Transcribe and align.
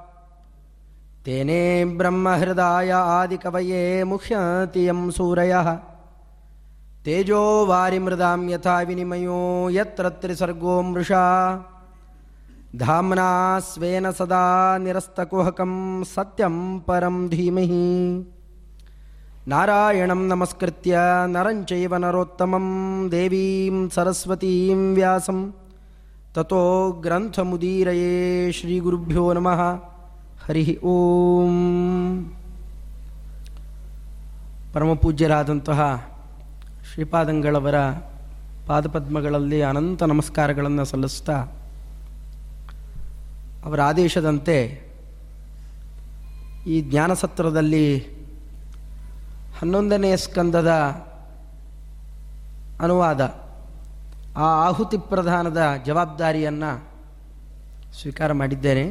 तेने 1.24 1.84
ब्रह्महृदाय 1.98 2.90
आदिकवये 2.90 4.04
मुह्यति 4.04 4.88
यं 4.88 5.10
सूरयः। 5.10 5.78
तेजो 7.04 7.66
वारिमृदां 7.66 8.50
यथा 8.50 8.80
विनिमयो 8.80 9.70
यत्र 9.70 10.08
त्रिसर्गो 10.08 10.82
मृषा 10.82 11.24
ಧಾಮ್ನಾ 12.76 13.58
ಸ್ವೇನ 13.58 14.10
ಸದಾ 14.10 14.76
ನಿರಸ್ತಕುಹಕಂ 14.78 16.04
ಸತ್ಯಂ 16.14 16.80
ಪರಂ 16.80 17.28
ಧೀಮಹಿ. 17.28 18.20
ನಾರಾಯಣಂ 19.48 20.28
ನಮಸ್ಕೃತ್ಯ 20.28 20.98
ನರಂಚೈವ 21.26 21.96
ನರೋತ್ತಮಂ 21.96 23.08
ದೇವೀಂ 23.10 23.90
ಸರಸ್ವತೀಂ 23.90 24.94
ವ್ಯಾಸಂ. 24.94 25.54
ತತೋ 26.34 26.90
ಗ್ರಂಥಮುದೀರಯೇ 26.90 28.52
ಶ್ರೀಗುರುಭ್ಯೋ 28.52 29.32
ನಮಃ. 29.32 29.60
ಹರಿ 30.46 30.78
ಓಂ. 30.84 32.34
ಪರಮಪೂಜ್ಯರಾದಂತಹ 34.74 36.08
ಶ್ರೀಪಾದಂಗಳವರ 36.92 37.74
ಪಾದಪದ್ಮಗಳಲ್ಲಿ 38.66 39.62
ಅನಂತ 39.62 40.02
ನಮಸ್ಕಾರಗಳನ್ನು 40.02 40.84
ಸಲ್ಲಿಸ್ತಾ 40.84 41.46
ಅವರ 43.66 43.82
ಆದೇಶದಂತೆ 43.82 44.86
ಈ 46.66 46.80
ಜ್ಞಾನಸತ್ರದಲ್ಲಿ 46.80 47.98
ಹನ್ನೊಂದನೆಯ 49.58 50.16
ಸ್ಕಂದದ 50.16 50.70
ಅನುವಾದ, 52.80 53.20
ಆ 54.36 54.42
ಆಹುತಿ 54.42 54.98
ಪ್ರಧಾನದ 54.98 55.62
ಜವಾಬ್ದಾರಿಯನ್ನು 55.86 56.84
ಸ್ವೀಕಾರ 58.00 58.32
ಮಾಡಿದ್ದೇನೆ. 58.32 58.90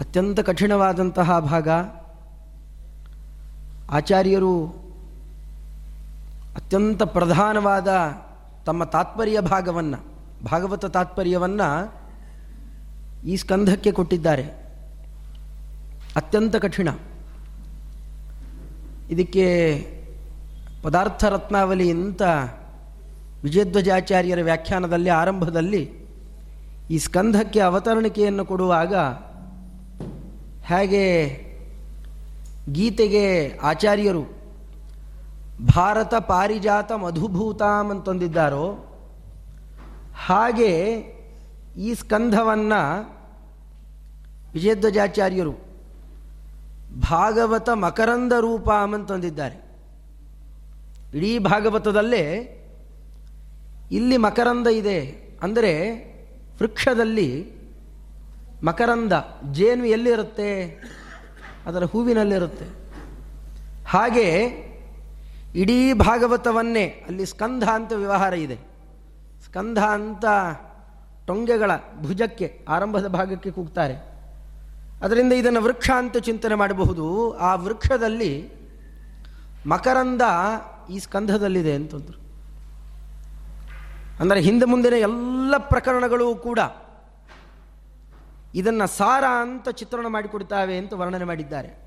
ಅತ್ಯಂತ 0.00 0.40
ಕಠಿಣವಾದಂತಹ 0.40 1.38
ಭಾಗ. 1.38 1.68
ಆಚಾರ್ಯರು 3.90 4.66
ಅತ್ಯಂತ 6.56 7.02
ಪ್ರಧಾನವಾದ 7.02 7.88
ತಮ್ಮ 8.66 8.84
ತಾತ್ಪರ್ಯ 8.84 9.40
ಭಾಗವನ್ನು, 9.40 9.98
ಭಾಗವತ 10.44 10.84
ತಾತ್ಪರ್ಯವನ್ನು 10.84 12.01
ಈ 13.26 13.36
ಸ್ಕಂಧಕ್ಕೆ 13.36 13.92
ಕೊಟ್ಟಿದ್ದಾರೆ. 13.92 14.42
ಅತ್ಯಂತ 16.16 16.56
ಕಠಿಣ. 16.56 16.88
ಇದಕ್ಕೆ 19.10 19.46
ಪದಾರ್ಥ 20.82 21.24
ರತ್ನಾವಲಿ 21.24 21.90
ಅಂತ 21.90 22.22
ವಿಜಯಧ್ವಜಾಚಾರ್ಯರ 23.42 24.42
ವ್ಯಾಖ್ಯಾನದಲ್ಲಿ 24.42 25.10
ಆರಂಭದಲ್ಲಿ 25.10 25.92
ಈ 26.90 26.98
ಸ್ಕಂಧಕ್ಕೆ 26.98 27.60
ಅವತರಣಿಕೆಯನ್ನು 27.60 28.44
ಕೊಡುವಾಗ 28.44 28.94
ಹೇಗೆ 30.64 31.04
ಗೀತೆಗೆ 32.72 33.56
ಆಚಾರ್ಯರು 33.58 34.22
ಭಾರತ 35.76 36.14
ಪಾರಿಜಾತ 36.14 36.92
ಮಧುಭೂತಾಮ್ 36.92 37.90
ಅಂತಂದಿದ್ದಾರೋ, 37.90 38.94
ಹಾಗೆ 40.26 41.11
ಈ 41.76 41.94
ಸ್ಕಂಧವನ್ನು 41.94 43.10
ವಿಜಯಧ್ವಜಾಚಾರ್ಯರು 44.52 45.52
ಭಾಗವತ 47.10 47.68
ಮಕರಂದ 47.68 48.32
ರೂಪ 48.32 48.70
ಅಂತಂದಿದ್ದಾರೆ 48.70 49.72
ಇಡೀ 51.14 51.38
ಭಾಗವತದಲ್ಲೇ 51.38 52.58
ಇಲ್ಲಿ 53.92 54.16
ಮಕರಂದ 54.16 54.66
ಇದೆ. 54.66 55.22
ಅಂದರೆ 55.42 55.90
ವೃಕ್ಷದಲ್ಲಿ 56.58 57.52
ಮಕರಂದ 58.62 59.12
ಜೇನು 59.52 59.84
ಎಲ್ಲಿರುತ್ತೆ? 59.84 60.82
ಅದರ 61.66 61.84
ಹೂವಿನಲ್ಲಿರುತ್ತೆ. 61.84 62.64
ಹಾಗೆ 63.86 64.42
ಇಡೀ 65.54 65.92
ಭಾಗವತವನ್ನೇ 65.92 66.84
ಅಲ್ಲಿ 66.84 67.26
ಸ್ಕಂಧ 67.26 67.64
ಅಂತ 67.64 67.92
ವ್ಯವಹಾರ 67.92 68.34
ಇದೆ. 68.34 68.58
ಸ್ಕಂಧ 69.44 69.78
ಅಂತ 69.78 70.24
ಟೊಂಗೆಗಳ 71.26 71.70
ಭುಜಕ್ಕೆ, 72.00 72.64
ಆರಂಭದ 72.68 73.06
ಭಾಗಕ್ಕೆ 73.06 73.50
ಕೂಗ್ತಾರೆ. 73.50 74.12
ಅದರಿಂದ 75.02 75.32
ಇದನ್ನು 75.32 75.62
ವೃಕ್ಷ 75.62 75.90
ಅಂತ 75.90 76.16
ಚಿಂತನೆ 76.16 76.54
ಮಾಡಬಹುದು. 76.54 77.32
ಆ 77.32 77.54
ವೃಕ್ಷದಲ್ಲಿ 77.54 78.50
ಮಕರಂದ 79.66 80.20
ಈ 80.90 80.98
ಸ್ಕಂಧದಲ್ಲಿದೆ 80.98 81.74
ಅಂತಂದರು. 81.74 82.22
ಅಂದರೆ 84.20 84.40
ಹಿಂದೆ 84.40 84.64
ಮುಂದಿನ 84.64 84.92
ಎಲ್ಲ 84.92 85.58
ಪ್ರಕರಣಗಳು 85.58 86.34
ಕೂಡ 86.34 86.58
ಇದನ್ನು 88.54 88.86
ಸಾರ 88.86 89.24
ಅಂತ 89.40 89.68
ಚಿತ್ರಣ 89.68 90.06
ಮಾಡಿಕೊಡ್ತಾವೆ 90.06 90.78
ಅಂತ 90.78 90.92
ವರ್ಣನೆ 90.92 91.24
ಮಾಡಿದ್ದಾರೆ. 91.24 91.82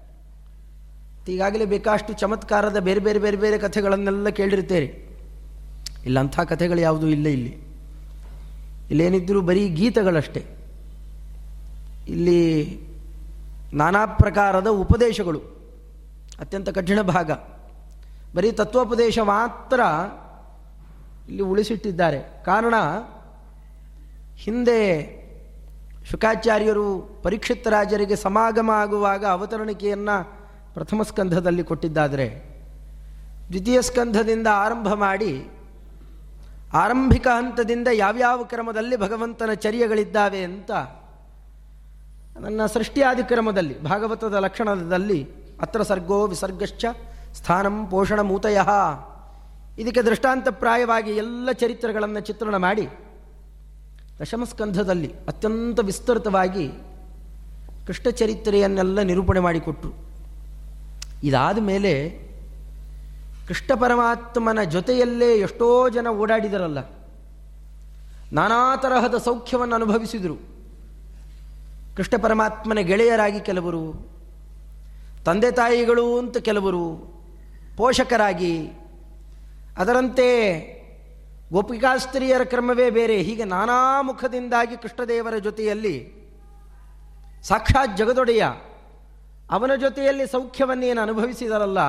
ಈಗಾಗಲೇ 1.28 1.66
ಬೇಕಾಷ್ಟು 1.66 2.14
ಚಮತ್ಕಾರದ 2.14 2.80
ಬೇರೆ 2.80 3.00
ಬೇರೆ 3.00 3.20
ಬೇರೆ 3.20 3.38
ಬೇರೆ 3.38 3.58
ಕಥೆಗಳನ್ನೆಲ್ಲ 3.58 4.30
ಕೇಳಿರ್ತೇವೆ 4.30 5.08
ಇಲ್ಲ 6.06 6.28
ಕಥೆಗಳು 6.28 6.80
ಯಾವುದೂ 6.80 7.08
ಇಲ್ಲ 7.08 7.28
ಇಲ್ಲಿ. 7.28 7.65
ಇಲ್ಲೇನಿದ್ದರೂ 8.90 9.42
ಬರೀ 9.42 9.70
ಗೀತಗಳಷ್ಟೇ. 9.70 10.46
ಇಲ್ಲಿ 12.08 12.80
ನಾನಾ 13.74 14.06
ಪ್ರಕಾರದ 14.06 14.68
ಉಪದೇಶಗಳು. 14.68 15.40
ಅತ್ಯಂತ 16.40 16.70
ಕಠಿಣ 16.70 17.02
ಭಾಗ. 17.02 17.32
ಬರೀ 18.36 18.52
ತತ್ವೋಪದೇಶ 18.52 19.20
ಮಾತ್ರ 19.20 19.80
ಇಲ್ಲಿ 21.28 21.44
ಉಳಿಸಿಟ್ಟಿದ್ದಾರೆ. 21.44 22.44
ಕಾರಣ, 22.46 22.74
ಹಿಂದೆ 24.36 25.16
ಶುಕಾಚಾರ್ಯರು 26.12 27.00
ಪರೀಕ್ಷಿತ 27.24 27.68
ರಾಜರಿಗೆ 27.68 28.16
ಸಮಾಗಮ 28.16 28.72
ಆಗುವಾಗ 28.74 29.26
ಅವತರಣಿಕೆಯನ್ನು 29.26 30.46
ಪ್ರಥಮ 30.74 31.04
ಸ್ಕಂಧದಲ್ಲಿ 31.04 31.64
ಕೊಟ್ಟಿದ್ದಾದರೆ, 31.64 32.56
ದ್ವಿತೀಯ 33.48 33.82
ಸ್ಕಂಧದಿಂದ 33.82 34.48
ಆರಂಭ 34.52 34.88
ಮಾಡಿ 34.94 35.48
ಆರಂಭಿಕ 36.74 37.28
ಹಂತದಿಂದ 37.28 37.88
ಯಾವ್ಯಾವ 37.94 38.44
ಕ್ರಮದಲ್ಲಿ 38.44 38.98
ಭಗವಂತನ 38.98 39.54
ಚರ್ಯಗಳಿದ್ದಾವೆ 39.54 40.44
ಅಂತ 40.44 40.72
ನನ್ನ 42.40 42.66
ಸೃಷ್ಟಿಯಾದಿ 42.66 43.24
ಕ್ರಮದಲ್ಲಿ, 43.24 43.84
ಭಾಗವತದ 43.84 44.34
ಲಕ್ಷಣದಲ್ಲಿ, 44.34 45.28
ಅತ್ರ 45.62 45.82
ಸರ್ಗೋ 45.82 46.28
ವಿಸರ್ಗಶ್ಚ 46.28 46.86
ಸ್ಥಾನಂ 47.34 47.88
ಪೋಷಣ 47.88 48.20
ಮೂತಯ. 48.20 48.60
ಇದಕ್ಕೆ 49.80 50.02
ದೃಷ್ಟಾಂತಪ್ರಾಯವಾಗಿ 50.02 51.12
ಎಲ್ಲ 51.12 51.52
ಚರಿತ್ರೆಗಳನ್ನು 51.52 52.20
ಚಿತ್ರಣ 52.20 52.56
ಮಾಡಿ, 52.56 52.88
ದಶಮಸ್ಕಂಧದಲ್ಲಿ 54.22 55.14
ಅತ್ಯಂತ 55.28 55.80
ವಿಸ್ತೃತವಾಗಿ 55.80 56.72
ಕೃಷ್ಣ 57.88 58.10
ಚರಿತ್ರೆಯನ್ನೆಲ್ಲ 58.10 59.02
ನಿರೂಪಣೆ 59.02 59.40
ಮಾಡಿಕೊಟ್ರು. 59.40 59.92
ಇದಾದ 61.24 61.58
ಮೇಲೆ 61.58 62.25
ಕೃಷ್ಣ 63.48 63.82
ಪರಮಾತ್ಮನ 63.82 64.64
ಜೊತೆಯಲ್ಲೇ 64.64 65.36
ಎಷ್ಟೋ 65.36 65.90
ಜನ 65.90 66.08
ಓಡಾಡಿದರಲ್ಲ. 66.08 66.80
ನಾನಾ 68.32 68.76
ತರಹದ 68.76 69.18
ಸೌಖ್ಯವನ್ನು 69.18 69.76
ಅನುಭವಿಸಿದರು. 69.76 70.36
ಕೃಷ್ಣ 71.98 72.24
ಪರಮಾತ್ಮನ 72.24 72.80
ಗೆಳೆಯರಾಗಿ 72.80 73.40
ಕೆಲವರು, 73.40 73.94
ತಂದೆ 75.26 75.52
ತಾಯಿಗಳು 75.52 76.18
ಅಂತ 76.18 76.38
ಕೆಲವರು, 76.38 77.16
ಪೋಷಕರಾಗಿ, 77.78 78.68
ಅದರಂತೆ 79.78 80.28
ಗೋಪಿಕಾಸ್ತ್ರೀಯರ 81.52 82.44
ಕ್ರಮವೇ 82.44 82.90
ಬೇರೆ. 82.90 83.22
ಹೀಗೆ 83.22 83.44
ನಾನಾ 83.44 84.02
ಮುಖದಿಂದಾಗಿ 84.02 84.78
ಕೃಷ್ಣದೇವರ 84.78 85.38
ಜೊತೆಯಲ್ಲಿ, 85.38 86.14
ಸಾಕ್ಷಾತ್ 87.44 87.98
ಜಗದೊಡೆಯ, 87.98 88.46
ಅವನ 89.52 89.72
ಜೊತೆಯಲ್ಲಿ 89.76 90.28
ಸೌಖ್ಯವನ್ನೇನು 90.28 91.02
ಅನುಭವಿಸಿದರಲ್ಲ 91.02 91.80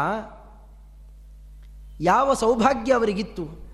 ಯಾವ 2.00 2.34
ಸೌಭಾಗ್ಯ 2.34 2.93
ಅವರಿಗಿತ್ತು? 2.93 3.66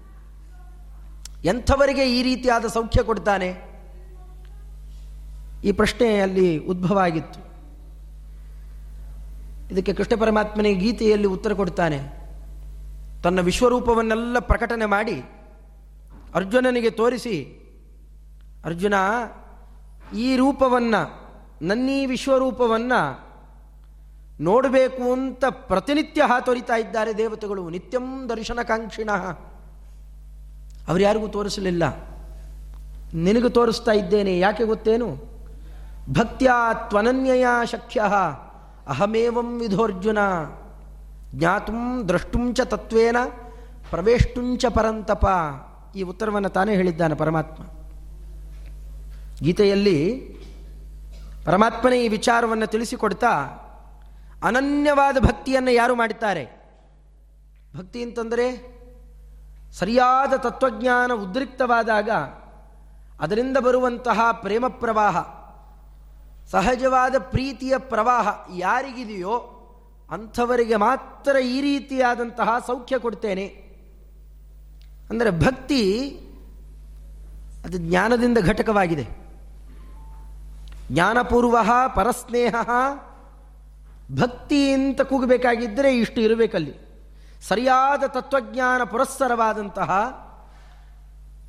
ಎಂಥವರಿಗೆ 1.44 2.19
ಈ 2.19 2.22
ರೀತಿಯಾದ 2.22 2.64
ಸೌಖ್ಯ 2.64 3.02
ಕೊಡ್ತಾನೆ? 3.02 3.72
ಈ 5.64 5.72
ಪ್ರಶ್ನೆ 5.72 6.20
ಅಲ್ಲಿ 6.20 6.58
ಉದ್ಭವ 6.58 6.98
ಆಗಿತ್ತು 6.98 7.40
ಇದಕ್ಕೆ 9.70 9.92
ಕೃಷ್ಣ 9.92 10.20
ಪರಮಾತ್ಮನಿಗೆ 10.20 10.80
ಗೀತೆಯಲ್ಲಿ 10.80 11.26
ಉತ್ತರ 11.26 11.52
ಕೊಡ್ತಾನೆ. 11.52 11.98
ತನ್ನ 13.22 13.40
ವಿಶ್ವರೂಪವನ್ನೆಲ್ಲ 13.40 14.38
ಪ್ರಕಟಣೆ 14.38 14.86
ಮಾಡಿ 14.86 15.22
ಅರ್ಜುನನಿಗೆ 16.34 16.90
ತೋರಿಸಿ, 16.90 17.58
ಅರ್ಜುನ, 18.64 18.94
ಈ 20.16 20.36
ರೂಪವನ್ನು, 20.36 21.02
ನನ್ನೀ 21.62 22.06
ವಿಶ್ವರೂಪವನ್ನು 22.06 23.31
ನೋಡಬೇಕು 24.40 25.12
ಅಂತ 25.12 25.44
ಪ್ರತಿನಿತ್ಯ 25.50 26.23
ಹಾತೊರಿತಾ 26.23 26.76
ಇದ್ದಾರೆ 26.76 27.19
ದೇವತೆಗಳು. 27.19 27.70
ನಿತ್ಯಂ 27.70 28.29
ದರ್ಶನಕಾಂಕ್ಷಿಣ. 28.29 29.11
ಅವರು 30.88 30.99
ಯಾರಿಗೂ 30.99 31.29
ತೋರಿಸಲಿಲ್ಲ. 31.29 31.82
ನಿನಗೆ 33.14 33.49
ತೋರಿಸ್ತಾ 33.49 33.93
ಇದ್ದೇನೆ. 33.93 34.38
ಯಾಕೆ 34.38 34.64
ಗೊತ್ತೇನು? 34.64 35.17
ಭಕ್ತ್ಯಾ 36.11 36.75
ತ್ವನನ್ಯಯ 36.75 37.46
ಶಕ್ಯ 37.64 38.02
ಅಹಮೇವಂ 38.88 39.61
ವಿಧೋರ್ಜುನ. 39.61 40.19
ಜ್ಞಾತುಂ 41.35 42.08
ದ್ರಷ್ಟುಂಚ 42.08 42.61
ತತ್ವೇನ 42.61 43.17
ಪ್ರವೇಷ್ಟುಂಚ 43.90 44.64
ಪರಂತಪ. 44.67 45.28
ಈ 45.96 46.02
ಉತ್ತರವನ್ನು 46.02 46.49
ತಾನೇ 46.49 46.75
ಹೇಳಿದ್ದಾನೆ 46.75 47.14
ಪರಮಾತ್ಮ. 47.14 47.64
ಗೀತೆಯಲ್ಲಿ 49.43 50.20
ಪರಮಾತ್ಮನೇ 51.44 52.05
ಈ 52.05 52.08
ವಿಚಾರವನ್ನು 52.08 52.67
ತಿಳಿಸಿಕೊಡ್ತಾ 52.67 53.58
ಅನನ್ಯವಾದ 54.42 55.16
ಭಕ್ತಿಯನ್ನು 55.18 55.70
ಯಾರು 55.70 55.94
ಮಾಡುತ್ತಾರೆ 55.94 56.44
ಭಕ್ತಿ 57.76 58.02
ಅಂತಂದರೆ 58.02 58.46
ಸರಿಯಾದ 59.72 60.32
ತತ್ವಜ್ಞಾನ 60.36 61.12
ಉದ್ರಿಕ್ತವಾದಾಗ 61.12 62.10
ಅದರಿಂದ 63.20 63.56
ಬರುವಂತಹ 63.56 64.20
ಪ್ರೇಮ 64.32 64.68
ಪ್ರವಾಹ, 64.68 65.16
ಸಹಜವಾದ 66.50 67.18
ಪ್ರೀತಿಯ 67.18 67.78
ಪ್ರವಾಹ 67.78 68.28
ಯಾರಿಗಿದೆಯೋ 68.56 69.36
ಅಂಥವರಿಗೆ 70.10 70.76
ಮಾತ್ರ 70.76 71.36
ಈ 71.36 71.60
ರೀತಿಯಾದಂತಹ 71.60 72.58
ಸೌಖ್ಯ 72.66 72.98
ಕೊಡ್ತೇನೆ. 72.98 73.46
ಅಂದರೆ 75.10 75.30
ಭಕ್ತಿ 75.30 75.80
ಅದು 77.64 77.78
ಜ್ಞಾನದಿಂದ 77.78 78.38
ಘಟಕವಾಗಿದೆ. 78.38 79.04
ಜ್ಞಾನಪೂರ್ವ 80.92 81.58
ಪರಸ್ನೇಹ 81.94 82.54
ಭಕ್ತಿ 84.20 84.61
ಅಂತ 84.73 85.00
ಕೂಗಬೇಕಾಗಿದ್ದರೆ 85.00 85.91
ಇಷ್ಟು 85.97 86.20
ಇರಬೇಕಲ್ಲಿ. 86.20 86.75
ಸರಿಯಾದ 87.49 88.03
ತತ್ವಜ್ಞಾನ 88.06 88.82
ಪುರಸ್ಸರವಾದಂತಹ 88.85 89.91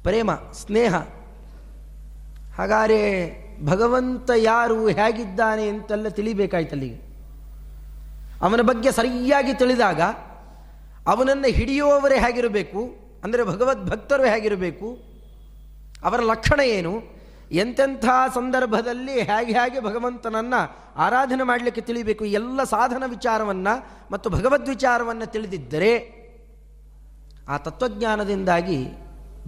ಪ್ರೇಮ, 0.04 0.32
ಸ್ನೇಹ. 0.54 0.94
ಹಾಗಾದರೆ 2.58 3.00
ಭಗವಂತ 3.66 4.30
ಯಾರು, 4.44 4.80
ಹೇಗಿದ್ದಾನೆ 4.90 5.66
ಅಂತೆಲ್ಲ 5.70 6.08
ತಿಳಿಬೇಕಾಯ್ತಲ್ಲಿಗೆ 6.10 7.00
ಅವನ 8.42 8.62
ಬಗ್ಗೆ 8.62 8.92
ಸರಿಯಾಗಿ 8.92 9.54
ತಿಳಿದಾಗ 9.54 10.02
ಅವನನ್ನು 11.08 11.50
ಹಿಡಿಯುವವರೇ 11.58 12.18
ಹೇಗಿರಬೇಕು, 12.20 12.82
ಅಂದರೆ 13.24 13.44
ಭಗವದ್ 13.44 13.84
ಭಕ್ತರು 13.90 14.26
ಹೇಗಿರಬೇಕು, 14.26 14.88
ಅವರ 16.04 16.20
ಲಕ್ಷಣ 16.32 16.60
ಏನು 16.78 16.94
ಎಂತೆಂಥ 17.52 18.06
ಸಂದರ್ಭದಲ್ಲಿ 18.34 19.22
ಹೇಗೆ 19.22 19.54
ಹೇಗೆ 19.54 19.80
ಭಗವಂತನನ್ನು 19.80 20.76
ಆರಾಧನೆ 20.96 21.44
ಮಾಡಲಿಕ್ಕೆ 21.44 21.82
ತಿಳಿಬೇಕು? 21.82 22.26
ಎಲ್ಲ 22.26 22.64
ಸಾಧನ 22.64 23.04
ವಿಚಾರವನ್ನು 23.08 23.86
ಮತ್ತು 24.12 24.30
ಭಗವದ್ 24.30 24.70
ವಿಚಾರವನ್ನು 24.70 25.32
ತಿಳಿದಿದ್ದರೆ 25.32 26.24
ಆ 27.50 27.58
ತತ್ವಜ್ಞಾನದಿಂದಾಗಿ 27.58 28.88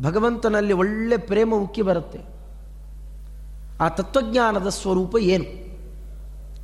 ಭಗವಂತನಲ್ಲಿ 0.02 0.74
ಒಳ್ಳೆ 0.74 1.18
ಪ್ರೇಮ 1.18 1.56
ಉಕ್ಕಿ 1.56 1.82
ಬರುತ್ತೆ. 1.82 2.20
ಆ 3.80 3.90
ತತ್ವಜ್ಞಾನದ 3.90 4.70
ಸ್ವರೂಪ 4.70 5.16
ಏನು? 5.18 5.66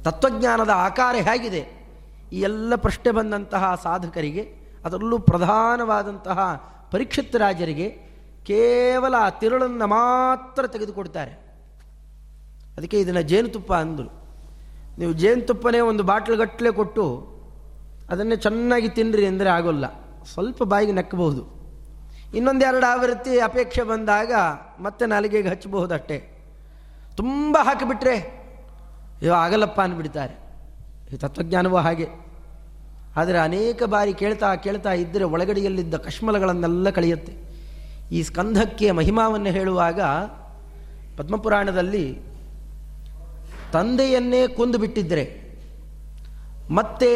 ತತ್ವಜ್ಞಾನದ 0.03 0.69
ಆಕಾರ 0.69 1.15
ಹೇಗಿದೆ? 1.15 1.81
ಈ 2.33 2.41
ಎಲ್ಲ 2.41 2.75
ಪ್ರಶ್ನೆ 2.75 3.11
ಬಂದಂತಹ 3.11 3.79
ಸಾಧಕರಿಗೆ, 3.83 4.55
ಅದರಲ್ಲೂ 4.85 5.19
ಪ್ರಧಾನವಾದಂತಹ 5.19 6.63
ಪರೀಕ್ಷಿತ್ 6.91 7.35
ರಾಜರಿಗೆ 7.35 8.10
ಕೇವಲ 8.45 9.15
ಆ 9.17 9.29
ತಿರುಳನ್ನು 9.29 9.87
ಮಾತ್ರ 9.87 10.67
ತೆಗೆದುಕೊಡ್ತಾರೆ. 10.67 11.31
ಅದಕ್ಕೆ 12.77 12.99
ಇದನ್ನು 12.99 13.21
ಜೇನುತುಪ್ಪ 13.21 13.73
ಅಂದರು. 13.73 14.09
ನೀವು 14.97 15.13
ಜೇನುತುಪ್ಪನೇ 15.13 15.79
ಒಂದು 15.79 16.03
ಬಾಟ್ಲುಗಟ್ಟಲೆ 16.03 16.71
ಕೊಟ್ಟು 16.71 17.05
ಅದನ್ನೇ 18.09 18.35
ಚೆನ್ನಾಗಿ 18.35 18.89
ತಿನ್ನಿರಿ 18.89 19.25
ಅಂದರೆ 19.25 19.49
ಆಗೋಲ್ಲ. 19.49 19.85
ಸ್ವಲ್ಪ 20.33 20.63
ಬಾಯಿಗೆ 20.63 20.91
ನಕ್ಕಬಹುದು 20.91 21.61
ಇನ್ನೊಂದೆರಡು 22.35 22.85
ಆವೃತ್ತಿ 22.85 23.39
ಅಪೇಕ್ಷೆ 23.39 23.83
ಬಂದಾಗ 23.83 24.33
ಮತ್ತೆ 24.79 25.05
ನಾಲಿಗೆಗೆ 25.05 25.49
ಹಚ್ಚಬಹುದಷ್ಟೇ 25.49 26.17
ತುಂಬ 27.17 27.57
ಹಾಕಿಬಿಟ್ರೆ, 27.63 28.17
ಅಯ್ಯೋ, 28.17 29.33
ಆಗಲ್ಲಪ್ಪ 29.33 29.81
ಅಂದ್ಬಿಡ್ತಾರೆ. 29.81 30.33
ಈ 31.13 31.17
ತತ್ವಜ್ಞಾನವೂ 31.17 31.77
ಹಾಗೆ. 31.77 32.07
ಆದರೆ 33.15 33.37
ಅನೇಕ 33.37 33.83
ಬಾರಿ 33.83 34.13
ಕೇಳ್ತಾ 34.13 34.55
ಕೇಳ್ತಾ 34.55 34.91
ಇದ್ದರೆ 34.93 35.23
ಒಳಗಡೆಯಲ್ಲಿದ್ದ 35.23 35.95
ಕಶ್ಮಲಗಳನ್ನೆಲ್ಲ 35.95 36.89
ಕಳೆಯುತ್ತೆ. 36.89 37.50
ಈ 38.11 38.23
ಸ್ಕಂಧಕ್ಕೆ 38.23 38.91
ಮಹಿಮಾವನ್ನು 38.91 39.49
ಹೇಳುವಾಗ 39.49 40.01
ಪದ್ಮಪುರಾಣದಲ್ಲಿ 41.17 42.19
ತಂದೆಯನ್ನೇ 43.73 44.47
ಕೊಂದು 44.47 44.77
ಬಿಟ್ಟಿದ್ದರೆ 44.77 45.41
ಮತ್ತೆ 46.69 47.11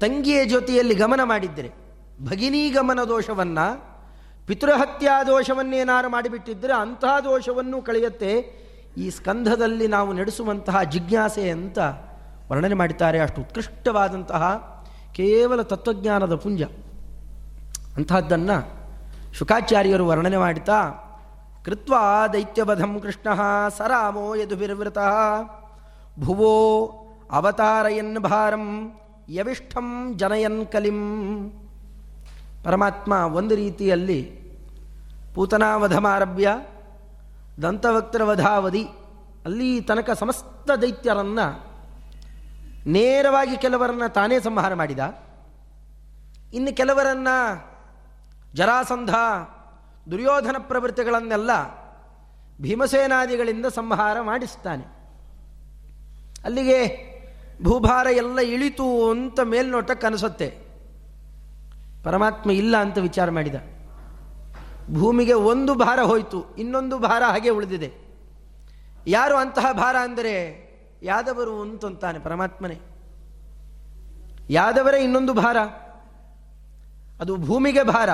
ತಂಗಿಯ 0.00 0.44
ಜೊತೆಯಲ್ಲಿ 0.44 0.94
ಗಮನ 0.94 1.20
ಮಾಡಿದ್ದರೆ 1.24 1.70
ಭಗಿನಿ 2.24 2.70
ಗಮನ 2.70 2.98
ದೋಷವನ್ನು, 3.08 3.84
ಪಿತೃಹತ್ಯಾ 4.46 5.24
ದೋಷವನ್ನೇನಾರು 5.24 6.08
ಮಾಡಿಬಿಟ್ಟಿದ್ದರೆ 6.10 6.72
ಅಂತಹ 6.72 7.18
ದೋಷವನ್ನು 7.24 7.82
ಕಳೆಯುತ್ತೆ. 7.82 8.38
ಈ 8.98 9.10
ಸ್ಕಂಧದಲ್ಲಿ 9.10 9.86
ನಾವು 9.86 10.12
ನಡೆಸುವಂತಹ 10.12 10.82
ಜಿಜ್ಞಾಸೆ 10.82 11.50
ಅಂತ 11.50 11.78
ವರ್ಣನೆ 12.50 12.74
ಮಾಡಿದ್ದಾರೆ. 12.74 13.18
ಅಷ್ಟು 13.18 13.40
ಉತ್ಕೃಷ್ಟವಾದಂತಹ 13.40 14.42
ಕೇವಲ 15.14 15.62
ತತ್ವಜ್ಞಾನದ 15.62 16.34
ಪುಂಜ. 16.34 16.62
ಅಂತಹದ್ದನ್ನು 17.96 18.77
ಶುಕಾಚಾರ್ಯರು 19.32 20.06
ವರ್ಣನೆ 20.06 20.36
ಮಾಡ್ತಾ, 20.36 20.82
ಕೃತ್ವಾ 21.64 22.26
ದೈತ್ಯವಧಂ 22.26 23.00
ಕೃಷ್ಣ 23.00 23.28
ಸರಾಮೋ 23.68 24.34
ಯದುಭಿರ್ವೃತ, 24.34 24.98
ಭುವೋ 26.18 26.54
ಅವತಾರಯನ್ 27.30 28.18
ಭಾರಂ 28.18 28.92
ಯವಿಷ್ಠಂ 29.28 30.12
ಜನಯನ್ 30.16 30.66
ಕಲಿಂ. 30.66 30.98
ಪರಮಾತ್ಮ 32.64 33.12
ಒಂದು 33.12 33.54
ರೀತಿಯಲ್ಲಿ 33.54 34.20
ಪೂತನಾವಧಮಾರಭ್ಯ, 35.34 36.48
ದಂತವಕ್ತರವಧಾವಧಿ, 37.62 38.84
ಅಲ್ಲಿ 39.44 39.80
ತನಕ 39.80 40.10
ಸಮಸ್ತ 40.10 40.70
ದೈತ್ಯರನ್ನು 40.70 41.68
ನೇರವಾಗಿ 42.86 43.56
ಕೆಲವರನ್ನ 43.56 44.06
ತಾನೇ 44.06 44.40
ಸಂಹಾರ 44.40 44.74
ಮಾಡಿದ. 44.74 44.98
ಇನ್ನು 46.54 46.76
ಕೆಲವರನ್ನ 46.76 47.28
ಜರಾಸಂಧ, 48.58 49.14
ದುರ್ಯೋಧನ 50.10 50.56
ಪ್ರವೃತ್ತಿಗಳನ್ನೆಲ್ಲ 50.58 51.50
ಭೀಮಸೇನಾದಿಗಳಿಂದ 52.60 53.66
ಸಂಹಾರ 53.66 54.20
ಮಾಡಿಸ್ತಾನೆ. 54.20 54.84
ಅಲ್ಲಿಗೆ 56.44 56.78
ಭೂಭಾರ 57.62 58.06
ಎಲ್ಲ 58.06 58.38
ಇಳಿತು 58.38 59.10
ಅಂತ 59.10 59.40
ಮೇಲ್ನೋಟಕ್ಕೆ 59.40 60.06
ಅನಿಸುತ್ತೆ. 60.06 60.48
ಪರಮಾತ್ಮ 62.04 62.50
ಇಲ್ಲ 62.50 62.76
ಅಂತ 62.76 62.98
ವಿಚಾರ 62.98 63.30
ಮಾಡಿದ. 63.30 63.54
ಭೂಮಿಗೆ 64.98 65.32
ಒಂದು 65.32 65.74
ಭಾರ 65.74 66.00
ಹೋಯಿತು, 66.00 66.56
ಇನ್ನೊಂದು 66.56 66.98
ಭಾರ 66.98 67.22
ಹಾಗೆ 67.22 67.50
ಉಳಿದಿದೆ. 67.50 67.92
ಯಾರು 69.06 69.36
ಅಂತಹ 69.36 69.72
ಭಾರ 69.72 69.96
ಅಂದರೆ 69.96 70.34
ಯಾದವರು 71.02 71.62
ಅಂತಂತಾನೆ 71.62 72.18
ಪರಮಾತ್ಮನೇ. 72.18 72.78
ಯಾದವರೇ 74.50 74.98
ಇನ್ನೊಂದು 75.04 75.34
ಭಾರ? 75.34 75.56
ಅದು 77.20 77.36
ಭೂಮಿಗೆ 77.36 77.82
ಭಾರ. 77.82 78.08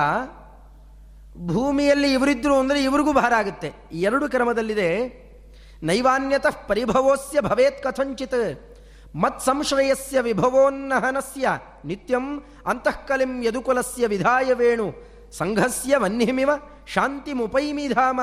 ಭೂಮಿಯಲ್ಲಿ 1.47 2.13
ಇವರಿದ್ರು 2.13 2.59
ಅಂದರೆ 2.59 2.83
ಇವ್ರಿಗೂ 2.83 3.13
ಭಾರ 3.13 3.33
ಆಗುತ್ತೆ. 3.35 3.73
ಎರಡು 3.93 4.29
ಕ್ರಮದಲ್ಲಿದೆ. 4.29 5.25
ನೈವಾನ್ಯತಃ 5.83 6.67
ಪರಿಭವೋಸ್ಯ 6.67 7.41
ಭವೇತ್ 7.41 7.83
ಕಥಂಚಿತ್. 7.83 8.75
ಮತ್ 9.17 9.41
ಸಂಶ್ರಯಸ್ಯ 9.41 10.21
ವಿಭವೋನ್ನಹನಸ್ಯ. 10.21 11.49
ನಿತ್ಯಂ 11.85 12.43
ಅಂತಃಕಲಿಂ 12.67 13.45
ಯದುಕುಲಸ್ಯ 13.45 14.07
ವಿಧಾಯ 14.07 14.53
ವೇಣು. 14.53 14.93
ಸಂಘಸ್ಯ 15.33 15.97
ವನ್ಹಿಮಿವ 15.97 16.51
ಶಾಂತಿ 16.87 17.33
ಮುಪೈಮಿಧಾಮ 17.33 18.21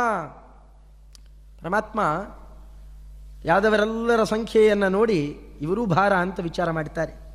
ಪರಮಾತ್ಮ 1.61 1.99
ಯಾದವರೆಲ್ಲರ 3.45 4.23
ಸಂಖ್ಯೆಯನ್ನು 4.23 4.89
ನೋಡಿ 4.89 5.39
ಇವರೂ 5.61 5.85
ಭಾರ 5.85 6.13
ಅಂತ 6.13 6.39
ವಿಚಾರ 6.39 6.71
ಮಾಡ್ತಾರೆ. 6.71 7.30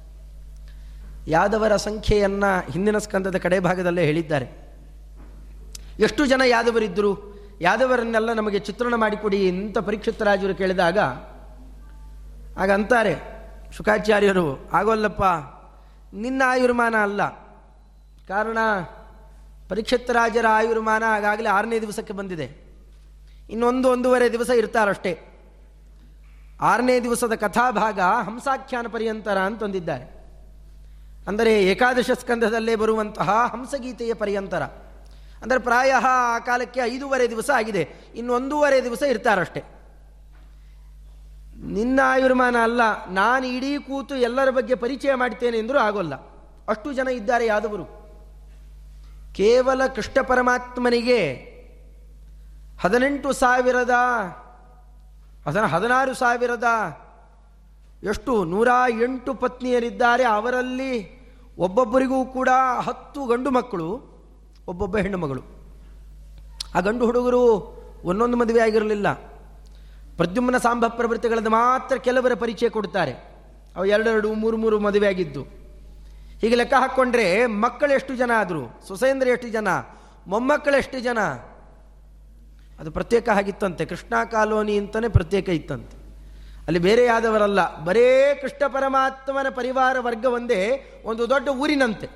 ಯಾದವರ 1.27 1.77
ಸಂಖ್ಯೆಯನ್ನು 1.77 2.71
ಹಿಂದಿನ 2.71 2.99
ಸ್ಕಂದದ 2.99 3.37
ಕಡೆ 3.37 3.61
ಭಾಗದಲ್ಲೇ 3.61 4.05
ಹೇಳಿದ್ದಾರೆ. 4.05 4.67
ಎಷ್ಟು 5.99 6.27
ಜನ 6.27 6.43
ಯಾದವರಿದ್ದರು? 6.47 7.37
ಯಾದವರನ್ನೆಲ್ಲ 7.61 8.33
ನಮಗೆ 8.33 8.59
ಚಿತ್ರಣ 8.59 8.95
ಮಾಡಿಕೊಡಿ 8.95 9.51
ಅಂತ 9.51 9.79
ಪರೀಕ್ಷಿತ 9.79 10.23
ರಾಜರು 10.23 10.55
ಕೇಳಿದಾಗ, 10.55 10.99
ಆಗ 12.59 12.71
ಅಂತಾರೆ, 12.71 13.15
ಶುಕಾಚಾರ್ಯರು, 13.73 14.71
ಆಗೋಲ್ಲಪ್ಪ, 14.73 15.23
ನಿನ್ನ 16.15 16.43
ಆಯುರ್ಮಾನ 16.47 16.95
ಅಲ್ಲ. 17.03 17.29
ಕಾರಣ 18.29 18.59
ಪರೀಕ್ಷಿತ 19.69 20.11
ರಾಜರ 20.11 20.45
ಆಯುರ್ಮಾನ 20.51 21.03
ಆಗಾಗಲೇ 21.07 21.49
ಆರನೇ 21.49 21.81
ದಿವಸಕ್ಕೆ 21.81 22.13
ಬಂದಿದೆ. 22.13 22.67
ಇನ್ನೊಂದು 23.51 23.89
ಒಂದೂವರೆ 23.89 24.33
ದಿವಸ 24.33 24.51
ಇರ್ತಾರಷ್ಟೇ. 24.51 25.19
ಆರನೇ 26.61 27.01
ದಿವಸದ 27.01 27.35
ಕಥಾಭಾಗ 27.35 28.01
ಹಂಸಾಖ್ಯಾನ 28.01 28.87
ಪರ್ಯಂತರ 28.93 29.39
ಅಂತಂದಿದ್ದಾರೆ. 29.39 30.16
ಅಂದರೆ 31.27 31.53
ಏಕಾದಶ 31.71 32.11
ಸ್ಕಂಧದಲ್ಲೇ 32.21 32.75
ಬರುವಂತಹ 32.83 33.31
ಹಂಸಗೀತೆಯ 33.53 34.13
ಪರ್ಯಂತರ. 34.15 34.63
ಅಂದರೆ 35.43 35.59
ಪ್ರಾಯ 35.59 35.91
ಆ 36.11 36.39
ಕಾಲಕ್ಕೆ 36.49 36.81
ಐದೂವರೆ 36.91 37.27
ದಿವಸ 37.33 37.49
ಆಗಿದೆ. 37.57 37.83
ಇನ್ನು 38.19 38.33
ಒಂದೂವರೆ 38.35 38.79
ದಿವಸ 38.85 39.03
ಇರ್ತಾರಷ್ಟೇ. 39.13 39.63
ನಿನ್ನ 41.77 41.99
ಆಯುರ್ಮಾನ 42.05 42.57
ಅಲ್ಲ, 42.63 42.83
ನಾನು 43.19 43.47
ಇಡೀ 43.57 43.71
ಕೂತು 43.89 44.15
ಎಲ್ಲರ 44.29 44.51
ಬಗ್ಗೆ 44.59 44.75
ಪರಿಚಯ 44.85 45.13
ಮಾಡ್ತೇನೆ 45.15 45.57
ಎಂದರೂ 45.59 45.79
ಆಗೋಲ್ಲ. 45.79 46.15
ಅಷ್ಟು 46.69 46.89
ಜನ 46.93 47.09
ಇದ್ದಾರೆ 47.19 47.45
ಯಾದವರು. 47.47 47.87
ಕೇವಲ 49.39 49.83
ಕೃಷ್ಣ 49.97 50.19
ಪರಮಾತ್ಮನಿಗೆ 50.29 51.21
ಹದಿನೆಂಟು 52.83 53.31
ಸಾವಿರದ 53.43 53.95
ಹದ 55.47 55.57
ಹದಿನಾರು 55.75 56.15
ಸಾವಿರದ, 56.15 56.69
ಎಷ್ಟು 58.03 58.33
ನೂರ 58.45 58.71
ಎಂಟು 59.05 59.31
ಪತ್ನಿಯರಿದ್ದಾರೆ 59.43 60.25
ಅವರಲ್ಲಿ. 60.37 60.95
ಒಬ್ಬೊಬ್ಬರಿಗೂ 61.59 62.25
ಕೂಡ 62.25 62.49
ಹತ್ತು 62.81 63.27
ಗಂಡು 63.27 63.51
ಮಕ್ಕಳು, 63.51 63.89
ಒಬ್ಬೊಬ್ಬ 64.69 64.97
ಹೆಣ್ಣು 64.97 65.19
ಮಗಳು. 65.19 65.43
ಆ 66.75 66.81
ಗಂಡು 66.81 67.05
ಹುಡುಗರು 67.07 67.43
ಒಂದೊಂದು 68.05 68.37
ಮದುವೆ 68.37 68.61
ಆಗಿರಲಿಲ್ಲ. 68.61 69.13
ಪ್ರದ್ಯುಮ್ನ 70.17 70.57
ಸಾಂಬ 70.57 70.87
ಪ್ರವೃತ್ತಿಗಳನ್ನು 70.87 71.51
ಮಾತ್ರ 71.51 71.97
ಕೆಲವರ 71.97 72.35
ಪರಿಚಯ 72.35 72.69
ಕೊಡ್ತಾರೆ 72.69 73.15
ಅವು 73.77 73.85
ಎರಡೆರಡು, 73.85 74.33
ಮೂರು 74.33 74.57
ಮೂರು 74.57 74.81
ಮದುವೆ 74.81 75.07
ಆಗಿದ್ದು. 75.07 75.43
ಹೀಗೆ 76.41 76.55
ಲೆಕ್ಕ 76.55 76.75
ಹಾಕ್ಕೊಂಡ್ರೆ 76.75 77.47
ಮಕ್ಕಳು 77.47 77.93
ಎಷ್ಟು 77.93 78.17
ಜನ 78.17 78.31
ಆದರು 78.37 78.63
ಸುಸೇಂದ್ರ 78.89 79.29
ಎಷ್ಟು 79.29 79.49
ಜನ, 79.49 79.69
ಮೊಮ್ಮಕ್ಕಳು 80.27 80.77
ಎಷ್ಟು 80.77 81.01
ಜನ? 81.01 81.19
ಅದು 82.81 82.91
ಪ್ರತ್ಯೇಕ 82.91 83.29
ಆಗಿತ್ತಂತೆ 83.29 83.85
ಕೃಷ್ಣ 83.85 84.15
ಕಾಲೋನಿ 84.31 84.79
ಅಂತಲೇ 84.79 85.09
ಪ್ರತ್ಯೇಕ 85.09 85.49
ಇತ್ತಂತೆ. 85.49 85.96
ಅಲ್ಲಿ 86.67 86.79
ಬೇರೆ 86.79 87.05
ಯಾದವರಲ್ಲ 87.05 87.85
ಬರೇ 87.85 88.35
ಕೃಷ್ಣ 88.43 88.67
ಪರಮಾತ್ಮನ 88.67 89.49
ಪರಿವಾರ 89.49 89.99
ವರ್ಗ 89.99 90.25
ಒಂದೇ, 90.25 90.93
ಒಂದು 91.05 91.31
ದೊಡ್ಡ 91.31 91.49
ಊರಿನಂತೆ. 91.49 92.07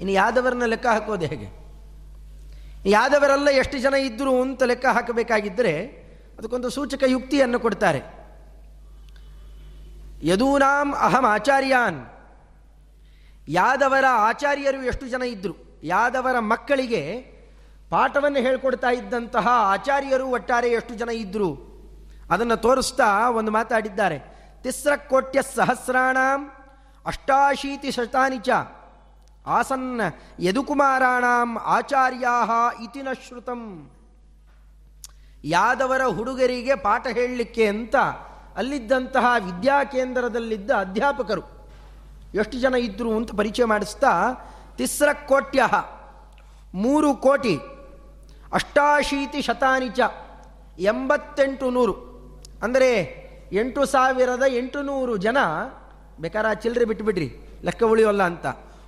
ಇನ್ನು 0.00 0.12
ಯಾದವರನ್ನ 0.12 0.64
ಲೆಕ್ಕ 0.64 0.86
ಹಾಕೋದು 0.86 1.26
ಹೇಗೆ? 1.26 1.66
ಯಾದವರೆಲ್ಲ 2.90 3.48
ಎಷ್ಟು 3.50 3.78
ಜನ 3.78 3.94
ಇದ್ದರು 3.94 4.40
ಅಂತ 4.40 4.62
ಲೆಕ್ಕ 4.62 4.86
ಹಾಕಬೇಕಾಗಿದ್ದರೆ, 4.86 5.84
ಅದಕ್ಕೊಂದು 6.38 6.70
ಸೂಚಕ 6.70 7.02
ಯುಕ್ತಿಯನ್ನು 7.06 7.60
ಕೊಡ್ತಾರೆ. 7.60 8.02
ಯದೂನಾಂ 10.22 10.94
ಅಹಂ 10.94 11.24
ಆಚಾರ್ಯಾನ್. 11.24 12.12
ಯಾದವರ 13.48 14.04
ಆಚಾರ್ಯರು 14.10 14.82
ಎಷ್ಟು 14.82 15.06
ಜನ 15.06 15.22
ಇದ್ದರು 15.22 15.80
ಯಾದವರ 15.82 16.38
ಮಕ್ಕಳಿಗೆ 16.38 17.16
ಪಾಠವನ್ನು 17.90 18.38
ಹೇಳ್ಕೊಡ್ತಾ 18.38 18.90
ಇದ್ದಂತಹ 18.90 19.48
ಆಚಾರ್ಯರು 19.48 20.26
ಒಟ್ಟಾರೆ 20.26 20.70
ಎಷ್ಟು 20.70 20.94
ಜನ 20.94 21.08
ಇದ್ದರು 21.08 21.65
ಅದನ್ನು 22.30 22.56
ತೋರಿಸ್ತಾ 22.56 23.30
ಒಂದು 23.30 23.50
ಮಾತಾಡಿದ್ದಾರೆ. 23.50 24.18
ತಿಸ್ರ 24.62 24.96
ಕೋಟ್ಯ 24.96 25.42
ಸಹಸ್ರಾಣಾಂ 25.54 26.40
ಅಷ್ಟಾಶೀತಿ 27.06 27.90
ಶತಾನಿಚ 27.90 28.44
ಚ 28.44 28.50
ಆಸನ್ 29.46 30.00
ಯದುಕುಮಾರಾಣಾಂ 30.40 31.58
ಆಚಾರ್ಯಾ 31.58 32.36
ಇತಿ 32.82 33.02
ನ 33.02 33.08
ಶ್ರುತಂ. 33.26 33.90
ಯಾದವರ 35.44 36.02
ಹುಡುಗರಿಗೆ 36.04 36.74
ಪಾಠ 36.74 37.06
ಹೇಳಲಿಕ್ಕೆ 37.06 37.66
ಅಂತ 37.66 37.96
ಅಲ್ಲಿದ್ದಂತಹ 38.56 39.26
ವಿದ್ಯಾಕೇಂದ್ರದಲ್ಲಿದ್ದ 39.38 40.70
ಅಧ್ಯಾಪಕರು 40.70 41.44
ಎಷ್ಟು 42.34 42.58
ಜನ 42.58 42.74
ಇದ್ದರು 42.74 43.16
ಅಂತ 43.16 43.30
ಪರಿಚಯ 43.36 43.64
ಮಾಡಿಸ್ತಾ, 43.64 44.12
ತಿಸ್ರ 44.78 45.08
ಕೋಟ್ಯ 45.12 45.62
ಮೂರು 46.74 47.14
ಕೋಟಿ 47.14 47.56
ಅಷ್ಟಾಶೀತಿ 48.52 49.42
ಶತಾನಿಚ 49.42 50.00
ಎಂಬತ್ತೆಂಟು 50.78 51.70
ನೂರು. 51.70 52.05
ಅಂದರೆ 52.62 52.90
ಎಂಟು 53.52 53.84
ಸಾವಿರದ 53.84 54.42
ಎಂಟು 54.48 54.82
ನೂರು 54.82 55.16
ಜನ 55.16 55.36
ಬೇಕಾರ 56.20 56.52
ಚಿಲ್ಲರೆ 56.52 56.84
ಬಿಟ್ಟುಬಿಡ್ರಿ 56.84 57.34
ಲೆಕ್ಕ 57.64 57.82
ಉಳಿಯೋಲ್ಲ 57.82 58.22
ಅಂತ. 58.22 58.46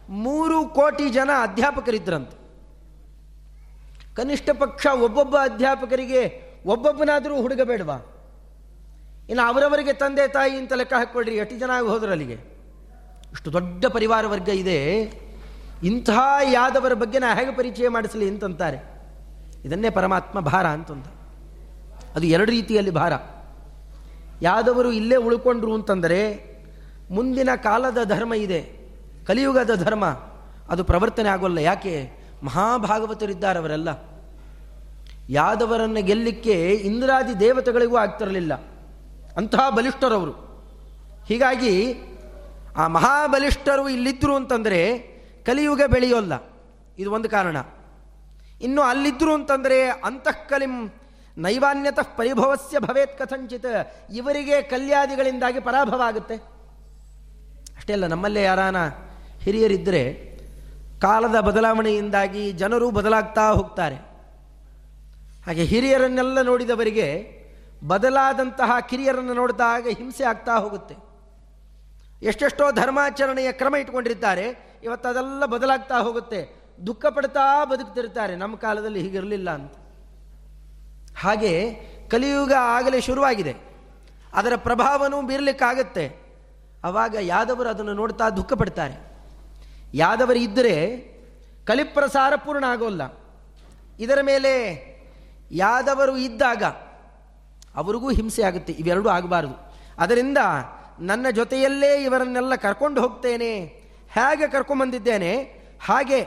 ಮೂರು 0.08 0.68
ಕೋಟಿ 0.68 1.08
ಜನ 1.08 1.30
ಅಧ್ಯಾಪಕರಿದ್ರಂತ. 1.42 2.30
ಕನಿಷ್ಠ 4.16 4.50
ಪಕ್ಷ 4.50 4.86
ಒಬ್ಬೊಬ್ಬ 4.86 5.36
ಅಧ್ಯಾಪಕರಿಗೆ 5.36 6.42
ಒಬ್ಬೊಬ್ಬನಾದರೂ 6.66 7.40
ಹುಡುಗ 7.40 7.60
ಬೇಡವಾ? 7.60 7.96
ಇನ್ನು 9.28 9.48
ಅವರವರಿಗೆ 9.48 9.92
ತಂದೆ 9.92 10.28
ತಾಯಿ 10.28 10.56
ಅಂತ 10.56 10.72
ಲೆಕ್ಕ 10.72 10.94
ಹಾಕ್ಕೊಳ್ರಿ, 10.94 11.36
ಎಷ್ಟು 11.36 11.58
ಜನ 11.58 11.70
ಹೋದ್ರು 11.88 12.10
ಅಲ್ಲಿಗೆ? 12.10 12.58
ಇಷ್ಟು 13.32 13.52
ದೊಡ್ಡ 13.52 13.86
ಪರಿವಾರ 13.86 14.26
ವರ್ಗ 14.26 14.48
ಇದೆ. 14.48 15.00
ಇಂಥ 15.82 16.10
ಯಾದವರ 16.52 16.94
ಬಗ್ಗೆ 16.94 17.18
ನಾ 17.18 17.34
ಹೇಗೆ 17.34 17.56
ಪರಿಚಯ 17.56 17.88
ಮಾಡಿಸಲಿ 17.88 18.28
ಅಂತಂತಾರೆ. 18.28 18.78
ಇದನ್ನೇ 19.64 19.90
ಪರಮಾತ್ಮ 19.90 20.40
ಭಾರ 20.40 20.66
ಅಂತಂದ. 20.66 21.04
ಅದು 22.16 22.26
ಎರಡು 22.26 22.50
ರೀತಿಯಲ್ಲಿ 22.50 22.90
ಭಾರ. 22.90 23.12
ಯಾದವರು 24.42 24.92
ಇಲ್ಲೇ 24.92 25.16
ಉಳ್ಕೊಂಡ್ರು 25.16 25.74
ಅಂತಂದರೆ 25.74 26.48
ಮುಂದಿನ 27.10 27.48
ಕಾಲದ 27.56 27.98
ಧರ್ಮ 28.04 28.34
ಇದೆ, 28.34 28.78
ಕಲಿಯುಗದ 29.26 29.74
ಧರ್ಮ, 29.74 30.04
ಅದು 30.68 30.84
ಪ್ರವರ್ತನೆ 30.84 31.28
ಆಗೋಲ್ಲ. 31.28 31.58
ಯಾಕೆ? 31.58 32.10
ಮಹಾಭಾಗವತರಿದ್ದಾರೆ 32.42 33.58
ಅವರೆಲ್ಲ. 33.58 33.88
ಯಾದವರನ್ನು 35.28 36.02
ಗೆಲ್ಲಿಕ್ಕೆ 36.02 36.70
ಇಂದ್ರಾದಿ 36.70 37.40
ದೇವತೆಗಳಿಗೂ 37.40 37.96
ಆಗ್ತಿರಲಿಲ್ಲ. 37.96 38.54
ಅಂತಹ 39.36 39.70
ಬಲಿಷ್ಠರವರು 39.70 40.32
ಹೀಗಾಗಿ 41.26 41.94
ಆ 42.76 42.86
ಮಹಾಬಲಿಷ್ಠರು 42.86 43.88
ಇಲ್ಲಿದ್ದರು 43.88 44.36
ಅಂತಂದರೆ 44.36 44.98
ಕಲಿಯುಗ 45.46 45.82
ಬೆಳೆಯೋಲ್ಲ. 45.86 46.32
ಇದು 46.98 47.12
ಒಂದು 47.12 47.28
ಕಾರಣ. 47.28 47.56
ಇನ್ನು 48.62 48.82
ಅಲ್ಲಿದ್ದರು 48.82 49.34
ಅಂತಂದರೆ 49.34 49.88
ಅಂತಃಕಲಿಂ 49.88 50.97
ನೈವಾನ್ಯತಃ 51.44 52.08
ಪರಿಭವಸ್ಯ 52.18 52.76
ಭವೇತ್ 52.86 53.14
ಕಥಂಚಿತ್. 53.18 53.72
ಇವರಿಗೆ 54.20 54.56
ಕಲ್ಯಾದಿಗಳಿಂದಾಗಿ 54.72 55.60
ಪರಾಭವ 55.68 56.00
ಆಗುತ್ತೆ 56.10 56.36
ಅಷ್ಟೇ 57.78 57.92
ಅಲ್ಲ, 57.96 58.06
ನಮ್ಮಲ್ಲೇ 58.14 58.42
ಯಾರಾನ 58.42 58.78
ಹಿರಿಯರಿದ್ದರೆ 59.44 60.02
ಕಾಲದ 61.04 61.36
ಬದಲಾವಣೆಯಿಂದಾಗಿ 61.48 62.44
ಜನರು 62.62 62.86
ಬದಲಾಗ್ತಾ 62.98 63.44
ಹೋಗ್ತಾರೆ. 63.58 63.98
ಹಾಗೆ 65.46 65.64
ಹಿರಿಯರನ್ನೆಲ್ಲ 65.72 66.38
ನೋಡಿದವರಿಗೆ 66.50 67.08
ಬದಲಾದಂತಹ 67.90 68.70
ಕಿರಿಯರನ್ನು 68.90 69.34
ನೋಡಿದಾಗ 69.40 69.84
ಹಿಂಸೆ 69.98 70.24
ಆಗ್ತಾ 70.30 70.54
ಹೋಗುತ್ತೆ. 70.64 70.94
ಎಷ್ಟೆಷ್ಟೋ 72.22 72.64
ಧರ್ಮಾಚರಣೆಯ 72.78 73.50
ಕ್ರಮ 73.60 73.74
ಇಟ್ಕೊಂಡಿರ್ತಾರೆ, 73.82 74.46
ಇವತ್ತು 74.86 75.06
ಅದೆಲ್ಲ 75.08 75.44
ಬದಲಾಗ್ತಾ 75.54 75.98
ಹೋಗುತ್ತೆ. 76.06 76.40
ದುಃಖ 76.86 77.06
ಪಡ್ತಾ 77.16 77.44
ಬದುಕ್ತಿರ್ತಾರೆ, 77.72 78.34
ನಮ್ಮ 78.42 78.56
ಕಾಲದಲ್ಲಿ 78.64 79.00
ಹೀಗಿರಲಿಲ್ಲ 79.04 79.50
ಅಂತ. 79.58 79.76
ಹಾಗೆ 81.20 81.74
ಕಲಿಯುಗ 82.10 82.52
ಆಗಲೇ 82.60 83.00
ಶುರುವಾಗಿದೆ. 83.00 83.56
ಅದರ 84.32 84.52
ಪ್ರಭಾವನೂ 84.56 85.22
ಬೀರಲಿಕ್ಕಾಗತ್ತೆ. 85.22 86.16
ಆವಾಗ 86.84 87.16
ಯಾದವರು 87.20 87.68
ಅದನ್ನು 87.68 87.94
ನೋಡ್ತಾ 87.94 88.30
ದುಃಖ 88.30 88.52
ಪಡ್ತಾರೆ 88.52 89.12
ಯಾದವರು 89.94 90.38
ಇದ್ದರೆ 90.38 90.96
ಕಲಿಪ್ರಸಾರ 91.66 92.36
ಪೂರ್ಣ 92.36 92.64
ಆಗೋಲ್ಲ. 92.64 93.02
ಇದರ 94.00 94.18
ಮೇಲೆ 94.22 94.52
ಯಾದವರು 95.50 96.16
ಇದ್ದಾಗ 96.16 96.62
ಅವರಿಗೂ 97.74 98.10
ಹಿಂಸೆ 98.10 98.42
ಆಗುತ್ತೆ. 98.42 98.72
ಇವೆರಡೂ 98.72 99.08
ಆಗಬಾರದು. 99.08 99.74
ಅದರಿಂದ 99.98 100.38
ನನ್ನ 101.00 101.26
ಜೊತೆಯಲ್ಲೇ 101.30 102.02
ಇವರನ್ನೆಲ್ಲ 102.02 102.54
ಕರ್ಕೊಂಡು 102.54 103.00
ಹೋಗ್ತೇನೆ. 103.00 103.54
ಹೇಗೆ 104.10 104.48
ಕರ್ಕೊಂಬಂದಿದ್ದೇನೆ 104.48 105.34
ಹಾಗೆ 105.84 106.20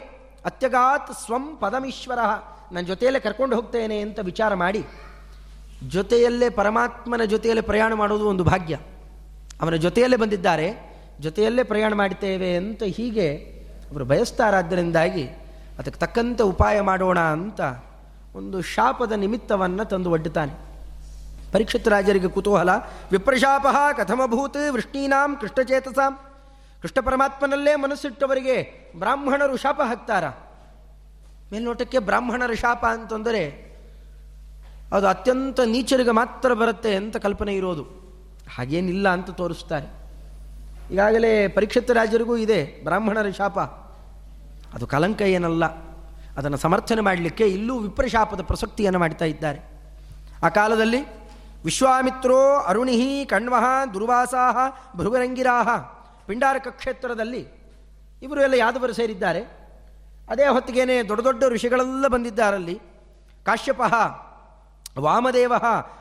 ಅತ್ಯಗಾತ್ 0.46 1.14
ಸ್ವಂ 1.26 1.58
ಪದಮೀಶ್ವರ 1.58 2.20
ನನ್ನ 2.72 2.86
ಜೊತೆಯಲ್ಲೇ 2.88 3.20
ಕರ್ಕೊಂಡು 3.20 3.56
ಹೋಗ್ತೇನೆ 3.56 4.00
ಅಂತ 4.00 4.20
ವಿಚಾರ 4.20 4.54
ಮಾಡಿ 4.54 4.86
ಜೊತೆಯಲ್ಲೇ 5.88 6.50
ಪರಮಾತ್ಮನ 6.50 7.24
ಜೊತೆಯಲ್ಲೇ 7.24 7.62
ಪ್ರಯಾಣ 7.62 7.94
ಮಾಡೋದು 7.94 8.26
ಒಂದು 8.28 8.44
ಭಾಗ್ಯ. 8.44 8.76
ಅವನ 9.62 9.76
ಜೊತೆಯಲ್ಲೇ 9.76 10.18
ಬಂದಿದ್ದಾರೆ, 10.18 10.68
ಜೊತೆಯಲ್ಲೇ 11.20 11.64
ಪ್ರಯಾಣ 11.64 11.94
ಮಾಡ್ತೇವೆ 11.94 12.56
ಅಂತ 12.56 12.84
ಹೀಗೆ 12.84 13.28
ಅವರು 13.92 14.06
ಬಯಸ್ತಾರಾದ್ದರಿಂದಾಗಿ 14.06 15.24
ಅದಕ್ಕೆ 15.80 16.00
ತಕ್ಕಂತೆ 16.00 16.44
ಉಪಾಯ 16.44 16.82
ಮಾಡೋಣ 16.82 17.20
ಅಂತ 17.20 17.62
ಒಂದು 18.36 18.62
ಶಾಪದ 18.62 19.12
ನಿಮಿತ್ತವನ್ನು 19.12 19.86
ತಂದು 19.86 20.12
ಒಡ್ಡುತ್ತಾನೆ. 20.12 20.54
ಪರೀಕ್ಷಿತ 21.52 21.88
ರಾಜರಿಗೆ 21.88 22.28
ಕುತೂಹಲ, 22.28 22.70
ವಿಪ್ರಶಾಪ 23.12 23.66
ಕಥಮಭೂತ್ 23.98 24.58
ವೃಷ್ಣೀನಾಂ 24.70 25.36
ಕೃಷ್ಣಚೇತಸಾಂ. 25.36 26.14
ಕೃಷ್ಣ 26.82 27.02
ಪರಮಾತ್ಮನಲ್ಲೇ 27.02 27.76
ಮನಸ್ಸಿಟ್ಟವರಿಗೆ 27.76 28.56
ಬ್ರಾಹ್ಮಣರು 29.00 29.58
ಶಾಪ 29.58 29.82
ಹಾಕ್ತಾರ? 29.82 30.24
ಮೇಲ್ನೋಟಕ್ಕೆ 31.52 32.00
ಬ್ರಾಹ್ಮಣರ 32.00 32.54
ಶಾಪ 32.64 32.84
ಅಂತಂದರೆ 32.98 33.44
ಅದು 34.96 35.06
ಅತ್ಯಂತ 35.08 35.60
ನೀಚರಿಗೆ 35.74 36.14
ಮಾತ್ರ 36.20 36.54
ಬರುತ್ತೆ 36.54 36.92
ಅಂತ 36.96 37.18
ಕಲ್ಪನೆ 37.18 37.54
ಇರೋದು. 37.56 37.84
ಹಾಗೇನಿಲ್ಲ 38.56 39.08
ಅಂತ 39.10 39.30
ತೋರಿಸ್ತಾರೆ. 39.42 39.88
ಈಗಾಗಲೇ 40.94 41.32
ಪರೀಕ್ಷಿತ 41.48 41.92
ರಾಜರಿಗೂ 41.92 42.36
ಇದೆ 42.38 42.60
ಬ್ರಾಹ್ಮಣರ 42.84 43.30
ಶಾಪ. 43.38 43.60
ಅದು 44.76 44.86
ಕಲಂಕ 44.88 45.22
ಏನಲ್ಲ, 45.36 45.66
ಅದನ್ನು 46.38 46.58
ಸಮರ್ಥನೆ 46.58 47.02
ಮಾಡಲಿಕ್ಕೆ 47.02 47.46
ಇಲ್ಲೂ 47.48 47.74
ವಿಪ್ರಶಾಪದ 47.80 48.42
ಪ್ರಸಕ್ತಿಯನ್ನು 48.42 49.00
ಮಾಡ್ತಾ 49.00 49.26
ಇದ್ದಾರೆ. 49.26 49.60
ಆ 50.44 50.50
ಕಾಲದಲ್ಲಿ 50.50 51.02
ವಿಶ್ವಾಮಿತ್ರೋ 51.64 52.38
ಅರುಣಿಹಿ 52.70 53.26
ಕಣ್ವಹ 53.26 53.66
ದುರ್ವಾಸಾಹ 53.94 54.58
ಭೃಗರಂಗಿರಾಹ, 54.98 55.70
ಪಿಂಡಾರಕ 56.28 56.68
ಕ್ಷೇತ್ರದಲ್ಲಿ 56.68 57.42
ಇವರು 58.22 58.42
ಎಲ್ಲ 58.42 58.56
ಯಾದವರು 58.58 58.94
ಸೇರಿದ್ದಾರೆ. 58.94 59.61
ಅದೇ 60.32 60.48
ಹೊತ್ತಿಗೇನೆ 60.48 61.04
ದೊಡ್ಡ 61.04 61.24
ದೊಡ್ಡ 61.24 61.44
ಋಷಿಗಳೆಲ್ಲ 61.44 62.08
ಬಂದಿದ್ದಾರಲ್ಲಿ. 62.08 62.82
ಕಾಶ್ಯಪ, 63.46 63.82
ವಾಮದೇವ, 65.00 65.54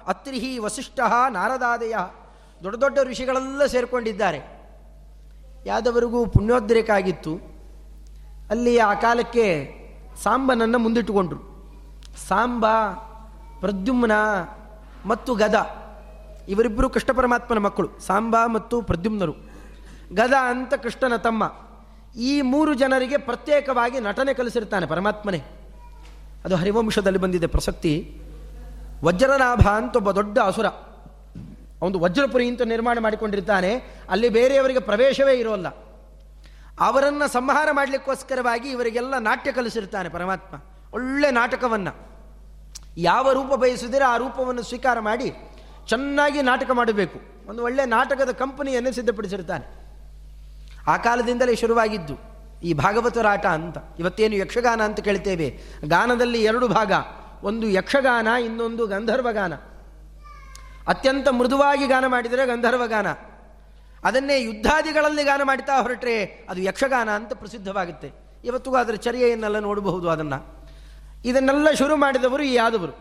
ಅತ್ರಿಹಿ 0.07 0.59
ವಸಿಷ್ಠ, 0.59 1.01
ನಾರದಾದಯ 1.31 1.95
ದೊಡ್ಡ 2.63 2.79
ದೊಡ್ಡ 2.79 2.99
ಋಷಿಗಳೆಲ್ಲ 3.03 3.67
ಸೇರಿಕೊಂಡಿದ್ದಾರೆ. 3.67 4.41
ಯಾದವರಿಗೂ 5.67 6.27
ಪುಣ್ಯೋದ್ರೇಕ 6.27 6.91
ಆಗಿತ್ತು 6.91 7.35
ಅಲ್ಲಿ 8.51 8.79
ಆ 8.79 8.95
ಕಾಲಕ್ಕೆ 8.95 9.75
ಸಾಂಬನನ್ನು 10.23 10.79
ಮುಂದಿಟ್ಟುಕೊಂಡ್ರು. 10.79 11.41
ಸಾಂಬ, 12.29 12.67
ಪ್ರದ್ಯುಮ್ನ 13.61 14.13
ಮತ್ತು 15.05 15.35
ಗದ. 15.35 15.55
ಇವರಿಬ್ಬರು 16.49 16.91
ಕೃಷ್ಣ 16.91 17.13
ಪರಮಾತ್ಮನ 17.13 17.59
ಮಕ್ಕಳು, 17.59 17.99
ಸಾಂಬ 17.99 18.37
ಮತ್ತು 18.47 18.83
ಪ್ರದ್ಯುಮ್ನರು. 18.83 19.33
ಗದ 20.15 20.33
ಅಂತ 20.33 20.75
ಕೃಷ್ಣನ 20.75 21.17
ತಮ್ಮ. 21.17 21.53
ಈ 22.17 22.41
ಮೂರು 22.41 22.75
ಜನರಿಗೆ 22.75 23.17
ಪ್ರತ್ಯೇಕವಾಗಿ 23.17 24.01
ನಟನೆ 24.01 24.35
ಕಲಿಸಿರ್ತಾನೆ 24.35 24.87
ಪರಮಾತ್ಮನೇ. 24.87 25.43
ಅದು 26.45 26.57
ಹರಿವಂಶದಲ್ಲಿ 26.57 27.19
ಬಂದಿದೆ 27.19 27.47
ಪ್ರಸಕ್ತಿ. 27.47 28.21
ವಜ್ರನಾಭ 29.05 29.69
ಅಂತ 29.69 29.97
ಒಬ್ಬ 29.97 30.11
ದೊಡ್ಡ 30.11 30.39
ಅಸುರ. 30.39 30.65
ಒಂದು 31.83 31.99
ವಜ್ರಪುರಿ 31.99 32.49
ಅಂತ 32.49 32.63
ನಿರ್ಮಾಣ 32.63 32.99
ಮಾಡಿಕೊಂಡಿರ್ತಾನೆ. 32.99 33.75
ಅಲ್ಲಿ 34.11 34.29
ಬೇರೆಯವರಿಗೆ 34.29 34.81
ಪ್ರವೇಶವೇ 34.81 35.35
ಇರೋಲ್ಲ. 35.35 35.69
ಅವರನ್ನು 36.81 37.33
ಸಂಹಾರ 37.33 37.69
ಮಾಡಲಿಕ್ಕೋಸ್ಕರವಾಗಿ 37.73 38.71
ಇವರಿಗೆಲ್ಲ 38.71 39.19
ನಾಟ್ಯ 39.19 39.53
ಕಲಿಸಿರ್ತಾನೆ 39.53 40.09
ಪರಮಾತ್ಮ. 40.09 40.57
ಒಳ್ಳೆ 40.95 41.31
ನಾಟಕವನ್ನು. 41.31 42.11
ಯಾವ 42.97 43.33
ರೂಪ 43.33 43.55
ಬಯಸಿದರೆ 43.55 44.05
ಆ 44.05 44.17
ರೂಪವನ್ನು 44.17 44.63
ಸ್ವೀಕಾರ 44.63 45.01
ಮಾಡಿ 45.01 45.33
ಚೆನ್ನಾಗಿ 45.89 46.43
ನಾಟಕ 46.43 46.71
ಮಾಡಬೇಕು. 46.71 47.21
ಒಂದು 47.49 47.63
ಒಳ್ಳೆ 47.63 47.85
ನಾಟಕದ 47.85 48.31
ಕಂಪನಿಯನ್ನು 48.33 48.93
ಸಿದ್ಧಪಡಿಸಿರ್ತಾನೆ. 48.93 49.80
ಆ 50.87 50.97
ಕಾಲದಿಂದಲೇ 50.97 51.57
ಶುರುವಾಗಿದ್ದು. 51.57 52.31
ಈ 52.63 52.75
ಭಾಗವತರಾಟ 52.75 53.47
ಅಂತ. 53.47 53.79
ಇವತ್ತೇನು 53.99 54.35
ಯಕ್ಷಗಾನ 54.35 54.83
ಅಂತ 54.83 55.01
ಕೇಳ್ತೇವೆ. 55.01 55.59
ಗಾನದಲ್ಲಿ 55.85 56.43
ಎರಡು 56.43 56.69
ಭಾಗ. 56.69 56.93
ಒಂದು 57.43 57.69
ಯಕ್ಷಗಾನ, 57.69 58.27
ಇನ್ನೊಂದು 58.27 58.87
ಗಂಧರ್ವಗಾನ. 58.87 59.55
ಅತ್ಯಂತ 60.89 61.29
ಮೃದುವಾಗಿ 61.29 61.87
ಗಾನ 61.87 62.07
ಮಾಡಿದರೆ 62.07 62.47
ಗಂಧರ್ವಗಾನ. 62.47 63.07
ಅದನ್ನೇ 64.05 64.43
ಯುದ್ಧಾದಿಗಳಲ್ಲಿ 64.43 65.25
ಗಾನ 65.25 65.41
ಮಾಡ್ತಾ 65.45 65.83
ಹೊರಟ್ರೆ 65.83 66.25
ಅದು 66.25 66.61
ಯಕ್ಷಗಾನ 66.61 67.11
ಅಂತ 67.11 67.33
ಪ್ರಸಿದ್ಧವಾಗುತ್ತೆ. 67.33 68.13
ಇವತ್ತಿಗೂ 68.45 68.77
ಅದರ 68.77 68.95
ಚರ್ಯೆಯನ್ನೆಲ್ಲ 68.95 69.59
ನೋಡಬಹುದು 69.59 70.11
ಅದನ್ನು. 70.11 70.67
ಇದನ್ನೆಲ್ಲ 71.25 71.71
ಶುರು 71.71 71.97
ಮಾಡಿದವರು 71.97 72.43
ಈ 72.43 72.55
ಯಾದವರು. 72.55 72.93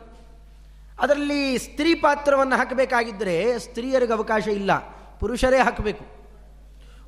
ಅದರಲ್ಲಿ 0.99 1.57
ಸ್ತ್ರೀ 1.57 1.95
ಪಾತ್ರವನ್ನು 1.95 2.55
ಹಾಕಬೇಕಾಗಿದ್ದರೆ 2.55 3.59
ಸ್ತ್ರೀಯರಿಗೆ 3.59 4.13
ಅವಕಾಶ 4.13 4.47
ಇಲ್ಲ. 4.47 4.71
ಪುರುಷರೇ 5.19 5.59
ಹಾಕಬೇಕು. 5.59 6.18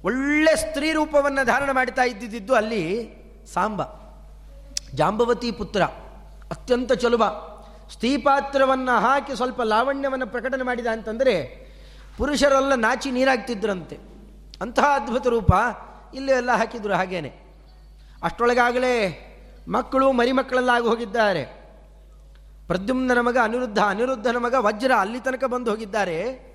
ಒಳ್ಳೆ 0.04 0.56
ಸ್ತ್ರೀ 0.56 0.94
ರೂಪವನ್ನು 0.94 1.46
ಧಾರಣ 1.46 1.72
ಮಾಡ್ತಾ 1.72 2.04
ಇದ್ದಿದ್ದು 2.04 2.56
ಅಲ್ಲಿ 2.56 3.14
ಸಾಂಬ. 3.54 3.82
ಜಾಂಬವತಿ 4.94 5.52
ಪುತ್ರ. 5.52 5.84
ಅತ್ಯಂತ 6.52 6.94
ಚಲುಬ. 6.94 7.24
ಸ್ತ್ರೀಪಾತ್ರವನ್ನು 7.94 9.00
ಹಾಕಿ 9.00 9.36
ಸ್ವಲ್ಪ 9.36 9.62
ಲಾವಣ್ಯವನ್ನು 9.62 10.28
ಪ್ರಕಟಣೆ 10.28 10.64
ಮಾಡಿದ 10.64 10.88
ಅಂತಂದರೆ 10.88 11.66
ಪುರುಷರೆಲ್ಲ 12.18 12.76
ನಾಚಿ 12.76 13.12
ನೀರಾಗ್ತಿದ್ರಂತೆ. 13.12 14.00
ಅಂತಹ 14.62 14.84
ಅದ್ಭುತ 14.84 15.28
ರೂಪ 15.28 15.52
ಇಲ್ಲೂ 16.16 16.34
ಎಲ್ಲ 16.34 16.52
ಹಾಕಿದ್ರು 16.52 16.94
ಹಾಗೇನೆ. 16.94 17.40
ಅಷ್ಟೊಳಗಾಗಲೇ 18.24 19.28
ಮಕ್ಕಳು 19.68 20.12
ಮರಿಮಕ್ಕಳೆಲ್ಲ 20.12 20.70
ಆಗಿ 20.70 20.88
ಹೋಗಿದ್ದಾರೆ. 20.88 21.44
ಪ್ರದ್ಯುಮ್ನ 22.68 23.20
ಮಗ 23.20 23.38
ಅನಿರುದ್ಧ, 23.44 23.80
ಅನಿರುದ್ಧನ 23.80 24.38
ಮಗ 24.38 24.56
ವಜ್ರ 24.58 24.92
ಅಲ್ಲಿ 25.00 25.20
ತನಕ 25.20 25.44
ಬಂದು 25.44 25.72
ಹೋಗಿದ್ದಾರೆ. 25.72 26.52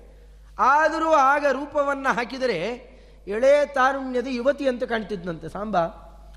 ಆದರೂ 0.59 1.09
ಆಗ 1.09 1.45
ರೂಪವನ್ನು 1.51 2.15
ಹಾಕಿದರೆ 2.15 2.96
ಎಳೆ 3.27 3.65
ತಾರುಣ್ಯದ 3.65 4.27
ಯುವತಿ 4.29 4.67
ಅಂತ 4.67 4.83
ಕಾಣ್ತಿದ್ನಂತೆ, 4.83 5.49
ಸಾಂಬ. 5.49 5.75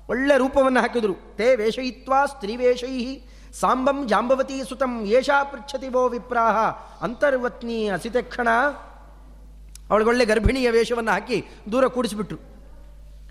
ಒಳ್ಳೆ 0.09 0.37
ರೂಪವನ್ನು 0.37 0.79
ಹಾಕಿದರು. 0.79 1.13
ತೇ 1.35 1.55
ವೇಷಯಿತ್ವಾ 1.55 2.25
ಸ್ತ್ರೀ 2.25 2.55
ವೇಷೈ 2.55 3.19
ಸಾಂಬಂ 3.53 4.07
ಜಾಂಬವತಿ 4.07 4.63
ಸುತಂ 4.69 5.01
ಏಷಾ 5.05 5.43
ಪೃಚ್ಛತಿ 5.43 5.87
ವೋ 5.87 6.09
ವಿಪ್ರಾಹ. 6.09 6.57
ಅಂತರ್ವತ್ನಿ 7.03 7.87
ಅಸಿತಕ್ಷಣ 7.87 8.47
ಅವಳಿಗೊಳ್ಳೆ 9.89 10.25
ಗರ್ಭಿಣಿಯ 10.25 10.71
ವೇಷವನ್ನು 10.71 11.11
ಹಾಕಿ 11.11 11.45
ದೂರ 11.71 11.87
ಕೂಡಿಸಿಬಿಟ್ರು. 11.87 12.37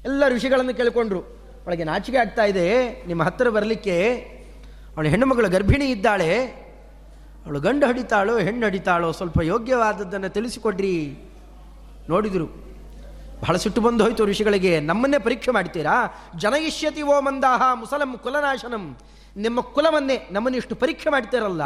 ಎಲ್ಲ 0.05 0.29
ಋಷಿಗಳನ್ನು 0.29 0.75
ಕೇಳಿಕೊಂಡ್ರು. 0.75 1.21
ಅವಳಿಗೆ 1.21 1.85
ನಾಚಿಕೆ 1.85 2.19
ಆಗ್ತಾ 2.19 2.45
ಇದೆ, 2.45 3.03
ನಿಮ್ಮ 3.07 3.23
ಹತ್ತಿರ 3.23 3.49
ಬರಲಿಕ್ಕೆ. 3.49 4.17
ಅವಳು 4.95 5.09
ಹೆಣ್ಣುಮಗಳು 5.09 5.49
ಗರ್ಭಿಣಿ 5.49 5.85
ಇದ್ದಾಳೆ. 5.85 6.47
ಅವಳು 7.47 7.61
ಗಂಡು 7.61 7.87
ಹಡಿತಾಳೋ, 7.87 8.39
ಹೆಣ್ಣು 8.39 8.67
ಹಡಿತಾಳೋ, 8.67 9.13
ಸ್ವಲ್ಪ 9.13 9.41
ಯೋಗ್ಯವಾದದ್ದನ್ನು 9.43 10.29
ತಿಳಿಸಿಕೊಡ್ರಿ. 10.29 11.19
ನೋಡಿದರು. 12.09 12.70
ಬಹಳ 13.43 13.57
ಸಿಟ್ಟು 13.57 13.81
ಬಂದು 13.81 14.05
ಹೋಯ್ತು 14.05 14.27
ಋಷಿಗಳಿಗೆ. 14.27 14.81
ನಮ್ಮನ್ನೇ 14.81 15.19
ಪರೀಕ್ಷೆ 15.19 15.51
ಮಾಡ್ತೀರಾ? 15.51 15.95
ಜನಯಿಷ್ಯತಿ 16.37 17.03
ಓ 17.03 17.21
ಮಂದಾಹ 17.21 17.63
ಮುಸಲಂ 17.75 18.19
ಕುಲನಾಶನಂ. 18.19 18.99
ನಿಮ್ಮ 19.37 19.61
ಕುಲವನ್ನೇ 19.61 20.29
ನಮ್ಮನ್ನು 20.31 20.59
ಇಷ್ಟು 20.59 20.75
ಪರೀಕ್ಷೆ 20.75 21.11
ಮಾಡ್ತೀರಲ್ಲ? 21.11 21.63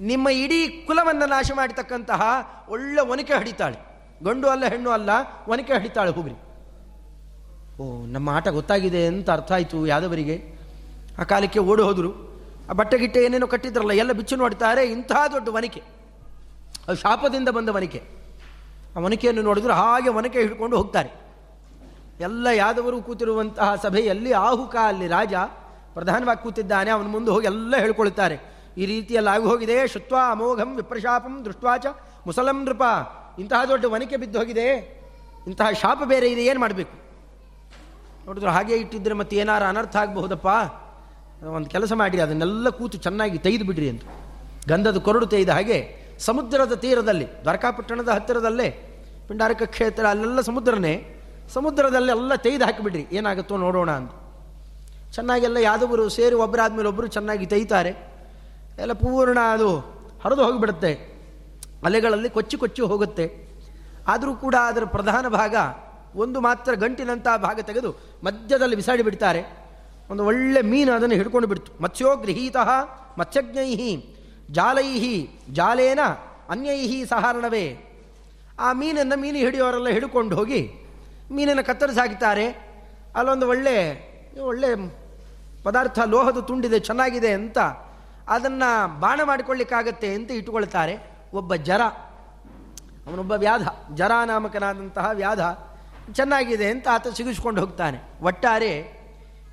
ನಿಮ್ಮ 0.00 0.28
ಇಡೀ 0.28 0.68
ಕುಲವನ್ನು 0.68 1.26
ನಾಶ 1.26 1.50
ಮಾಡತಕ್ಕಂತಹ 1.54 2.22
ಒಳ್ಳೆ 2.68 3.00
ಒನಕೆ 3.00 3.34
ಹಡಿತಾಳೆ. 3.34 3.78
ಗಂಡು 4.22 4.48
ಅಲ್ಲ, 4.48 4.64
ಹೆಣ್ಣು 4.64 4.90
ಅಲ್ಲ, 4.90 5.10
ಒನಕೆ 5.48 5.72
ಹಡಿತಾಳೆ 5.72 6.10
ಹುಬ್ರಿ. 6.10 6.34
ಓ, 7.80 8.06
ನಮ್ಮ 8.06 8.30
ಆಟ 8.30 8.48
ಗೊತ್ತಾಗಿದೆ 8.48 9.06
ಅಂತ 9.06 9.30
ಅರ್ಥ 9.30 9.52
ಆಯಿತು 9.52 9.86
ಯಾದವರಿಗೆ. 9.86 10.36
ಆ 11.18 11.22
ಕಾಲಕ್ಕೆ 11.22 11.58
ಓಡಿ 11.58 11.82
ಹೋದರು. 11.82 12.10
ಆ 12.70 12.72
ಬಟ್ಟೆ 12.72 12.98
ಗಿಟ್ಟೆ 12.98 13.24
ಏನೇನೋ 13.24 13.46
ಕಟ್ಟಿದ್ರಲ್ಲ, 13.46 13.90
ಎಲ್ಲ 13.90 14.12
ಬಿಚ್ಚು 14.12 14.36
ನೋಡ್ತಾರೆ, 14.36 14.84
ಇಂತಹ 14.84 15.26
ದೊಡ್ಡ 15.26 15.48
ವನಿಕೆ 15.48 15.82
ಅದು 16.88 16.96
ಶಾಪದಿಂದ 16.96 17.48
ಬಂದ 17.48 17.68
ವನಿಕೆ 17.68 18.15
ಆ 18.96 19.00
ಒನಕೆಯನ್ನು 19.00 19.42
ನೋಡಿದ್ರು 19.42 19.72
ಹಾಗೆ 19.72 20.08
ಒನಕೆ 20.08 20.38
ಹಿಡ್ಕೊಂಡು 20.38 20.76
ಹೋಗ್ತಾರೆ. 20.76 21.10
ಎಲ್ಲ 22.20 22.46
ಯಾದವರು 22.46 23.02
ಕೂತಿರುವಂತಹ 23.02 23.74
ಸಭೆಯಲ್ಲಿ 23.74 24.32
ಆಹುಕ 24.32 24.76
ಅಲ್ಲಿ 24.86 25.06
ರಾಜ 25.06 25.34
ಪ್ರಧಾನವಾಗಿ 25.94 26.42
ಕೂತಿದ್ದಾನೆ. 26.42 26.90
ಅವನ 26.90 27.06
ಮುಂದೆ 27.06 27.30
ಹೋಗಿ 27.30 27.46
ಎಲ್ಲ 27.46 27.76
ಹೇಳ್ಕೊಳ್ತಾರೆ. 27.76 28.36
ಈ 28.78 28.86
ರೀತಿಯಲ್ಲಿ 28.86 29.30
ಆಗಿ 29.30 29.44
ಹೋಗಿದೆ. 29.44 29.88
ಶುತ್ವ 29.88 30.16
ಅಮೋಘಂ 30.30 30.76
ವಿಪ್ರಶಾಪಂ 30.76 31.44
ದೃಷ್ಟ್ವಾಚ 31.44 31.86
ಮುಸಲಂ 32.26 32.64
ನೃಪ. 32.64 32.82
ಇಂತಹ 33.38 33.64
ದೊಡ್ಡ 33.64 33.84
ಒನಕೆ 33.84 34.16
ಬಿದ್ದು 34.16 34.38
ಹೋಗಿದೆ. 34.38 34.96
ಇಂತಹ 35.46 35.70
ಶಾಪ 35.70 36.02
ಬೇರೆ 36.04 36.30
ಇದೆ. 36.30 36.44
ಏನು 36.44 36.60
ಮಾಡಬೇಕು? 36.60 36.94
ನೋಡಿದ್ರು 38.26 38.50
ಹಾಗೆ 38.50 38.76
ಇಟ್ಟಿದ್ರೆ 38.76 39.14
ಮತ್ತೆ 39.14 39.36
ಏನಾರು 39.36 39.64
ಅನರ್ಥ 39.64 39.96
ಆಗಬಹುದಪ್ಪ? 39.96 40.46
ಒಂದು 41.44 41.70
ಕೆಲಸ 41.70 41.92
ಮಾಡಿ 41.92 42.20
ಅದನ್ನೆಲ್ಲ 42.20 42.68
ಕೂತು 42.68 42.98
ಚೆನ್ನಾಗಿ 42.98 43.38
ತೆಗೆದು 43.38 43.64
ಬಿಡ್ರಿ 43.64 43.88
ಅಂತ 43.88 44.02
ಗಂಧದ 44.68 44.98
ಕೊರಡು 44.98 45.26
ತೆಗೆದ 45.26 45.48
ಹಾಗೆ 45.48 46.06
ಸಮುದ್ರದ 46.18 46.74
ತೀರದಲ್ಲಿ, 46.74 47.26
ದ್ವಾರಕಾಪಟ್ಟಣದ 47.40 48.08
ಹತ್ತಿರದಲ್ಲೇ 48.08 48.85
ಪಿಂಡಾರಕ 49.28 49.62
ಕ್ಷೇತ್ರ, 49.62 50.06
ಅಲ್ಲೆಲ್ಲ 50.06 50.40
ಸಮುದ್ರನೇ. 50.40 50.94
ಸಮುದ್ರದಲ್ಲಿ 51.48 52.10
ಎಲ್ಲ 52.10 52.34
ತೆಗೆದು 52.34 52.64
ಹಾಕಿಬಿಡ್ರಿ. 52.64 53.06
ಏನಾಗುತ್ತೋ 53.12 53.56
ನೋಡೋಣ 53.56 53.90
ಅಂತ. 53.90 54.10
ಚೆನ್ನಾಗೆಲ್ಲ 55.14 55.56
ಯಾದವರು 55.56 56.08
ಸೇರಿ 56.08 56.34
ಒಬ್ಬರಾದ್ಮೇಲೆ 56.34 56.88
ಒಬ್ಬರು 56.88 57.06
ಚೆನ್ನಾಗಿ 57.06 57.46
ತೆಯ್ತಾರೆ 57.46 57.94
ಎಲ್ಲ 58.78 58.92
ಪೂರ್ಣ 58.92 59.38
ಅದು 59.40 59.78
ಹರಿದು 60.24 60.44
ಹೋಗಿಬಿಡುತ್ತೆ. 60.44 60.94
ಅಲೆಗಳಲ್ಲಿ 61.84 62.30
ಕೊಚ್ಚಿ 62.30 62.56
ಕೊಚ್ಚಿ 62.56 62.82
ಹೋಗುತ್ತೆ. 62.82 63.46
ಆದರೂ 64.08 64.34
ಕೂಡ 64.34 64.54
ಅದರ 64.54 64.84
ಪ್ರಧಾನ 64.84 65.28
ಭಾಗ 65.28 65.54
ಒಂದು 66.16 66.40
ಮಾತ್ರ 66.40 66.74
ಗಂಟಿನಂತಹ 66.74 67.36
ಭಾಗ 67.36 67.60
ತೆಗೆದು 67.60 67.94
ಮಧ್ಯದಲ್ಲಿ 68.24 68.76
ಬಿಸಾಡಿ 68.76 69.02
ಬಿಡ್ತಾರೆ. 69.02 69.44
ಒಂದು 70.10 70.24
ಒಳ್ಳೆ 70.24 70.62
ಮೀನು 70.62 70.92
ಅದನ್ನು 70.92 71.14
ಹಿಡ್ಕೊಂಡು 71.14 71.48
ಬಿಡ್ತು. 71.48 71.82
ಮತ್ಸ್ಯೋ 71.82 72.16
ಗೃಹೀತ 72.16 72.56
ಮತ್ಸ್ಯಜ್ಞೈ 73.18 73.96
ಜಾಲೈ 74.50 75.28
ಜಾಲೇನ 75.52 75.98
ಅನ್ಯೈ 76.48 77.04
ಸಹಾರಣವೇ. 77.04 77.78
ಆ 78.58 78.72
ಮೀನನ್ನು 78.72 79.16
ಮೀನು 79.20 79.38
ಹಿಡಿಯೋರೆಲ್ಲ 79.38 79.88
ಹಿಡ್ಕೊಂಡು 79.88 80.36
ಹೋಗಿ 80.36 80.60
ಮೀನನ್ನು 81.30 81.64
ಕತ್ತರಿಸಿ 81.64 82.00
ಹಾಕ್ತಾರೆ 82.00 82.46
ಅಲ್ಲೊಂದು 83.16 83.48
ಒಳ್ಳೆ 83.48 83.76
ಒಳ್ಳೆ 84.50 84.70
ಪದಾರ್ಥ, 85.64 85.98
ಲೋಹದ 85.98 86.40
ತುಂಡಿದೆ, 86.40 86.78
ಚೆನ್ನಾಗಿದೆ 86.78 87.30
ಅಂತ 87.32 87.58
ಅದನ್ನು 88.28 89.00
ಬಾಣ 89.00 89.20
ಮಾಡಿಕೊಳ್ಳಿಕ್ಕಾಗತ್ತೆ 89.24 90.08
ಅಂತ 90.14 90.30
ಇಟ್ಟುಕೊಳ್ತಾರೆ. 90.30 90.94
ಒಬ್ಬ 91.34 91.54
ಜರ, 91.54 91.82
ಅವನೊಬ್ಬ 93.06 93.32
ವ್ಯಾಧ, 93.32 93.66
ಜರ 93.94 94.12
ನಾಮಕನಾದಂತಹ 94.26 95.06
ವ್ಯಾಧ 95.12 95.40
ಚೆನ್ನಾಗಿದೆ 96.12 96.70
ಅಂತ 96.70 96.88
ಆತ 96.92 97.08
ಸಿಗಿಸ್ಕೊಂಡು 97.08 97.60
ಹೋಗ್ತಾನೆ. 97.60 97.98
ಒಟ್ಟಾರೆ 98.22 98.72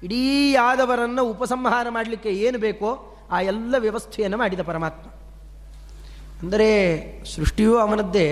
ಇಡೀ 0.03 0.51
ಯಾದವರನ್ನು 0.51 1.23
ಉಪಸಂಹಾರ 1.25 1.87
ಮಾಡಲಿಕ್ಕೆ 1.89 2.29
ಏನು 2.29 2.57
ಬೇಕೋ 2.57 2.89
ಆ 3.31 3.41
ಎಲ್ಲ 3.41 3.75
ವ್ಯವಸ್ಥೆಯನ್ನು 3.77 4.37
ಮಾಡಿದ 4.37 4.61
ಪರಮಾತ್ಮ. 4.61 5.05
ಅಂದರೆ 6.41 6.69
ಸೃಷ್ಟಿಯೂ 7.35 7.77
ಅವನದ್ದೇ 7.77 8.27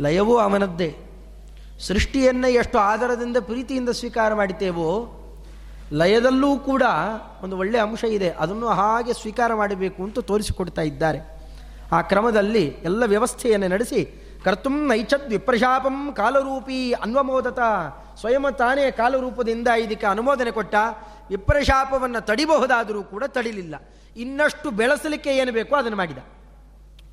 ಲಯವೂ 0.00 0.36
ಅವನದ್ದೇ. 0.36 0.96
ಸೃಷ್ಟಿಯನ್ನು 1.80 2.48
ಎಷ್ಟು 2.48 2.78
ಆಧಾರದಿಂದ 2.78 3.36
ಪ್ರೀತಿಯಿಂದ 3.40 3.88
ಸ್ವೀಕಾರ 3.88 4.34
ಮಾಡಿದ್ದೇವೋ, 4.34 5.14
ಲಯದಲ್ಲೂ 5.92 6.56
ಕೂಡ 6.58 6.82
ಒಂದು 7.42 7.58
ಒಳ್ಳೆಯ 7.58 7.80
ಅಂಶ 7.80 8.04
ಇದೆ. 8.04 8.30
ಅದನ್ನು 8.30 8.68
ಹಾಗೆ 8.68 9.12
ಸ್ವೀಕಾರ 9.12 9.54
ಮಾಡಬೇಕು 9.54 10.02
ಅಂತ 10.02 10.18
ತೋರಿಸಿಕೊಡ್ತಾ 10.18 10.82
ಇದ್ದಾರೆ. 10.82 11.20
ಆ 11.92 12.02
ಕ್ರಮದಲ್ಲಿ 12.02 12.64
ಎಲ್ಲ 12.66 13.04
ವ್ಯವಸ್ಥೆಯನ್ನು 13.04 13.68
ನಡೆಸಿ, 13.68 14.00
ಕರ್ತುಂ 14.44 14.86
ನೈಚದ್ 14.86 15.28
ವಿಪ್ರಶಾಪಂ 15.28 16.12
ಕಾಲರೂಪಿ 16.12 16.92
ಅನ್ವಮೋದತ, 16.92 17.58
ಸ್ವಯಂ 18.20 18.52
ತಾನೇ 18.52 18.90
ಕಾಲರೂಪದಿಂದ 18.90 19.68
ಇದಕ್ಕೆ 19.68 20.06
ಅನುಮೋದನೆ 20.06 20.50
ಕೊಟ್ಟ, 20.50 20.74
ವಿಪ್ರಶಾಪವನ್ನು 21.30 22.20
ತಡಿಬಹುದಾದರೂ 22.26 23.02
ಕೂಡ 23.02 23.24
ತಡಿಲಿಲ್ಲ. 23.24 23.74
ಇನ್ನಷ್ಟು 24.16 24.70
ಬೆಳೆಸಲಿಕ್ಕೆ 24.70 25.30
ಏನು 25.30 25.52
ಬೇಕೋ 25.52 25.76
ಅದನ್ನು 25.76 25.96
ಮಾಡಿದ. 25.96 26.18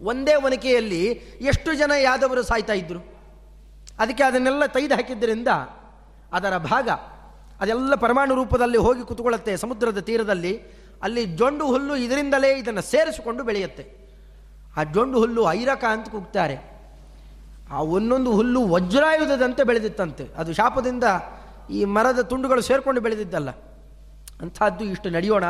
ಒಂದೇ 0.01 0.35
ಒನಕೆಯಲ್ಲಿ 0.35 1.03
ಎಷ್ಟು 1.41 1.73
ಜನ 1.73 1.91
ಯಾದವರು 2.01 2.43
ಸಾಯ್ತಾ 2.43 2.73
ಇದ್ರು? 2.73 2.99
ಅದಕ್ಕೆ 3.99 4.23
ಅದನ್ನೆಲ್ಲ 4.23 4.65
ತೆಗೆದು 4.65 4.95
ಹಾಕಿದ್ದರಿಂದ 4.95 5.47
ಅದರ 6.33 6.57
ಭಾಗ, 6.57 6.89
ಅದೆಲ್ಲ 7.61 7.95
ಪರಮಾಣು 7.95 8.35
ರೂಪದಲ್ಲಿ 8.35 8.77
ಹೋಗಿ 8.77 9.03
ಕುತ್ಕೊಳ್ಳುತ್ತೆ 9.07 9.57
ಸಮುದ್ರದ 9.57 9.99
ತೀರದಲ್ಲಿ. 9.99 10.61
ಅಲ್ಲಿ 11.03 11.25
ಜೊಂಡು 11.25 11.65
ಹುಲ್ಲು 11.65 11.95
ಇದರಿಂದಲೇ 11.95 12.49
ಇದನ್ನು 12.57 12.81
ಸೇರಿಸಿಕೊಂಡು 12.81 13.43
ಬೆಳೆಯುತ್ತೆ. 13.43 14.05
ಆ 14.77 14.83
ಜೊಂಡು 14.83 15.19
ಹುಲ್ಲು 15.19 15.51
ಐರಕ 15.51 15.83
ಅಂತ 15.89 16.09
ಕೂಗ್ತಾರೆ. 16.09 16.57
ಆ 17.71 17.81
ಒಂದೊಂದು 17.81 18.31
ಹುಲ್ಲು 18.31 18.67
ವಜ್ರಾಯುಧದಂತೆ 18.67 19.63
ಬೆಳೆದಿತ್ತಂತೆ. 19.63 20.27
ಅದು 20.37 20.53
ಶಾಪದಿಂದ 20.53 21.03
ಈ 21.69 21.85
ಮರದ 21.85 22.19
ತುಂಡುಗಳು 22.19 22.61
ಸೇರಿಕೊಂಡು 22.61 23.01
ಬೆಳೆದಿದ್ದಲ್ಲ. 23.01 23.49
ಅಂಥದ್ದು 24.41 24.85
ಇಷ್ಟು 24.85 25.09
ನಡೆಯೋಣ. 25.09 25.43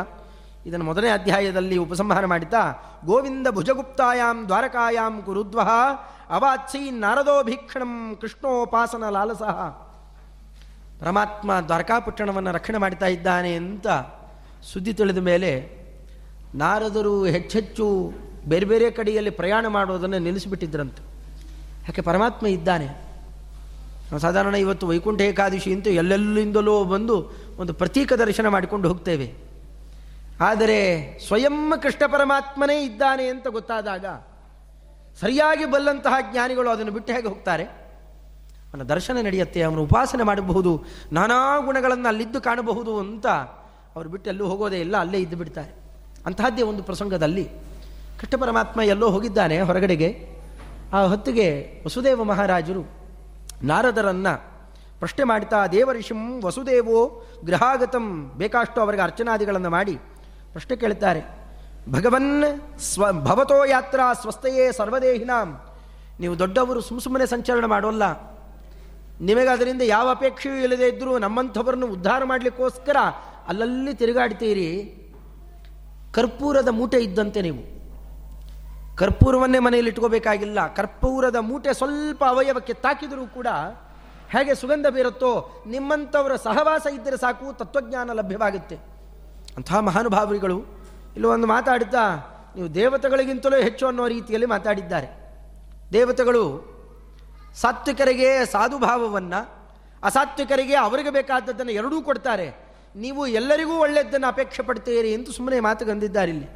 ಇದನ್ನು 0.66 0.84
ಮೊದಲನೇ 0.84 1.08
ಅಧ್ಯಾಯದಲ್ಲಿ 1.08 1.76
ಉಪಸಂಹಾರ 1.76 2.26
ಮಾಡಿತಾ 2.26 2.72
ಗೋವಿಂದ 3.04 3.46
ಭುಜಗುಪ್ತಾಯಾಮ್ 3.50 4.46
ದ್ವಾರಕಾಯಾಮ್ 4.46 5.22
ಕುರುದ್ವ 5.22 5.60
ಅವಾತ್ಸಿ 6.30 6.90
ನಾರದೋಭೀಕ್ಷಣಂ 6.90 8.16
ಕೃಷ್ಣೋಪಾಸನ 8.20 9.08
ಲಾಲಸಃ. 9.08 9.70
ಪರಮಾತ್ಮ 11.00 11.60
ದ್ವಾರಕಾಪಟ್ಟಣವನ್ನು 11.60 12.52
ರಕ್ಷಣೆ 12.52 12.78
ಮಾಡ್ತಾ 12.78 13.06
ಇದ್ದಾನೆ 13.06 13.54
ಅಂತ 13.54 13.86
ಸುದ್ದಿ 14.72 14.92
ತಿಳಿದ 14.92 15.18
ಮೇಲೆ 15.18 15.70
ನಾರದರು 16.54 17.24
ಹೆಚ್ಚೆಚ್ಚು 17.24 18.12
ಬೇರೆ 18.46 18.66
ಬೇರೆ 18.66 18.90
ಕಡೆಯಲ್ಲಿ 18.90 19.30
ಪ್ರಯಾಣ 19.30 19.66
ಮಾಡೋದನ್ನು 19.66 20.18
ನಿಲ್ಲಿಸಿಬಿಟ್ಟಿದ್ರಂತೆ. 20.18 21.02
ಯಾಕೆ 21.82 22.00
ಪರಮಾತ್ಮ 22.00 22.46
ಇದ್ದಾನೆ? 22.46 22.86
ನಾವು 24.10 24.18
ಸಾಧಾರಣ 24.18 24.54
ಇವತ್ತು 24.54 24.86
ವೈಕುಂಠ 24.86 25.20
ಏಕಾದಶಿ 25.20 25.72
ಅಂತೂ 25.72 25.90
ಎಲ್ಲೆಲ್ಲಿಂದಲೋ 25.90 26.84
ಬಂದು 26.84 27.32
ಒಂದು 27.58 27.74
ಪ್ರತೀಕ 27.74 28.12
ದರ್ಶನ 28.12 28.48
ಮಾಡಿಕೊಂಡು 28.48 28.88
ಹೋಗ್ತೇವೆ. 28.88 29.45
ಆದರೆ 30.40 30.78
ಸ್ವಯಂ 31.26 31.72
ಕೃಷ್ಣ 31.82 32.12
ಪರಮಾತ್ಮನೇ 32.12 32.84
ಇದ್ದಾನೆ 32.84 33.28
ಅಂತ 33.28 33.48
ಗೊತ್ತಾದಾಗ 33.48 34.06
ಸರಿಯಾಗಿ 35.20 35.64
ಬಲ್ಲಂತಹ 35.64 36.14
ಜ್ಞಾನಿಗಳು 36.32 36.70
ಅದನ್ನು 36.70 36.92
ಬಿಟ್ಟು 36.92 37.12
ಹೇಗೆ 37.12 37.28
ಹೋಗ್ತಾರೆ? 37.28 37.64
ಅವನ 38.68 38.82
ದರ್ಶನ 38.82 39.16
ನಡೆಯುತ್ತೆ, 39.22 39.62
ಅವನು 39.62 39.82
ಉಪಾಸನೆ 39.82 40.22
ಮಾಡಬಹುದು, 40.22 40.84
ನಾನಾ 41.12 41.60
ಗುಣಗಳನ್ನು 41.60 42.08
ಅಲ್ಲಿದ್ದು 42.08 42.40
ಕಾಣಬಹುದು 42.40 42.98
ಅಂತ 42.98 43.26
ಅವರು 43.96 44.08
ಬಿಟ್ಟು 44.08 44.30
ಎಲ್ಲೂ 44.30 44.48
ಹೋಗೋದೇ 44.48 44.80
ಇಲ್ಲ, 44.80 44.96
ಅಲ್ಲೇ 44.96 45.18
ಇದ್ದು 45.18 45.36
ಬಿಡ್ತಾರೆ. 45.36 45.72
ಅಂತಹದ್ದೇ 46.26 46.62
ಒಂದು 46.62 46.82
ಪ್ರಸಂಗದಲ್ಲಿ 46.82 47.44
ಕೃಷ್ಣ 48.20 48.40
ಪರಮಾತ್ಮ 48.40 48.80
ಎಲ್ಲೋ 48.80 49.10
ಹೋಗಿದ್ದಾನೆ 49.10 49.60
ಹೊರಗಡೆಗೆ. 49.60 50.36
ಆ 50.92 51.02
ಹೊತ್ತಿಗೆ 51.02 51.46
ವಸುದೇವ 51.86 52.24
ಮಹಾರಾಜರು 52.24 52.82
ನಾರದರನ್ನ 53.62 54.28
ಪ್ರಶ್ನೆ 54.98 55.24
ಮಾಡ್ತಾ, 55.24 55.66
ದೇವರಿಷಿಂ 55.66 56.42
ವಸುದೇವೋ 56.42 57.24
ಗೃಹಾಗತಂ, 57.44 58.32
ಬೇಕಾಷ್ಟು 58.36 58.80
ಅವರಿಗೆ 58.80 59.02
ಅರ್ಚನಾದಿಗಳನ್ನು 59.02 59.70
ಮಾಡಿ 59.70 59.98
ಪ್ರಶ್ನೆ 60.56 60.76
ಕೇಳ್ತಾರೆ. 60.76 61.22
ಭಗವನ್ 61.90 62.44
ಸ್ವ, 62.78 63.12
ಭವತೋ 63.12 63.64
ಯಾತ್ರಾ 63.64 64.12
ಸ್ವಸ್ಥೆಯೇ 64.12 64.72
ಸರ್ವದೇಹಿನಾಂ. 64.72 65.60
ನೀವು 66.20 66.38
ದೊಡ್ಡವರು 66.38 66.80
ಸುಮ್ಮ 66.80 67.00
ಸುಮ್ಮನೆ 67.00 67.26
ಸಂಚಲನ 67.26 67.64
ಮಾಡೋಲ್ಲ. 67.64 68.20
ನಿಮಗೆ 69.20 69.48
ಅದರಿಂದ 69.48 69.82
ಯಾವ 69.82 70.10
ಅಪೇಕ್ಷೆಯೂ 70.10 70.54
ಇಲ್ಲದೇ 70.54 70.88
ಇದ್ದರೂ 70.88 71.18
ನಮ್ಮಂಥವರನ್ನು 71.18 71.86
ಉದ್ಧಾರ 71.86 72.24
ಮಾಡಲಿಕ್ಕೋಸ್ಕರ 72.24 72.96
ಅಲ್ಲಲ್ಲಿ 73.48 73.94
ತಿರುಗಾಡ್ತೀರಿ. 73.94 74.72
ಕರ್ಪೂರದ 76.12 76.68
ಮೂಟೆ 76.68 76.96
ಇದ್ದಂತೆ 76.96 77.42
ನೀವು. 77.42 77.62
ಕರ್ಪೂರವನ್ನೇ 78.96 79.58
ಮನೆಯಲ್ಲಿ 79.58 79.90
ಇಟ್ಕೋಬೇಕಾಗಿಲ್ಲ. 79.90 80.74
ಕರ್ಪೂರದ 80.74 81.36
ಮೂಟೆ 81.36 81.74
ಸ್ವಲ್ಪ 81.74 82.24
ಅವಯವಕ್ಕೆ 82.24 82.72
ತಾಕಿದರೂ 82.72 83.26
ಕೂಡ 83.26 83.46
ಹೇಗೆ 84.30 84.54
ಸುಗಂಧ 84.54 84.86
ಬೀರುತ್ತೋ 84.86 85.62
ನಿಮ್ಮಂಥವರ 85.66 86.36
ಸಹವಾಸ 86.36 86.86
ಇದ್ದರೆ 86.94 87.16
ಸಾಕು, 87.16 87.58
ತತ್ವಜ್ಞಾನ 87.58 88.12
ಲಭ್ಯವಾಗುತ್ತೆ. 88.12 88.95
ಅಂತಹ 89.56 89.78
ಮಹಾನುಭಾವರಿಗಳು 89.78 90.56
ಇಲ್ಲಿ 91.14 91.26
ಒಂದು 91.26 91.46
ಮಾತಾಡುತ್ತಾ, 91.46 92.04
ನೀವು 92.56 92.74
ದೇವತೆಗಳಿಗಿಂತಲೂ 92.74 93.56
ಹೆಚ್ಚು 93.56 93.86
ಅನ್ನೋ 93.86 94.08
ರೀತಿಯಲ್ಲಿ 94.08 94.46
ಮಾತಾಡಿದ್ದಾರೆ. 94.46 95.06
ದೇವತೆಗಳು 95.92 96.76
ಸಾತ್ವಿಕರಿಗೆ 97.54 98.44
ಸಾಧುಭಾವವನ್ನು, 98.44 99.72
ಅಸಾತ್ವಿಕರಿಗೆ 100.04 100.74
ಅವರಿಗೆ 100.74 101.10
ಬೇಕಾದದ್ದನ್ನು 101.10 101.72
ಎರಡೂ 101.72 102.02
ಕೊಡ್ತಾರೆ. 102.02 102.66
ನೀವು 102.96 103.26
ಎಲ್ಲರಿಗೂ 103.26 103.78
ಒಳ್ಳೆಯದನ್ನು 103.78 104.26
ಅಪೇಕ್ಷೆ 104.26 104.62
ಪಡ್ತೀರಿ 104.62 105.12
ಎಂದು 105.12 105.32
ಸುಮ್ಮನೆ 105.32 105.60
ಮಾತು 105.60 105.84
ಗಂದಿದ್ದಾರೆ 105.84 106.30
ಇಲ್ಲಿ. 106.30 106.48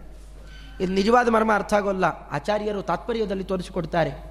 ಇದು 0.80 0.92
ನಿಜವಾದ 0.92 1.28
ಮರ್ಮ 1.28 1.54
ಅರ್ಥ 1.54 1.74
ಆಗೋಲ್ಲ. 1.74 2.04
ಆಚಾರ್ಯರು 2.30 2.82
ತಾತ್ಪರ್ಯದಲ್ಲಿ 2.82 3.44
ತೋರಿಸಿಕೊಡ್ತಾರೆ. 3.44 4.30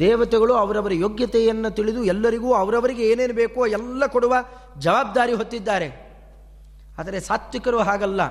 ದೇವತೆಗಳು 0.00 0.54
ಅವರವರ 0.54 0.92
ಯೋಗ್ಯತೆಯನ್ನು 0.92 1.70
ತಿಳಿದು 1.70 2.04
ಎಲ್ಲರಿಗೂ 2.04 2.54
ಅವರವರಿಗೆ 2.54 3.02
ಏನೇನು 3.02 3.34
ಬೇಕೋ 3.34 3.66
ಎಲ್ಲ 3.66 4.06
ಕೊಡುವ 4.06 4.34
ಜವಾಬ್ದಾರಿ 4.78 5.32
ಹೊತ್ತಿದ್ದಾರೆ. 5.32 6.05
ಆದರೆ 6.98 7.20
ಸಾತ್ವಿಕರು 7.20 7.78
ಹಾಗಲ್ಲ. 7.78 8.22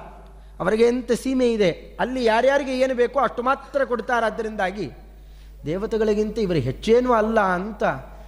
ಅವರಿಗೆ 0.59 0.83
ಎಂತ 0.83 1.11
ಸೀಮೆ 1.11 1.53
ಇದೆ? 1.53 1.97
ಅಲ್ಲಿ 1.99 2.25
ಯಾರ್ಯಾರಿಗೆ 2.25 2.79
ಏನು 2.79 2.95
ಬೇಕೋ 2.95 3.19
ಅಷ್ಟು 3.19 3.43
ಮಾತ್ರ 3.43 3.83
ಕೊಡ್ತಾರಾದ್ದರಿಂದಾಗಿ 3.83 4.91
ದೇವತೆಗಳಿಗಿಂತ 5.65 6.39
ಇವರು 6.39 6.57
ಹೆಚ್ಚೇನೂ 6.57 7.13
ಅಲ್ಲ 7.13 7.39
ಅಂತ 7.39 7.83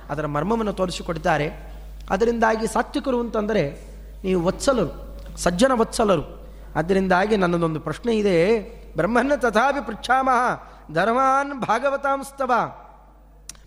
ಅದರ 0.10 0.26
ಮರ್ಮವನ್ನು 0.26 0.74
ತೋರಿಸಿಕೊಡ್ತಾರೆ. 0.74 1.74
ಅದರಿಂದಾಗಿ 2.10 2.68
ಸಾತ್ವಿಕರು 2.68 3.20
ಅಂತಂದರೆ 3.20 3.82
ನೀವು 4.24 4.44
ವತ್ಸಲರು 4.44 5.18
ಸಜ್ಜನ 5.38 5.72
ವತ್ಸಲರು 5.76 6.48
ಅದರಿಂದಾಗಿ 6.76 7.38
ನನ್ನದೊಂದು 7.38 7.80
ಪ್ರಶ್ನೆ 7.80 8.18
ಇದೆ. 8.18 8.60
ಬ್ರಹ್ಮನ್ನ 8.96 9.36
ತಥಾಪಿ 9.36 9.88
ಪೃಚ್ಛಾಮಹ 9.88 10.64
ಧರ್ಮಾನ್ 10.94 11.62
ಭಾಗವತಾಂಸ್ತವ 11.62 12.52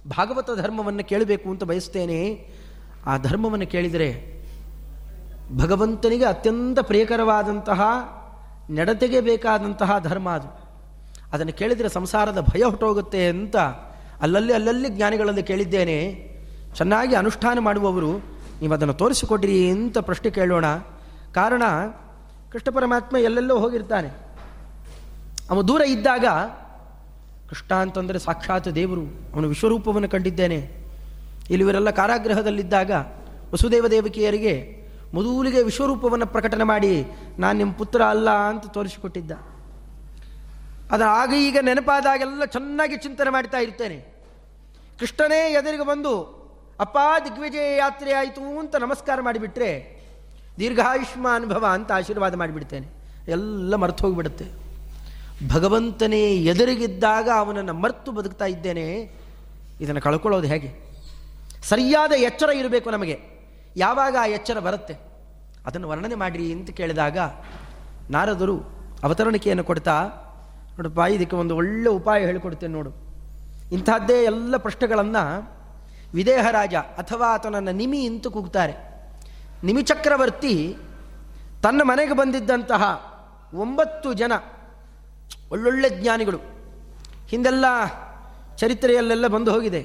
ಭಾಗವತ 0.08 0.50
ಧರ್ಮವನ್ನು 0.56 1.04
ಕೇಳಬೇಕು 1.04 1.50
ಅಂತ 1.50 1.64
ಬಯಸ್ತೇನೆ. 1.64 2.50
ಆ 3.06 3.16
ಧರ್ಮವನ್ನು 3.16 3.66
ಕೇಳಿದರೆ 3.66 4.39
ಭಗವಂತನಿಗೆ 5.56 6.24
ಅತ್ಯಂತ 6.24 6.80
ಪ್ರಿಯಕರವಾದಂತಹ 6.80 7.82
ನಡತೆಗೆ 8.70 9.20
ಬೇಕಾದಂತಹ 9.20 9.98
ಧರ್ಮ 9.98 10.30
ಅದು. 10.30 10.70
ಅದನ್ನು 11.32 11.52
ಕೇಳಿದರೆ 11.52 11.88
ಸಂಸಾರದ 11.88 12.40
ಭಯ 12.40 12.62
ಹೊಟ್ಟೋಗುತ್ತೆ 12.62 13.26
ಅಂತ 13.26 13.56
ಅಲ್ಲಲ್ಲಿ 14.22 14.52
ಅಲ್ಲಲ್ಲಿ 14.52 14.88
ಜ್ಞಾನಿಗಳಲ್ಲಿ 14.88 15.42
ಕೇಳಿದ್ದೇನೆ. 15.42 16.30
ಚೆನ್ನಾಗಿ 16.74 17.14
ಅನುಷ್ಠಾನ 17.14 17.58
ಮಾಡುವವರು, 17.58 18.12
ನೀವು 18.60 18.74
ಅದನ್ನು 18.74 18.94
ತೋರಿಸಿಕೊಡ್ರಿ 18.94 19.70
ಅಂತ 19.70 19.98
ಪ್ರಶ್ನೆ 19.98 20.30
ಕೇಳೋಣ. 20.30 20.64
ಕಾರಣ, 21.34 21.62
ಕೃಷ್ಣ 22.52 22.74
ಪರಮಾತ್ಮ 22.74 23.16
ಎಲ್ಲೆಲ್ಲೋ 23.16 23.58
ಹೋಗಿರ್ತಾನೆ. 23.58 24.08
ಅವನು 25.50 25.68
ದೂರ 25.68 25.80
ಇದ್ದಾಗ, 25.80 26.24
ಕೃಷ್ಣ 27.48 27.74
ಅಂತಂದರೆ 27.74 28.18
ಸಾಕ್ಷಾತ್ 28.18 28.74
ದೇವರು, 28.74 29.02
ಅವನು 29.34 29.48
ವಿಶ್ವರೂಪವನ್ನು 29.48 30.08
ಕಂಡಿದ್ದೇನೆ. 30.08 30.70
ಇಲ್ಲಿವರೆಲ್ಲ 31.50 31.90
ಕಾರಾಗೃಹದಲ್ಲಿದ್ದಾಗ 31.90 32.90
ವಸುದೇವ 33.52 33.88
ದೇವಕಿಯರಿಗೆ 33.88 34.79
ಮೊದಲಿಗೆ 35.14 35.62
ವಿಶ್ವರೂಪವನ್ನು 35.62 36.26
ಪ್ರಕಟಣೆ 36.26 36.64
ಮಾಡಿ, 36.64 37.06
ನಾನು 37.38 37.58
ನಿಮ್ಮ 37.58 37.72
ಪುತ್ರ 37.72 38.02
ಅಲ್ಲ 38.02 38.30
ಅಂತ 38.30 38.66
ತೋರಿಸಿಕೊಟ್ಟಿದ್ದ. 38.66 39.30
ಅದರ 40.90 41.04
ಆಗ 41.04 41.32
ಈಗ 41.34 41.58
ನೆನಪಾದಾಗೆಲ್ಲ 41.62 42.44
ಚೆನ್ನಾಗಿ 42.44 42.96
ಚಿಂತನೆ 42.96 43.30
ಮಾಡ್ತಾ 43.30 43.58
ಇರ್ತೇನೆ. 43.58 44.14
ಕೃಷ್ಣನೇ 45.00 45.52
ಎದುರಿಗೆ 45.52 45.86
ಬಂದು, 45.86 46.40
ಅಪ್ಪ, 46.80 46.98
ದಿಗ್ವಿಜಯ 47.24 47.76
ಯಾತ್ರೆ 47.76 48.12
ಆಯಿತು 48.12 48.58
ಅಂತ 48.58 48.76
ನಮಸ್ಕಾರ 48.76 49.20
ಮಾಡಿಬಿಟ್ರೆ, 49.20 50.00
ದೀರ್ಘಾಯುಷ್ಮ 50.58 51.28
ಅನುಭವ 51.34 51.66
ಅಂತ 51.70 51.92
ಆಶೀರ್ವಾದ 51.92 52.34
ಮಾಡಿಬಿಡ್ತೇನೆ. 52.34 52.88
ಎಲ್ಲ 53.28 53.74
ಮರ್ತು 53.74 54.04
ಹೋಗಿಬಿಡುತ್ತೆ. 54.04 54.70
ಭಗವಂತನೇ 55.54 56.36
ಎದುರಿಗಿದ್ದಾಗ 56.36 57.28
ಅವನನ್ನು 57.36 57.74
ಮರ್ತು 57.74 58.12
ಬದುಕ್ತಾ 58.12 58.44
ಇದ್ದೇನೆ. 58.44 59.12
ಇದನ್ನು 59.80 60.00
ಕಳ್ಕೊಳ್ಳೋದು 60.00 60.46
ಹೇಗೆ? 60.46 60.74
ಸರಿಯಾದ 61.62 62.12
ಎಚ್ಚರ 62.12 62.48
ಇರಬೇಕು 62.54 62.90
ನಮಗೆ. 62.90 63.39
ಯಾವಾಗ 63.76 64.16
ಆ 64.20 64.26
ಎಚ್ಚರ 64.26 64.58
ಬರುತ್ತೆ? 64.58 64.94
ಅದನ್ನು 65.66 65.88
ವರ್ಣನೆ 65.88 66.14
ಮಾಡಿರಿ 66.14 66.52
ಅಂತ 66.52 66.70
ಕೇಳಿದಾಗ 66.70 67.18
ನಾರದರು 68.10 68.60
ಅವತರಣಿಕೆಯನ್ನು 69.02 69.64
ಕೊಡ್ತಾ, 69.64 70.10
ನೋಡಪ್ಪ, 70.78 70.98
ಇದಕ್ಕೆ 70.98 71.36
ಒಂದು 71.36 71.56
ಒಳ್ಳೆ 71.56 71.88
ಉಪಾಯ 71.88 72.24
ಹೇಳಿಕೊಡ್ತೇನೆ 72.24 72.72
ನೋಡು. 72.72 72.90
ಇಂಥದ್ದೇ 73.72 74.22
ಎಲ್ಲ 74.22 74.56
ಪ್ರಶ್ನೆಗಳನ್ನು 74.56 75.52
ವಿದೇಹ 76.14 76.46
ರಾಜ 76.50 76.74
ಅಥವಾ 76.74 77.34
ಆತನನ್ನು 77.34 77.72
ನಿಮಿ 77.72 78.04
ಇಂತು 78.04 78.30
ಕೂಗ್ತಾರೆ. 78.30 78.74
ನಿಮಿ 79.64 79.82
ಚಕ್ರವರ್ತಿ 79.82 80.76
ತನ್ನ 81.62 81.80
ಮನೆಗೆ 81.84 82.12
ಬಂದಿದ್ದಂತಹ 82.12 83.10
ಒಂಬತ್ತು 83.54 84.12
ಜನ 84.12 84.32
ಒಳ್ಳೊಳ್ಳೆ 85.52 85.90
ಜ್ಞಾನಿಗಳು. 85.90 86.38
ಹಿಂದೆಲ್ಲ 87.28 87.64
ಚರಿತ್ರೆಯಲ್ಲೆಲ್ಲ 88.56 89.26
ಬಂದು 89.26 89.52
ಹೋಗಿದೆ. 89.52 89.82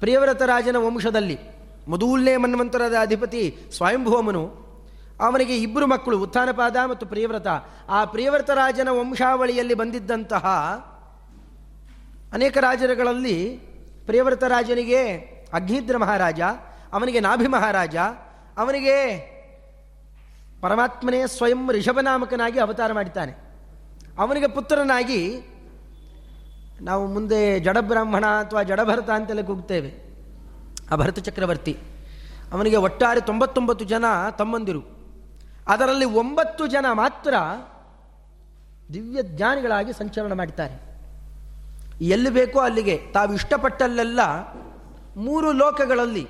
ಪ್ರಿಯವ್ರತ 0.00 0.42
ರಾಜನ 0.42 0.76
ವಂಶದಲ್ಲಿ. 0.76 1.59
ಮೊದಲನೇ 1.90 2.36
ಮನ್ವಂತರದ 2.36 2.96
ಅಧಿಪತಿ 3.00 3.56
ಸ್ವಯಂಭೂಮನು 3.76 4.70
ಅವನಿಗೆ 5.20 5.56
ಇಬ್ಬರು 5.56 5.86
ಮಕ್ಕಳು, 5.86 6.18
ಉತ್ಥಾನಪಾದ 6.18 6.76
ಮತ್ತು 6.90 7.06
ಪ್ರಿಯವ್ರತ. 7.06 7.46
ಆ 7.88 8.04
ಪ್ರಿಯವ್ರತ 8.04 8.50
ರಾಜನ 8.50 8.88
ವಂಶಾವಳಿಯಲ್ಲಿ 8.88 9.74
ಬಂದಿದ್ದಂತಹ 9.74 10.46
ಅನೇಕ 12.32 12.58
ರಾಜರುಗಳಲ್ಲಿ 12.58 13.56
ಪ್ರಿಯವ್ರತ 14.06 14.44
ರಾಜನಿಗೆ 14.44 15.02
ಅಗ್ನಿದ್ರ 15.54 15.96
ಮಹಾರಾಜ, 15.96 16.40
ಅವನಿಗೆ 16.92 17.20
ನಾಭಿ 17.20 17.46
ಮಹಾರಾಜ, 17.46 17.96
ಅವನಿಗೆ 18.56 18.96
ಪರಮಾತ್ಮನೇ 20.60 21.26
ಸ್ವಯಂ 21.26 21.70
ಋಷಭನಾಮಕನಾಗಿ 21.72 22.58
ಅವತಾರ 22.60 22.92
ಮಾಡಿದ್ದಾನೆ. 22.92 23.32
ಅವನಿಗೆ 24.18 24.46
ಪುತ್ರನಾಗಿ 24.46 25.40
ನಾವು 26.80 27.06
ಮುಂದೆ 27.06 27.60
ಜಡಬ್ರಾಹ್ಮಣ 27.60 28.26
ಅಥವಾ 28.26 28.62
ಜಡಭರತ 28.62 29.10
ಅಂತೆಲ್ಲ 29.10 29.42
ಕೂಗ್ತೇವೆ. 29.42 30.09
ಆ 30.90 30.96
ಭರತ 30.96 31.18
ಚಕ್ರವರ್ತಿ. 31.18 31.78
ಅವನಿಗೆ 32.52 32.76
ಒಟ್ಟಾರೆ 32.76 33.20
ತೊಂಬತ್ತೊಂಬತ್ತು 33.20 33.84
ಜನ 33.84 34.04
ತಮ್ಮಂದಿರು. 34.38 34.82
ಅದರಲ್ಲಿ 35.68 36.04
ಒಂಬತ್ತು 36.04 36.66
ಜನ 36.66 36.86
ಮಾತ್ರ 36.92 37.34
ದಿವ್ಯ 38.92 39.22
ಜ್ಞಾನಿಗಳಾಗಿ 39.22 39.92
ಸಂಚಲನ 39.92 40.32
ಮಾಡ್ತಾರೆ 40.32 40.90
ಎಲ್ಲಿ 42.04 42.30
ಬೇಕೋ 42.30 42.60
ಅಲ್ಲಿಗೆ. 42.60 42.96
ತಾವು 43.12 43.34
ಇಷ್ಟಪಟ್ಟಲ್ಲೆಲ್ಲ 43.34 44.20
ಮೂರು 45.16 45.52
ಲೋಕಗಳಲ್ಲಿ 45.52 46.28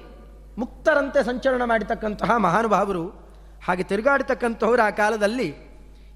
ಮುಕ್ತರಂತೆ 0.58 1.24
ಸಂಚಲನ 1.24 1.64
ಮಾಡತಕ್ಕಂತಹ 1.64 2.36
ಮಹಾನುಭಾವರು, 2.36 3.08
ಹಾಗೆ 3.66 3.82
ತಿರುಗಾಡತಕ್ಕಂಥವ್ರು 3.82 4.82
ಆ 4.82 4.90
ಕಾಲದಲ್ಲಿ 4.90 5.48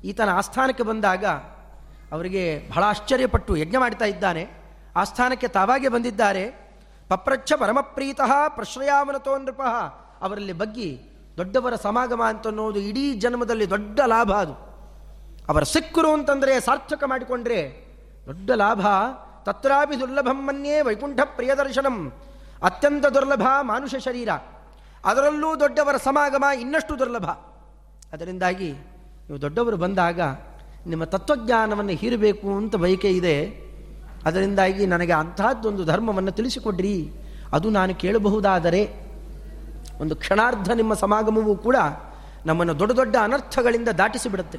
ಈತನ 0.04 0.28
ಆಸ್ಥಾನಕ್ಕೆ 0.28 0.82
ಬಂದಾಗ 0.82 1.24
ಅವರಿಗೆ 2.12 2.70
ಬಹಳ 2.70 2.82
ಆಶ್ಚರ್ಯಪಟ್ಟು 2.86 3.56
ಯಜ್ಞ 3.56 3.76
ಮಾಡ್ತಾ 3.76 4.04
ಇದ್ದಾನೆ. 4.04 4.50
ಆಸ್ಥಾನಕ್ಕೆ 4.96 5.48
ತಾವಾಗೆ 5.48 5.88
ಬಂದಿದ್ದಾರೆ. 5.88 6.63
ಪಪ್ರಚ್ಛ 7.14 7.52
ಪರಮಪ್ರೀತಃ 7.52 8.48
ಪ್ರಶ್ರಯಾವನತೋ 8.48 9.38
ನೃಪಃ. 9.38 9.74
ಅವರಲ್ಲಿ 10.20 10.52
ಬಗ್ಗಿ 10.52 11.00
ದೊಡ್ಡವರ 11.36 11.74
ಸಮಾಗಮ 11.74 12.22
ಅಂತ 12.24 12.46
ಅನ್ನೋದು 12.46 12.78
ಇಡೀ 12.78 13.14
ಜನ್ಮದಲ್ಲಿ 13.14 13.70
ದೊಡ್ಡ 13.70 14.00
ಲಾಭ 14.06 14.32
ಅದು. 14.32 14.52
ಅವರ 15.48 15.62
ಸಿಕ್ಕರು 15.62 16.12
ಅಂತಂದರೆ 16.12 16.60
ಸಾರ್ಥಕ 16.60 17.04
ಮಾಡಿಕೊಂಡ್ರೆ 17.04 17.84
ದೊಡ್ಡ 18.26 18.50
ಲಾಭ. 18.50 18.86
ತತ್ರಾಪಿ 19.44 20.00
ದುರ್ಲಭಂ 20.00 20.46
ಮನ್ಯೇ 20.46 20.80
ವೈಕುಂಠ 20.80 21.20
ಪ್ರಿಯದರ್ಶನಂ. 21.20 22.12
ಅತ್ಯಂತ 22.62 23.06
ದುರ್ಲಭ 23.06 23.46
ಮಾನುಷ 23.60 23.94
ಶರೀರ. 23.94 24.28
ಅದರಲ್ಲೂ 25.04 25.60
ದೊಡ್ಡವರ 25.60 25.96
ಸಮಾಗಮ 25.96 26.44
ಇನ್ನಷ್ಟು 26.60 26.98
ದುರ್ಲಭ. 26.98 27.30
ಅದರಿಂದಾಗಿ 28.12 28.72
ನೀವು 28.72 29.40
ದೊಡ್ಡವರು 29.40 29.76
ಬಂದಾಗ 29.76 30.20
ನಿಮ್ಮ 30.86 31.04
ತತ್ವಜ್ಞಾನವನ್ನು 31.04 31.92
ಹೀರಬೇಕು 31.92 32.56
ಅಂತ 32.56 32.76
ಬಯಕೆ 32.76 33.08
ಇದೆ. 33.08 33.63
ಅದರಿಂದಾಗಿ 34.24 34.86
ನನಗೆ 34.86 35.12
ಅಂತಹದ್ದೊಂದು 35.12 35.84
ಧರ್ಮವನ್ನು 35.84 36.30
ತಿಳಿಸಿಕೊಡ್ರಿ. 36.30 37.12
ಅದು 37.52 37.70
ನಾನು 37.70 37.94
ಕೇಳಬಹುದಾದರೆ 37.94 38.82
ಒಂದು 40.00 40.16
ಕ್ಷಣಾರ್ಧ 40.16 40.70
ನಿಮ್ಮ 40.70 40.94
ಸಮಾಗಮವೂ 40.94 41.56
ಕೂಡ 41.56 41.76
ನಮ್ಮನ್ನು 42.46 42.78
ದೊಡ್ಡ 42.78 42.92
ದೊಡ್ಡ 42.92 43.16
ಅನರ್ಥಗಳಿಂದ 43.22 43.88
ದಾಟಿಸಿಬಿಡುತ್ತೆ. 43.88 44.58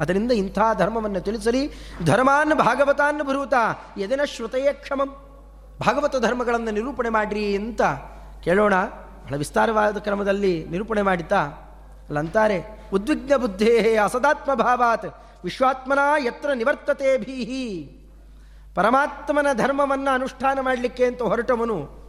ಅದರಿಂದ 0.00 0.32
ಇಂಥ 0.32 0.58
ಧರ್ಮವನ್ನು 0.78 1.20
ತಿಳಿಸಲಿ. 1.20 1.70
ಧರ್ಮಾನ್ 2.04 2.54
ಭಾಗವತಾನ್ 2.54 3.22
ಭೂತ 3.22 3.54
ಎದೆನ 3.98 4.20
ಶ್ರುತಯೇ 4.24 4.72
ಕ್ಷಮಂ. 4.72 5.10
ಭಾಗವತ 5.80 6.16
ಧರ್ಮಗಳನ್ನು 6.16 6.70
ನಿರೂಪಣೆ 6.70 7.08
ಮಾಡ್ರಿ 7.08 7.56
ಅಂತ 7.56 7.82
ಕೇಳೋಣ. 8.44 8.74
ಬಹಳ 9.24 9.36
ವಿಸ್ತಾರವಾದ 9.36 9.98
ಕ್ರಮದಲ್ಲಿ 9.98 10.66
ನಿರೂಪಣೆ 10.68 11.02
ಮಾಡಿತಾ 11.02 11.40
ಅಲ್ಲಂತಾರೆ, 12.08 12.86
ಉದ್ವಿಗ್ನ 12.92 13.36
ಬುದ್ಧೇ 13.36 13.96
ಅಸದಾತ್ಮ 13.96 14.54
ಭಾವಾತ್ 14.54 15.06
ವಿಶ್ವಾತ್ಮನಾ 15.44 16.16
ಯತ್ರ 16.18 16.52
ನಿವರ್ತತೆ 16.52 17.18
ಭೀಹಿ. 17.18 17.66
ಪರಮಾತ್ಮನ 18.74 19.46
ಧರ್ಮವನ್ನು 19.52 20.14
ಅನುಷ್ಠಾನ 20.14 20.60
ಮಾಡಲಿಕ್ಕೆ 20.60 21.04
ಅಂತ 21.04 21.22
ಹೊರಟವನು, 21.22 22.00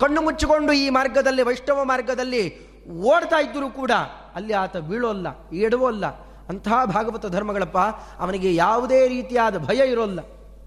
ಕಣ್ಣು 0.00 0.22
ಮುಚ್ಚಿಕೊಂಡು 0.22 0.72
ಈ 0.72 0.90
ಮಾರ್ಗದಲ್ಲಿ, 0.90 1.42
ವೈಷ್ಣವ 1.42 1.84
ಮಾರ್ಗದಲ್ಲಿ 1.84 2.72
ಓಡ್ತಾ 2.90 3.40
ಇದ್ದರೂ 3.40 3.68
ಕೂಡ 3.68 3.90
ಅಲ್ಲಿ 4.34 4.52
ಆತ 4.52 4.76
ಬೀಳೋಲ್ಲ 4.76 5.48
ಎಡುವಲ್ಲ 5.52 6.06
ಅಂತಹ 6.48 6.84
ಭಾಗವತ 6.84 7.26
ಧರ್ಮಗಳಪ್ಪ, 7.26 7.78
ಅವನಿಗೆ 8.18 8.54
ಯಾವುದೇ 8.54 9.08
ರೀತಿಯಾದ 9.08 9.58
ಭಯ 9.58 9.90
ಇರೋಲ್ಲ. 9.90 10.20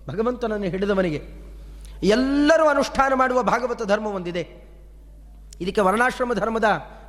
ಭಗವಂತನನ್ನು 0.09 0.67
ಹಿಡಿದವನಿಗೆ 0.67 1.45
ಎಲ್ಲರೂ 2.03 2.67
ಅನುಷ್ಠಾನ 2.67 3.13
ಮಾಡುವ 3.13 3.43
ಭಾಗವತ 3.43 3.83
ಧರ್ಮ 3.83 4.07
ಒಂದಿದೆ. 4.07 4.65
ಇದಕ್ಕೆ 5.61 5.81
ವರ್ಣಾಶ್ರಮ 5.81 6.33
ಧರ್ಮದ 6.33 6.63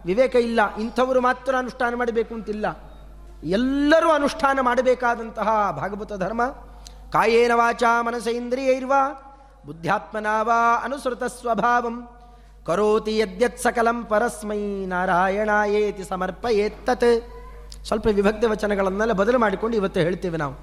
ವಿವೇಕ 0.06 0.34
ಇಲ್ಲ. 0.34 0.76
ಇಂಥವರು 0.76 1.20
ಮಾತ್ರ 1.20 1.54
ಅನುಷ್ಠಾನ 1.56 1.94
ಮಾಡಬೇಕು 1.94 2.34
ಅಂತಿಲ್ಲ. 2.34 2.66
ಎಲ್ಲರೂ 3.44 4.10
ಅನುಷ್ಠಾನ 4.10 4.60
ಮಾಡಬೇಕಾದಂತಹ 4.60 5.70
ಭಾಗವತ 5.70 6.12
ಧರ್ಮ 6.12 6.42
ಕಾಯೇನ 7.12 7.52
ವಾಚ 7.54 7.82
ಮನಸೈಂದ್ರಿಯೈರ್ವಾ 8.00 9.02
ಬುದ್ಧ್ಯಾತ್ಮನಾವಾ 9.66 10.58
ಅನುಸೃತ 10.84 11.24
ಸ್ವಭಾವಂ. 11.24 11.96
ಕರೋತಿ 12.66 13.18
ಯದ್ಯತ್ 13.18 13.58
ಸಕಲಂ 13.58 14.04
ಪರಸ್ಮೈ 14.04 14.86
ನಾರಾಯಣಾಯೇತಿ 14.86 16.04
ಸಮರ್ಪಯೇತ್ತತ್. 16.04 17.10
ಸ್ವಲ್ಪ 17.84 18.06
ವಿಭಕ್ತಿ 18.06 18.46
ವಚನಗಳನ್ನೆಲ್ಲ 18.46 19.12
ಬದಲು 19.12 19.38
ಮಾಡಿಕೊಂಡು 19.38 19.76
ಇವತ್ತು 19.76 20.00
ಹೇಳ್ತೇವೆ 20.00 20.36
ನಾವು. 20.36 20.54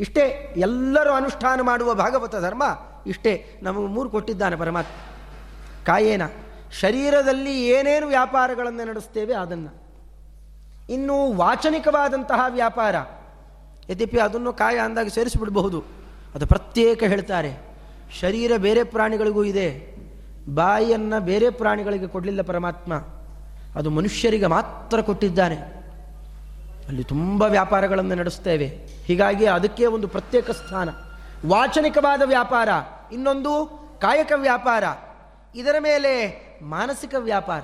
ಇಷ್ಟೇ 0.00 0.54
ಎಲ್ಲರೂ 0.56 1.12
ಅನುಷ್ಠಾನ 1.12 1.60
ಮಾಡುವ 1.60 1.94
ಭಾಗವತ 1.94 2.36
ಧರ್ಮ, 2.36 2.62
ಇಷ್ಟೇ 3.06 3.32
ನಮಗೆ 3.62 3.86
ಮೂರು 3.86 4.10
ಕೊಟ್ಟಿದ್ದಾನೆ 4.10 4.56
ಪರಮಾತ್ಮ. 4.56 4.94
ಕಾಯೇನ, 5.86 6.22
ಶರೀರದಲ್ಲಿ 6.80 7.54
ಏನೇನು 7.66 8.06
ವ್ಯಾಪಾರಗಳನ್ನು 8.06 8.84
ನಡೆಸ್ತೇವೆ 8.88 9.34
ಅದನ್ನು. 9.34 9.70
ಇನ್ನು 10.92 11.16
ವಾಚನಿಕವಾದಂತಹ 11.36 12.40
ವ್ಯಾಪಾರ 12.48 12.96
ಯದ್ಯಪಿ 13.90 14.18
ಅದನ್ನು 14.18 14.52
ಕಾಯ 14.52 14.78
ಅಂದಾಗ 14.78 15.06
ಸೇರಿಸಿಬಿಡಬಹುದು. 15.06 15.84
ಅದು 16.34 16.46
ಪ್ರತ್ಯೇಕ 16.46 17.02
ಹೇಳ್ತಾರೆ. 17.02 17.72
ಶರೀರ 18.20 18.52
ಬೇರೆ 18.56 18.84
ಪ್ರಾಣಿಗಳಿಗೂ 18.84 19.44
ಇದೆ. 19.44 19.96
ಬಾಯಿಯನ್ನು 20.54 21.20
ಬೇರೆ 21.20 21.50
ಪ್ರಾಣಿಗಳಿಗೆ 21.50 22.06
ಕೊಡಲಿಲ್ಲ 22.06 22.42
ಪರಮಾತ್ಮ. 22.42 22.94
ಅದು 23.76 23.90
ಮನುಷ್ಯರಿಗೆ 23.90 24.46
ಮಾತ್ರ 24.46 25.00
ಕೊಟ್ಟಿದ್ದಾನೆ 25.00 25.56
ಅಲ್ಲಿ 26.88 27.04
ತುಂಬ 27.04 27.42
ವ್ಯಾಪಾರಗಳನ್ನು 27.42 28.14
ನಡೆಸ್ತೇವೆ. 28.14 28.66
ಹೀಗಾಗಿ 29.04 29.46
ಅದಕ್ಕೆ 29.46 29.86
ಒಂದು 29.86 30.08
ಪ್ರತ್ಯೇಕ 30.08 30.50
ಸ್ಥಾನ. 30.50 30.88
ವಾಚನಿಕವಾದ 31.46 32.22
ವ್ಯಾಪಾರ. 32.24 32.68
ಇನ್ನೊಂದು 33.12 33.82
ಕಾಯಕ 34.00 34.32
ವ್ಯಾಪಾರ. 34.36 34.84
ಇದರ 35.54 35.74
ಮೇಲೆ 35.80 36.42
ಮಾನಸಿಕ 36.62 37.14
ವ್ಯಾಪಾರ. 37.18 37.62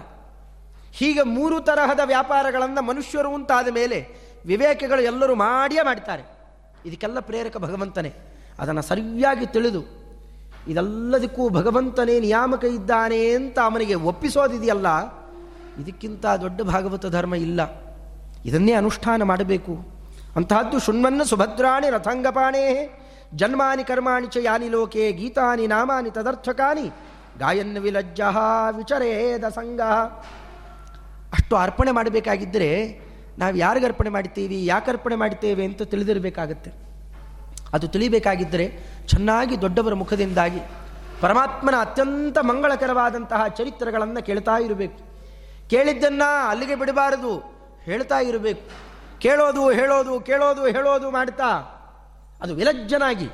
ಹೀಗೆ 0.92 1.22
ಮೂರು 1.22 1.60
ತರಹದ 1.60 2.00
ವ್ಯಾಪಾರಗಳನ್ನು 2.04 2.82
ಮನುಷ್ಯರು 2.82 3.34
ಅಂತಾದ 3.34 3.68
ಮೇಲೆ 3.68 4.27
ವಿವೇಕಗಳು 4.46 5.02
ಎಲ್ಲರೂ 5.02 5.34
ಮಾಡಿಯೇ 5.34 5.82
ಮಾಡ್ತಾರೆ 5.82 6.24
ಇದಕ್ಕೆಲ್ಲ 6.84 7.20
ಪ್ರೇರಕ 7.20 7.56
ಭಗವಂತನೇ. 7.56 8.10
ಅದನ್ನು 8.58 8.82
ಸರಿಯಾಗಿ 8.82 9.46
ತಿಳಿದು, 9.46 9.82
ಇದೆಲ್ಲದಕ್ಕೂ 10.68 11.42
ಭಗವಂತನೇ 11.48 12.14
ನಿಯಾಮಕ 12.20 12.64
ಇದ್ದಾನೆ 12.64 13.20
ಅಂತ 13.30 13.58
ಅವನಿಗೆ 13.58 13.96
ಒಪ್ಪಿಸೋದಿದೆಯಲ್ಲ, 14.10 14.88
ಇದಕ್ಕಿಂತ 15.78 16.26
ದೊಡ್ಡ 16.42 16.60
ಭಾಗವತ 16.62 17.06
ಧರ್ಮ 17.06 17.34
ಇಲ್ಲ. 17.34 17.60
ಇದನ್ನೇ 18.44 18.72
ಅನುಷ್ಠಾನ 18.72 19.22
ಮಾಡಬೇಕು. 19.22 19.74
ಅಂತಹದ್ದು 20.36 20.78
ಶುಣ್ಮನ್ನ 20.78 21.22
ಸುಭದ್ರಾಣಿ 21.22 21.88
ರಥಂಗಪಾಣೇ, 21.90 22.64
ಜನ್ಮಾನಿ 23.34 23.84
ಕರ್ಮಾಣಿ 23.84 24.26
ಚ 24.26 24.36
ಯಾನಿ 24.40 24.68
ಲೋಕೆ, 24.68 25.04
ಗೀತಾನಿ 25.12 25.66
ನಾಮಾನಿ 25.66 26.10
ತದರ್ಥಕಾನಿ 26.10 26.86
ಗಾಯನ್ 27.38 27.76
ವಿಲಜ್ಜ 27.76 28.20
ವಿಚರೇದ 28.76 29.44
ಸಂಗ. 29.48 29.80
ಅಷ್ಟು 31.32 31.56
ಅರ್ಪಣೆ 31.56 31.90
ಮಾಡಬೇಕಾಗಿದ್ದರೆ 31.90 32.70
ನಾವು 33.38 33.56
ಯಾರಿಗೆ 33.56 33.86
ಅರ್ಪಣೆ 33.86 34.10
ಮಾಡ್ತೀವಿ 34.16 34.56
ಯಾಕೆ 34.66 34.88
ಅರ್ಪಣೆ 34.90 35.16
ಮಾಡ್ತೇವೆ 35.22 35.64
ಅಂತ 35.64 35.82
ತಿಳಿದಿರಬೇಕಾಗತ್ತೆ. 35.92 36.70
ಅದು 37.72 37.86
ತಿಳಿಬೇಕಾಗಿದ್ದರೆ 37.94 38.66
ಚೆನ್ನಾಗಿ 39.06 39.54
ದೊಡ್ಡವರ 39.60 39.94
ಮುಖದಿಂದಾಗಿ 39.94 40.60
ಪರಮಾತ್ಮನ 41.20 41.76
ಅತ್ಯಂತ 41.80 42.38
ಮಂಗಳಕರವಾದಂತಹ 42.38 43.46
ಚರಿತ್ರೆಗಳನ್ನು 43.58 44.20
ಕೇಳ್ತಾ 44.26 44.56
ಇರಬೇಕು. 44.58 44.98
ಕೇಳಿದ್ದನ್ನು 45.70 46.28
ಅಲ್ಲಿಗೆ 46.48 46.74
ಬಿಡಬಾರದು, 46.74 47.32
ಹೇಳ್ತಾ 47.84 48.18
ಇರಬೇಕು. 48.20 48.64
ಕೇಳೋದು, 49.18 49.70
ಹೇಳೋದು 49.70 50.20
ಕೇಳೋದು, 50.20 50.66
ಹೇಳೋದು 50.66 51.10
ಮಾಡ್ತಾ 51.10 51.50
ಅದು 52.42 52.54
ವಿಲಜ್ಜನಾಗಿ 52.54 53.28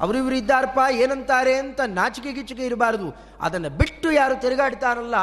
ಅವರಿವರು 0.00 0.34
ಇದ್ದಾರಪ್ಪ, 0.34 0.80
ಏನಂತಾರೆ 0.92 1.54
ಅಂತ 1.54 1.80
ನಾಚಿಕೆ 1.86 2.32
ಗಿಚಿಕೆ 2.32 2.64
ಇರಬಾರದು. 2.66 3.08
ಅದನ್ನು 3.40 3.70
ಬಿಟ್ಟು 3.70 4.08
ಯಾರು 4.12 4.34
ತಿರುಗಾಡ್ತಾರಲ್ಲ, 4.40 5.16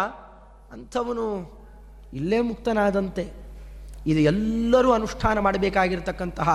ಅಂಥವನು 0.71 1.25
ಇಲ್ಲೇ 2.13 2.41
ಮುಕ್ತನಾದಂತೆ. 2.41 3.44
ಇದು 4.05 4.19
ಎಲ್ಲರೂ 4.19 4.91
ಅನುಷ್ಠಾನ 4.91 5.39
ಮಾಡಬೇಕಾಗಿರ್ತಕ್ಕಂತಹ 5.39 6.49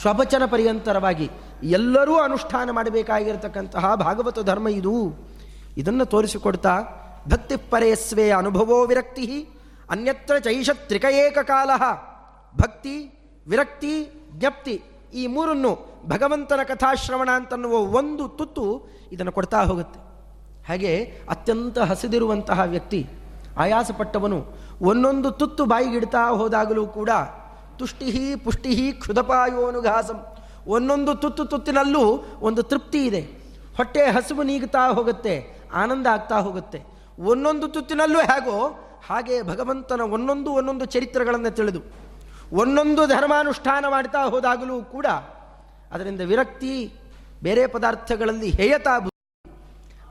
ಸ್ವಪಚನ 0.00 0.42
ಪರ್ಯಂತರವಾಗಿ 0.46 1.30
ಎಲ್ಲರೂ 1.62 2.16
ಅನುಷ್ಠಾನ 2.16 2.70
ಮಾಡಬೇಕಾಗಿರ್ತಕ್ಕಂತಹ 2.70 3.94
ಭಾಗವತ 3.94 4.38
ಧರ್ಮ 4.38 4.68
ಇದು. 4.68 4.94
ಇದನ್ನು 5.76 6.04
ತೋರಿಸಿಕೊಡ್ತಾ, 6.04 6.74
ಭಕ್ತಿ 7.28 7.56
ಪರೇಸ್ವೇ 7.56 8.30
ಅನುಭವೋ 8.30 8.86
ವಿರಕ್ತಿ, 8.86 9.48
ಅನ್ಯತ್ರ 9.90 10.38
ಚೈಷ 10.38 10.70
ತ್ರಿಕಏಕಕಾಲ 10.70 11.70
ಭಕ್ತಿ, 12.56 12.96
ವಿರಕ್ತಿ, 13.46 13.92
ಜ್ಞಪ್ತಿ 14.38 14.82
ಈ 15.14 15.26
ಮೂರನ್ನು 15.26 15.72
ಭಗವಂತನ 16.06 16.60
ಕಥಾಶ್ರವಣ 16.64 17.28
ಅಂತನ್ನುವ 17.30 17.72
ಒಂದು 17.72 18.28
ತುತ್ತು 18.28 18.88
ಇದನ್ನು 19.12 19.32
ಕೊಡ್ತಾ 19.32 19.62
ಹೋಗುತ್ತೆ. 19.62 20.00
ಹಾಗೆ 20.68 21.04
ಅತ್ಯಂತ 21.28 21.78
ಹಸಿದಿರುವಂತಹ 21.78 22.60
ವ್ಯಕ್ತಿ 22.60 23.06
ಆಯಾಸಪಟ್ಟವನು. 23.62 24.38
ಒಂದೊಂದು 24.90 25.28
ತುತ್ತು 25.40 25.62
ಬಾಯಿಗಿಡ್ತಾ 25.72 26.22
ಹೋದಾಗಲೂ 26.40 26.84
ಕೂಡ 26.98 27.10
ತುಷ್ಟಿಹಿ 27.80 28.24
ಪುಷ್ಟಿಹಿ 28.44 28.86
ಕ್ಷುದಪಾಯೋನುಘಾಸಂ 29.02 30.18
ಒಂದೊಂದು 30.74 31.12
ತುತ್ತು 31.22 31.42
ತುತ್ತಿನಲ್ಲೂ 31.52 32.04
ಒಂದು 32.48 32.62
ತೃಪ್ತಿ 32.70 33.00
ಇದೆ. 33.08 33.22
ಹೊಟ್ಟೆ 33.78 34.02
ಹಸುವು 34.16 34.42
ನೀಗುತ್ತಾ 34.50 34.82
ಹೋಗುತ್ತೆ, 34.98 35.34
ಆನಂದ 35.82 36.06
ಆಗ್ತಾ 36.14 36.36
ಹೋಗುತ್ತೆ. 36.46 36.78
ಒಂದೊಂದು 37.30 37.66
ತುತ್ತಿನಲ್ಲೂ 37.74 38.20
ಹೇಗೋ 38.30 38.56
ಹಾಗೆ 39.08 39.36
ಭಗವಂತನ 39.50 40.02
ಒಂದೊಂದು 40.16 40.50
ಒಂದೊಂದು 40.58 40.86
ಚರಿತ್ರೆಗಳನ್ನು 40.94 41.50
ತಿಳಿದು, 41.58 41.80
ಒಂದೊಂದು 42.62 43.02
ಧರ್ಮಾನುಷ್ಠಾನ 43.14 43.84
ಮಾಡ್ತಾ 43.94 44.20
ಹೋದಾಗಲೂ 44.34 44.76
ಕೂಡ 44.94 45.06
ಅದರಿಂದ 45.94 46.22
ವಿರಕ್ತಿ, 46.32 46.72
ಬೇರೆ 47.46 47.64
ಪದಾರ್ಥಗಳಲ್ಲಿ 47.76 48.50
ಹೇಯತಾ 48.60 48.94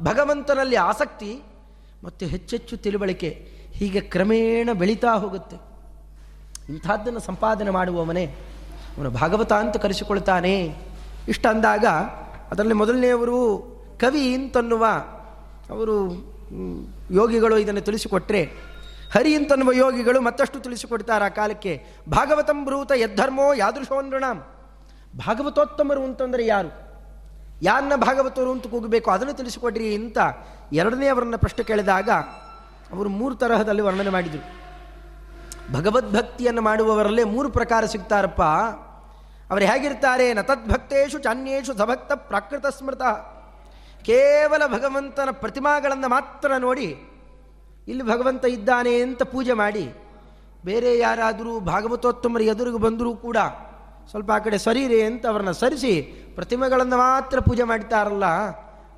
ಭಗವಂತನಲ್ಲಿ 0.09 0.77
ಆಸಕ್ತಿ 0.89 1.31
ಮತ್ತು 2.07 2.25
ಹೆಚ್ಚೆಚ್ಚು 2.25 2.75
ತಿಳುವಳಿಕೆ 2.77 3.29
ಹೀಗೆ 3.71 4.01
ಕ್ರಮೇಣ 4.01 4.69
ಬೆಳೀತಾ 4.73 5.13
ಹೋಗುತ್ತೆ. 5.13 5.57
ಇಂಥದ್ದನ್ನು 6.69 7.19
ಸಂಪಾದನೆ 7.19 7.69
ಮಾಡುವವನೇ 7.69 8.25
ಅವನು 8.97 9.09
ಭಾಗವತ 9.11 9.53
ಅಂತ 9.53 9.77
ಕರೆಸಿಕೊಳ್ತಾನೆ. 9.77 10.53
ಇಷ್ಟ 11.27 11.45
ಅಂದಾಗ 11.47 11.85
ಅದರಲ್ಲಿ 12.51 12.73
ಮೊದಲನೆಯವರು 12.73 13.39
ಕವಿ 13.99 14.23
ಅಂತನ್ನುವ 14.33 14.85
ಅವರು 15.69 15.95
ಯೋಗಿಗಳು 17.11 17.55
ಇದನ್ನು 17.57 17.81
ತಿಳಿಸಿಕೊಟ್ರೆ, 17.81 18.41
ಹರಿ 19.13 19.31
ಅಂತನ್ನುವ 19.35 19.71
ಯೋಗಿಗಳು 19.73 20.19
ಮತ್ತಷ್ಟು 20.21 20.57
ತಿಳಿಸಿಕೊಡ್ತಾರೆ 20.59 21.25
ಆ 21.25 21.29
ಕಾಲಕ್ಕೆ. 21.29 21.73
ಭಾಗವತಂ 22.09 22.59
ಬ್ರೂತ 22.65 22.91
ಯದ್ಧರ್ಮೋ 22.95 23.47
ಯಾದೃಶೋನ್ರಣಾಂ. 23.53 24.37
ಭಾಗವತೋತ್ತಮರು 25.17 26.03
ಅಂತಂದರೆ 26.03 26.45
ಯಾರು? 26.45 26.71
ಯಾರನ್ನ 27.61 27.95
ಭಾಗವತರು 27.95 28.51
ಅಂತ 28.51 28.67
ಕೂಗಬೇಕು? 28.67 29.11
ಅದನ್ನು 29.11 29.33
ತಿಳಿಸಿಕೊಡ್ರಿ 29.33 29.89
ಅಂತ 29.95 30.17
ಎರಡನೇ 30.73 31.07
ಅವರನ್ನು 31.07 31.37
ಪ್ರಶ್ನೆ 31.37 31.63
ಕೇಳಿದಾಗ 31.63 32.09
ಅವರು 32.93 33.09
ಮೂರು 33.09 33.35
ತರಹದಲ್ಲಿ 33.35 33.81
ವರ್ಣನೆ 33.81 34.09
ಮಾಡಿದರು. 34.09 34.57
ಭಗವದ್ಭಕ್ತಿಯನ್ನು 35.73 36.61
ಮಾಡುವವರಲ್ಲೇ 36.61 37.23
ಮೂರು 37.23 37.49
ಪ್ರಕಾರ 37.49 37.85
ಸಿಗ್ತಾರಪ್ಪ. 37.85 38.41
ಅವರು 39.51 39.65
ಹೇಗಿರ್ತಾರೆ? 39.65 40.33
ನ 40.33 40.41
ತದ್ಭಕ್ತೇಶು 40.41 41.19
ಚಾನ್ಯೇಶು 41.19 41.73
ಸಭಕ್ತ 41.73 42.11
ಪ್ರಾಕೃತ 42.13 42.65
ಸ್ಮೃತ. 42.65 43.01
ಕೇವಲ 44.05 44.61
ಭಗವಂತನ 44.67 45.29
ಪ್ರತಿಮಾಗಳನ್ನು 45.31 46.07
ಮಾತ್ರ 46.07 46.51
ನೋಡಿ 46.57 47.17
ಇಲ್ಲಿ 47.87 48.03
ಭಗವಂತ 48.03 48.45
ಇದ್ದಾನೆ 48.45 49.01
ಅಂತ 49.01 49.23
ಪೂಜೆ 49.23 49.53
ಮಾಡಿ 49.53 49.93
ಬೇರೆ 50.65 50.97
ಯಾರಾದರೂ 50.97 51.59
ಭಾಗವತೋತ್ತಮರ 51.59 52.41
ಎದುರಿಗೆ 52.41 52.77
ಬಂದರೂ 52.77 53.15
ಕೂಡ 53.15 53.37
ಸ್ವಲ್ಪ 54.09 54.31
ಆ 54.31 54.37
ಕಡೆ 54.37 54.57
ಸರಿರಿ 54.57 55.01
ಅಂತ 55.01 55.27
ಅವ್ರನ್ನ 55.27 55.51
ಸರಿಸಿ 55.51 56.01
ಪ್ರತಿಮೆಗಳನ್ನು 56.35 56.97
ಮಾತ್ರ 56.97 57.39
ಪೂಜೆ 57.39 57.63
ಮಾಡ್ತಾರಲ್ಲ 57.63 58.23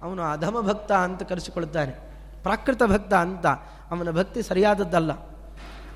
ಅವನು 0.02 0.24
ಅಧಮ 0.24 0.62
ಭಕ್ತ 0.62 0.92
ಅಂತ 0.92 1.24
ಕರೆಸಿಕೊಳ್ತಾನೆ 1.24 2.10
ಪ್ರಾಕೃತ 2.44 2.84
ಭಕ್ತ 2.84 3.14
ಅಂತ 3.14 3.46
ಅವನ 3.92 4.12
ಭಕ್ತಿ 4.12 4.42
ಸರಿಯಾದದ್ದಲ್ಲ. 4.42 5.12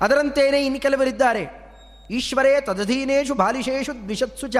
ಅದರಂತೆಯೇ 0.00 0.64
ಇನ್ನು 0.64 0.80
ಕೆಲವರಿದ್ದಾರೆ, 0.80 1.72
ಈಶ್ವರೇ 2.10 2.60
ತದಧೀನೇಶು 2.60 3.34
ಬಾಲಿಶೇಷು 3.34 4.04
ದ್ವಿಷತ್ಸು 4.04 4.48
ಚ. 4.48 4.56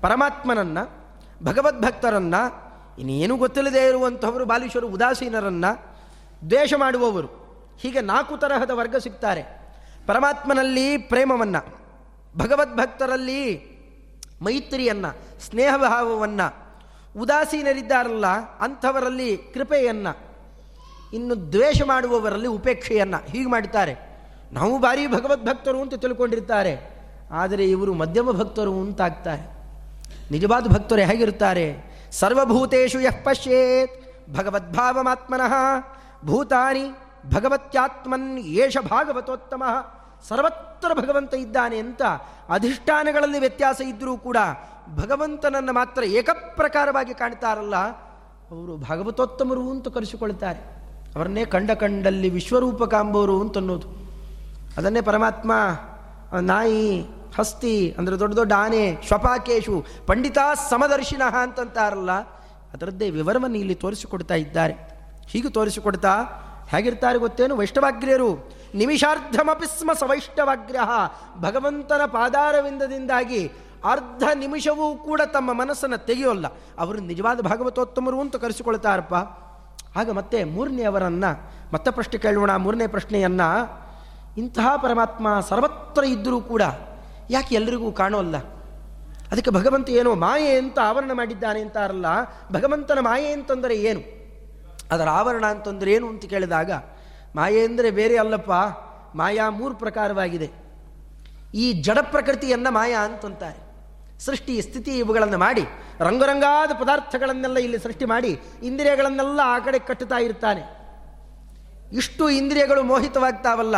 ಪರಮಾತ್ಮನನ್ನು, 0.00 1.06
ಭಗವದ್ಭಕ್ತರನ್ನು, 1.44 2.66
ಇನ್ನೇನು 2.98 3.36
ಗೊತ್ತಿಲ್ಲದೆ 3.36 3.88
ಇರುವಂಥವರು 3.88 4.44
ಬಾಲಿಶರು, 4.44 4.88
ಉದಾಸೀನರನ್ನ 4.88 5.64
ದ್ವೇಷ 6.50 6.74
ಮಾಡುವವರು. 6.74 7.28
ಹೀಗೆ 7.80 8.00
ನಾಲ್ಕು 8.00 8.36
ತರಹದ 8.36 8.70
ವರ್ಗ 8.70 8.96
ಸಿಗ್ತಾರೆ. 8.96 9.42
ಪರಮಾತ್ಮನಲ್ಲಿ 10.06 10.96
ಪ್ರೇಮವನ್ನು, 10.96 11.78
ಭಗವದ್ಭಕ್ತರಲ್ಲಿ 12.38 13.76
ಮೈತ್ರಿಯನ್ನು, 14.42 15.40
ಸ್ನೇಹಭಾವವನ್ನು 15.40 16.65
ಉದಾಸೀನರಿದ್ದಾರಲ್ಲ 17.16 18.26
ಅಂಥವರಲ್ಲಿ 18.60 19.30
ಕೃಪೆಯನ್ನು, 19.54 20.12
ಇನ್ನು 21.12 21.34
ದ್ವೇಷ 21.52 21.82
ಮಾಡುವವರಲ್ಲಿ 21.82 22.48
ಉಪೇಕ್ಷೆಯನ್ನು. 22.48 23.18
ಹೀಗೆ 23.30 23.50
ಮಾಡುತ್ತಾರೆ 23.50 23.94
ನಾವು 24.52 24.78
ಭಾರಿ 24.78 25.04
ಭಗವದ್ಭಕ್ತರು 25.06 25.78
ಅಂತ 25.82 25.94
ತಿಳ್ಕೊಂಡಿರ್ತಾರೆ. 25.94 26.74
ಆದರೆ 27.32 27.64
ಇವರು 27.70 27.92
ಮಧ್ಯಮ 27.94 28.30
ಭಕ್ತರು 28.30 28.74
ಅಂತಾಗ್ತಾರೆ. 28.80 29.44
ನಿಜವಾದ 30.30 30.66
ಭಕ್ತರು 30.66 31.00
ಹೇಗಿರುತ್ತಾರೆ 31.00 31.66
ಸರ್ವಭೂತೇಶು 32.12 32.98
ಯಃ 33.00 33.18
ಪಶ್ಯೇತ್ 33.24 33.96
ಭಗವದ್ಭಾವಮಾತ್ಮನಃ 34.36 35.54
ಭೂತಾನಿ 36.24 36.84
ಭಗವತ್ಯಾತ್ಮನ್ 37.34 38.30
ಏಷ 38.38 38.76
ಭಾಗವತೋತ್ತಮ. 38.90 39.62
ಸರ್ವತ್ರ 40.28 40.90
ಭಗವಂತ 40.94 41.34
ಇದ್ದಾನೆ 41.34 41.78
ಅಂತ 41.78 42.02
ಅಧಿಷ್ಠಾನಗಳಲ್ಲಿ 42.48 43.38
ವ್ಯತ್ಯಾಸ 43.38 43.80
ಇದ್ದರೂ 43.80 44.14
ಕೂಡ 44.18 44.38
ಭಗವಂತನನ್ನು 44.98 45.72
ಮಾತ್ರ 45.78 46.02
ಏಕಪ್ರಕಾರವಾಗಿ 46.18 47.14
ಕಾಣ್ತಾರಲ್ಲ, 47.20 47.76
ಅವರು 48.52 48.72
ಭಾಗವತೋತ್ತಮರು 48.86 49.64
ಅಂತ 49.74 49.88
ಕರೆಸಿಕೊಳ್ತಾರೆ. 49.96 50.60
ಅವರನ್ನೇ 51.16 51.44
ಕಂಡ 51.54 51.70
ಕಂಡಲ್ಲಿ 51.82 52.28
ವಿಶ್ವರೂಪ 52.38 52.84
ಕಾಂಬೋರು 52.94 53.36
ಅಂತನ್ನೋದು 53.44 53.88
ಅದನ್ನೇ 54.78 55.02
ಪರಮಾತ್ಮ, 55.10 55.52
ನಾಯಿ, 56.50 56.88
ಹಸ್ತಿ, 57.36 57.76
ಅಂದರೆ 57.98 58.14
ದೊಡ್ಡ 58.22 58.34
ದೊಡ್ಡ 58.40 58.52
ಆನೆ, 58.64 58.84
ಶ್ವಪಾಕೇಶು, 59.08 59.76
ಪಂಡಿತ 60.08 60.38
ಸಮದರ್ಶಿನಃ 60.70 61.34
ಅಂತಂತಾರಲ್ಲ, 61.44 62.12
ಅದರದ್ದೇ 62.74 63.06
ವಿವರವನ್ನು 63.18 63.58
ಇಲ್ಲಿ 63.62 63.76
ತೋರಿಸಿಕೊಡ್ತಾ 63.84 64.36
ಇದ್ದಾರೆ. 64.44 64.74
ಹೀಗೆ 65.30 65.50
ತೋರಿಸಿಕೊಡ್ತಾ 65.58 66.14
ಹೇಗಿರ್ತಾರೆ 66.72 67.18
ಗೊತ್ತೇನು? 67.24 67.54
ವೈಷ್ಣವಾಗ್ರ್ಯರು, 67.60 68.30
ನಿಮಿಷಾರ್ಧಮಪಿ 68.80 69.66
ಸ್ಮ 69.72 69.90
ಸವೈಷ್ಣವಾಗ್ರಹ 70.00 70.90
ಭಗವಂತನ 71.44 72.02
ಪಾದಾರವಿಂದದಿಂದಾಗಿ 72.16 73.40
ಅರ್ಧ 73.92 74.24
ನಿಮಿಷವೂ 74.34 74.94
ಕೂಡ 74.96 75.20
ತಮ್ಮ 75.32 75.52
ಮನಸ್ಸನ್ನು 75.52 75.98
ತೆಗೆಯೋಲ್ಲ. 76.06 76.46
ಅವರು 76.78 76.98
ನಿಜವಾದ 77.00 77.40
ಭಾಗವತೋತ್ತಮರು 77.40 78.20
ಅಂತ 78.20 78.36
ಕರೆಸಿಕೊಳ್ತಾರಪ್ಪ. 78.36 79.14
ಆಗ 79.96 80.10
ಮತ್ತೆ 80.10 80.44
ಮೂರನೇ 80.44 80.82
ಅವರನ್ನು, 80.82 81.30
ಮತ್ತೆ 81.72 81.90
ಪ್ರಶ್ನೆ 81.90 82.18
ಕೇಳೋಣ, 82.18 82.56
ಮೂರನೇ 82.56 82.86
ಪ್ರಶ್ನೆಯನ್ನು. 82.86 83.48
ಇಂತಹ 84.38 84.76
ಪರಮಾತ್ಮ 84.76 85.40
ಸರ್ವತ್ರ 85.40 86.04
ಇದ್ದರೂ 86.04 86.40
ಕೂಡ 86.40 86.62
ಯಾಕೆ 87.30 87.54
ಎಲ್ರಿಗೂ 87.54 87.92
ಕಾಣೋಲ್ಲ? 87.92 88.36
ಅದಕ್ಕೆ 89.32 89.50
ಭಗವಂತ 89.50 89.88
ಏನೋ 89.90 90.14
ಮಾಯೆ 90.14 90.58
ಅಂತ 90.58 90.78
ಆವರಣ 90.78 91.12
ಮಾಡಿದ್ದಾನೆ 91.14 91.60
ಅಂತಾರಲ್ಲ, 91.60 92.06
ಭಗವಂತನ 92.52 92.98
ಮಾಯೆ 93.00 93.32
ಅಂತಂದರೆ 93.32 93.76
ಏನು? 93.76 94.02
ಅದರ 94.90 95.08
ಆವರಣ 95.08 95.44
ಅಂತಂದ್ರೆ 95.46 95.92
ಏನು 95.92 96.08
ಅಂತ 96.08 96.24
ಕೇಳಿದಾಗ, 96.24 96.70
ಮಾಯೆ 97.36 97.64
ಅಂದರೆ 97.64 97.90
ಬೇರೆ 97.90 98.18
ಅಲ್ಲಪ್ಪ, 98.18 98.52
ಮಾಯಾ 99.16 99.50
ಮೂರು 99.50 99.74
ಪ್ರಕಾರವಾಗಿದೆ. 99.74 100.48
ಈ 101.54 101.72
ಜಡ 101.72 101.98
ಪ್ರಕೃತಿಯನ್ನು 101.98 102.70
ಮಾಯಾ 102.70 102.98
ಅಂತಂತಾರೆ. 102.98 103.65
ಸೃಷ್ಟಿ 104.24 104.54
ಸ್ಥಿತಿ 104.62 104.92
ಇವುಗಳನ್ನು 104.98 105.38
ಮಾಡಿ, 105.38 105.64
ರಂಗರಂಗಾದ 106.00 106.70
ಪದಾರ್ಥಗಳನ್ನೆಲ್ಲ 106.80 107.58
ಇಲ್ಲಿ 107.58 107.78
ಸೃಷ್ಟಿ 107.78 108.04
ಮಾಡಿ, 108.04 108.32
ಇಂದ್ರಿಯಗಳನ್ನೆಲ್ಲ 108.62 109.40
ಆ 109.44 109.58
ಕಡೆ 109.58 109.78
ಕಟ್ಟುತ್ತಾ 109.78 110.18
ಇರ್ತಾನೆ. 110.18 110.62
ಇಷ್ಟು 111.92 112.24
ಇಂದ್ರಿಯಗಳು 112.30 112.82
ಮೋಹಿತವಾಗ್ತಾವಲ್ಲ, 112.82 113.76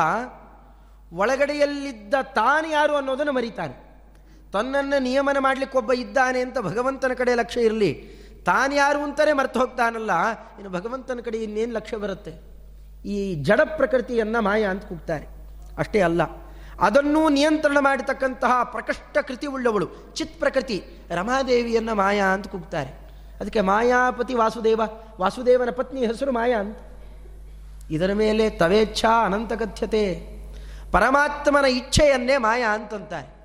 ಒಳಗಡೆಯಲ್ಲಿದ್ದ 1.12 2.14
ತಾನು 2.34 2.66
ಯಾರು 2.70 2.94
ಅನ್ನೋದನ್ನು 2.96 3.32
ಮರಿತಾನೆ. 3.32 3.76
ತನ್ನನ್ನು 4.52 4.98
ನಿಯಮನ 5.02 5.36
ಮಾಡಲಿಕ್ಕೆ 5.40 5.78
ಒಬ್ಬ 5.78 5.92
ಇದ್ದಾನೆ 5.92 6.40
ಅಂತ 6.40 6.58
ಭಗವಂತನ 6.58 7.12
ಕಡೆ 7.12 7.34
ಲಕ್ಷ್ಯ 7.34 7.60
ಇರಲಿ, 7.60 7.92
ತಾನು 8.46 8.74
ಯಾರು 8.74 8.98
ಅಂತಾನೆ 9.02 9.32
ಮರ್ತು 9.32 9.58
ಹೋಗ್ತಾನಲ್ಲ, 9.60 10.12
ಇನ್ನು 10.58 10.70
ಭಗವಂತನ 10.70 11.20
ಕಡೆ 11.20 11.38
ಇನ್ನೇನು 11.38 11.72
ಲಕ್ಷ್ಯ 11.72 11.96
ಬರುತ್ತೆ? 11.96 12.32
ಈ 13.04 13.16
ಜಡ 13.34 13.60
ಪ್ರಕೃತಿಯನ್ನು 13.60 14.40
ಮಾಯ 14.42 14.64
ಅಂತ 14.64 14.84
ಕೂಗ್ತಾರೆ. 14.84 15.26
ಅಷ್ಟೇ 15.78 16.00
ಅಲ್ಲ. 16.00 16.22
ಅದನ್ನೂ 16.80 17.28
ನಿಯಂತ್ರಣ 17.28 17.76
ಮಾಡತಕ್ಕಂತಹ 17.80 18.62
ಪ್ರಕಷ್ಟ 18.64 19.18
ಕೃತಿ 19.18 19.46
ಉಳ್ಳವಳು, 19.46 19.88
ಚಿತ್ 20.14 20.38
ಪ್ರಕೃತಿ, 20.38 20.84
ರಮಾದೇವಿಯನ್ನು 21.10 21.94
ಮಾಯಾ 21.94 22.24
ಅಂತ 22.24 22.46
ಕೂಗ್ತಾರೆ. 22.46 22.90
ಅದಕ್ಕೆ 23.40 23.60
ಮಾಯಾಪತಿ 23.60 24.34
ವಾಸುದೇವ, 24.34 24.80
ವಾಸುದೇವನ 25.20 25.70
ಪತ್ನಿ 25.70 26.06
ಹೆಸರು 26.06 26.32
ಮಾಯಾ 26.32 26.58
ಅಂತ. 26.58 26.78
ಇದರ 27.90 28.12
ಮೇಲೆ 28.12 28.50
ತವೇಚ್ಛಾ 28.50 29.24
ಅನಂತಗತ್ಯತೆ 29.24 30.28
ಪರಮಾತ್ಮನ 30.92 31.64
ಇಚ್ಛೆಯನ್ನೇ 31.64 32.36
ಮಾಯಾ 32.36 32.74
ಅಂತಂತಾರೆ. 32.74 33.38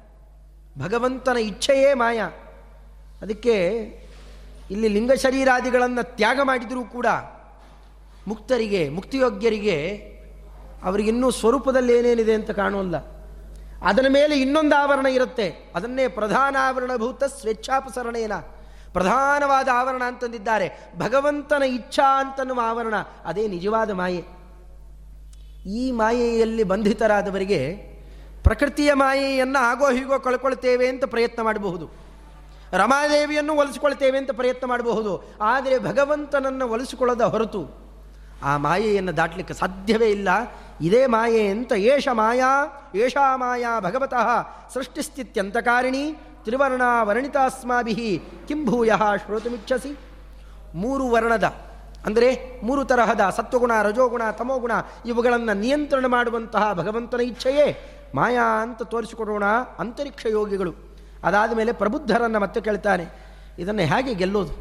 ಭಗವಂತನ 0.79 1.37
ಇಚ್ಛೆಯೇ 1.37 1.93
ಮಾಯಾ. 1.93 2.25
ಅದಕ್ಕೆ 3.21 3.77
ಇಲ್ಲಿ 4.71 4.87
ಲಿಂಗ 4.87 5.11
ಶರೀರಾದಿಗಳನ್ನು 5.11 6.15
ತ್ಯಾಗ 6.15 6.39
ಮಾಡಿದರೂ 6.43 6.83
ಕೂಡ 6.83 7.05
ಮುಕ್ತರಿಗೆ, 8.27 8.89
ಮುಕ್ತಿಯೋಗ್ಯರಿಗೆ 8.89 9.97
ಅವರಿಗಿನ್ನೂ 10.83 11.31
ಸ್ವರೂಪದಲ್ಲಿ 11.31 11.97
ಏನೇನಿದೆ 11.97 12.33
ಅಂತ 12.33 12.51
ಕಾಣೋಲ್ಲ 12.51 13.22
ಅದರ 13.83 14.05
ಮೇಲೆ 14.09 14.39
ಇನ್ನೊಂದು 14.39 14.75
ಆವರಣ 14.75 15.05
ಇರುತ್ತೆ. 15.05 15.71
ಅದನ್ನೇ 15.75 16.07
ಪ್ರಧಾನ 16.07 16.55
ಆವರಣಭೂತ 16.59 17.23
ಸ್ವೇಚ್ಛಾಪಸರಣೇನ. 17.23 18.33
ಪ್ರಧಾನವಾದ 18.93 19.69
ಆವರಣ 19.73 20.03
ಅಂತಂದಿದ್ದಾರೆ. 20.07 20.91
ಭಗವಂತನ 20.97 21.63
ಇಚ್ಛಾ 21.63 22.19
ಅಂತನ್ನುವ 22.19 22.61
ಆವರಣ, 22.63 22.93
ಅದೇ 23.25 23.47
ನಿಜವಾದ 23.47 23.91
ಮಾಯೆ. 23.91 24.23
ಈ 25.69 25.91
ಮಾಯೆಯಲ್ಲಿ 25.91 26.63
ಬಂಧಿತರಾದವರಿಗೆ 26.63 27.93
ಪ್ರಕೃತಿಯ 28.43 28.93
ಮಾಯೆಯನ್ನು 28.93 29.59
ಆಗೋ 29.59 29.91
ಹೀಗೋ 29.91 30.19
ಕಳ್ಕೊಳ್ತೇವೆ 30.19 30.87
ಅಂತ 30.87 31.03
ಪ್ರಯತ್ನ 31.05 31.41
ಮಾಡಬಹುದು. 31.41 31.89
ರಮಾದೇವಿಯನ್ನು 32.73 33.53
ಒಲಿಸಿಕೊಳ್ತೇವೆ 33.53 34.17
ಅಂತ 34.17 34.31
ಪ್ರಯತ್ನ 34.31 34.67
ಮಾಡಬಹುದು. 34.67 35.23
ಆದರೆ 35.41 35.79
ಭಗವಂತನನ್ನು 35.79 36.67
ಒಲಿಸಿಕೊಳ್ಳದ 36.67 37.21
ಹೊರತು 37.21 37.83
ಆ 38.43 38.57
ಮಾಯೆಯನ್ನು 38.57 39.17
ದಾಟಲಿಕ್ಕೆ 39.17 39.53
ಸಾಧ್ಯವೇ 39.53 40.09
ಇಲ್ಲ. 40.09 40.29
ಇದೇ 40.81 41.01
ಮಾಯೆ 41.07 41.43
ಅಂತ 41.47 41.71
ಏಷ 41.91 42.07
ಮಾಯಾ? 42.19 42.51
ಏಷಾ 42.95 43.25
ಮಾಯಾ 43.37 43.71
ಭಗವತಃ 43.79 44.29
ಸೃಷ್ಟಿಸ್ಥಿತ್ಯಂತಕಾರಿಣಿ 44.73 46.05
ತ್ರಿವರ್ಣ 46.45 46.83
ವರ್ಣಿತಾಸ್ಮಾಭಿ 47.03 47.95
ಕಿಂಭೂಯ 48.47 48.91
ಶ್ರೋತುಮಿಚ್ಛಸಿ. 49.23 49.91
ಮೂರು 50.75 51.05
ವರ್ಣದ, 51.09 51.47
ಅಂದರೆ 52.05 52.29
ಮೂರು 52.63 52.81
ತರಹದ 52.85 53.23
ಸತ್ವಗುಣ, 53.29 53.73
ರಜೋಗುಣ, 53.81 54.23
ತಮೋಗುಣ 54.31 54.71
ಇವುಗಳನ್ನು 55.05 55.53
ನಿಯಂತ್ರಣ 55.59 56.05
ಮಾಡುವಂತಹ 56.07 56.63
ಭಗವಂತನ 56.73 57.21
ಇಚ್ಛೆಯೇ. 57.21 57.67
ಮಾಯಾ 58.15 58.47
ಅಂತ 58.63 58.81
ತೋರಿಸಿಕೊಡೋಣ 58.83 59.45
ಅಂತರಿಕ್ಷ 59.79 60.25
ಯೋಗಿಗಳು. 60.37 60.73
ಅದಾದ 61.23 61.51
ಮೇಲೆ 61.55 61.71
ಪ್ರಬುದ್ಧರನ್ನು 61.71 62.39
ಮತ್ತೆ 62.39 62.61
ಕೇಳ್ತಾನೆ, 62.61 63.05
ಇದನ್ನು 63.59 63.83
ಹೇಗೆ 63.93 64.13
ಗೆಲ್ಲೋದು? 64.13 64.53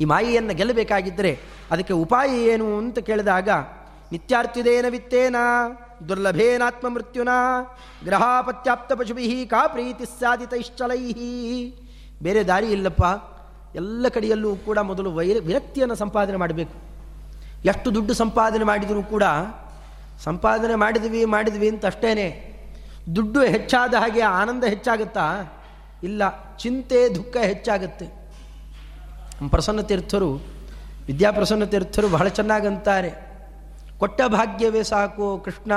ಈ 0.00 0.04
ಮಾಯೆಯನ್ನು 0.04 0.54
ಗೆಲ್ಲಬೇಕಾಗಿದ್ದರೆ 0.54 1.32
ಅದಕ್ಕೆ 1.70 1.94
ಉಪಾಯ 2.04 2.30
ಏನು 2.52 2.66
ಅಂತ 2.78 2.98
ಕೇಳಿದಾಗ 3.08 3.48
ನಿತ್ಯಾರ್ತಿದೇನ 4.12 4.86
ವಿತ್ತೇನ 4.90 5.36
ದುರ್ಲಭೇನಾತ್ಮ 6.08 6.88
ಮೃತ್ಯುನ 6.88 7.28
ಗ್ರಹಾಪತ್ಯಾಪ್ತ 8.04 8.92
ಪಶುಭಿ 8.92 9.46
ಕಾ 9.46 9.66
ಪ್ರೀತಿ 9.66 10.04
ಸಾಧಿತೈಶ್ಚಲೈ. 10.04 11.14
ಬೇರೆ 12.22 12.44
ದಾರಿ 12.44 12.66
ಇಲ್ಲಪ್ಪ. 12.66 13.02
ಎಲ್ಲ 13.76 14.08
ಕಡೆಯಲ್ಲೂ 14.08 14.56
ಕೂಡ 14.56 14.78
ಮೊದಲು 14.78 15.12
ವೈರ 15.12 15.36
ವಿರಕ್ತಿಯನ್ನು 15.40 15.94
ಸಂಪಾದನೆ 15.94 16.36
ಮಾಡಬೇಕು. 16.36 16.74
ಎಷ್ಟು 17.64 17.94
ದುಡ್ಡು 17.94 18.14
ಸಂಪಾದನೆ 18.14 18.64
ಮಾಡಿದರೂ 18.64 19.02
ಕೂಡ 19.02 19.22
ಸಂಪಾದನೆ 20.24 20.74
ಮಾಡಿದ್ವಿ 20.74 21.24
ಮಾಡಿದ್ವಿ 21.24 21.68
ಅಂತ 21.68 21.86
ಅಷ್ಟೇನೆ. 21.86 22.56
ದುಡ್ಡು 23.16 23.40
ಹೆಚ್ಚಾದ 23.42 23.94
ಹಾಗೆ 23.94 24.20
ಆನಂದ 24.20 24.64
ಹೆಚ್ಚಾಗುತ್ತಾ? 24.64 25.26
ಇಲ್ಲ, 26.02 26.22
ಚಿಂತೆ, 26.56 27.14
ದುಃಖ 27.14 27.36
ಹೆಚ್ಚಾಗುತ್ತೆ. 27.36 28.06
ಪ್ರಸನ್ನ 29.50 29.80
ತೀರ್ಥರು 29.80 30.30
ವಿದ್ಯಾಪ್ರಸನ್ನ 31.06 31.64
ತೀರ್ಥರು 31.64 32.08
ಬಹಳ 32.08 32.28
ಚೆನ್ನಾಗಂತಾರೆ. 32.28 33.35
ಕೊಟ್ಟ 33.98 34.22
ಭಾಗ್ಯವೇ 34.26 34.82
ಸಾಕು 34.82 35.38
ಕೃಷ್ಣ, 35.44 35.72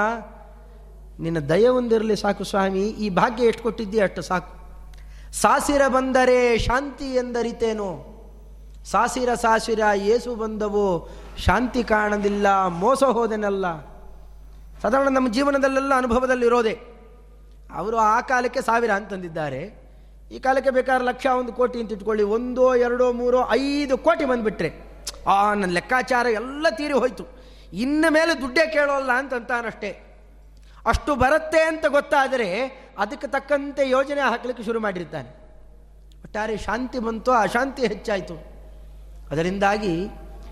ನಿನ್ನ 1.19 1.39
ದಯ 1.39 1.67
ಒಂದಿರಲಿ 1.67 2.15
ಸಾಕು 2.15 2.43
ಸ್ವಾಮಿ, 2.43 2.81
ಈ 2.81 3.09
ಭಾಗ್ಯ 3.09 3.45
ಎಷ್ಟು 3.45 3.63
ಕೊಟ್ಟಿದ್ದೀಯ 3.63 4.03
ಅಷ್ಟು 4.03 4.21
ಸಾಕು. 4.21 4.59
ಸಾಸಿರ 5.31 5.87
ಬಂದರೆ 5.87 6.57
ಶಾಂತಿ 6.57 7.15
ಎಂದರಿತೇನು? 7.15 8.19
ಸಾಸಿರ 8.85 9.33
ಸಾಸಿರ 9.33 9.79
ಏಸು 9.95 10.35
ಬಂದವೋ, 10.35 11.09
ಶಾಂತಿ 11.37 11.83
ಕಾಣದಿಲ್ಲ, 11.83 12.67
ಮೋಸ 12.67 13.03
ಹೋದೆನಲ್ಲ. 13.03 13.81
ಸಾಧಾರಣ 14.81 15.07
ನಮ್ಮ 15.07 15.31
ಜೀವನದಲ್ಲೆಲ್ಲ 15.31 15.93
ಅನುಭವದಲ್ಲಿರೋದೆ. 15.93 16.79
ಅವರು 17.73 17.97
ಆ 17.97 18.21
ಕಾಲಕ್ಕೆ 18.21 18.61
ಸಾವಿರ 18.61 18.91
ಅಂತಂದಿದ್ದಾರೆ 18.91 19.89
ಈ 20.31 20.39
ಕಾಲಕ್ಕೆ 20.39 20.69
ಬೇಕಾದ್ರೆ 20.69 21.07
ಲಕ್ಷ 21.07 21.25
ಒಂದು 21.25 21.53
ಕೋಟಿ 21.53 21.79
ಅಂತ 21.79 21.91
ಇಟ್ಕೊಳ್ಳಿ, 21.91 22.23
ಒಂದೋ, 22.23 22.75
ಎರಡೋ, 22.75 23.11
ಮೂರೋ, 23.11 23.43
ಐದು 23.51 23.97
ಕೋಟಿ 23.97 24.25
ಬಂದುಬಿಟ್ರೆ. 24.25 24.73
ಆ, 25.27 25.53
ನನ್ನ 25.53 25.71
ಲೆಕ್ಕಾಚಾರ 25.71 26.25
ಎಲ್ಲ 26.25 26.67
ತೀರಿ 26.69 26.93
ಹೋಯ್ತು. 26.93 27.39
ಇನ್ನು 27.73 28.11
ಮೇಲೆ 28.11 28.41
ದುಡ್ಡೇ 28.41 28.67
ಕೇಳೋಲ್ಲ 28.67 29.11
ಅಂತಂತಾನಷ್ಟೇ. 29.11 30.05
ಅಷ್ಟು 30.85 31.15
ಬರುತ್ತೆ 31.15 31.61
ಅಂತ 31.61 31.85
ಗೊತ್ತಾದರೆ 31.85 32.61
ಅದಕ್ಕೆ 32.97 33.27
ತಕ್ಕಂತೆ 33.27 33.89
ಯೋಜನೆ 33.89 34.21
ಹಾಕಲಿಕ್ಕೆ 34.21 34.63
ಶುರು 34.63 34.79
ಮಾಡಿರ್ತಾನೆ. 34.79 35.29
ಒಟ್ಟಾರೆ 36.23 36.57
ಶಾಂತಿ 36.57 36.99
ಬಂತು 36.99 37.31
ಅಶಾಂತಿ 37.31 37.87
ಹೆಚ್ಚಾಯಿತು. 37.87 38.33
ಅದರಿಂದಾಗಿ 39.31 40.07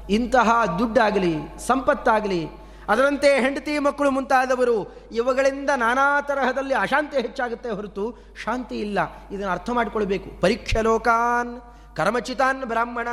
ಇಂತಹ 0.09 0.65
ದುಡ್ಡಾಗಲಿ, 0.80 1.36
ಸಂಪತ್ತಾಗಲಿ, 1.68 2.47
ಅದರಂತೆ 2.89 3.39
ಹೆಂಡತಿ 3.39 3.80
ಮಕ್ಕಳು 3.80 4.11
ಮುಂತಾದವರು 4.11 4.95
ಇವುಗಳಿಂದ 5.11 5.70
ನಾನಾ 5.76 6.22
ತರಹದಲ್ಲಿ 6.22 6.74
ಅಶಾಂತಿ 6.74 7.18
ಹೆಚ್ಚಾಗುತ್ತೆ 7.18 7.70
ಹೊರತು 7.70 8.34
ಶಾಂತಿ 8.43 8.80
ಇಲ್ಲ. 8.80 8.99
ಇದನ್ನು 9.32 9.47
ಅರ್ಥ 9.47 9.70
ಮಾಡಿಕೊಳ್ಬೇಕು. 9.70 10.41
ಪರೀಕ್ಷೆ 10.41 10.82
ಲೋಕಾನ್ 10.82 11.61
ಕರ್ಮಚಿತಾನ್ 11.95 12.65
ಬ್ರಾಹ್ಮಣ. 12.65 13.07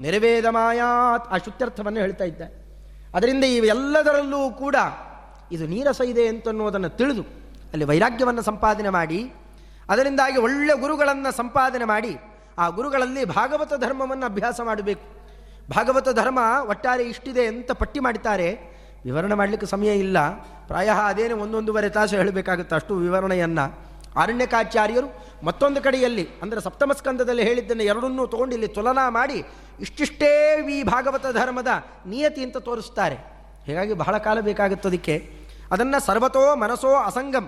ನಿರ್ವೇದ 0.00 0.44
ಮಾಯಾತ್ 0.44 1.28
ಆ 1.28 1.36
ಹೇಳ್ತಾ 1.98 2.24
ಇದ್ದ 2.24 2.65
ಅದರಿಂದ 3.14 3.44
ಇವೆಲ್ಲದರಲ್ಲೂ 3.44 4.50
ಕೂಡ 4.50 4.76
ಇದು 5.52 5.66
ನೀರಸ 5.66 6.00
ಇದೆ 6.06 6.28
ಅಂತನ್ನುವುದನ್ನು 6.28 6.88
ತಿಳಿದು 6.88 7.22
ಅಲ್ಲಿ 7.72 7.84
ವೈರಾಗ್ಯವನ್ನು 7.84 8.42
ಸಂಪಾದನೆ 8.42 8.88
ಮಾಡಿ, 8.88 9.32
ಅದರಿಂದಾಗಿ 9.90 10.38
ಒಳ್ಳೆಯ 10.38 10.80
ಗುರುಗಳನ್ನು 10.80 11.36
ಸಂಪಾದನೆ 11.36 11.84
ಮಾಡಿ, 11.84 12.16
ಆ 12.58 12.68
ಗುರುಗಳಲ್ಲಿ 12.68 13.24
ಭಾಗವತ 13.24 13.72
ಧರ್ಮವನ್ನು 13.74 14.26
ಅಭ್ಯಾಸ 14.26 14.60
ಮಾಡಬೇಕು. 14.64 15.06
ಭಾಗವತ 15.70 16.08
ಧರ್ಮ 16.08 16.38
ಒಟ್ಟಾರೆ 16.68 17.04
ಇಷ್ಟಿದೆ 17.04 17.46
ಅಂತ 17.46 17.70
ಪಟ್ಟಿ 17.72 18.00
ಮಾಡುತ್ತಾರೆ 18.00 18.48
ವಿವರಣೆ 19.04 19.34
ಮಾಡಲಿಕ್ಕೆ 19.34 19.66
ಸಮಯ 19.66 19.86
ಇಲ್ಲ. 19.86 20.28
ಪ್ರಾಯ 20.66 20.88
ಅದೇನೇ 20.88 21.34
ಒಂದೊಂದೂವರೆ 21.34 21.88
ತಾಸು 21.88 22.16
ಹೇಳಬೇಕಾಗುತ್ತೆ 22.16 22.74
ಅಷ್ಟು 22.74 22.94
ವಿವರಣೆಯನ್ನು. 22.96 23.64
ಆರಣ್ಯಕಾಚಾರ್ಯರು 24.16 25.25
ಮತ್ತೊಂದು 25.46 25.80
ಕಡೆಯಲ್ಲಿ, 25.86 26.24
ಅಂದರೆ 26.42 26.60
ಸಪ್ತಮ 26.66 26.92
ಸ್ಕಂದದಲ್ಲಿ 27.00 27.42
ಹೇಳಿದ್ದನ್ನು 27.48 27.84
ಎರಡನ್ನೂ 27.92 28.24
ತಗೊಂಡು 28.34 28.54
ಇಲ್ಲಿ 28.56 28.68
ತುಲನಾ 28.76 29.04
ಮಾಡಿ, 29.18 29.38
ಇಷ್ಟಿಷ್ಟೇ 29.84 30.30
ಈ 30.76 30.78
ಭಾಗವತ 30.92 31.26
ಧರ್ಮದ 31.38 31.70
ನಿಯತಿ 32.12 32.42
ಅಂತ 32.46 32.58
ತೋರಿಸ್ತಾರೆ. 32.68 33.16
ಹೀಗಾಗಿ 33.66 33.94
ಬಹಳ 34.02 34.16
ಕಾಲ 34.26 34.38
ಬೇಕಾಗುತ್ತದಕ್ಕೆ 34.48 35.16
ಅದನ್ನು 35.74 35.98
ಸರ್ವತೋ 36.08 36.44
ಮನಸೋ 36.62 36.92
ಅಸಂಗಂ, 37.08 37.46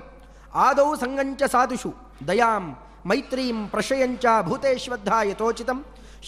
ಆದೌ 0.66 0.88
ಸಂಗಂಚ 1.02 1.42
ಸಾಧುಷು, 1.54 1.90
ದಯಾಂ, 2.28 2.64
ಮೈತ್ರೀಂ, 3.10 3.58
ಪ್ರಶಯಂಚ 3.74 4.26
ಭೂತೇಶ್ವದ್ಧ 4.48 5.10
ಯಥೋಚಿತಂ 5.30 5.78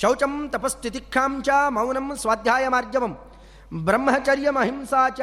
ಶೌಚಂ 0.00 0.34
ತಪಸ್ಥಿತಿಕ್ಷಾಂ 0.52 1.32
ಮೌನಂ 1.76 2.06
ಸ್ವಾಧ್ಯಾಯ 2.22 2.64
ಮಾರ್ಜವಂ, 2.74 3.14
ಬ್ರಹ್ಮಚರ್ಯಮಹಿಂಸಾ 3.86 5.02
ಚ, 5.18 5.22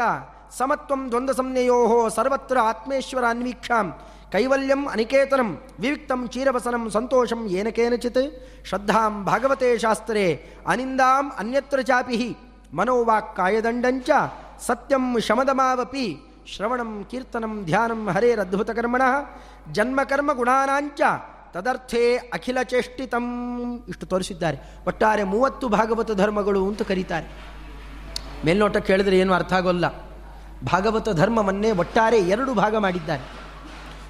ಸಮತ್ವಂ 0.57 1.01
ದ್ವಂದ್ವ 1.11 1.33
ಸಂಜ್ಞೆಯೋ 1.39 1.79
ಸರ್ವತ್ರ 2.17 2.57
ಆತ್ಮೇಶ್ವರ 2.69 3.25
ಅನ್ವೀಕ್ಷಾಂ 3.33 3.87
ಕೈವಲ್ಯಂ 4.32 4.88
ಅನಿಕೇತನಂ, 4.88 5.61
ವಿವಿಕ್ತಂ 5.80 6.28
ಚೀರವಸನಂ, 6.28 6.89
ಸಂತೋಷಂ 6.89 7.47
ಏನ 7.47 7.67
ಕೇನಚಿತ್? 7.69 8.23
ಶ್ರದ್ಧಾಂ 8.67 9.25
ಭಾಗವತೆ 9.25 9.78
ಶಾಸ್ತ್ರೇ, 9.78 10.25
ಅನಿಂದಾಂ 10.67 11.32
ಅನ್ಯತ್ರ 11.38 11.82
ಚಾಪಿ 11.82 12.38
ಮನೋವಾಕ್ 12.73 13.36
ಕಾಯದಂಡಂಚ 13.36 14.09
ಸತ್ಯಂ 14.65 15.19
ಶಮದಮಾವಪಿ, 15.19 16.17
ಶ್ರವಣಂ 16.55 17.07
ಕೀರ್ತನಂ 17.11 17.65
ಧ್ಯಾನಂ 17.65 18.09
ಹರೇರದ್ಭುತಕರ್ಮಣ 18.09 19.01
ಜನ್ಮಕರ್ಮ 19.71 20.34
ಗುಣಾನಾಂಚ, 20.34 21.01
ತದರ್ಥೇ 21.53 22.15
ಅಖಿಲ 22.15 22.57
ಚೇಷ್ಟಿತಂ. 22.63 23.25
ಇಷ್ಟು 23.88 24.05
ತೋರಿಸಿದ್ದಾರೆ. 24.05 24.57
ಒಟ್ಟಾರೆ 24.88 25.23
ಮೂವತ್ತು 25.23 25.67
ಭಾಗವತ 25.69 26.11
ಧರ್ಮಗಳು 26.11 26.67
ಅಂತ 26.67 26.82
ಕರೀತಾರೆ. 26.82 27.28
ಮೇಲ್ನೋಟ 28.45 28.78
ಕೇಳಿದ್ರೆ 28.78 29.19
ಏನು 29.19 29.34
ಅರ್ಥ 29.34 29.53
ಆಗೋಲ್ಲ. 29.53 29.88
ಭಾಗವತ 30.63 31.09
ಧರ್ಮವನ್ನೇ 31.09 31.71
ಒಟ್ಟಾರೆ 31.71 32.17
ಎರಡು 32.17 32.53
ಭಾಗ 32.53 32.75
ಮಾಡಿದ್ದಾರೆ. 32.75 33.46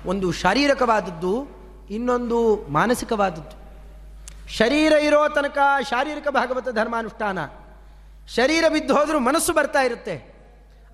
ಒಂದು 0.06 0.32
ಶಾರೀರಿಕವಾದದ್ದು, 0.32 1.48
ಇನ್ನೊಂದು 1.90 2.66
ಮಾನಸಿಕವಾದದ್ದು. 2.70 3.58
ಶರೀರ 4.50 4.92
ಇರೋ 4.92 5.30
ತನಕ 5.30 5.58
ಶಾರೀರಿಕ 5.90 6.28
ಭಾಗವತ 6.28 6.70
ಧರ್ಮಾನುಷ್ಠಾನ. 6.70 7.40
ಶರೀರ 8.36 8.64
ಬಿದ್ದು 8.70 8.96
ಹೋದರೂ 8.96 9.20
ಮನಸ್ಸು 9.20 9.54
ಬರ್ತಾ 9.54 9.82
ಇರುತ್ತೆ. 9.82 10.38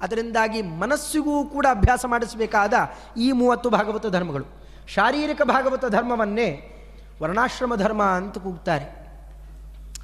ಅದರಿಂದಾಗಿ 0.01 0.61
ಮನಸ್ಸಿಗೂ 0.61 1.45
ಕೂಡ 1.45 1.65
ಅಭ್ಯಾಸ 1.69 2.05
ಮಾಡಿಸಬೇಕಾದ 2.05 2.73
ಈ 3.17 3.31
ಮೂವತ್ತು 3.31 3.69
ಭಾಗವತ 3.69 4.07
ಧರ್ಮಗಳು. 4.07 4.45
ಶಾರೀರಿಕ 4.87 5.41
ಭಾಗವತ 5.41 5.85
ಧರ್ಮವನ್ನೇ 5.85 6.69
ವರ್ಣಾಶ್ರಮ 7.21 7.75
ಧರ್ಮ 7.75 8.03
ಅಂತ 8.03 8.37
ಕೂಗ್ತಾರೆ. 8.37 9.03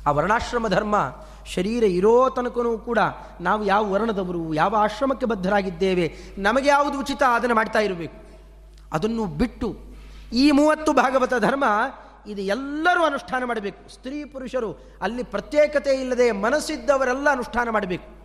ಆ 0.07 0.11
ವರ್ಣಾಶ್ರಮ 0.11 0.67
ಧರ್ಮ 0.67 1.15
ಶರೀರ 1.45 1.83
ಇರೋ 1.83 2.29
ತನಕನೂ 2.29 2.77
ಕೂಡ 2.77 2.99
ನಾವು 3.41 3.65
ಯಾವ 3.65 3.91
ವರ್ಣದವರು, 3.91 4.53
ಯಾವ 4.53 4.75
ಆಶ್ರಮಕ್ಕೆ 4.75 5.25
ಬದ್ಧರಾಗಿದ್ದೇವೆ, 5.25 6.13
ನಮಗೆ 6.37 6.69
ಯಾವುದು 6.69 6.99
ಉಚಿತ, 6.99 7.23
ಅದನ್ನು 7.23 7.55
ಮಾಡ್ತಾ 7.55 7.79
ಇರಬೇಕು. 7.79 8.28
ಅದನ್ನು 8.93 9.25
ಬಿಟ್ಟು 9.25 9.77
ಈ 10.33 10.51
ಮೂವತ್ತು 10.51 10.93
ಭಾಗವತ 10.93 11.33
ಧರ್ಮ 11.39 11.63
ಇದು 12.27 12.41
ಎಲ್ಲರೂ 12.41 13.03
ಅನುಷ್ಠಾನ 13.03 13.43
ಮಾಡಬೇಕು. 13.43 13.89
ಸ್ತ್ರೀ 13.89 14.25
ಪುರುಷರು 14.25 14.73
ಅಲ್ಲಿ 15.01 15.23
ಪ್ರತ್ಯೇಕತೆ 15.23 15.89
ಇಲ್ಲದೆ 15.89 16.31
ಮನಸ್ಸಿದ್ದವರೆಲ್ಲ 16.31 17.31
ಅನುಷ್ಠಾನ 17.31 17.69
ಮಾಡಬೇಕು. 17.69 18.19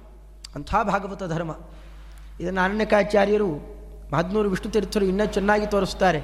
ಅಂಥ 0.54 0.74
ಭಾಗವತ 0.82 1.22
ಧರ್ಮ. 1.24 1.56
ಇದನ್ನು 2.40 2.60
ಅರಣ್ಯಕಾಚಾರ್ಯರು, 2.60 3.48
ಮಹದ್ನೂರು 4.12 4.50
ವಿಷ್ಣು 4.50 4.72
ತೀರ್ಥರು 4.72 5.04
ಇನ್ನೂ 5.04 5.26
ಚೆನ್ನಾಗಿ 5.26 5.66
ತೋರಿಸ್ತಾರೆ. 5.66 6.20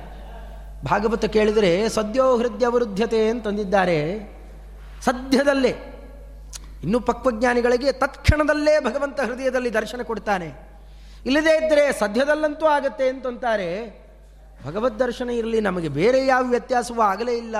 ಭಾಗವತ 0.84 1.24
ಕೇಳಿದರೆ, 1.24 1.88
ಸದ್ಯೋ 1.88 2.36
ಹೃದಯ 2.36 2.66
ವೃದ್ಧತೆ 2.66 3.28
ಅಂತಂದಿದ್ದಾರೆ 3.28 4.18
ಸದ್ಯದಲ್ಲೇ, 5.03 5.76
ಇನ್ನೂ 6.82 7.01
ಪಕ್ವಜ್ಞಾನಿಗಳಿಗೆ 7.01 7.93
ತತ್ಕ್ಷಣದಲ್ಲೇ 7.93 8.80
ಭಗವಂತ 8.80 9.20
ಹೃದಯದಲ್ಲಿ 9.20 9.74
ದರ್ಶನ 9.74 10.03
ಕೊಡ್ತಾನೆ. 10.03 10.70
ಇಲ್ಲದೇ 11.26 11.64
ಇದ್ದರೆ 11.64 11.93
ಸದ್ಯದಲ್ಲಂತೂ 11.93 12.66
ಆಗತ್ತೆ 12.66 13.09
ಅಂತಂತಾರೆ 13.09 14.01
ಭಗವದ್ 14.67 14.99
ದರ್ಶನ 14.99 15.31
ಇರಲಿ, 15.31 15.61
ನಮಗೆ 15.61 15.89
ಬೇರೆ 15.89 16.27
ಯಾವ 16.27 16.45
ವ್ಯತ್ಯಾಸವೂ 16.49 17.01
ಆಗಲೇ 17.01 17.33
ಇಲ್ಲ. 17.33 17.57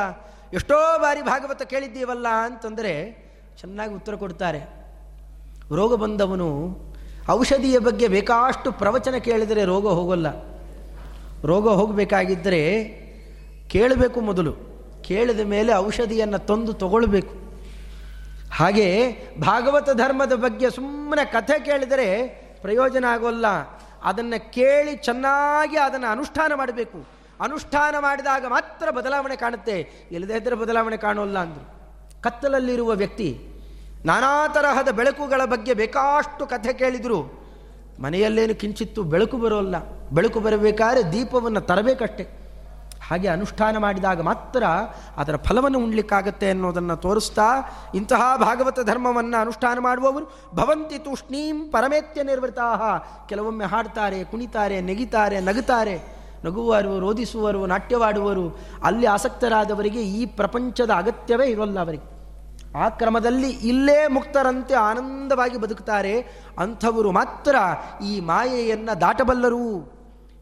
ಎಷ್ಟೋ 0.53 0.99
ಬಾರಿ 0.99 1.23
ಭಾಗವತ 1.23 1.63
ಕೇಳಿದ್ದೀವಲ್ಲ 1.63 2.29
ಅಂತಂದರೆ 2.29 2.93
ಚೆನ್ನಾಗಿ 3.61 3.95
ಉತ್ತರ 3.95 4.15
ಕೊಡ್ತಾರೆ. 4.15 4.61
ರೋಗ 5.75 5.95
ಬಂದವನು 5.95 6.79
ಔಷಧಿಯ 7.31 7.79
ಬಗ್ಗೆ 7.79 8.09
ಬೇಕಾಷ್ಟು 8.09 8.73
ಪ್ರವಚನ 8.73 9.15
ಕೇಳಿದರೆ 9.15 9.65
ರೋಗ 9.65 9.89
ಹೋಗಲ್ಲ. 9.89 10.27
ರೋಗ 11.45 11.69
ಹೋಗಬೇಕಾಗಿದ್ದರೆ 11.69 12.61
ಕೇಳಬೇಕು 13.69 14.21
ಮೊದಲು. 14.21 14.53
ಕೇಳಿದ 15.03 15.41
ಮೇಲೆ 15.41 15.75
ಔಷಧಿಯನ್ನು 15.75 16.39
ತಂದು 16.39 16.73
ತಗೊಳ್ಬೇಕು. 16.73 17.35
ಹಾಗೆ 18.53 19.17
ಭಾಗವತ 19.41 19.91
ಧರ್ಮದ 19.91 20.33
ಬಗ್ಗೆ 20.33 20.71
ಸುಮ್ಮನೆ 20.71 21.25
ಕಥೆ 21.25 21.65
ಕೇಳಿದರೆ 21.65 22.29
ಪ್ರಯೋಜನ 22.63 23.05
ಆಗೋಲ್ಲ. 23.09 23.47
ಅದನ್ನು 24.03 24.53
ಕೇಳಿ 24.53 24.97
ಚೆನ್ನಾಗಿ 24.97 25.77
ಅದನ್ನು 25.77 26.07
ಅನುಷ್ಠಾನ 26.07 26.53
ಮಾಡಬೇಕು. 26.55 27.07
ಅನುಷ್ಠಾನ 27.41 27.95
ಮಾಡಿದಾಗ 27.99 28.47
ಮಾತ್ರ 28.47 28.91
ಬದಲಾವಣೆ 28.91 29.37
ಕಾಣುತ್ತೆ. 29.37 30.07
ಇಲ್ಲದೇ 30.13 30.35
ಇದ್ದರೆ 30.35 30.55
ಬದಲಾವಣೆ 30.55 30.97
ಕಾಣೋಲ್ಲ 30.97 31.39
ಅಂದರು. 31.39 31.81
ಕತ್ತಲಲ್ಲಿರುವ 32.23 32.93
ವ್ಯಕ್ತಿ 32.93 33.39
ನಾನಾ 34.05 34.49
ತರಹದ 34.49 34.89
ಬೆಳಕುಗಳ 34.89 35.45
ಬಗ್ಗೆ 35.45 35.75
ಬೇಕಾಷ್ಟು 35.75 36.47
ಕಥೆ 36.47 36.73
ಕೇಳಿದರು. 36.73 37.41
ಮನೆಯಲ್ಲೇನು 38.01 38.55
ಕಿಂಚಿತ್ತು 38.55 39.03
ಬೆಳಕು 39.03 39.37
ಬರೋಲ್ಲ. 39.37 39.77
ಬೆಳಕು 40.11 40.41
ಬರಬೇಕಾದ್ರೆ 40.41 41.13
ದೀಪವನ್ನು 41.13 41.61
ತರಬೇಕಷ್ಟೆ. 41.61 42.40
ಹಾಗೆ 43.11 43.29
ಅನುಷ್ಠಾನ 43.29 43.77
ಮಾಡಿದಾಗ 43.77 44.21
ಮಾತ್ರ 44.21 44.65
ಅದರ 45.17 45.37
ಫಲವನ್ನು 45.37 45.79
ಉಣ್ಲಿಕ್ಕಾಗತ್ತೆ 45.79 46.51
ಅನ್ನೋದನ್ನು 46.51 46.97
ತೋರಿಸ್ತಾ 46.97 47.43
ಇಂತಹ 47.95 48.37
ಭಾಗವತ 48.37 48.81
ಧರ್ಮವನ್ನು 48.81 49.41
ಅನುಷ್ಠಾನ 49.41 49.79
ಮಾಡುವವರು 49.79 50.25
ಭವಂತಿ 50.55 50.99
ತೂಷ್ಣೀಂ 50.99 51.71
ಪರಮೇತ್ಯ 51.71 52.23
ನಿರ್ವೃತಾ 52.23 52.99
ಕೆಲವೊಮ್ಮೆ 53.29 53.65
ಹಾಡ್ತಾರೆ, 53.65 54.25
ಕುಣಿತಾರೆ, 54.25 54.81
ನೆಗಿತಾರೆ, 54.81 55.41
ನಗುತ್ತಾರೆ 55.41 56.21
ನಗುವರು 56.45 56.99
ರೋಧಿಸುವರು, 56.99 57.67
ನಾಟ್ಯವಾಡುವರು. 57.67 58.59
ಅಲ್ಲಿ 58.85 59.07
ಆಸಕ್ತರಾದವರಿಗೆ 59.07 60.03
ಈ 60.03 60.27
ಪ್ರಪಂಚದ 60.27 60.91
ಅಗತ್ಯವೇ 60.91 61.47
ಇರೋಲ್ಲ 61.47 61.79
ಅವರಿಗೆ. 61.81 62.21
ಆ 62.79 62.89
ಕ್ರಮದಲ್ಲಿ 62.89 63.51
ಇಲ್ಲೇ 63.51 64.07
ಮುಕ್ತರಂತೆ 64.07 64.75
ಆನಂದವಾಗಿ 64.75 65.61
ಬದುಕ್ತಾರೆ 65.61 66.21
ಅಂಥವರು 66.59 67.13
ಮಾತ್ರ 67.13 67.57
ಈ 68.05 68.21
ಮಾಯೆಯನ್ನು 68.21 69.01
ದಾಟಬಲ್ಲರು. 69.01 69.93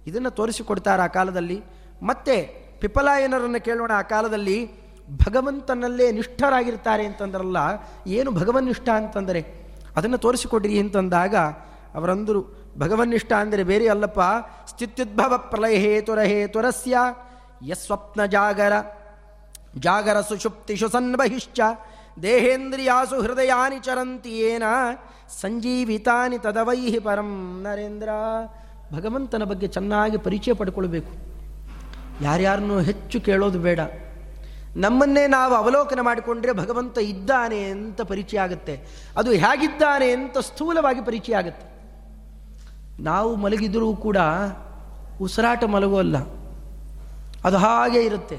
ಇದನ್ನು 0.07 0.31
ತೋರಿಸಿಕೊಡ್ತಾರೆ 0.31 1.03
ಆ 1.03 1.07
ಕಾಲದಲ್ಲಿ. 1.07 1.65
ಮತ್ತೆ 2.03 2.37
ಪಿಪಲಾಯನರನ್ನು 2.81 3.61
ಕೇಳೋಣ. 3.65 3.91
ಆ 3.95 4.03
ಕಾಲದಲ್ಲಿ 4.03 4.59
ಭಗವಂತನಲ್ಲೇ 5.25 6.13
ನಿಷ್ಠರಾಗಿರ್ತಾರೆ 6.13 7.07
ಅಂತಂದ್ರಲ್ಲ, 7.07 7.59
ಏನು 8.07 8.31
ಭಗವನ್ನಿಷ್ಠ 8.31 8.89
ಅಂತಂದರೆ? 8.89 9.41
ಅದನ್ನು 9.97 10.19
ತೋರಿಸಿಕೊಡ್ರಿ 10.19 10.79
ಅಂತಂದಾಗ 10.79 11.37
ಅವರಂದರು, 11.95 12.41
ಭಗವನ್ನಿಷ್ಠ 12.79 13.33
ಅಂದರೆ 13.33 13.63
ಬೇರೆ 13.63 13.89
ಅಲ್ಲಪ್ಪ, 13.89 14.21
ಸ್ಥಿತ್ಯುದ್ಭವ 14.67 15.33
ಪ್ರಲಯ 15.39 15.77
ಹೇತುರ 15.77 16.19
ಹೇತುರಸ್ಯ 16.21 16.97
ಯಸ್ವಪ್ನ 17.67 18.25
ಜಾಗರ 18.25 18.73
ಜಾಗರ 19.79 20.21
ಸುಷುಪ್ತಿಷು 20.21 20.89
ಸನ್ಬಹಿಶ್ಚ 20.89 21.61
ದೇಹೇಂದ್ರಿಯಾಸು 22.23 23.17
ಹೃದಯಾನಿ 23.23 23.79
ಚರಂತಿ 23.79 24.31
ಏನ, 24.31 24.63
ಸಂಜೀವಿತಾನಿ 25.41 26.39
ತದವೈಹಿ 26.39 26.99
ಪರಂ 26.99 27.63
ನರೇಂದ್ರ. 27.63 28.09
ಭಗವಂತನ 28.93 29.45
ಬಗ್ಗೆ 29.45 29.69
ಚೆನ್ನಾಗಿ 29.69 30.17
ಪರಿಚಯ 30.17 30.53
ಪಡ್ಕೊಳ್ಬೇಕು. 30.53 31.28
ಯಾರ್ಯಾರನ್ನೂ 32.23 32.81
ಹೆಚ್ಚು 32.81 33.21
ಕೇಳೋದು 33.21 33.59
ಬೇಡ. 33.59 33.81
ನಮ್ಮನ್ನೇ 34.77 35.27
ನಾವು 35.27 35.55
ಅವಲೋಕನ 35.55 36.01
ಮಾಡಿಕೊಂಡ್ರೆ 36.01 36.53
ಭಗವಂತ 36.53 36.99
ಇದ್ದಾನೆ 36.99 37.65
ಅಂತ 37.65 38.01
ಪರಿಚಯ 38.01 38.41
ಆಗುತ್ತೆ. 38.41 38.81
ಅದು 39.17 39.33
ಹೇಗಿದ್ದಾನೆ 39.33 40.11
ಅಂತ 40.11 40.39
ಸ್ಥೂಲವಾಗಿ 40.39 41.01
ಪರಿಚಯ 41.01 41.37
ಆಗುತ್ತೆ. 41.37 41.67
ನಾವು 43.03 43.37
ಮಲಗಿದರೂ 43.37 43.97
ಕೂಡ 43.97 44.17
ಉಸಿರಾಟ 45.21 45.65
ಮಲಗೋಲ್ಲ 45.65 46.17
ಅದು 47.45 47.57
ಹಾಗೆ 47.57 48.03
ಇರುತ್ತೆ. 48.03 48.39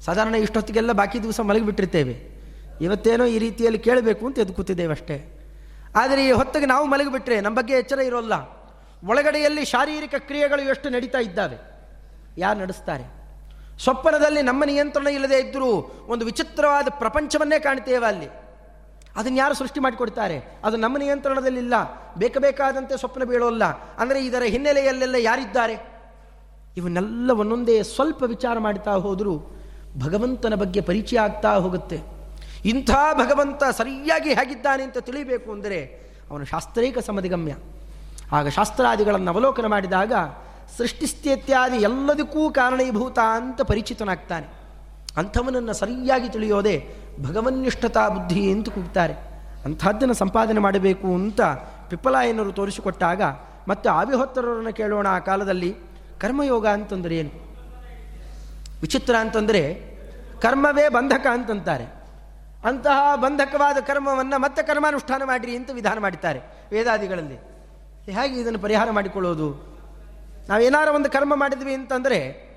ಸಾಧಾರಣ 0.00 0.34
ಇಷ್ಟೊತ್ತಿಗೆಲ್ಲ 0.34 0.92
ಬಾಕಿ 0.92 1.22
ದಿವಸ 1.22 1.40
ಮಲಗಿಬಿಟ್ಟಿರ್ತೇವೆ. 1.40 2.38
ಇವತ್ತೇನೋ 2.80 3.24
ಈ 3.24 3.38
ರೀತಿಯಲ್ಲಿ 3.38 3.78
ಕೇಳಬೇಕು 3.78 4.26
ಅಂತ 4.26 4.38
ಎದ್ದು 4.38 4.52
ಕೂತಿದ್ದೇವೆ 4.52 4.92
ಅಷ್ಟೇ. 4.92 5.46
ಆದರೆ 5.96 6.28
ಈ 6.28 6.30
ಹೊತ್ತಿಗೆ 6.30 6.66
ನಾವು 6.66 6.86
ಮಲಗಿಬಿಟ್ರೆ 6.86 7.40
ನಮ್ಮ 7.40 7.56
ಬಗ್ಗೆ 7.56 7.74
ಎಚ್ಚರ 7.74 7.98
ಇರೋಲ್ಲ. 7.98 8.32
ಒಳಗಡೆಯಲ್ಲಿ 9.06 9.64
ಶಾರೀರಿಕ 9.64 10.14
ಕ್ರಿಯೆಗಳು 10.18 10.62
ಎಷ್ಟು 10.62 10.88
ನಡೀತಾ 10.88 11.18
ಇದ್ದಾವೆ. 11.18 11.77
ಯಾರು 12.38 12.58
ನಡೆಸ್ತಾರೆ? 12.58 13.06
ಸ್ವಪ್ನದಲ್ಲಿ 13.82 14.42
ನಮ್ಮ 14.42 14.64
ನಿಯಂತ್ರಣ 14.64 15.06
ಇಲ್ಲದೆ 15.06 15.38
ಇದ್ದರೂ 15.38 15.70
ಒಂದು 16.06 16.24
ವಿಚಿತ್ರವಾದ 16.24 16.86
ಪ್ರಪಂಚವನ್ನೇ 16.98 17.58
ಕಾಣ್ತೇವೆ 17.58 18.06
ಅಲ್ಲಿ. 18.06 18.28
ಅದನ್ನು 19.16 19.38
ಯಾರು 19.38 19.54
ಸೃಷ್ಟಿ 19.54 19.80
ಮಾಡಿಕೊಡ್ತಾರೆ? 19.80 20.36
ಅದು 20.64 20.76
ನಮ್ಮ 20.76 20.96
ನಿಯಂತ್ರಣದಲ್ಲಿಲ್ಲ 20.98 21.74
ಬೇಕಾದಂತೆ 22.36 22.96
ಸ್ವಪ್ನ 22.96 23.24
ಬೀಳೋಲ್ಲ. 23.24 23.64
ಅಂದರೆ 23.98 24.24
ಇದರ 24.24 24.42
ಹಿನ್ನೆಲೆಯಲ್ಲೆಲ್ಲ 24.42 25.14
ಯಾರಿದ್ದಾರೆ? 25.18 25.76
ಇವನ್ನೆಲ್ಲ 26.76 27.30
ಒಂದೊಂದೇ 27.30 27.82
ಸ್ವಲ್ಪ 27.82 28.22
ವಿಚಾರ 28.22 28.58
ಮಾಡ್ತಾ 28.58 28.92
ಹೋದರೂ 28.94 29.34
ಭಗವಂತನ 30.04 30.54
ಬಗ್ಗೆ 30.54 30.80
ಪರಿಚಯ 30.80 31.18
ಆಗ್ತಾ 31.18 31.54
ಹೋಗುತ್ತೆ. 31.54 31.98
ಇಂಥ 32.64 32.90
ಭಗವಂತ 32.90 33.62
ಸರಿಯಾಗಿ 33.64 34.34
ಹೇಗಿದ್ದಾನೆ 34.34 34.82
ಅಂತ 34.82 34.98
ತಿಳಿಬೇಕು 34.98 35.52
ಅಂದರೆ 35.52 35.78
ಅವನು 36.30 36.44
ಶಾಸ್ತ್ರೀಕ 36.44 36.98
ಸಮಧಿಗಮ್ಯ. 36.98 37.54
ಆಗ 38.32 38.48
ಶಾಸ್ತ್ರಾದಿಗಳನ್ನು 38.48 39.30
ಅವಲೋಕನ 39.32 39.66
ಮಾಡಿದಾಗ 39.66 40.12
ಸೃಷ್ಟಿಸ್ಥಿತ್ಯಾದಿ 40.76 41.76
ಎಲ್ಲದಕ್ಕೂ 41.76 42.50
ಕಾರಣೀಭೂತ 42.50 43.18
ಅಂತ 43.18 43.60
ಪರಿಚಿತನಾಗ್ತಾನೆ. 43.60 44.46
ಅಂಥವನನ್ನು 45.16 45.72
ಸರಿಯಾಗಿ 45.72 46.28
ತಿಳಿಯೋದೇ 46.28 46.94
ಭಗವನ್ನಿಷ್ಠತಾ 47.28 48.08
ಬುದ್ಧಿ 48.08 48.52
ಅಂತ 48.52 48.68
ಕೂಗ್ತಾರೆ. 48.68 49.14
ಅಂಥದ್ದನ್ನು 49.64 50.14
ಸಂಪಾದನೆ 50.14 50.60
ಮಾಡಬೇಕು 50.60 51.06
ಅಂತ 51.06 51.40
ಪಿಪ್ಪಲಾಯನರು 51.88 52.52
ತೋರಿಸಿಕೊಟ್ಟಾಗ, 52.52 53.22
ಮತ್ತೆ 53.68 53.88
ಆವಿಹೋತ್ತರರನ್ನು 53.88 54.72
ಕೇಳೋಣ 54.72 55.06
ಆ 55.06 55.18
ಕಾಲದಲ್ಲಿ 55.18 55.76
ಕರ್ಮಯೋಗ 56.20 56.66
ಅಂತಂದರೆ 56.66 57.16
ಏನು? 57.16 57.32
ವಿಚಿತ್ರ 58.80 59.14
ಅಂತಂದರೆ 59.16 59.62
ಕರ್ಮವೇ 60.40 60.88
ಬಂಧಕ 60.88 61.26
ಅಂತಂತಾರೆ. 61.32 61.84
ಅಂತಹ 62.64 63.14
ಬಂಧಕವಾದ 63.16 63.76
ಕರ್ಮವನ್ನು 63.76 64.38
ಮತ್ತೆ 64.38 64.62
ಕರ್ಮಾನುಷ್ಠಾನ 64.62 65.22
ಮಾಡಿರಿ 65.24 65.56
ಅಂತ 65.56 65.70
ವಿಧಾನ 65.70 65.98
ಮಾಡುತ್ತಾರೆ 65.98 66.40
ವೇದಾದಿಗಳಲ್ಲಿ. 66.70 67.34
ಹೇಗೆ 68.10 68.40
ಇದನ್ನು 68.40 68.58
ಪರಿಹಾರ 68.58 68.90
ಮಾಡಿಕೊಳ್ಳೋದು? 68.90 69.77
ನಾವೇನಾರು 70.48 70.94
ಒಂದು 70.94 71.10
ಕರ್ಮ 71.10 71.34
ಮಾಡಿದ್ವಿ 71.34 71.74
ಅಂತಂದರೆ 71.74 72.48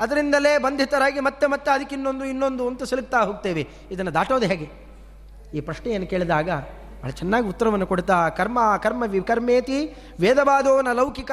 ಅದರಿಂದಲೇ 0.00 0.58
ಬಂಧಿತರಾಗಿ 0.58 1.20
ಮತ್ತೆ 1.20 1.46
ಮತ್ತೆ 1.46 1.70
ಅದಕ್ಕೆ 1.70 1.94
ಇನ್ನೊಂದು 1.94 2.24
ಇನ್ನೊಂದು 2.24 2.68
ಅಂತ 2.68 2.82
ಸಿಲುಕ್ತಾ 2.82 3.20
ಹೋಗ್ತೇವೆ. 3.20 3.68
ಇದನ್ನು 3.90 4.14
ದಾಟೋದು 4.14 4.46
ಹೇಗೆ? 4.46 4.70
ಈ 5.54 5.60
ಪ್ರಶ್ನೆಯನ್ನು 5.60 6.08
ಕೇಳಿದಾಗ 6.08 6.50
ಬಹಳ 7.00 7.10
ಚೆನ್ನಾಗಿ 7.10 7.48
ಉತ್ತರವನ್ನು 7.48 7.86
ಕೊಡ್ತಾ, 7.86 8.28
ಕರ್ಮ 8.28 8.58
ಕರ್ಮ 8.82 9.04
ವಿಕರ್ಮೇತಿ 9.06 9.96
ವೇದವಾದೋನ 10.20 10.88
ಲೌಕಿಕ. 10.92 11.30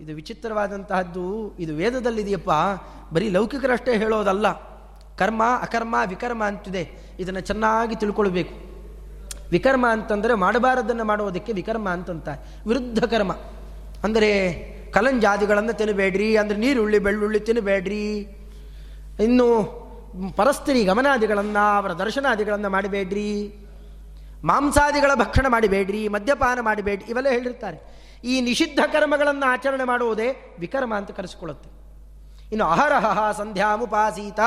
ಇದು 0.00 0.14
ವಿಚಿತ್ರವಾದಂತಹದ್ದು, 0.14 1.56
ಇದು 1.58 1.74
ವೇದದಲ್ಲಿದೆಯಪ್ಪ. 1.74 2.50
ಬರೀ 3.12 3.28
ಲೌಕಿಕರಷ್ಟೇ 3.28 3.96
ಹೇಳೋದಲ್ಲ. 3.96 4.52
ಕರ್ಮ, 5.16 5.42
ಅಕರ್ಮ, 5.62 5.96
ವಿಕರ್ಮ 6.06 6.44
ಅಂತಿದೆ. 6.44 6.90
ಇದನ್ನು 7.18 7.40
ಚೆನ್ನಾಗಿ 7.40 7.96
ತಿಳ್ಕೊಳ್ಬೇಕು. 7.96 8.54
ವಿಕರ್ಮ 9.50 9.86
ಅಂತಂದರೆ 9.88 10.34
ಮಾಡಬಾರದನ್ನು 10.34 11.04
ಮಾಡೋದಕ್ಕೆ 11.04 11.52
ವಿಕರ್ಮ 11.52 11.88
ಅಂತಂತ. 11.88 12.28
ವಿರುದ್ಧ 12.66 13.04
ಕರ್ಮ. 13.04 13.32
ಅಂದರೆ 14.06 14.30
ಕಲಂಜಾದಿಗಳನ್ನು 14.96 15.74
ತಿನ್ನಬೇಡ್ರಿ 15.80 16.28
ಅಂದರೆ 16.42 16.58
ನೀರುಳ್ಳಿ, 16.64 16.98
ಬೆಳ್ಳುಳ್ಳಿ 17.06 17.40
ತಿನ್ನಬೇಡ್ರಿ 17.48 18.06
ಇನ್ನು 19.26 19.46
ಪರಸ್ತ್ರೀ 20.38 20.80
ಗಮನಾದಿಗಳನ್ನು, 20.90 21.64
ಅವರ 21.78 21.92
ದರ್ಶನಾದಿಗಳನ್ನು 22.02 22.68
ಮಾಡಬೇಡ್ರಿ. 22.76 23.30
ಮಾಂಸಾದಿಗಳ 24.50 25.12
ಭಕ್ಷಣ 25.22 25.46
ಮಾಡಬೇಡ್ರಿ, 25.54 26.02
ಮದ್ಯಪಾನ 26.14 26.58
ಮಾಡಬೇಡ್ರಿ, 26.68 27.06
ಇವೆಲ್ಲ 27.12 27.30
ಹೇಳಿರ್ತಾರೆ. 27.36 27.78
ಈ 28.30 28.34
ನಿಷಿದ್ಧ 28.48 28.80
ಕರ್ಮಗಳನ್ನು 28.94 29.46
ಆಚರಣೆ 29.54 29.84
ಮಾಡುವುದೇ 29.90 30.28
ವಿಕರ್ಮ 30.62 30.92
ಅಂತ 31.00 31.10
ಕರೆಸಿಕೊಳ್ಳುತ್ತೆ. 31.18 31.68
ಇನ್ನು 32.52 32.64
ಅಹರಹ 32.74 33.06
ಸಂಧ್ಯಾಮುಪಾಸೀತ, 33.40 34.40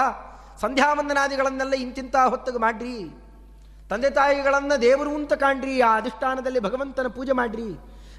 ಸಂಧ್ಯಾವಂದನಾದಿಗಳನ್ನೆಲ್ಲ 0.63 1.75
ಇಂತಿಂತ 1.85 2.15
ಹೊತ್ತಿಗೆ 2.33 2.59
ಮಾಡ್ರಿ. 2.65 2.95
ತಂದೆ 3.91 4.09
ತಾಯಿಗಳನ್ನು 4.17 4.75
ದೇವರು 4.87 5.11
ಅಂತ 5.19 5.33
ಕಾಣ್ರಿ, 5.43 5.75
ಆ 5.89 5.91
ಅಧಿಷ್ಠಾನದಲ್ಲಿ 6.01 6.59
ಭಗವಂತನ 6.67 7.09
ಪೂಜೆ 7.17 7.33
ಮಾಡ್ರಿ. 7.41 7.69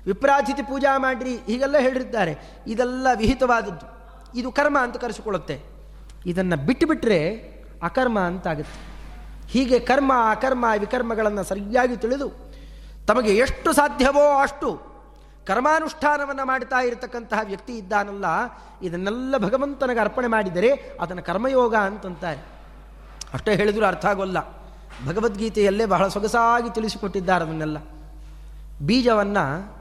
ವಿಪ್ರಾತಿಥಿ 0.06 0.62
ಪೂಜಾ 0.62 0.98
ಮಾಡಿರಿ, 0.98 1.36
ಹೀಗೆಲ್ಲ 1.36 1.78
ಹೇಳಿರ್ತಾರೆ. 1.78 2.38
ಇದೆಲ್ಲ 2.66 3.06
ವಿಹಿತವಾದದ್ದು. 3.14 3.86
ಇದು 4.38 4.52
ಕರ್ಮ 4.52 4.78
ಅಂತ 4.82 4.96
ಕರೆಸಿಕೊಳ್ಳುತ್ತೆ. 4.96 5.62
ಇದನ್ನು 6.26 6.66
ಬಿಟ್ಟುಬಿಟ್ರೆ 6.66 7.34
ಅಕರ್ಮ 7.82 8.20
ಅಂತಾಗುತ್ತೆ 8.20 8.90
ಹೀಗೆ 9.48 9.78
ಕರ್ಮ, 9.78 10.12
ಅಕರ್ಮ, 10.30 10.64
ವಿಕರ್ಮಗಳನ್ನು 10.78 11.44
ಸರಿಯಾಗಿ 11.44 11.96
ತಿಳಿದು 11.96 12.28
ತಮಗೆ 13.06 13.36
ಎಷ್ಟು 13.36 13.72
ಸಾಧ್ಯವೋ 13.72 14.40
ಅಷ್ಟು 14.40 14.90
ಕರ್ಮಾನುಷ್ಠಾನವನ್ನು 15.46 16.44
ಮಾಡ್ತಾ 16.44 16.80
ಇರತಕ್ಕಂತಹ 16.80 17.38
ವ್ಯಕ್ತಿ 17.44 17.78
ಇದ್ದಾನಲ್ಲ, 17.78 18.24
ಇದನ್ನೆಲ್ಲ 18.82 19.38
ಭಗವಂತನಿಗೆ 19.38 20.00
ಅರ್ಪಣೆ 20.00 20.26
ಮಾಡಿದರೆ 20.26 20.72
ಅದನ್ನು 21.00 21.22
ಕರ್ಮಯೋಗ 21.22 21.74
ಅಂತಂತಾರೆ. 21.74 22.44
ಅಷ್ಟೇ 23.32 23.54
ಹೇಳಿದರೂ 23.54 23.86
ಅರ್ಥ 23.86 24.06
ಆಗೋಲ್ಲ. 24.06 24.38
ಭಗವದ್ಗೀತೆಯಲ್ಲೇ 25.06 25.84
ಬಹಳ 25.84 26.08
ಸೊಗಸಾಗಿ 26.08 26.74
ತಿಳಿಸಿಕೊಟ್ಟಿದ್ದಾರೆ 26.74 27.44
ಅದನ್ನೆಲ್ಲ. 27.44 27.78
ಬೀಜವನ್ನು 28.86 29.79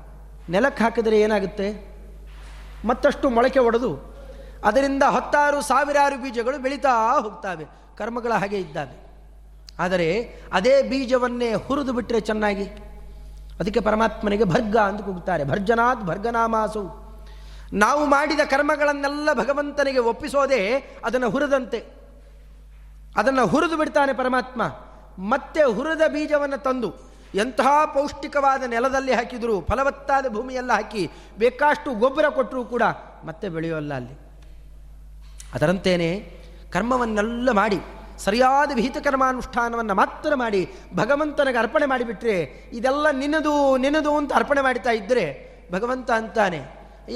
ನೆಲಕ್ಕೆ 0.50 0.84
ಹಾಕಿದರೆ 0.84 1.22
ಏನಾಗುತ್ತೆ? 1.22 1.89
ಮತ್ತಷ್ಟು 2.86 3.30
ಮೊಳಕೆ 3.30 3.60
ಒಡೆದು 3.60 4.20
ಅದರಿಂದ 4.66 5.04
ಹತ್ತಾರು 5.04 5.62
ಸಾವಿರಾರು 5.62 6.22
ಬೀಜಗಳು 6.22 6.60
ಬೆಳೀತಾ 6.60 7.20
ಹೋಗ್ತವೆ. 7.20 7.66
ಕರ್ಮಗಳ 7.97 8.34
ಹಾಗೆ 8.34 8.60
ಇದ್ದಾವೆ. 8.60 9.10
ಆದರೆ 9.80 10.36
ಅದೇ 10.54 10.84
ಬೀಜವನ್ನೇ 10.84 11.54
ಹುರಿದು 11.54 11.93
ಬಿಟ್ಟರೆ 11.93 12.20
ಚೆನ್ನಾಗಿ. 12.20 12.64
ಅದಕ್ಕೆ 13.60 13.80
ಪರಮಾತ್ಮನಿಗೆ 13.80 14.43
ಭರ್ಗ 14.43 14.78
ಅಂತ 14.78 15.02
ಕೂಗ್ತಾರೆ 15.02 15.43
ಭರ್ಜನಾಥ್ 15.43 16.04
ಭರ್ಗನಾಮಾಸು. 16.04 17.10
ನಾವು 17.74 18.06
ಮಾಡಿದ 18.06 18.39
ಕರ್ಮಗಳನ್ನೆಲ್ಲ 18.39 19.34
ಭಗವಂತನಿಗೆ 19.34 20.00
ಒಪ್ಪಿಸೋದೇ 20.00 20.78
ಅದನ್ನು 21.06 21.30
ಹುರಿದಂತೆ. 21.30 21.86
ಅದನ್ನು 23.18 23.47
ಹುರಿದು 23.47 23.78
ಬಿಡ್ತಾನೆ 23.78 24.14
ಪರಮಾತ್ಮ. 24.14 24.62
ಮತ್ತೆ 25.20 25.64
ಹುರಿದ 25.64 26.02
ಬೀಜವನ್ನು 26.08 26.58
ತಂದು. 26.58 27.09
ಎಂತಹ 27.44 27.72
ಪೌಷ್ಟಿಕವಾದ 27.96 28.64
ನೆಲದಲ್ಲಿ 28.74 29.14
ಹಾಕಿದರೂ 29.20 29.56
ಫಲವತ್ತಾದ 29.70 30.26
ಭೂಮಿಯೆಲ್ಲ 30.36 30.72
ಹಾಕಿ 30.80 31.04
ಬೇಕಾಷ್ಟು 31.42 31.90
ಗೊಬ್ಬರ 32.04 32.26
ಕೊಟ್ಟರೂ 32.38 32.64
ಕೂಡ 32.74 32.84
ಮತ್ತೆ 33.28 33.50
ಬೆಳೆಯೋಲ್ಲ 33.56 33.94
ಅಲ್ಲಿ. 34.00 34.16
ಅದರಂತೇನೆ 35.56 36.10
ಕರ್ಮವನ್ನೆಲ್ಲ 36.74 37.52
ಮಾಡಿ, 37.62 37.80
ಸರಿಯಾದ 38.26 38.72
ವಿಹಿತ 38.80 38.98
ಕರ್ಮಾನುಷ್ಠಾನವನ್ನು 39.06 39.96
ಮಾತ್ರ 40.02 40.32
ಮಾಡಿ, 40.42 40.62
ಭಗವಂತನಿಗೆ 40.96 41.60
ಅರ್ಪಣೆ 41.64 41.86
ಮಾಡಿಬಿಟ್ರೆ 41.92 42.36
ಇದೆಲ್ಲ 42.80 43.08
ನಿನ್ನದು 43.22 43.54
ನಿನ್ನದು 43.86 44.12
ಅಂತ 44.18 44.32
ಅರ್ಪಣೆ 44.40 44.62
ಮಾಡ್ತಾ 44.68 44.92
ಇದ್ದರೆ 45.00 45.26
ಭಗವಂತ 45.72 46.10
ಅಂತಾನೆ, 46.22 46.60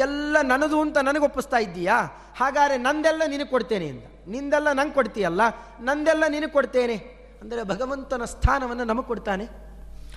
ಎಲ್ಲ 0.05 0.38
ನನ್ನದು 0.51 0.78
ಅಂತ 0.86 0.97
ನನಗೆ 1.09 1.26
ಒಪ್ಪಿಸ್ತಾ 1.30 1.57
ಇದ್ದೀಯಾ? 1.57 1.97
ಹಾಗಾದರೆ 2.39 2.78
ನಂದೆಲ್ಲ 2.88 3.24
ನಿನಗೆ 3.34 3.51
ಕೊಡ್ತೇನೆ 3.55 3.88
ಅಂತ. 3.93 4.05
ನಿಂದೆಲ್ಲ 4.34 4.70
ನಂಗೆ 4.80 4.95
ಕೊಡ್ತೀಯಲ್ಲ, 4.99 5.41
ನಂದೆಲ್ಲ 5.89 6.24
ನಿನಗೆ 6.36 6.53
ಕೊಡ್ತೇನೆ. 6.57 6.95
ಅಂದರೆ 7.41 7.64
ಭಗವಂತನ 7.72 8.26
ಸ್ಥಾನವನ್ನು 8.34 8.86
ನಮಗೆ 8.91 9.07
ಕೊಡ್ತಾನೆ. 9.07 9.45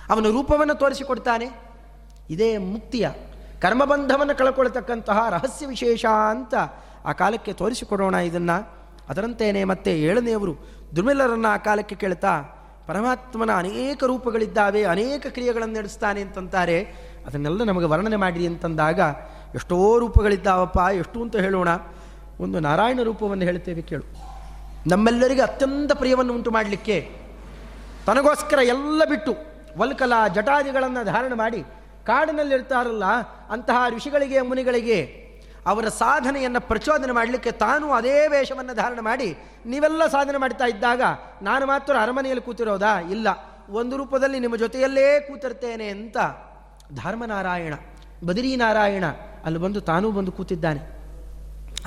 ಅವನ 0.09 0.25
ರೂಪವನ್ನು 0.27 0.75
ತೋರಿಸಿಕೊಡ್ತಾನೆ. 0.75 1.47
ಇದೇ 2.29 2.57
ಮುಕ್ತಿಯ 2.57 3.09
ಕರ್ಮಬಂಧವನ್ನು 3.61 4.37
ಕಳ್ಕೊಳ್ತಕ್ಕಂತಹ 4.37 5.29
ರಹಸ್ಯ 5.29 5.65
ವಿಶೇಷ 5.65 6.05
ಅಂತ 6.05 6.53
ಆ 7.05 7.11
ಕಾಲಕ್ಕೆ 7.11 7.53
ತೋರಿಸಿಕೊಡೋಣ 7.53 8.15
ಇದನ್ನು. 8.15 8.77
ಅದರಂತೆಯೇ 9.09 9.63
ಮತ್ತೆ 9.63 10.01
ಏಳನೆಯವರು 10.01 10.57
ದುರ್ಮಿಲರನ್ನು 10.95 11.47
ಆ 11.47 11.57
ಕಾಲಕ್ಕೆ 11.57 11.95
ಕೇಳ್ತಾ, 11.95 12.41
ಪರಮಾತ್ಮನ 12.87 13.51
ಅನೇಕ 13.55 14.03
ರೂಪಗಳಿದ್ದಾವೆ, 14.03 14.83
ಅನೇಕ 14.83 15.27
ಕ್ರಿಯೆಗಳನ್ನು 15.27 15.75
ನಡೆಸ್ತಾನೆ 15.75 16.21
ಅಂತಂತಾರೆ. 16.21 16.81
ಅದನ್ನೆಲ್ಲ 17.27 17.63
ನಮಗೆ 17.63 17.85
ವರ್ಣನೆ 17.85 18.15
ಮಾಡಿರಿ 18.15 18.47
ಅಂತಂದಾಗ, 18.47 18.99
ಎಷ್ಟೋ 19.55 19.99
ರೂಪಗಳಿದ್ದಾವಪ್ಪ, 19.99 20.77
ಎಷ್ಟು 20.93 21.21
ಅಂತ 21.21 21.35
ಹೇಳೋಣ. 21.35 21.67
ಒಂದು 22.39 22.59
ನಾರಾಯಣ 22.59 22.99
ರೂಪವನ್ನು 23.03 23.43
ಹೇಳ್ತೇವೆ 23.43 23.81
ಕೇಳು. 23.81 24.03
ನಮ್ಮೆಲ್ಲರಿಗೆ 24.89 25.41
ಅತ್ಯಂತ 25.41 25.91
ಪ್ರಿಯವನ್ನು 25.91 26.33
ಉಂಟು 26.33 26.51
ಮಾಡಲಿಕ್ಕೆ 26.51 27.11
ತನಗೋಸ್ಕರ 28.05 28.59
ಎಲ್ಲ 28.63 29.05
ಬಿಟ್ಟು 29.05 29.56
ವಲ್ಕಲ 29.77 30.13
ಜಟಾದಿಗಳನ್ನು 30.33 31.01
ಧಾರಣ 31.05 31.33
ಮಾಡಿ 31.33 31.61
ಕಾಡಿನಲ್ಲಿರ್ತಾರಲ್ಲ 32.07 33.05
ಅಂತಹ 33.49 33.79
ಋಷಿಗಳಿಗೆ, 33.95 34.41
ಮುನಿಗಳಿಗೆ 34.41 34.99
ಅವರ 35.67 35.87
ಸಾಧನೆಯನ್ನು 35.87 36.61
ಪ್ರಚೋದನೆ 36.61 37.11
ಮಾಡಲಿಕ್ಕೆ 37.11 37.51
ತಾನು 37.51 37.91
ಅದೇ 37.91 38.27
ವೇಷವನ್ನು 38.27 38.73
ಧಾರಣ 38.73 38.99
ಮಾಡಿ 39.01 39.29
ನೀವೆಲ್ಲ 39.65 40.07
ಸಾಧನೆ 40.07 40.37
ಮಾಡ್ತಾ 40.37 40.65
ಇದ್ದಾಗ 40.65 41.01
ನಾನು 41.41 41.65
ಮಾತ್ರ 41.65 41.93
ಅರಮನೆಯಲ್ಲಿ 42.01 42.43
ಕೂತಿರೋದಾ? 42.45 42.99
ಇಲ್ಲ. 42.99 43.27
ಒಂದು 43.69 43.97
ರೂಪದಲ್ಲಿ 43.97 44.39
ನಿಮ್ಮ 44.39 44.55
ಜೊತೆಯಲ್ಲೇ 44.55 45.07
ಕೂತಿರ್ತೇನೆ 45.19 45.87
ಅಂತ 45.87 46.17
ಧರ್ಮನಾರಾಯಣ, 47.03 47.73
ಬದರೀನಾರಾಯಣ 48.27 49.05
ಅಲ್ಲಿ 49.45 49.59
ಬಂದು 49.59 49.81
ತಾನೂ 49.81 50.11
ಬಂದು 50.11 50.31
ಕೂತಿದ್ದಾನೆ. 50.31 50.81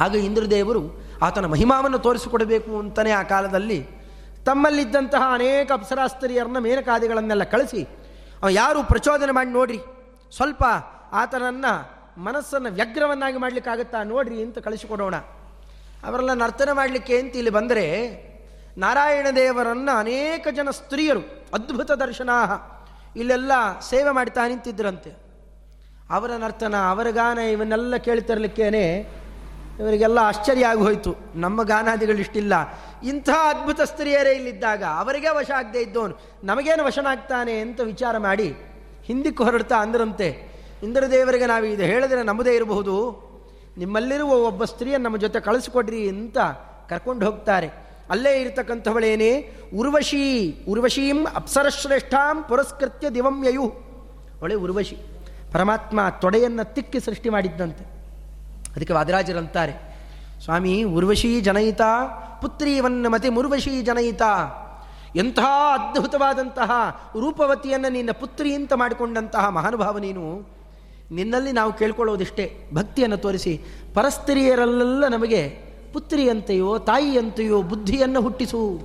ಆಗ 0.00 0.14
ಇಂದ್ರದೇವರು 0.14 0.82
ಆತನ 1.22 1.46
ಮಹಿಮಾವನ್ನು 1.46 1.98
ತೋರಿಸಿಕೊಡಬೇಕು 1.98 2.78
ಅಂತಲೇ 2.78 3.10
ಆ 3.10 3.22
ಕಾಲದಲ್ಲಿ 3.22 3.78
ತಮ್ಮಲ್ಲಿದ್ದಂತಹ 4.46 5.24
ಅನೇಕ 5.34 5.68
ಅಪ್ಸರಾಸ್ತ್ರೀಯರನ್ನ 5.72 6.58
ಮೇನಕಾದಿಗಳನ್ನೆಲ್ಲ 6.66 7.44
ಕಳಿಸಿ, 7.54 7.82
ಅವ 8.42 8.48
ಯಾರು 8.62 8.80
ಪ್ರಚೋದನೆ 8.82 9.32
ಮಾಡಿ 9.38 9.50
ನೋಡ್ರಿ, 9.58 9.80
ಸ್ವಲ್ಪ 10.36 10.62
ಆತನನ್ನು 11.22 11.72
ಮನಸ್ಸನ್ನು 12.26 12.70
ವ್ಯಗ್ರವನ್ನಾಗಿ 12.78 13.38
ಮಾಡಲಿಕ್ಕಾಗುತ್ತಾ 13.38 13.98
ನೋಡ್ರಿ 14.12 14.38
ಅಂತ 14.42 14.58
ಕಳಿಸಿಕೊಡೋಣ. 14.58 15.16
ಅವರೆಲ್ಲ 16.06 16.32
ನರ್ತನ 16.42 16.70
ಮಾಡಲಿಕ್ಕೆ 16.72 17.14
ಅಂತ 17.20 17.34
ಇಲ್ಲಿ 17.36 17.52
ಬಂದರೆ, 17.58 17.86
ನಾರಾಯಣ 18.78 19.26
ದೇವರನ್ನು 19.36 19.92
ಅನೇಕ 19.98 20.46
ಜನ 20.58 20.68
ಸ್ತ್ರೀಯರು, 20.70 21.22
ಅದ್ಭುತ 21.54 21.90
ದರ್ಶನ 22.04 22.30
ಇಲ್ಲೆಲ್ಲ 23.16 23.52
ಸೇವೆ 23.90 24.10
ಮಾಡ್ತಾ 24.10 24.42
ನಿಂತಿದ್ದರಂತೆ 24.48 25.10
ಅವರ 26.16 26.30
ನರ್ತನ, 26.44 26.76
ಅವರ 26.92 27.06
ಗಾನ 27.10 27.38
ಇವನ್ನೆಲ್ಲ 27.54 27.96
ಕೇಳ್ತಿರ್ಲಿಕ್ಕೇನೆ 28.06 28.84
ಇವರಿಗೆಲ್ಲ 29.80 30.18
ಆಶ್ಚರ್ಯ 30.18 30.66
ಆಗಿ 30.66 30.80
ಹೋಯಿತು. 30.80 31.14
ನಮ್ಮ 31.34 31.62
ಗಾನಾದಿಗಳು 31.62 32.18
ಇಷ್ಟಿಲ್ಲ. 32.18 32.52
ಇಂಥ 33.04 33.30
ಅದ್ಭುತ 33.30 33.80
ಸ್ತ್ರೀಯರೇ 33.80 34.32
ಇಲ್ಲಿದ್ದಾಗ 34.32 34.84
ಅವರಿಗೆ 34.84 35.28
ವಶ 35.28 35.50
ಆಗದೆ 35.56 35.82
ಇದ್ದವನು 35.82 36.20
ನಮಗೇನು 36.44 36.84
ವಶನಾಗ್ತಾನೆ 36.84 37.60
ಅಂತ 37.60 37.80
ವಿಚಾರ 37.80 38.18
ಮಾಡಿ 38.18 38.56
ಹಿಂದಕ್ಕೆ 39.04 39.44
ಹೊರಡ್ತಾ 39.44 39.76
ಅಂದ್ರಂತೆ. 39.76 40.50
ಇಂದ್ರದೇವರಿಗೆ 40.82 41.46
ನಾವು 41.46 41.64
ಇದು 41.64 41.82
ಹೇಳಿದ್ರೆ 41.82 42.22
ನಮ್ಮದೇ 42.22 42.54
ಇರಬಹುದು. 42.54 43.30
ನಿಮ್ಮಲ್ಲಿರುವ 43.78 44.32
ಒಬ್ಬ 44.34 44.64
ಸ್ತ್ರೀಯನ್ನು 44.64 45.04
ನಮ್ಮ 45.04 45.16
ಜೊತೆ 45.16 45.40
ಕಳಿಸ್ಕೊಡ್ರಿ 45.40 46.08
ಅಂತ 46.08 46.38
ಕರ್ಕೊಂಡು 46.88 47.26
ಹೋಗ್ತಾರೆ. 47.26 47.70
ಅಲ್ಲೇ 48.10 48.40
ಇರತಕ್ಕಂಥವಳೇನೇ? 48.40 49.56
ಉರ್ವಶಿ, 49.78 50.56
ಉರ್ವಶೀಂ 50.68 51.26
ಅಪ್ಸರಶ್ರೇಷ್ಠಾಂ 51.34 52.42
ಪುರಸ್ಕೃತ್ಯ 52.42 53.10
ದಿವಂ 53.10 53.44
ಯಯು. 53.44 53.72
ಒಳ್ಳೆ 54.42 54.54
ಉರ್ವಶಿ. 54.54 54.96
ಪರಮಾತ್ಮ 55.52 56.00
ತೊಡೆಯನ್ನು 56.20 56.74
ತಿಕ್ಕಿ 56.74 57.00
ಸೃಷ್ಟಿ 57.00 57.28
ಮಾಡಿದ್ದಂತೆ. 57.28 57.99
ಅದಕ್ಕೆ 58.76 58.92
ವಾದಿರಾಜರಂತಾರೆ, 58.92 59.74
ಸ್ವಾಮಿ 60.44 60.82
ಉರ್ವಶೀ 60.82 61.40
ಜನಯಿತ 61.40 61.82
ಪುತ್ರೀವನ್ನ 62.42 63.06
ಮತಿ 63.08 63.28
ಮುರ್ವಶಿ 63.28 63.82
ಜನಯಿತ. 63.82 64.22
ಎಂಥ 65.16 65.38
ಅದ್ಭುತವಾದಂತಹ 65.72 66.70
ರೂಪವತಿಯನ್ನು 67.18 67.88
ನಿನ್ನ 67.88 68.10
ಪುತ್ರಿ 68.10 68.54
ಅಂತ 68.54 68.72
ಮಾಡಿಕೊಂಡಂತಹ 68.72 69.48
ಮಹಾನುಭಾವ 69.48 69.98
ನೀನು, 69.98 70.48
ನಿನ್ನಲ್ಲಿ 71.10 71.52
ನಾವು 71.52 71.72
ಕೇಳ್ಕೊಳ್ಳೋದಿಷ್ಟೇ. 71.72 72.70
ಭಕ್ತಿಯನ್ನು 72.74 73.16
ತೋರಿಸಿ, 73.16 73.60
ಪರಸ್ತ್ರೀಯರಲ್ಲೆಲ್ಲ 73.94 75.08
ನಮಗೆ 75.08 75.48
ಪುತ್ರಿಯಂತೆಯೋ, 75.92 76.78
ತಾಯಿಯಂತೆಯೋ 76.78 77.62
ಬುದ್ಧಿಯನ್ನು 77.62 78.20
ಹುಟ್ಟಿಸು. 78.20 78.80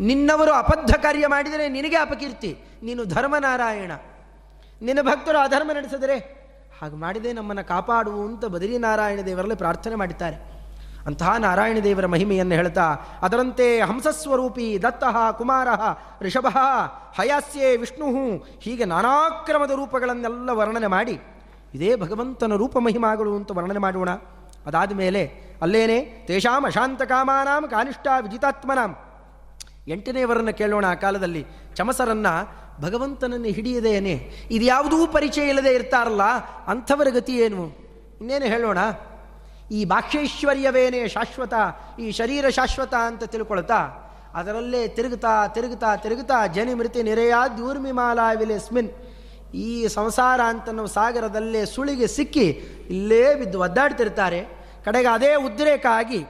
ನಿನ್ನವರು 0.00 0.52
ಅಬದ್ಧ 0.52 0.94
ಕಾರ್ಯ 0.94 1.26
ಮಾಡಿದರೆ 1.26 1.68
ನಿನಗೆ 1.68 1.96
ಅಪಕೀರ್ತಿ. 1.96 2.58
ನೀನು 2.82 3.04
ಧರ್ಮನಾರಾಯಣ. 3.04 3.92
ನಿನ್ನ 4.82 5.02
ಭಕ್ತರು 5.02 5.38
ಅಧರ್ಮ 5.38 5.70
ನಡೆಸಿದರೆ 5.72 6.37
ಹಾಗೆ 6.80 6.96
ಮಾಡಿದೆ 6.96 7.30
ನಮ್ಮನ್ನು 7.32 7.64
ಕಾಪಾಡುವು 7.68 8.20
ಅಂತ 8.26 8.44
ಬದರಿ 8.54 8.78
ನಾರಾಯಣ 8.78 9.20
ದೇವರಲ್ಲಿ 9.20 9.56
ಪ್ರಾರ್ಥನೆ 9.56 9.94
ಮಾಡಿದ್ದಾರೆ. 9.94 10.36
ಅಂತಹ 11.06 11.30
ನಾರಾಯಣ 11.36 11.78
ದೇವರ 11.84 12.06
ಮಹಿಮೆಯನ್ನು 12.06 12.54
ಹೇಳ್ತಾ, 12.54 12.86
ಅದರಂತೆ 13.22 13.66
ಹಂಸಸ್ವರೂಪಿ 13.80 14.66
ದತ್ತಃ, 14.82 15.16
ಕುಮಾರ 15.30 15.68
ಋಷಭ 16.22 16.46
ಹಯಾಸ್ಯೆ 17.18 17.68
ವಿಷ್ಣು 17.76 18.08
ಹೀಗೆ 18.60 18.84
ನಾನಾಕ್ರಮದ 18.84 19.70
ರೂಪಗಳನ್ನೆಲ್ಲ 19.70 20.50
ವರ್ಣನೆ 20.50 20.86
ಮಾಡಿ, 20.86 21.16
ಇದೇ 21.74 21.90
ಭಗವಂತನ 21.96 22.54
ರೂಪ 22.54 22.76
ಮಹಿಮಾಗಳು 22.78 23.32
ಅಂತ 23.36 23.50
ವರ್ಣನೆ 23.50 23.78
ಮಾಡೋಣ. 23.78 24.10
ಅದಾದ 24.66 24.92
ಮೇಲೆ 24.92 25.22
ಅಲ್ಲೇನೆ, 25.62 25.98
ತೇಷಾಂ 26.26 26.62
ಅಶಾಂತ 26.66 27.02
ಕಾಮಾನಾಂ 27.02 27.64
ಕಾನಿಷ್ಠ 27.68 28.06
ವಿಜಿತಾತ್ಮನಾಂ. 28.20 28.92
ಎಂಟನೇವರನ್ನು 29.88 30.54
ಕೇಳೋಣ 30.58 30.84
ಆ 30.86 30.94
ಕಾಲದಲ್ಲಿ. 30.94 31.42
ಚಮಸರನ್ನ 31.74 32.26
ಭಗವಂತನನ್ನು 32.80 33.48
ಹಿಡಿಯದೇನೆ 33.48 34.14
ಇದು 34.50 34.64
ಯಾವುದೂ 34.64 35.06
ಪರಿಚಯ 35.06 35.48
ಇಲ್ಲದೆ 35.48 35.72
ಇರ್ತಾರಲ್ಲ, 35.74 36.24
ಅಂಥವರ 36.66 37.08
ಗತಿ 37.14 37.34
ಏನು? 37.36 37.62
ಇನ್ನೇನು 38.20 38.44
ಹೇಳೋಣ? 38.44 38.78
ಈ 39.70 39.84
ಬಾಹ್ಯೈಶ್ವರ್ಯವೇನೇ 39.84 41.08
ಶಾಶ್ವತ, 41.08 41.54
ಈ 42.00 42.10
ಶರೀರ 42.10 42.48
ಶಾಶ್ವತ 42.48 42.94
ಅಂತ 42.94 43.24
ತಿಳ್ಕೊಳ್ತಾ, 43.24 43.80
ಅದರಲ್ಲೇ 44.34 44.88
ತಿರುಗುತ್ತಾ 44.88 45.34
ತಿರುಗುತ್ತಾ 45.46 45.96
ತಿರುಗುತ್ತಾ, 45.96 46.46
ಜನಿ 46.46 46.74
ಮೃತಿ 46.74 47.02
ನಿರೆಯಾ 47.02 47.48
ದ್ಯೂರ್ಮಿಮಾಲಾ 47.48 48.32
ವಿಲೆಸ್ಮಿನ್ 48.32 48.90
ಈ 49.54 49.88
ಸಂಸಾರ 49.88 50.40
ಅಂತನೋ 50.40 50.86
ಸಾಗರದಲ್ಲೇ 50.86 51.64
ಸುಳಿಗೆ 51.64 52.06
ಸಿಕ್ಕಿ 52.06 52.46
ಇಲ್ಲೇ 52.90 53.34
ಬಿದ್ದು 53.34 53.60
ಒದ್ದಾಡ್ತಿರ್ತಾರೆ. 53.60 54.40
ಕಡೆಗೆ 54.84 55.08
ಅದೇ 55.08 55.34
ಉದ್ರೇಕ 55.34 55.86
ಆಗಿ 55.90 56.20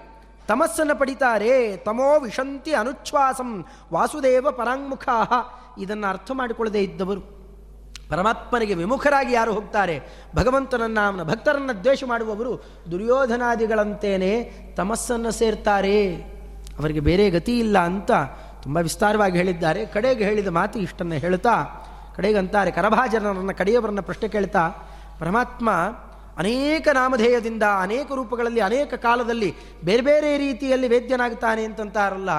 ತಮಸ್ಸನ್ನು 0.49 0.99
ಪಡಿತಾರೆ. 0.99 1.77
ತಮೋ 1.77 2.21
ವಿಶಂತಿ 2.21 2.75
ಅನುಚ್ಛ್ವಾಸಂ 2.75 3.67
ವಾಸುದೇವ 3.93 4.47
ಪರಾಂಗುಖ 4.51 5.09
ಇದನ್ನು 5.79 6.07
ಅರ್ಥ 6.07 6.31
ಮಾಡಿಕೊಳ್ಳದೆ 6.35 6.83
ಇದ್ದವರು. 6.83 7.21
ಪರಮಾತ್ಮನಿಗೆ 8.11 8.75
ವಿಮುಖರಾಗಿ 8.75 9.33
ಯಾರು 9.33 9.53
ಹೋಗ್ತಾರೆ? 9.53 10.01
ಭಗವಂತನನ್ನ, 10.37 11.01
ಅವನ 11.01 11.23
ಭಕ್ತರನ್ನು 11.23 11.85
ದ್ವೇಷ 11.85 12.05
ಮಾಡುವವರು 12.05 12.65
ದುರ್ಯೋಧನಾದಿಗಳಂತೇನೆ 12.91 14.53
ತಮಸ್ಸನ್ನು 14.77 15.31
ಸೇರ್ತಾರೆ. 15.31 16.15
ಅವರಿಗೆ 16.79 17.01
ಬೇರೆ 17.01 17.31
ಗತಿ 17.31 17.59
ಇಲ್ಲ 17.59 17.79
ಅಂತ 17.79 18.11
ತುಂಬ 18.63 18.79
ವಿಸ್ತಾರವಾಗಿ 18.79 19.39
ಹೇಳಿದ್ದಾರೆ. 19.39 19.87
ಕಡೆಗೆ 19.87 20.25
ಹೇಳಿದ 20.25 20.49
ಮಾತು 20.49 20.79
ಇಷ್ಟನ್ನು 20.79 21.15
ಹೇಳ್ತಾ, 21.15 21.65
ಕಡೆಗಂತಾರೆ 22.17 22.71
ಕರಭಾಜನರನ್ನು, 22.71 23.55
ಕಡೆಯವರನ್ನು 23.55 24.03
ಪ್ರಶ್ನೆ 24.03 24.29
ಕೇಳ್ತಾ, 24.29 24.69
ಪರಮಾತ್ಮ 25.21 25.71
ಅನೇಕ 26.39 26.89
ನಾಮಧೇಯದಿಂದ, 26.89 27.63
ಅನೇಕ 27.63 28.13
ರೂಪಗಳಲ್ಲಿ, 28.13 28.61
ಅನೇಕ 28.61 28.95
ಕಾಲದಲ್ಲಿ, 28.95 29.55
ಬೇರೆ 29.85 30.03
ಬೇರೆ 30.03 30.39
ರೀತಿಯಲ್ಲಿ 30.39 30.89
ವೇದ್ಯನಾಗ್ತಾನೆ 30.89 31.65
ಅಂತಂತಾರಲ್ಲ, 31.65 32.31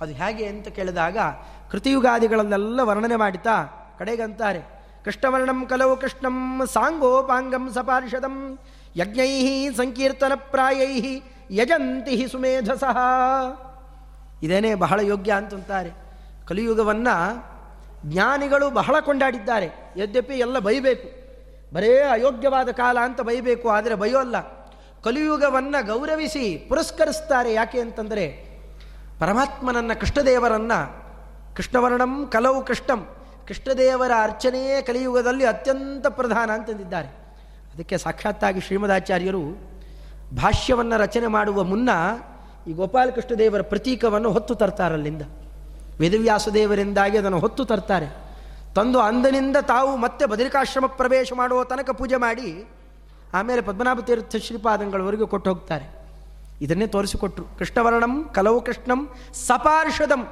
ಅದು 0.00 0.12
ಹೇಗೆ 0.12 0.46
ಅಂತ 0.46 0.68
ಕೇಳಿದಾಗ 0.68 1.18
ಕೃತಿಯುಗಾದಿಗಳನ್ನೆಲ್ಲ 1.70 2.80
ವರ್ಣನೆ 2.82 3.16
ಮಾಡಿತಾ 3.16 3.64
ಕಡೆಗಂತಾರೆ. 3.98 4.74
ಕೃಷ್ಣವರ್ಣಂ 5.04 5.66
ಕಲವು 5.66 5.96
ಕೃಷ್ಣಂ 5.96 6.62
ಸಾಂಗೋಪಾಂಗಂ 6.72 7.72
ಸಪಾರ್ಷದಂ 7.72 8.58
ಯಜ್ಞೈ 8.96 9.68
ಸಂಕೀರ್ತನ 9.76 10.32
ಪ್ರಾಯೈ 10.34 11.20
ಯಜಂತಿ 11.50 12.26
ಸುಮೇಧಸಃ. 12.28 12.98
ಇದೇನೇ 14.42 14.74
ಬಹಳ 14.74 15.00
ಯೋಗ್ಯ 15.00 15.32
ಅಂತಂತಾರೆ. 15.32 15.90
ಕಲಿಯುಗವನ್ನು 16.48 17.16
ಜ್ಞಾನಿಗಳು 18.12 18.70
ಬಹಳ 18.70 19.00
ಕೊಂಡಾಡಿದ್ದಾರೆ. 19.00 19.92
ಯದ್ಯಪಿ 19.96 20.34
ಎಲ್ಲ 20.34 20.58
ಬೈಬೇಕು. 20.58 21.23
ಬರೇ 21.74 22.00
ಅಯೋಗ್ಯವಾದ 22.00 22.68
ಕಾಲ 22.68 22.98
ಅಂತ 23.02 23.20
ಬೈಬೇಕು, 23.20 23.68
ಆದರೆ 23.68 23.94
ಬೈಯೋಲ್ಲ 23.94 24.40
ಕಲಿಯುಗವನ್ನು 25.04 25.86
ಗೌರವಿಸಿ 25.86 26.66
ಪುರಸ್ಕರಿಸ್ತಾರೆ 26.68 27.54
ಯಾಕೆ 27.54 27.80
ಅಂತಂದರೆ, 27.80 28.26
ಪರಮಾತ್ಮನನ್ನ 29.20 29.92
ಕೃಷ್ಣದೇವರನ್ನ, 29.92 30.72
ಕೃಷ್ಣವರ್ಣಂ 31.56 32.28
ಕಲವು 32.32 32.64
ಕೃಷ್ಣಂ, 32.64 33.06
ಕೃಷ್ಣದೇವರ 33.48 34.10
ಅರ್ಚನೆಯೇ 34.22 34.82
ಕಲಿಯುಗದಲ್ಲಿ 34.82 35.44
ಅತ್ಯಂತ 35.44 36.06
ಪ್ರಧಾನ 36.06 36.50
ಅಂತಂದಿದ್ದಾರೆ. 36.50 37.08
ಅದಕ್ಕೆ 37.74 37.98
ಸಾಕ್ಷಾತ್ತಾಗಿ 37.98 38.60
ಶ್ರೀಮದಾಚಾರ್ಯರು 38.60 39.42
ಭಾಷ್ಯವನ್ನು 40.36 40.96
ರಚನೆ 40.96 41.26
ಮಾಡುವ 41.26 41.64
ಮುನ್ನ 41.64 41.90
ಈ 42.66 42.72
ಗೋಪಾಲಕೃಷ್ಣದೇವರ 42.72 43.60
ಪ್ರತೀಕವನ್ನು 43.60 44.30
ಹೊತ್ತು 44.30 44.54
ತರ್ತಾರಲ್ಲಿಂದ 44.54 45.22
ವೇದವ್ಯಾಸದೇವರಿಂದಾಗಿ 46.00 47.18
ಅದನ್ನು 47.18 47.38
ಹೊತ್ತು 47.38 47.64
ತರ್ತಾರೆ. 47.64 48.23
ತಂದು 48.74 49.00
ಅಂದಿನಿಂದ 49.00 49.56
ತಾವು 49.56 49.96
ಮತ್ತೆ 49.96 50.26
ಬದರಿಕಾಶ್ರಮ 50.26 50.86
ಪ್ರವೇಶ 50.86 51.32
ಮಾಡುವ 51.36 51.64
ತನಕ 51.64 51.90
ಪೂಜೆ 51.90 52.16
ಮಾಡಿ 52.16 52.66
ಆಮೇಲೆ 53.34 53.60
ಪದ್ಮನಾಭ 53.60 54.00
ತೀರ್ಥ 54.00 54.36
ಶ್ರೀಪಾದಂಗಳವರೆಗೂ 54.36 55.26
ಕೊಟ್ಟು 55.26 55.50
ಹೋಗ್ತಾರೆ. 55.50 56.06
ಇದನ್ನೇ 56.60 56.86
ತೋರಿಸಿಕೊಟ್ರು. 56.86 57.44
ಕೃಷ್ಣವರ್ಣಂ, 57.58 58.24
ಕಲವು 58.24 58.60
ಕೃಷ್ಣಂ, 58.60 59.08
ಸಪಾರ್ಷದಂ. 59.32 60.26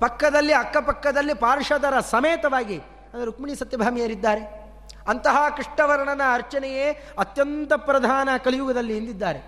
ಪಕ್ಕದಲ್ಲಿ, 0.00 0.52
ಅಕ್ಕಪಕ್ಕದಲ್ಲಿ 0.52 1.34
ಪಾರ್ಷದರ 1.34 2.00
ಸಮೇತವಾಗಿ 2.00 2.78
ಅಂದರೆ 2.78 3.24
ರುಕ್ಮಿಣಿ 3.24 3.54
ಸತ್ಯಭಾಮಿಯರಿದ್ದಾರೆ. 3.54 4.60
ಅಂತಹ 5.08 5.36
ಕೃಷ್ಣವರ್ಣನ 5.56 6.20
ಅರ್ಚನೆಯೇ 6.34 7.06
ಅತ್ಯಂತ 7.18 7.72
ಪ್ರಧಾನ 7.76 8.28
ಕಲಿಯುಗದಲ್ಲಿ 8.44 8.96
ಎಂದಿದ್ದಾರೆ. 8.96 9.38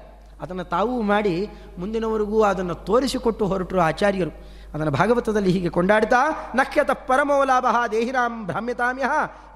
ಅದನ್ನು 0.41 0.65
ತಾವು 0.65 1.03
ಮಾಡಿ 1.03 1.49
ಮುಂದಿನವರೆಗೂ 1.79 2.43
ಅದನ್ನು 2.43 2.75
ತೋರಿಸಿಕೊಟ್ಟು 2.75 3.47
ಹೊರಟರು 3.47 3.81
ಆಚಾರ್ಯರು. 3.81 4.52
ಅದನ್ನು 4.75 4.93
ಭಾಗವತದಲ್ಲಿ 4.93 5.51
ಹೀಗೆ 5.51 5.69
ಕೊಂಡಾಡ್ತಾ, 5.69 6.21
ನಖ್ಯತ 6.55 6.91
ಪರಮೋ 6.91 7.45
ಲಾಭ 7.45 7.67
ದೇಹಿರಾಂ 7.93 8.47
ಭ್ರಾಮ್ಯತಾಮ್ಯ, 8.47 9.07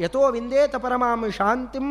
ಯಥೋ 0.00 0.30
ವಿಂದೇತ 0.30 0.76
ಪರಮಾಂ 0.76 1.30
ಶಾಂತಿಂ 1.30 1.86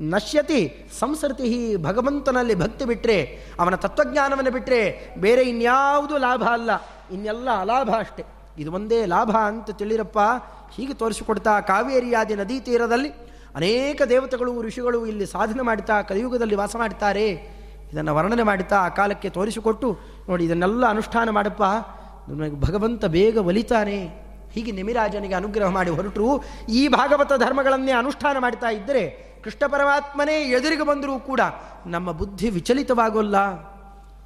ನಶ್ಯತಿ, 0.00 0.60
ಸಂಸೃತಿ 1.00 1.76
ಭಗವಂತನಲ್ಲಿ 1.76 2.54
ಭಕ್ತಿ 2.54 2.84
ಬಿಟ್ಟರೆ 2.84 3.18
ಅವನ 3.60 3.74
ತತ್ವಜ್ಞಾನವನ್ನು 3.74 4.50
ಬಿಟ್ಟರೆ 4.50 4.80
ಬೇರೆ 5.18 5.42
ಇನ್ಯಾವುದು 5.42 6.18
ಲಾಭ 6.18 6.42
ಅಲ್ಲ 6.52 6.70
ಇನ್ನೆಲ್ಲ 7.12 7.48
ಅಲಾಭ 7.60 7.90
ಅಷ್ಟೆ. 7.98 8.24
ಇದು 8.58 8.72
ಒಂದೇ 8.72 9.06
ಲಾಭ 9.06 9.30
ಅಂತ 9.36 9.70
ತಿಳಿರಪ್ಪ, 9.70 10.18
ಹೀಗೆ 10.72 10.94
ತೋರಿಸಿಕೊಡ್ತಾ 10.94 11.60
ಕಾವೇರಿಯಾದಿ 11.60 12.34
ನದಿ 12.34 12.60
ತೀರದಲ್ಲಿ 12.60 13.10
ಅನೇಕ 13.54 14.02
ದೇವತೆಗಳು, 14.02 14.62
ಋಷಿಗಳು 14.62 15.06
ಇಲ್ಲಿ 15.06 15.26
ಸಾಧನೆ 15.26 15.62
ಮಾಡ್ತಾ, 15.62 16.02
ಕಲಿಯುಗದಲ್ಲಿ 16.02 16.54
ವಾಸ 16.54 16.76
ಮಾಡ್ತಾರೆ. 16.76 17.26
ಇದನ್ನು 17.92 18.14
ವರ್ಣನೆ 18.14 18.42
ಮಾಡುತ್ತಾ 18.42 18.76
ಆ 18.76 18.88
ಕಾಲಕ್ಕೆ 18.88 19.28
ತೋರಿಸಿಕೊಟ್ಟು 19.28 19.88
ನೋಡಿ, 20.28 20.44
ಇದನ್ನೆಲ್ಲ 20.44 20.86
ಅನುಷ್ಠಾನ 20.86 21.30
ಮಾಡಪ್ಪ. 21.30 21.62
ನನಗೆ 22.28 22.60
ಭಗವಂತ 22.60 23.04
ಬೇಗ 23.04 23.36
ಒಲಿತಾನೆ. 23.36 24.22
ಹೀಗೆ 24.52 24.72
ನಿಮಿರಾಜನಿಗೆ 24.72 25.34
ಅನುಗ್ರಹ 25.34 25.68
ಮಾಡಿ 25.68 25.90
ಹೊರಟರು. 25.90 26.44
ಈ 26.68 26.88
ಭಾಗವತ 26.88 27.32
ಧರ್ಮಗಳನ್ನೇ 27.32 27.92
ಅನುಷ್ಠಾನ 27.92 28.38
ಮಾಡ್ತಾ 28.38 28.68
ಇದ್ದರೆ 28.68 29.32
ಕೃಷ್ಣ 29.44 29.66
ಪರಮಾತ್ಮನೇ 29.66 30.42
ಎದುರಿಗೆ 30.42 30.82
ಬಂದರೂ 30.82 31.18
ಕೂಡ 31.18 31.40
ನಮ್ಮ 31.86 32.12
ಬುದ್ಧಿ 32.12 32.50
ವಿಚಲಿತವಾಗೋಲ್ಲ. 32.50 33.36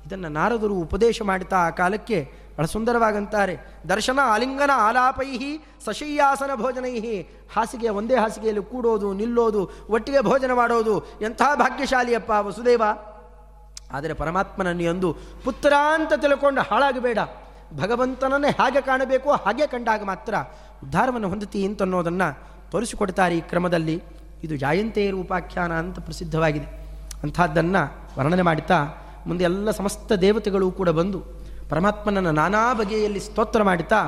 ಇದನ್ನು 0.07 0.29
ನಾರದರು 0.29 0.75
ಉಪದೇಶ 0.75 1.23
ಮಾಡ್ತಾ 1.23 1.57
ಆ 1.57 1.71
ಕಾಲಕ್ಕೆ 1.71 2.47
ಬಹಳ 2.57 2.65
ಸುಂದರವಾಗಂತಾರೆ. 2.65 3.57
ದರ್ಶನ 3.89 4.19
ಆಲಿಂಗನ 4.25 4.71
ಆಲಾಪೈಹಿ 4.75 5.65
ಸಶಯ್ಯಾಸನ 5.85 6.51
ಭೋಜನೈಹಿ. 6.55 7.23
ಹಾಸಿಗೆ 7.55 7.89
ಒಂದೇ 7.89 8.17
ಹಾಸಿಗೆಯಲ್ಲಿ 8.17 8.65
ಕೂಡೋದು, 8.65 9.13
ನಿಲ್ಲೋದು, 9.13 9.71
ಒಟ್ಟಿಗೆ 9.91 10.21
ಭೋಜನ 10.21 10.53
ಮಾಡೋದು 10.53 11.01
ಎಂಥ 11.01 11.43
ಭಾಗ್ಯಶಾಲಿಯಪ್ಪ 11.55 12.31
ವಸುದೇವ. 12.31 12.83
ಆದರೆ 13.93 14.13
ಪರಮಾತ್ಮನನ್ನು 14.13 14.83
ಎಂದು 14.83 15.17
ಪುತ್ರ 15.45 15.73
ಅಂತ 15.95 16.13
ತಿಳ್ಕೊಂಡು 16.13 16.61
ಹಾಳಾಗಬೇಡ. 16.61 17.19
ಭಗವಂತನನ್ನೇ 17.75 18.51
ಹಾಗೆ 18.61 18.81
ಕಾಣಬೇಕು, 18.81 19.31
ಹಾಗೆ 19.31 19.67
ಕಂಡಾಗ 19.67 20.03
ಮಾತ್ರ 20.03 20.35
ಉದ್ಧಾರವನ್ನು 20.83 21.29
ಹೊಂದುತ್ತಿ 21.29 21.67
ಅಂತನ್ನೋದನ್ನು 21.67 22.29
ತೋರಿಸಿಕೊಡ್ತಾರೆ 22.71 23.39
ಈ 23.39 23.41
ಕ್ರಮದಲ್ಲಿ. 23.41 24.03
ಇದು 24.45 24.57
ಜಾಯಂತೆಯರು 24.57 25.19
ಉಪಾಖ್ಯಾನ 25.21 25.73
ಅಂತ 25.73 25.99
ಪ್ರಸಿದ್ಧವಾಗಿದೆ. 25.99 26.69
ಅಂಥದ್ದನ್ನು 27.23 27.83
ವರ್ಣನೆ 28.19 28.43
ಮಾಡುತ್ತಾ 28.43 28.79
ಮುಂದೆ 29.27 29.45
ಎಲ್ಲ 29.45 29.71
ಸಮಸ್ತ 29.71 30.13
ದೇವತೆಗಳು 30.13 30.71
ಕೂಡ 30.71 30.89
ಬಂದು 30.89 31.21
ಪರಮಾತ್ಮನನ್ನು 31.71 32.31
ನಾನಾ 32.31 32.75
ಬಗೆಯಲ್ಲಿ 32.75 33.21
ಸ್ತೋತ್ರ 33.21 33.63
ಮಾಡುತ್ತಾ 33.63 34.01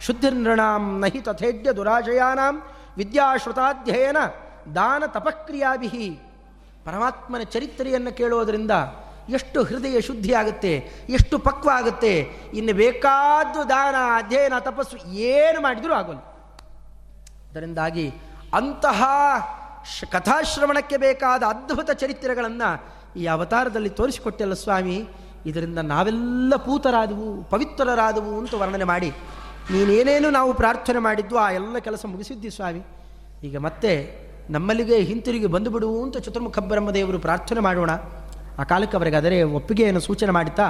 ಶುದ್ಧಿರ್ನೃಣಾಂ 0.00 1.00
ನಹಿ 1.00 1.20
ತಥೇಡ್ಯ 1.20 1.72
ದುರಾಶಯಾನಾಂ 1.72 2.62
ವಿದ್ಯಾಶ್ರುತಾಧ್ಯಯನ 2.96 4.16
ದಾನ 4.74 5.02
ತಪಕ್ರಿಯಾಭಿಹಿ. 5.06 6.08
ಪರಮಾತ್ಮನ 6.84 7.42
ಚರಿತ್ರೆಯನ್ನು 7.42 8.16
ಕೇಳೋದರಿಂದ 8.16 8.70
ಎಷ್ಟು 9.36 9.58
ಹೃದಯ 9.68 10.00
ಶುದ್ಧಿ 10.08 10.32
ಆಗುತ್ತೆ, 10.40 10.72
ಎಷ್ಟು 11.16 11.36
ಪಕ್ವ 11.38 11.68
ಆಗುತ್ತೆ, 11.76 12.12
ಇನ್ನು 12.54 12.72
ಬೇಕಾದ್ದು 12.82 13.60
ದಾನ, 13.68 13.96
ಅಧ್ಯಯನ, 14.18 14.58
ತಪಸ್ಸು 14.68 14.96
ಏನು 15.30 15.58
ಮಾಡಿದರೂ 15.66 15.94
ಆಗೋಲ್ಲ. 15.94 16.22
ಅದರಿಂದಾಗಿ 17.50 18.06
ಅಂತಹ 18.58 19.00
ಕಥಾಶ್ರವಣಕ್ಕೆ 20.12 20.96
ಬೇಕಾದ 21.06 21.42
ಅದ್ಭುತ 21.54 21.90
ಚರಿತ್ರೆಗಳನ್ನು 22.02 22.68
ಈ 23.20 23.24
ಅವತಾರದಲ್ಲಿ 23.26 23.90
ತೋರಿಸಿಕೊಟ್ಟಲ್ಲ 23.98 24.54
ಸ್ವಾಮಿ, 24.62 24.96
ಇದರಿಂದ 25.46 25.80
ನಾವೆಲ್ಲ 25.92 26.52
ಪೂತರಾದವು, 26.66 27.28
ಪವಿತ್ರರಾದವು 27.50 28.32
ಅಂತ 28.40 28.54
ವರ್ಣನೆ 28.62 28.86
ಮಾಡಿ, 28.92 29.10
ನೀನೇನೇನು 29.72 30.28
ನಾವು 30.30 30.50
ಪ್ರಾರ್ಥನೆ 30.52 31.00
ಮಾಡಿದ್ದು 31.06 31.36
ಆ 31.38 31.46
ಎಲ್ಲ 31.58 31.78
ಕೆಲಸ 31.86 32.02
ಮುಗಿಸಿದ್ದಿ 32.12 32.50
ಸ್ವಾಮಿ. 32.50 32.82
ಈಗ 33.46 33.56
ಮತ್ತೆ 33.66 33.92
ನಮ್ಮಲ್ಲಿಗೆ 34.50 34.96
ಹಿಂತಿರುಗಿ 35.08 35.48
ಬಂದುಬಿಡುವು 35.54 35.98
ಅಂತ 36.04 36.16
ಚತುರ್ಮುಖ 36.26 36.58
ಬ್ರಹ್ಮದೇವರು 36.70 37.18
ಪ್ರಾರ್ಥನೆ 37.26 37.60
ಮಾಡೋಣ. 37.66 37.92
ಆ 38.58 38.62
ಕಾಲಕ್ಕೆ 38.62 38.96
ಅವರಿಗಾದರೆ 38.96 39.42
ಒಪ್ಪಿಗೆಯನ್ನು 39.42 40.00
ಸೂಚನೆ 40.00 40.30
ಮಾಡುತ್ತಾ 40.30 40.66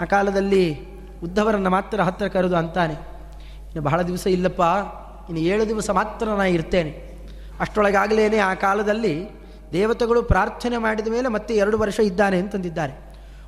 ಆ 0.00 0.04
ಕಾಲದಲ್ಲಿ 0.04 0.64
ಉದ್ದವರನ್ನು 1.22 1.70
ಮಾತ್ರ 1.70 2.02
ಹತ್ತಿರ 2.02 2.28
ಕರೆದು 2.28 2.56
ಅಂತಾನೆ, 2.56 2.94
ಇನ್ನು 3.68 3.82
ಬಹಳ 3.82 4.02
ದಿವಸ 4.02 4.26
ಇಲ್ಲಪ್ಪ, 4.26 4.62
ಇನ್ನು 5.28 5.40
ಏಳು 5.40 5.68
ದಿವಸ 5.68 5.90
ಮಾತ್ರ 5.90 6.26
ನಾನು 6.28 6.46
ಇರ್ತೇನೆ. 6.46 6.92
ಅಷ್ಟರೊಳಗಾಗಲೇ 7.60 8.38
ಆ 8.38 8.54
ಕಾಲದಲ್ಲಿ 8.54 9.14
ದೇವತೆಗಳು 9.72 10.22
ಪ್ರಾರ್ಥನೆ 10.22 10.78
ಮಾಡಿದ 10.78 11.08
ಮೇಲೆ 11.08 11.28
ಮತ್ತೆ 11.28 11.56
ಎರಡು 11.56 11.78
ವರ್ಷ 11.78 12.00
ಇದ್ದಾನೆ 12.00 12.38
ಅಂತಂದಿದ್ದಾರೆ. 12.38 12.94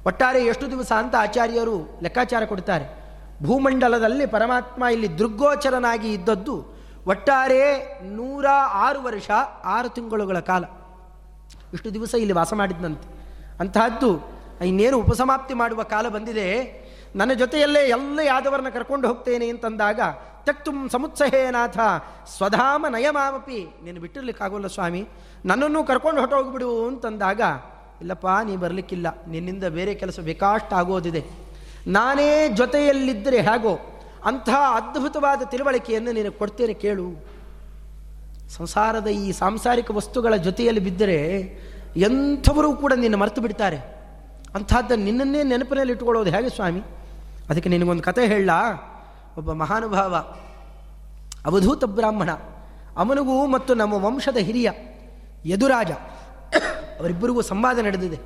ಒಟ್ಟಾರೆ 0.07 0.41
ಎಷ್ಟು 0.45 0.71
ದಿವಸ 0.71 0.93
ಅಂತ 0.93 1.15
ಆಚಾರ್ಯರು 1.21 1.99
ಲೆಕ್ಕಾಚಾರ 2.03 2.45
ಕೊಡ್ತಾರೆ. 2.45 2.87
ಭೂಮಂಡಲದಲ್ಲಿ 3.43 4.27
ಪರಮಾತ್ಮ 4.27 4.85
ಇಲ್ಲಿ 4.93 5.19
ದುರ್ಗೋಚರನಾಗಿ 5.19 6.13
ಇದ್ದದ್ದು 6.13 6.57
ಒಟ್ಟಾರೆ 7.07 7.63
ನೂರ 8.19 8.47
ಆರು 8.73 9.03
ವರ್ಷ, 9.03 9.31
ಆರು 9.65 9.89
ತಿಂಗಳುಗಳ 9.89 10.39
ಕಾಲ. 10.39 10.65
ಇಷ್ಟು 11.75 11.95
ದಿವಸ 11.95 12.15
ಇಲ್ಲಿ 12.15 12.33
ವಾಸ 12.33 12.55
ಮಾಡಿದ್ದಂತೆ 12.55 13.16
ಅಂತಹದ್ದು 13.61 14.11
ಇನ್ನೇನು 14.65 14.97
ಉಪಸಮಾಪ್ತಿ 14.99 15.55
ಮಾಡುವ 15.55 15.83
ಕಾಲ 15.83 16.09
ಬಂದಿದೆ. 16.09 16.49
ನನ್ನ 17.17 17.33
ಜೊತೆಯಲ್ಲೇ 17.33 17.83
ಎಲ್ಲ 17.89 18.19
ಯಾದವರನ್ನ 18.25 18.69
ಕರ್ಕೊಂಡು 18.69 19.09
ಹೋಗ್ತೇನೆ 19.09 19.49
ಅಂತಂದಾಗ, 19.49 20.01
ತಕ್ತುಂ 20.47 20.77
ಸಮುತ್ಸಹೇನಾಥ 20.89 21.79
ಸ್ವಧಾಮ 22.37 22.87
ನಯಮಾಮಪಿ 22.89 23.61
ನೀನು 23.85 24.01
ಬಿಟ್ಟಿರ್ಲಿಕ್ಕಾಗೋಲ್ಲ 24.01 24.67
ಸ್ವಾಮಿ, 24.67 25.03
ನನ್ನನ್ನು 25.45 25.85
ಕರ್ಕೊಂಡು 25.85 26.21
ಹೊಟ್ಟೋಗ್ಬಿಡು 26.21 26.87
ಅಂತಂದಾಗ, 26.87 27.41
ಇಲ್ಲಪ್ಪ, 28.01 28.27
ನೀ 28.45 28.57
ಬರಲಿಕ್ಕಿಲ್ಲ, 28.57 29.07
ನಿನ್ನಿಂದ 29.29 29.65
ಬೇರೆ 29.65 29.95
ಕೆಲಸ 29.95 30.21
ಬೇಕಾಷ್ಟ 30.21 30.73
ಆಗೋದಿದೆ 30.73 31.23
ನಾನೇ 31.87 32.49
ಜೊತೆಯಲ್ಲಿದ್ದರೆ 32.49 33.41
ಹೇಗೋ 33.41 33.75
ಅಂತಹ 34.25 34.61
ಅದ್ಭುತವಾದ 34.75 35.43
ತಿಳುವಳಿಕೆಯನ್ನು 35.43 36.13
ನೀನು 36.13 36.33
ಕೊಡ್ತೇನೆ 36.33 36.75
ಕೇಳು. 36.75 37.07
ಸಂಸಾರದ 38.57 39.07
ಈ 39.07 39.33
ಸಾಂಸಾರಿಕ 39.33 39.91
ವಸ್ತುಗಳ 39.91 40.35
ಜೊತೆಯಲ್ಲಿ 40.37 40.81
ಬಿದ್ದರೆ 40.81 41.19
ಎಂಥವರು 41.97 42.73
ಕೂಡ 42.73 42.93
ನಿನ್ನ 42.93 43.15
ಮರೆತು 43.17 43.41
ಬಿಡ್ತಾರೆ. 43.41 43.77
ಅಂಥದ್ದನ್ನು 44.55 45.05
ನಿನ್ನನ್ನೇ 45.05 45.43
ನೆನಪಿನಲ್ಲಿ 45.43 45.93
ಇಟ್ಕೊಳ್ಳೋದು 45.93 46.31
ಹೇಗೆ 46.31 46.49
ಸ್ವಾಮಿ? 46.49 46.81
ಅದಕ್ಕೆ 47.51 47.69
ನಿನಗೊಂದು 47.69 48.03
ಕತೆ 48.03 48.27
ಹೇಳ. 48.27 48.51
ಒಬ್ಬ 49.39 49.53
ಮಹಾನುಭಾವ, 49.53 50.15
ಅವಧೂತ 51.47 51.85
ಬ್ರಾಹ್ಮಣ, 51.85 52.31
ಅವನಿಗೂ 52.97 53.47
ಮತ್ತು 53.47 53.75
ನಮ್ಮ 53.75 53.95
ವಂಶದ 53.95 54.37
ಹಿರಿಯ 54.37 54.71
ಯದುರಾಜ, 55.45 55.91
ಅವರಿಬ್ಬರಿಗೂ 57.01 57.43
ಸಂವಾದ 57.43 57.79
ನಡೆದಿದೆ. 57.79 58.19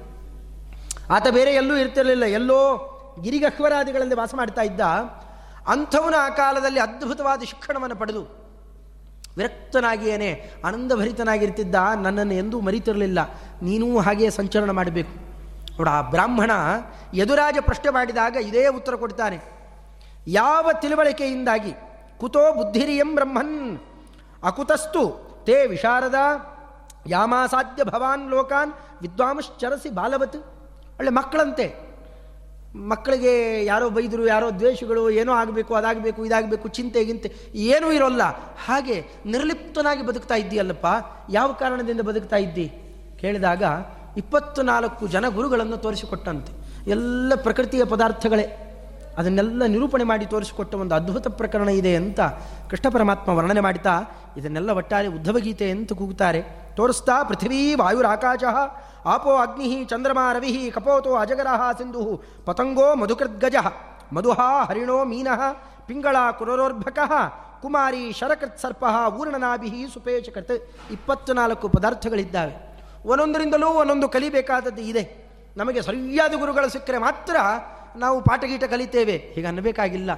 ಆತ 1.10 1.26
ಬೇರೆ 1.28 1.54
ಎಲ್ಲೂ 1.54 1.76
ಇರ್ತಿರಲಿಲ್ಲ. 1.76 2.24
ಎಲ್ಲೋ 2.24 2.86
ಗಿರಿಗಹ್ವರಾದಿಗಳಲ್ಲಿ 3.22 4.14
ವಾಸ 4.14 4.34
ಮಾಡ್ತಾ 4.34 4.62
ಇದ್ದ. 4.62 4.80
ಅಂಥವನು 5.66 6.16
ಆ 6.16 6.28
ಕಾಲದಲ್ಲಿ 6.28 6.80
ಅದ್ಭುತವಾದ 6.80 7.42
ಶಿಕ್ಷಣವನ್ನು 7.42 7.96
ಪಡೆದು 7.96 8.39
ವಿರಕ್ತನಾಗಿಯೇನೆ, 9.36 10.50
ಆನಂದಭರಿತನಾಗಿರ್ತಿದ್ದ 10.64 11.74
ನನ್ನನ್ನು 12.02 12.34
ಎಂದೂ 12.34 12.60
ಮರಿತಿರಲಿಲ್ಲ. 12.60 13.18
ನೀನೂ 13.62 13.98
ಹಾಗೆಯೇ 13.98 14.30
ಸಂಚರಣ 14.30 14.70
ಮಾಡಬೇಕು. 14.70 15.30
ನೋಡ, 15.78 15.88
ಆ 15.88 16.00
ಬ್ರಾಹ್ಮಣ 16.00 16.50
ಯದುರಾಜ 17.14 17.56
ಪ್ರಶ್ನೆ 17.60 17.90
ಮಾಡಿದಾಗ 17.90 18.36
ಇದೇ 18.36 18.66
ಉತ್ತರ 18.66 18.94
ಕೊಡ್ತಾನೆ. 18.94 19.38
ಯಾವ 20.26 20.70
ತಿಳುವಳಿಕೆಯಿಂದಾಗಿ? 20.80 21.72
ಕುತೋ 22.20 22.54
ಬುದ್ಧಿರಿಯಂ 22.54 23.14
ಬ್ರಹ್ಮನ್. 23.14 23.78
ಅಕುತಸ್ತು, 24.44 25.30
ತೇ 25.46 25.66
ವಿಶಾರದ, 25.66 26.14
ಯಾಮಾಸಾಧ್ಯ 27.06 27.84
ಭವಾನ್ 27.84 28.30
ಲೋಕಾನ್, 28.30 28.72
ವಿದ್ವಾಂಶ್ಚರಸಿ 29.02 29.90
ಬಾಲವತ್. 29.90 30.36
ಒಳ್ಳೆ 30.98 31.10
ಮಕ್ಕಳಂತೆ. 31.10 31.89
ಮಕ್ಕಳಿಗೆ 32.76 33.64
ಯಾರೋ 33.64 33.90
ಬೈದರು, 33.90 34.26
ಯಾರೋ 34.26 34.50
ದ್ವೇಷಗಳು, 34.50 35.10
ಏನೋ 35.10 35.32
ಆಗಬೇಕು, 35.32 35.74
ಅದಾಗಬೇಕು, 35.74 36.26
ಇದಾಗಬೇಕು, 36.26 36.68
ಚಿಂತೆ, 36.68 37.04
ಗಿಂತೆ, 37.04 37.32
ಏನೂ 37.54 37.92
ಇರೋಲ್ಲ. 37.92 38.22
ಹಾಗೆ 38.66 39.06
ನಿರ್ಲಿಪ್ತನಾಗಿ 39.26 40.06
ಬದುಕ್ತಾ 40.06 40.34
ಇದ್ದೀಯಲ್ಲಪ್ಪ, 40.34 40.86
ಯಾವ 41.30 41.52
ಕಾರಣದಿಂದ 41.52 42.00
ಬದುಕ್ತಾ 42.00 42.36
ಇದ್ದಿ? 42.36 42.72
ಕೇಳಿದಾಗ 43.20 43.62
ಇಪ್ಪತ್ತು 44.16 44.62
ನಾಲ್ಕು 44.62 45.06
ಜನ 45.06 45.28
ಗುರುಗಳನ್ನು 45.28 45.76
ತೋರಿಸಿಕೊಟ್ಟಂತೆ. 45.76 46.52
ಎಲ್ಲ 46.90 47.32
ಪ್ರಕೃತಿಯ 47.34 47.84
ಪದಾರ್ಥಗಳೇ. 47.84 48.66
ಅದನ್ನೆಲ್ಲ 49.18 49.64
ನಿರೂಪಣೆ 49.66 50.04
ಮಾಡಿ 50.04 50.26
ತೋರಿಸಿಕೊಟ್ಟ 50.26 50.74
ಒಂದು 50.74 50.94
ಅದ್ಭುತ 50.94 51.28
ಪ್ರಕರಣ 51.28 51.68
ಇದೆ 51.68 51.96
ಅಂತ 51.96 52.20
ಕೃಷ್ಣ 52.70 52.88
ಪರಮಾತ್ಮ 52.88 53.32
ವರ್ಣನೆ 53.32 53.60
ಮಾಡ್ತಾ 53.60 54.00
ಇದನ್ನೆಲ್ಲ 54.36 54.70
ಒಟ್ಟಾರೆ 54.70 55.06
ಉದ್ಧವಗೀತೆ 55.06 55.70
ಅಂತ 55.70 55.92
ಕೂಗುತ್ತಾರೆ. 55.92 56.42
ತೋರಿಸ್ತಾ, 56.76 57.22
ಪೃಥ್ವೀ 57.22 57.74
ವಾಯುರಾಕಾಶ 57.74 58.42
ಆಪೋ 59.06 59.36
ಅಗ್ನಿ 59.36 59.84
ಚಂದ್ರಮಾ 59.84 60.32
ರವಿ 60.32 60.70
ಕಪೋತೋ 60.74 61.14
ಅಜಗರಹ 61.14 61.72
ಸಿಂಧು 61.72 62.22
ಪತಂಗೋ 62.44 62.94
ಮಧುಕೃದ್ಗಜ 62.94 63.54
ಮಧುಹ 64.12 64.40
ಹರಿಣೋ 64.68 65.04
ಮೀನಃ 65.04 65.52
ಪಿಂಗಳ 65.86 66.16
ಕುರರೋರ್ಭಕ 66.38 66.98
ಕುಮಾರಿ 67.62 68.12
ಶರಕೃತ್ 68.12 68.58
ಸರ್ಪ 68.58 68.84
ಊರ್ಣನಾಭಿ 69.18 69.68
ಇಪ್ಪತ್ತು 70.90 71.32
ನಾಲ್ಕು 71.32 71.68
ಪದಾರ್ಥಗಳಿದ್ದಾವೆ. 71.68 72.76
ಒಂದೊಂದರಿಂದಲೂ 73.04 73.66
ಒಂದೊಂದು 73.66 74.08
ಕಲಿಬೇಕಾದದ್ದು 74.08 74.82
ಇದೆ. 74.82 75.30
ನಮಗೆ 75.56 75.82
ಸರಿಯಾದ 75.82 76.32
ಗುರುಗಳು 76.32 76.68
ಸಿಕ್ಕರೆ 76.68 76.98
ಮಾತ್ರ 76.98 77.36
ನಾವು 77.96 78.20
ಪಾಠಗೀಟ 78.20 78.64
ಕಲಿತೇವೆ. 78.64 79.16
ಹೀಗೆ 79.16 79.46
ಅನ್ನಬೇಕಾಗಿಲ್ಲ 79.46 80.10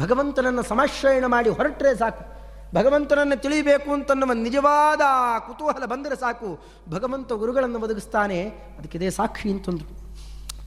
ಭಗವಂತನನ್ನು 0.00 0.62
ಸಮಾಶ್ರಯಣ 0.62 1.26
ಮಾಡಿ 1.26 1.50
ಹೊರಟ್ರೆ 1.50 1.94
ಸಾಕು. 1.94 2.43
ಭಗವಂತನನ್ನು 2.74 3.42
ತಿಳಿಯಬೇಕು 3.42 3.92
ಅಂತನ್ನುವ 3.92 4.32
ನಿಜವಾದ 4.32 5.00
ಕುತೂಹಲ 5.38 5.84
ಬಂದರೆ 5.84 6.16
ಸಾಕು. 6.16 6.60
ಭಗವಂತ 6.88 7.32
ಗುರುಗಳನ್ನು 7.32 7.78
ಒದಗಿಸ್ತಾನೆ. 7.78 8.42
ಅದಕ್ಕಿದೆ 8.78 9.10
ಸಾಕ್ಷಿ 9.10 9.50
ಅಂತಂದರು. 9.50 10.04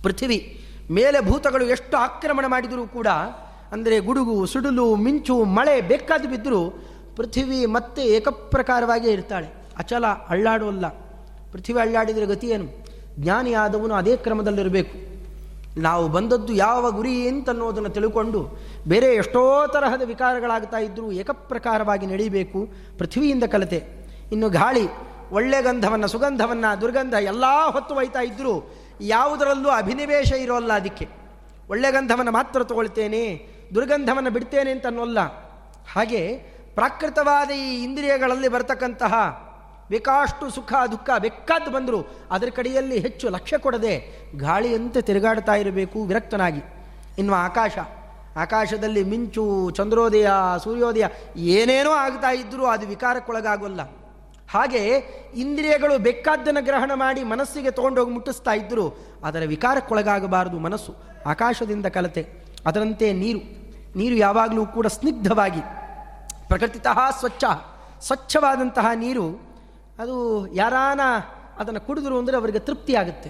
ಪೃಥ್ವಿ 0.03 0.66
ಮೇಲೆ 0.91 1.20
ಭೂತಗಳು 1.20 1.66
ಎಷ್ಟು 1.66 1.97
ಆಕ್ರಮಣ 1.97 2.45
ಮಾಡಿದರೂ 2.45 2.88
ಕೂಡ, 2.88 3.08
ಅಂದರೆ 3.72 3.99
ಗುಡುಗು, 3.99 4.45
ಸುಡುಲು, 4.45 4.95
ಮಿಂಚು, 4.95 5.43
ಮಳೆ 5.43 5.82
ಬೇಕಾದ್ದು 5.82 6.30
ಬಿದ್ದರೂ 6.30 6.70
ಪೃಥ್ವಿ 7.16 7.66
ಮತ್ತೆ 7.66 8.01
ಏಕಪ್ರಕಾರವಾಗಿಯೇ 8.01 9.14
ಇರ್ತಾಳೆ. 9.14 9.47
ಅಚಲ 9.78 10.05
ಅಳ್ಳಾಡುವಲ್ಲ. 10.08 10.88
ಪೃಥ್ವಿ 11.51 11.80
ಅಳ್ಳಾಡಿದರೆ 11.80 12.26
ಗತಿ 12.26 12.47
ಏನು? 12.47 12.86
ಜ್ಞಾನಿಯಾದವನು 13.20 13.93
ಅದೇ 13.93 14.18
ಕ್ರಮದಲ್ಲಿರಬೇಕು. 14.18 15.07
ನಾವು 15.78 16.07
ಬಂದದ್ದು 16.07 16.53
ಯಾವ 16.53 16.91
ಗುರಿ 16.91 17.28
ಅಂತನ್ನೋದನ್ನು 17.28 17.89
ತಿಳ್ಕೊಂಡು 17.89 18.47
ಬೇರೆ 18.88 19.15
ಎಷ್ಟೋ 19.15 19.67
ತರಹದ 19.67 20.01
ವಿಕಾರಗಳಾಗ್ತಾ 20.01 20.78
ಇದ್ದರೂ 20.78 21.11
ಏಕಪ್ರಕಾರವಾಗಿ 21.11 22.05
ನಡೀಬೇಕು, 22.05 22.69
ಪೃಥ್ವಿಯಿಂದ 22.97 23.43
ಕಲಿತೆ. 23.43 24.07
ಇನ್ನು 24.32 24.49
ಗಾಳಿ, 24.49 24.88
ಒಳ್ಳೆ 25.32 25.61
ಗಂಧವನ್ನು, 25.61 26.07
ಸುಗಂಧವನ್ನು, 26.07 26.82
ದುರ್ಗಂಧ 26.82 27.13
ಎಲ್ಲ 27.13 27.45
ಹೊತ್ತು 27.65 27.95
ಒಯ್ತಾ 27.95 28.21
ಇದ್ದರೂ 28.21 28.71
ಯಾವುದರಲ್ಲೂ 29.01 29.69
ಅಭಿನಿವೇಶ 29.69 30.32
ಇರೋಲ್ಲ 30.32 30.73
ಅದಕ್ಕೆ. 30.73 31.07
ಒಳ್ಳೆ 31.69 31.91
ಗಂಧವನ್ನು 31.91 32.32
ಮಾತ್ರ 32.32 32.63
ತಗೊಳ್ತೇನೆ, 32.63 33.47
ದುರ್ಗಂಧವನ್ನು 33.75 34.30
ಬಿಡ್ತೇನೆ 34.30 34.71
ಅಂತ 34.71 34.86
ಅನ್ನೋಲ್ಲ 34.86 35.19
ಹಾಗೆ 35.93 36.38
ಪ್ರಾಕೃತವಾದ 36.75 37.49
ಈ 37.49 37.84
ಇಂದ್ರಿಯಗಳಲ್ಲಿ 37.84 38.47
ಬರ್ತಕ್ಕಂತಹ 38.47 39.13
ಬೇಕಾಷ್ಟು 39.89 40.49
ಸುಖ, 40.49 40.73
ದುಃಖ 40.91 41.09
ಬೇಕಾದ್ದು 41.19 41.71
ಬಂದರೂ, 41.71 41.99
ಅದರ 42.31 42.49
ಕಡೆಯಲ್ಲಿ 42.55 42.99
ಹೆಚ್ಚು 42.99 43.29
ಲಕ್ಷ್ಯ 43.29 43.57
ಕೊಡದೆ 43.57 43.93
ಗಾಳಿಯಂತೆ 44.38 45.01
ತಿರುಗಾಡ್ತಾ 45.01 45.55
ಇರಬೇಕು 45.55 46.03
ವಿರಕ್ತನಾಗಿ. 46.03 46.63
ಇನ್ನು 47.17 47.33
ಆಕಾಶ, 47.33 47.77
ಆಕಾಶದಲ್ಲಿ 48.38 49.03
ಮಿಂಚು, 49.03 49.71
ಚಂದ್ರೋದಯ, 49.71 50.27
ಸೂರ್ಯೋದಯ 50.63 51.05
ಏನೇನೋ 51.35 51.91
ಆಗ್ತಾ 51.91 52.31
ಇದ್ದರೂ 52.31 52.65
ಅದು 52.65 52.88
ವಿಕಾರಕ್ಕೊಳಗಾಗೋಲ್ಲ. 52.88 53.81
ಹಾಗೆ 54.51 54.81
ಇಂದ್ರಿಯಗಳು 55.35 55.97
ಬೇಕಾದ್ದನ್ನು 55.99 56.63
ಗ್ರಹಣ 56.63 56.91
ಮಾಡಿ 56.95 57.23
ಮನಸ್ಸಿಗೆ 57.23 57.71
ತೊಗೊಂಡೋಗಿ 57.71 58.11
ಮುಟ್ಟಿಸ್ತಾ 58.11 58.51
ಇದ್ದರೂ 58.51 58.85
ಅದರ 59.23 59.43
ವಿಕಾರಕ್ಕೊಳಗಾಗಬಾರದು 59.45 60.59
ಮನಸ್ಸು. 60.59 60.93
ಆಕಾಶದಿಂದ 61.25 61.85
ಕಲತೆ, 61.85 62.23
ಅದರಂತೆ 62.65 63.13
ನೀರು. 63.13 63.41
ನೀರು 63.95 64.15
ಯಾವಾಗಲೂ 64.15 64.65
ಕೂಡ 64.65 64.88
ಸ್ನಿಗ್ಧವಾಗಿ, 64.88 65.61
ಪ್ರಕೃತಿತಃ 66.47 66.99
ಸ್ವಚ್ಛ, 67.19 67.43
ಸ್ವಚ್ಛವಾದಂತಹ 68.01 68.88
ನೀರು 68.95 69.46
ಅದು 70.01 70.15
ಯಾರಾನ 70.53 71.01
ಅದನ್ನು 71.61 71.81
ಕುಡಿದ್ರು 71.85 72.15
ಅಂದರೆ 72.21 72.35
ಅವರಿಗೆ 72.37 72.61
ತೃಪ್ತಿ 72.67 72.93
ಆಗುತ್ತೆ. 73.01 73.29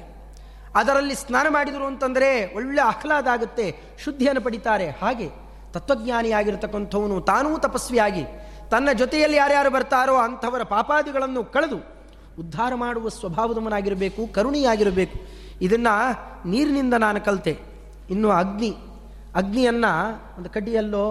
ಅದರಲ್ಲಿ 0.80 1.16
ಸ್ನಾನ 1.16 1.48
ಮಾಡಿದರು 1.50 1.86
ಅಂತಂದರೆ 1.92 2.30
ಒಳ್ಳೆ 2.56 2.82
ಆಹ್ಲಾದ 2.82 3.28
ಆಗುತ್ತೆ, 3.36 3.66
ಶುದ್ಧಿಯನ್ನು 4.04 4.42
ಪಡಿತಾರೆ. 4.48 4.88
ಹಾಗೆ 5.02 5.28
ತತ್ವಜ್ಞಾನಿಯಾಗಿರ್ತಕ್ಕಂಥವನು 5.76 7.16
ತಾನೂ 7.30 7.52
ತಪಸ್ವಿಯಾಗಿ 7.66 8.24
ತನ್ನ 8.72 8.90
ಜೊತೆಯಲ್ಲಿ 9.02 9.38
ಯಾರ್ಯಾರು 9.38 9.70
ಬರ್ತಾರೋ 9.76 10.16
ಅಂಥವರ 10.18 10.64
ಪಾಪಾದಿಗಳನ್ನು 10.76 11.42
ಕಳೆದು 11.56 11.80
ಉದ್ಧಾರ 12.42 12.72
ಮಾಡುವ 12.76 13.10
ಸ್ವಭಾವದವನಾಗಿರಬೇಕು, 13.10 14.22
ಕರುಣಿಯಾಗಿರಬೇಕು. 14.28 15.18
ಇದನ್ನು 15.66 15.94
ನೀರಿನಿಂದ 16.50 16.96
ನಾನು 17.06 17.20
ಕಲಿತೆ. 17.28 17.54
ಇನ್ನು 18.14 18.30
ಅಗ್ನಿ, 18.42 18.72
ಅಗ್ನಿಯನ್ನು 19.36 19.94
ಒಂದು 20.38 20.50
ಕಡ್ಡಿಯಲ್ಲೋ 20.50 21.06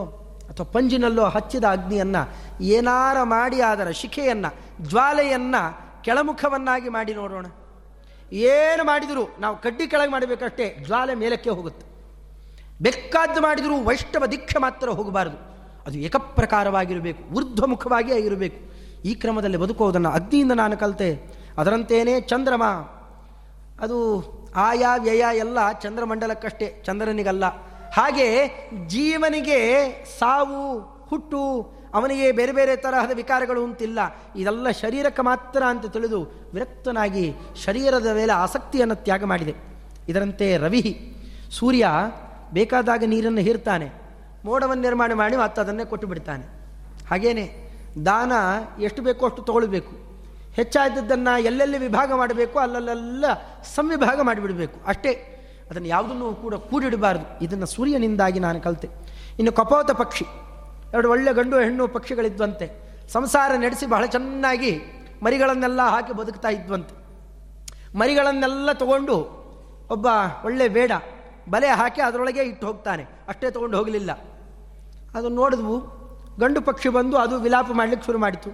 ಅಥವಾ 0.49 0.71
ಪಂಜಿನಲ್ಲೋ 0.73 1.25
ಹಚ್ಚಿದ 1.25 1.65
ಅಗ್ನಿಯನ್ನು 1.65 2.33
ಏನಾರ 2.63 3.17
ಮಾಡಿ 3.23 3.61
ಅದರ 3.61 3.91
ಶಿಖೆಯನ್ನು, 3.91 4.85
ಜ್ವಾಲೆಯನ್ನು 4.89 5.87
ಕೆಳಮುಖವನ್ನಾಗಿ 6.03 6.89
ಮಾಡಿ 6.89 7.15
ನೋಡೋಣ. 7.15 7.47
ಏನು 8.33 8.85
ಮಾಡಿದರೂ 8.85 9.37
ನಾವು 9.39 9.63
ಕಡ್ಡಿ 9.63 9.87
ಕೆಳಗೆ 9.87 10.11
ಮಾಡಬೇಕಷ್ಟೇ, 10.11 10.79
ಜ್ವಾಲೆ 10.87 11.15
ಮೇಲಕ್ಕೆ 11.15 11.51
ಹೋಗುತ್ತೆ. 11.51 11.87
ಬೆಕ್ಕಾದ್ದು 12.83 13.41
ಮಾಡಿದರೂ 13.41 13.85
ವೈಷ್ಣವ 13.85 14.27
ದೀಕ್ಷೆ 14.27 14.59
ಮಾತ್ರ 14.59 14.89
ಹೋಗಬಾರದು. 14.89 15.57
ಅದು 15.87 15.99
ಏಕಪ್ರಕಾರವಾಗಿರಬೇಕು 15.99 17.35
ಊರ್ಧ್ವಮುಖವಾಗಿ 17.35 18.13
ಆಗಿರಬೇಕು. 18.13 18.77
ಈ 19.05 19.15
ಕ್ರಮದಲ್ಲಿ 19.15 19.57
ಬದುಕುವುದನ್ನು 19.57 20.09
ಅಗ್ನಿಯಿಂದ 20.09 20.53
ನಾನು 20.53 20.77
ಕಲಿತೆ. 20.77 21.37
ಅದರಂತೇನೆ 21.59 22.21
ಚಂದ್ರಮ. 22.21 22.63
ಅದು 23.81 23.99
ಆಯಾ 24.57 24.97
ವ್ಯಯ 24.97 25.25
ಎಲ್ಲ 25.35 25.73
ಚಂದ್ರಮಂಡಲಕ್ಕಷ್ಟೇ, 25.73 26.83
ಚಂದ್ರನಿಗಲ್ಲ. 26.87 27.45
ಹಾಗೆ 27.97 28.49
ಜೀವನಿಗೆ 28.87 29.59
ಸಾವು, 30.19 30.79
ಹುಟ್ಟು, 30.81 31.73
ಅವನಿಗೆ 31.95 32.33
ಬೇರೆ 32.33 32.53
ಬೇರೆ 32.53 32.77
ತರಹದ 32.77 33.11
ವಿಕಾರಗಳು 33.15 33.65
ಅಂತಿಲ್ಲ. 33.65 33.99
ಇದೆಲ್ಲ 34.37 34.71
ಶರೀರಕ್ಕೆ 34.71 35.23
ಮಾತ್ರ 35.23 35.63
ಅಂತ 35.63 35.87
ತಿಳಿದು 35.87 36.51
ವಿರಕ್ತನಾಗಿ 36.55 37.35
ಶರೀರದ 37.65 38.07
ಮೇಲೆ 38.15 38.33
ಆಸಕ್ತಿಯನ್ನು 38.33 38.95
ತ್ಯಾಗ 38.95 39.25
ಮಾಡಿದೆ. 39.25 39.55
ಇದರಂತೆ 40.09 40.57
ರವಿ, 40.57 41.17
ಸೂರ್ಯ 41.51 41.89
ಬೇಕಾದಾಗ 42.53 43.05
ನೀರನ್ನು 43.07 43.41
ಹೀರ್ತಾನೆ. 43.41 43.93
ಮೋಡವನ್ನು 44.45 44.83
ನಿರ್ಮಾಣ 44.83 45.13
ಮಾಡಿ 45.13 45.37
ಮತ್ತೆ 45.37 45.61
ಅದನ್ನೇ 45.61 45.85
ಕೊಟ್ಟು 45.85 46.07
ಬಿಡ್ತಾನೆ. 46.07 46.45
ಹಾಗೇನೆ 47.11 47.73
ದಾನ 48.07 48.33
ಎಷ್ಟು 48.81 49.03
ಬೇಕೋ 49.03 49.27
ಅಷ್ಟು 49.27 49.43
ತಗೊಳ್ಬೇಕು. 49.43 49.93
ಹೆಚ್ಚಾದದ್ದನ್ನು 50.55 51.43
ಎಲ್ಲೆಲ್ಲಿ 51.43 51.79
ವಿಭಾಗ 51.79 52.13
ಮಾಡಬೇಕು 52.13 52.59
ಅಲ್ಲಲ್ಲೆಲ್ಲ 52.59 53.25
ಸಂವಿಭಾಗ 53.75 54.21
ಮಾಡಿಬಿಡಬೇಕು. 54.21 54.81
ಅಷ್ಟೇ. 54.87 55.36
ಅದನ್ನು 55.71 55.89
ಯಾವುದನ್ನು 55.89 56.35
ಕೂಡ 56.35 56.55
ಕೂಡಿಡಬಾರದು. 56.55 57.45
ಇದನ್ನು 57.45 57.67
ಸೂರ್ಯನಿಂದಾಗಿ 57.67 58.41
ನಾನು 58.41 58.61
ಕಲಿತೆ. 58.61 58.89
ಇನ್ನು 59.39 59.53
ಕಪೋತ 59.53 59.91
ಪಕ್ಷಿ, 59.91 60.25
ಎರಡು 60.95 61.11
ಒಳ್ಳೆ 61.11 61.35
ಗಂಡು 61.35 61.59
ಹೆಣ್ಣು 61.59 61.89
ಪಕ್ಷಿಗಳಿದ್ವಂತೆ, 61.89 62.67
ಸಂಸಾರ 63.09 63.53
ನಡೆಸಿ 63.57 63.87
ಬಹಳ 63.87 64.05
ಚೆನ್ನಾಗಿ 64.07 64.81
ಮರಿಗಳನ್ನೆಲ್ಲ 65.23 65.83
ಹಾಕಿ 65.83 66.13
ಬದುಕ್ತಾ 66.13 66.49
ಇದ್ವಂತೆ. 66.49 66.95
ಮರಿಗಳನ್ನೆಲ್ಲ 67.99 68.73
ತಗೊಂಡು 68.73 69.47
ಒಬ್ಬ 69.91 70.07
ಒಳ್ಳೆ 70.45 70.69
ಬೇಡ, 70.69 70.93
ಬಲೆ 71.51 71.69
ಹಾಕಿ 71.69 72.01
ಅದರೊಳಗೆ 72.01 72.41
ಇಟ್ಟು 72.41 72.67
ಹೋಗ್ತಾನೆ. 72.67 73.05
ಅಷ್ಟೇ 73.29 73.51
ತೊಗೊಂಡು 73.51 73.79
ಹೋಗಲಿಲ್ಲ. 73.79 74.13
ಅದು 75.15 75.29
ನೋಡಿದ್ವು, 75.29 75.79
ಗಂಡು 76.41 76.61
ಪಕ್ಷಿ 76.61 76.89
ಬಂದು 76.89 77.17
ಅದು 77.17 77.39
ವಿಲಾಪ 77.39 77.71
ಮಾಡಲಿಕ್ಕೆ 77.73 78.07
ಶುರು 78.07 78.19
ಮಾಡಿತು. 78.19 78.51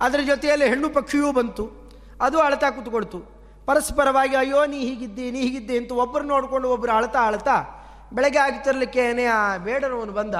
ಅದರ 0.00 0.20
ಜೊತೆಯಲ್ಲಿ 0.26 0.68
ಹೆಣ್ಣು 0.68 0.88
ಪಕ್ಷಿಯೂ 0.88 1.32
ಬಂತು. 1.32 1.90
ಅದು 2.20 2.40
ಅಳತಾ 2.40 2.70
ಕೂತ್ಕೊಳ್ತು. 2.70 3.41
ಪರಸ್ಪರವಾಗಿ, 3.66 4.36
ಅಯ್ಯೋ, 4.36 4.60
ನೀ 4.66 4.78
ಹೀಗಿದ್ದಿ 4.78 5.30
ನೀ 5.30 5.40
ಹೀಗಿದ್ದಿ 5.40 5.74
ಅಂತ 5.78 5.92
ಒಬ್ಬರು 5.92 6.24
ನೋಡಿಕೊಂಡು 6.24 6.68
ಒಬ್ಬರು 6.68 6.92
ಅಳ್ತಾ 6.92 7.20
ಅಳ್ತಾ 7.26 7.56
ಬೆಳಗ್ಗೆ 8.14 8.38
ಆಗ್ತಿರ್ಲಿಕ್ಕೇನೆ 8.38 9.24
ಆ 9.24 9.56
ಬೇಡನವನು 9.56 10.12
ಬಂದ, 10.12 10.34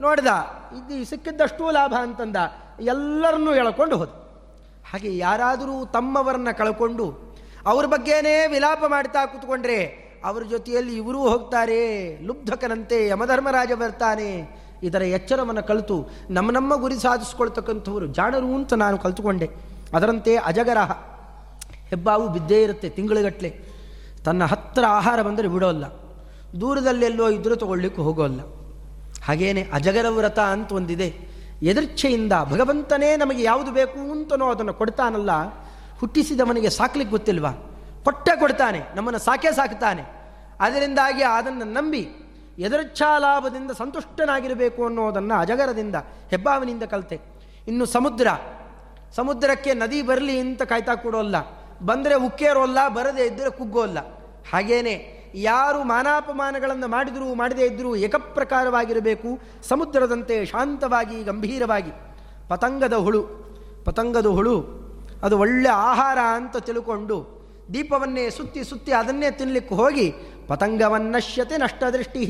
ನೋಡ್ದ, 0.00 0.30
ಇದು 0.78 1.10
ಸಿಕ್ಕಿದ್ದಷ್ಟು 1.10 1.70
ಲಾಭ 1.70 1.94
ಅಂತಂದ, 2.02 2.36
ಎಲ್ಲರನ್ನೂ 2.80 3.54
ಎಳ್ಕೊಂಡು 3.54 3.96
ಹೋದ. 3.96 4.08
ಹಾಗೆ 4.90 5.10
ಯಾರಾದರೂ 5.16 5.74
ತಮ್ಮವರನ್ನ 5.86 6.50
ಕಳ್ಕೊಂಡು 6.50 7.06
ಅವ್ರ 7.66 7.86
ಬಗ್ಗೆನೇ 7.86 8.46
ವಿಲಾಪ 8.46 8.84
ಮಾಡ್ತಾ 8.88 9.26
ಕೂತ್ಕೊಂಡ್ರೆ 9.26 9.80
ಅವ್ರ 10.24 10.42
ಜೊತೆಯಲ್ಲಿ 10.44 10.96
ಇವರೂ 10.96 11.18
ಹೋಗ್ತಾರೆ, 11.18 11.80
ಲುಬ್ಧಕನಂತೆ 12.26 13.08
ಯಮಧರ್ಮರಾಜ 13.08 13.72
ಬರ್ತಾನೆ. 13.72 14.30
ಇದರ 14.82 15.02
ಎಚ್ಚರವನ್ನು 15.02 15.62
ಕಲಿತು 15.62 15.96
ನಮ್ಮ 16.30 16.50
ನಮ್ಮ 16.50 16.76
ಗುರಿ 16.76 16.98
ಸಾಧಿಸ್ಕೊಳ್ತಕ್ಕಂಥವರು 17.00 18.06
ಜಾಣರು 18.06 18.50
ಅಂತ 18.54 18.74
ನಾನು 18.74 18.98
ಕಲ್ತುಕೊಂಡೆ. 18.98 19.48
ಅದರಂತೆ 19.94 20.36
ಅಜಗರಹ. 20.36 20.90
ಹೆಬ್ಬಾವು 21.90 22.28
ಬಿದ್ದೇ 22.28 22.62
ಇರುತ್ತೆ 22.62 22.88
ತಿಂಗಳುಗಟ್ಟಲೆ 22.88 23.50
ತನ್ನ 24.24 24.44
ಹತ್ತಿರ 24.44 24.84
ಆಹಾರ 24.88 25.22
ಬಂದರೆ 25.22 25.48
ಬಿಡೋಲ್ಲ. 25.48 25.84
ದೂರದಲ್ಲೆಲ್ಲೋ 26.60 27.28
ಇದ್ದರೂ 27.28 27.54
ತಗೊಳ್ಳಿಕ್ಕೆ 27.54 28.02
ಹೋಗೋಲ್ಲ. 28.02 28.40
ಹಾಗೇನೆ 29.24 29.68
ಅಜಗರ 29.72 30.08
ವ್ರತ 30.08 30.38
ಅಂತ 30.38 30.72
ಒಂದಿದೆ. 30.72 31.30
ಎದರ್ಚ್ಛೆಯಿಂದ 31.62 32.32
ಭಗವಂತನೇ 32.44 33.16
ನಮಗೆ 33.16 33.42
ಯಾವುದು 33.42 33.70
ಬೇಕು 33.70 34.10
ಅಂತನೋ 34.10 34.50
ಅದನ್ನು 34.50 34.74
ಕೊಡ್ತಾನಲ್ಲ, 34.74 35.30
ಹುಟ್ಟಿಸಿದವನಿಗೆ 35.98 36.70
ಸಾಕ್ಲಿಕ್ಕೆ 36.70 37.10
ಗೊತ್ತಿಲ್ವಾ? 37.10 37.50
ಕೊಟ್ಟೆ 38.04 38.38
ಕೊಡ್ತಾನೆ, 38.38 38.80
ನಮ್ಮನ್ನು 38.94 39.18
ಸಾಕೇ 39.18 39.52
ಸಾಕ್ತಾನೆ. 39.52 40.02
ಅದರಿಂದಾಗಿ 40.60 41.22
ಅದನ್ನು 41.22 41.64
ನಂಬಿ 41.64 42.08
ಎದರ್ಚ್ಛಾಲಾಭದಿಂದ 42.58 43.70
ಸಂತುಷ್ಟನಾಗಿರಬೇಕು 43.70 44.86
ಅನ್ನೋದನ್ನು 44.86 45.34
ಅಜಗರದಿಂದ, 45.34 45.96
ಹೆಬ್ಬಾವಿನಿಂದ 46.30 46.82
ಕಲಿತೆ. 46.82 47.20
ಇನ್ನು 47.68 47.86
ಸಮುದ್ರ, 47.86 48.28
ಸಮುದ್ರಕ್ಕೆ 49.16 49.74
ನದಿ 49.74 50.02
ಬರಲಿ 50.02 50.38
ಅಂತ 50.38 50.62
ಕಾಯ್ತಾ 50.62 50.94
ಕೊಡೋಲ್ಲ. 50.94 51.59
ಬಂದರೆ 51.88 52.14
ಉಕ್ಕೇರೋಲ್ಲ 52.26 52.78
ಬರದೇ 52.96 53.24
ಇದ್ದರೆ 53.30 53.50
ಕುಗ್ಗೋಲ್ಲ 53.58 53.98
ಹಾಗೇನೆ, 54.52 54.94
ಯಾರು 55.48 55.80
ಮಾನಾಪಮಾನಗಳನ್ನು 55.94 56.88
ಮಾಡಿದರೂ 56.94 57.26
ಮಾಡದೇ 57.40 57.64
ಇದ್ದರೂ 57.70 57.90
ಏಕಪ್ರಕಾರವಾಗಿರಬೇಕು, 58.06 59.30
ಸಮುದ್ರದಂತೆ 59.70 60.36
ಶಾಂತವಾಗಿ, 60.52 61.18
ಗಂಭೀರವಾಗಿ. 61.28 61.92
ಪತಂಗದ 62.52 62.96
ಹುಳು 63.06 63.22
ಪತಂಗದ 63.86 64.28
ಹುಳು, 64.38 64.56
ಅದು 65.26 65.34
ಒಳ್ಳೆ 65.44 65.70
ಆಹಾರ 65.90 66.18
ಅಂತ 66.38 66.56
ತಿಳ್ಕೊಂಡು 66.68 67.16
ದೀಪವನ್ನೇ 67.74 68.24
ಸುತ್ತಿ 68.36 68.60
ಸುತ್ತಿ 68.70 68.92
ಅದನ್ನೇ 69.00 69.28
ತಿನ್ನಲಿಕ್ಕೆ 69.40 69.74
ಹೋಗಿ 69.80 70.06
ಪತಂಗವನ್ನಶ್ಯತೆ 70.48 71.56
ನಷ್ಟದೃಷ್ಟಿ 71.64 72.22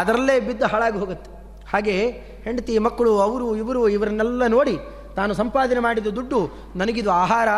ಅದರಲ್ಲೇ 0.00 0.36
ಬಿದ್ದು 0.48 0.66
ಹಾಳಾಗಿ 0.72 0.98
ಹೋಗುತ್ತೆ. 1.02 1.30
ಹಾಗೆ 1.72 1.96
ಹೆಂಡತಿ, 2.44 2.74
ಮಕ್ಕಳು, 2.86 3.12
ಅವರು, 3.26 3.46
ಇವರು, 3.62 3.82
ಇವರನ್ನೆಲ್ಲ 3.96 4.46
ನೋಡಿ 4.56 4.74
ತಾನು 5.16 5.32
ಸಂಪಾದನೆ 5.34 5.80
ಮಾಡಿದ 5.86 6.10
ದುಡ್ಡು, 6.18 6.40
ನನಗಿದು 6.80 7.10
ಆಹಾರ 7.22 7.48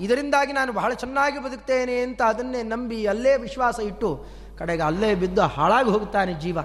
ಇದರಿಂದಾಗಿ 0.00 0.52
ನಾನು 0.52 0.72
ಬಹಳ 0.72 0.92
ಚೆನ್ನಾಗಿ 0.92 1.38
ಬದುಕ್ತೇನೆ 1.38 2.00
ಅಂತ 2.00 2.22
ಅದನ್ನೇ 2.22 2.62
ನಂಬಿ 2.62 3.06
ಅಲ್ಲೇ 3.06 3.36
ವಿಶ್ವಾಸ 3.36 3.78
ಇಟ್ಟು 3.80 4.10
ಕಡೆಗೆ 4.58 4.82
ಅಲ್ಲೇ 4.82 5.14
ಬಿದ್ದು 5.14 5.42
ಹಾಳಾಗಿ 5.42 5.90
ಹೋಗುತ್ತಾನೆ 5.90 6.34
ಜೀವ. 6.34 6.58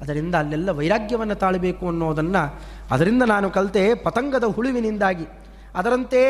ಅದರಿಂದ 0.00 0.34
ಅಲ್ಲೆಲ್ಲ 0.34 0.70
ವೈರಾಗ್ಯವನ್ನು 0.70 1.34
ತಾಳಬೇಕು 1.34 1.86
ಅನ್ನೋದನ್ನು 1.86 2.42
ಅದರಿಂದ 2.90 3.22
ನಾನು 3.22 3.50
ಕಲಿತೆ 3.50 3.94
ಪತಂಗದ 3.94 4.44
ಹುಳುವಿನಿಂದಾಗಿ. 4.44 5.26
ಅದರಂತೆ 5.74 6.20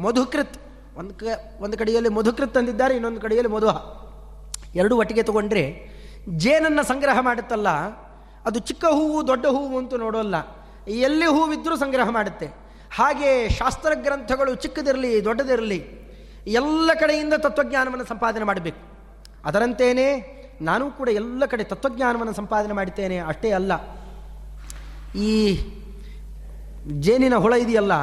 ಮಧುಕೃತ್, 0.00 0.56
ಒಂದು 0.96 1.14
ಕ, 1.14 1.22
ಒಂದು 1.60 1.78
ಕಡೆಯಲ್ಲಿ 1.78 2.08
ಮಧುಕೃತ್ 2.08 2.56
ಅಂದಿದ್ದಾರೆ, 2.56 2.94
ಇನ್ನೊಂದು 2.94 3.20
ಕಡೆಯಲ್ಲಿ 3.20 3.52
ಮಧುಹ. 3.52 3.76
ಎರಡು 4.74 4.96
ಒಟ್ಟಿಗೆ 4.96 5.22
ತಗೊಂಡ್ರೆ 5.22 5.64
ಜೇನನ್ನು 6.36 6.82
ಸಂಗ್ರಹ 6.82 7.20
ಮಾಡುತ್ತಲ್ಲ, 7.20 7.68
ಅದು 8.46 8.58
ಚಿಕ್ಕ 8.58 8.84
ಹೂವು, 8.84 9.26
ದೊಡ್ಡ 9.26 9.46
ಹೂವು 9.46 9.78
ಅಂತೂ 9.78 9.96
ನೋಡೋಲ್ಲ, 9.96 10.36
ಎಲ್ಲಿ 10.88 11.26
ಹೂವಿದ್ರೂ 11.26 11.76
ಸಂಗ್ರಹ 11.76 12.08
ಮಾಡುತ್ತೆ. 12.08 12.59
ಹಾಗೆ 12.96 13.48
ಶಾಸ್ತ್ರ 13.48 13.92
ಗ್ರಂಥಗಳು 13.94 14.54
ಚಿಕ್ಕದಿರಲಿ, 14.54 15.24
ದೊಡ್ಡದಿರಲಿ, 15.24 16.00
ಎಲ್ಲ 16.46 16.90
ಕಡೆಯಿಂದ 17.00 17.34
ತತ್ವಜ್ಞಾನವನ್ನು 17.38 18.04
ಸಂಪಾದನೆ 18.04 18.44
ಮಾಡಬೇಕು. 18.44 18.80
ಅದರಂತೇನೆ 19.44 20.06
ನಾನು 20.62 20.90
ಕೂಡ 20.90 21.08
ಎಲ್ಲ 21.08 21.46
ಕಡೆ 21.46 21.64
ತತ್ವಜ್ಞಾನವನ್ನು 21.64 22.32
ಸಂಪಾದನೆ 22.32 22.72
ಮಾಡುತ್ತೇನೆ 22.72 23.18
ಅಷ್ಟೇ 23.18 23.50
ಅಲ್ಲ. 23.50 23.72
ಈ 25.18 25.58
ಜೇನಿನ 27.00 27.34
ಹುಳ 27.34 27.52
ಇದೆಯಲ್ಲ, 27.52 27.94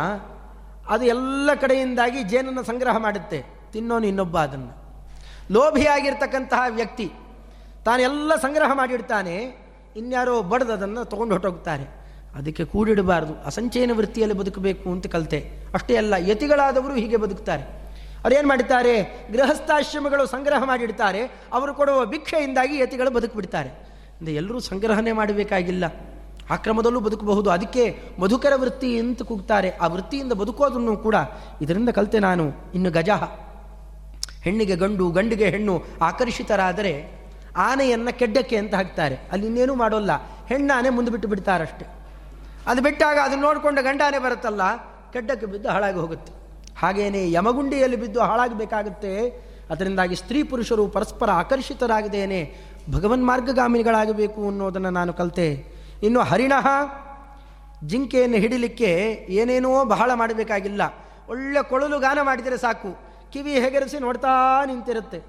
ಅದು 0.87 1.05
ಎಲ್ಲ 1.05 1.49
ಕಡೆಯಿಂದಾಗಿ 1.53 2.23
ಜೇನನ್ನು 2.23 2.63
ಸಂಗ್ರಹ 2.63 2.97
ಮಾಡುತ್ತೆ. 2.97 3.43
ತಿನ್ನೋನು 3.73 4.07
ಇನ್ನೊಬ್ಬ 4.07 4.39
ಅದನ್ನು. 4.39 4.73
ಲೋಭಿಯಾಗಿರ್ತಕ್ಕಂತಹ 5.51 6.61
ವ್ಯಕ್ತಿ, 6.69 7.11
ತಾನೆಲ್ಲ 7.85 8.35
ಸಂಗ್ರಹ 8.35 8.71
ಮಾಡಿಡ್ತಾನೆ, 8.73 9.35
ಇನ್ಯಾರೋ 9.95 10.41
ಬಡ್ದು 10.41 10.73
ಅದನ್ನು 10.73 11.05
ತೊಗೊಂಡು 11.05 11.33
ಹೊಟ್ಟೋಗ್ತಾರೆ 11.33 11.96
ಅದಕ್ಕೆ 12.37 12.65
ಕೂಡಿಡಬಾರದು. 12.65 13.45
ಅಸಂಚಯನ 13.45 13.91
ವೃತ್ತಿಯಲ್ಲಿ 13.93 14.37
ಬದುಕಬೇಕು 14.37 14.91
ಅಂತ 14.91 15.07
ಕಲಿತೆ. 15.07 15.51
ಅಷ್ಟೇ 15.73 15.95
ಅಲ್ಲ, 15.95 16.13
ಯತಿಗಳಾದವರು 16.17 16.95
ಹೀಗೆ 16.95 17.17
ಬದುಕ್ತಾರೆ. 17.17 17.63
ಅವ್ರೇನು 18.23 18.47
ಮಾಡುತ್ತಾರೆ 18.47 19.27
ಗೃಹಸ್ಥಾಶ್ರಮಗಳು 19.31 20.25
ಸಂಗ್ರಹ 20.25 20.63
ಮಾಡಿಡ್ತಾರೆ. 20.63 21.41
ಅವರು 21.53 21.73
ಕೊಡುವ 21.73 22.05
ಭಿಕ್ಷೆಯಿಂದಾಗಿ 22.05 22.79
ಯತಿಗಳು 22.79 23.11
ಬದುಕಿಬಿಡ್ತಾರೆ. 23.11 23.69
ಅಂದರೆ 23.69 24.35
ಎಲ್ಲರೂ 24.35 24.59
ಸಂಗ್ರಹಣೆ 24.59 25.11
ಮಾಡಬೇಕಾಗಿಲ್ಲ. 25.11 25.83
ಆಕ್ರಮದಲ್ಲೂ 26.49 26.99
ಬದುಕಬಹುದು. 26.99 27.49
ಅದಕ್ಕೆ 27.49 27.99
ಮಧುಕರ 28.19 28.53
ವೃತ್ತಿ 28.55 28.99
ಅಂತ 28.99 29.21
ಕೂಗ್ತಾರೆ. 29.21 29.69
ಆ 29.71 29.87
ವೃತ್ತಿಯಿಂದ 29.87 30.31
ಬದುಕೋದನ್ನು 30.31 30.97
ಕೂಡ 30.97 31.15
ಇದರಿಂದ 31.61 31.89
ಕಲಿತೆ 31.89 32.19
ನಾನು 32.19 32.51
ಇನ್ನು 32.75 32.91
ಗಜಹ. 32.91 33.23
ಹೆಣ್ಣಿಗೆ 34.41 34.75
ಗಂಡು, 34.75 35.11
ಗಂಡಿಗೆ 35.11 35.49
ಹೆಣ್ಣು 35.49 35.83
ಆಕರ್ಷಿತರಾದರೆ 36.01 37.11
ಆನೆಯನ್ನು 37.57 38.19
ಕೆಡ್ಡಕ್ಕೆ 38.19 38.57
ಅಂತ 38.57 38.75
ಹಾಕ್ತಾರೆ. 38.75 39.15
ಅಲ್ಲಿ 39.31 39.45
ಇನ್ನೇನು 39.45 39.75
ಮಾಡೋಲ್ಲ. 39.75 40.11
ಹೆಣ್ಣಾನೆ 40.47 40.89
ಮುಂದೆ 40.89 41.11
ಬಿಟ್ಟು 41.11 41.29
ಬಿಡ್ತಾರಷ್ಟೆ. 41.29 41.96
ಅದು 42.67 42.81
ಬಿಟ್ಟಾಗ 42.81 43.17
ಅದನ್ನು 43.23 43.43
ನೋಡಿಕೊಂಡು 43.43 43.83
ಗಂಡಾನೆ 43.83 44.19
ಬರುತ್ತಲ್ಲ, 44.19 44.61
ಕೆಡ್ಡಕ್ಕೆ 45.13 45.45
ಬಿದ್ದು 45.45 45.69
ಹಾಳಾಗಿ 45.69 45.99
ಹೋಗುತ್ತೆ. 46.03 46.31
ಹಾಗೇನೇ 46.81 47.31
ಯಮಗುಂಡಿಯಲ್ಲಿ 47.31 47.97
ಬಿದ್ದು 47.97 48.19
ಹಾಳಾಗಬೇಕಾಗುತ್ತೆ. 48.21 49.13
ಅದರಿಂದಾಗಿ 49.69 50.15
ಸ್ತ್ರೀ 50.15 50.43
ಪುರುಷರು 50.43 50.87
ಪರಸ್ಪರ 50.87 51.29
ಆಕರ್ಷಿತರಾಗಿದ್ದೇನೆ 51.31 52.55
ಭಗವನ್ 52.91 53.25
ಮಾರ್ಗಗಾಮಿಗಳಾಗಬೇಕು 53.25 54.47
ಅನ್ನೋದನ್ನು 54.47 54.89
ನಾನು 54.89 55.13
ಕಲಿತೆ. 55.13 55.47
ಇನ್ನು 56.03 56.19
ಹರಿಣಃ 56.19 56.67
ಜಿಂಕೆಯನ್ನು 57.85 58.37
ಹಿಡಿಲಿಕ್ಕೆ 58.37 58.91
ಏನೇನೋ 59.29 59.85
ಬಹಳ 59.85 60.11
ಮಾಡಬೇಕಾಗಿಲ್ಲ. 60.13 60.81
ಒಳ್ಳೆ 61.29 61.63
ಕೊಳಲು 61.69 61.99
ಗಾನ 61.99 62.19
ಮಾಡಿದರೆ 62.21 62.57
ಸಾಕು. 62.57 62.99
ಕಿವಿ 63.33 63.51
ಹೆಗರಿಸಿ 63.51 63.99
ನೋಡ್ತಾ 63.99 64.63
ನಿಂತಿರುತ್ತೆ. 64.65 65.19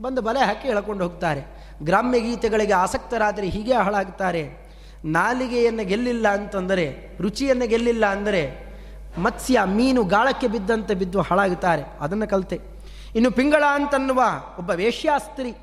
ಬಂದು 0.00 0.22
ಬಲೆ 0.22 0.40
ಹಾಕಿ 0.40 0.68
ಎಳ್ಕೊಂಡು 0.68 1.04
ಹೋಗ್ತಾರೆ. 1.04 1.42
ಗ್ರಾಮ್ಯ 1.82 2.20
ಗೀತೆಗಳಿಗೆ 2.20 2.72
ಆಸಕ್ತರಾದರೆ 2.72 3.46
ಹೀಗೆ 3.46 3.72
ಹಾಳಾಗ್ತಾರೆ. 3.72 4.61
ನಾಲಿಗೆಯನ್ನು 5.04 5.84
ಗೆಲ್ಲಿಲ್ಲ 5.84 6.28
ಅಂತಂದರೆ, 6.28 7.16
ರುಚಿಯನ್ನು 7.20 7.66
ಗೆಲ್ಲಿಲ್ಲ 7.66 8.06
ಅಂದರೆ 8.06 8.72
ಮತ್ಸ್ಯ, 9.18 9.60
ಮೀನು 9.64 10.04
ಗಾಳಕ್ಕೆ 10.04 10.46
ಬಿದ್ದಂತೆ 10.46 10.94
ಬಿದ್ದು 10.94 11.20
ಹಾಳಾಗುತ್ತಾರೆ. 11.20 11.82
ಅದನ್ನು 12.00 12.28
ಕಲಿತೆ. 12.28 12.60
ಇನ್ನು 13.14 13.30
ಪಿಂಗಳ 13.30 13.64
ಅಂತನ್ನುವ 13.74 14.22
ಒಬ್ಬ 14.58 14.70
ವೇಶ್ಯಾಸ್ತ್ರಿ 14.70 15.54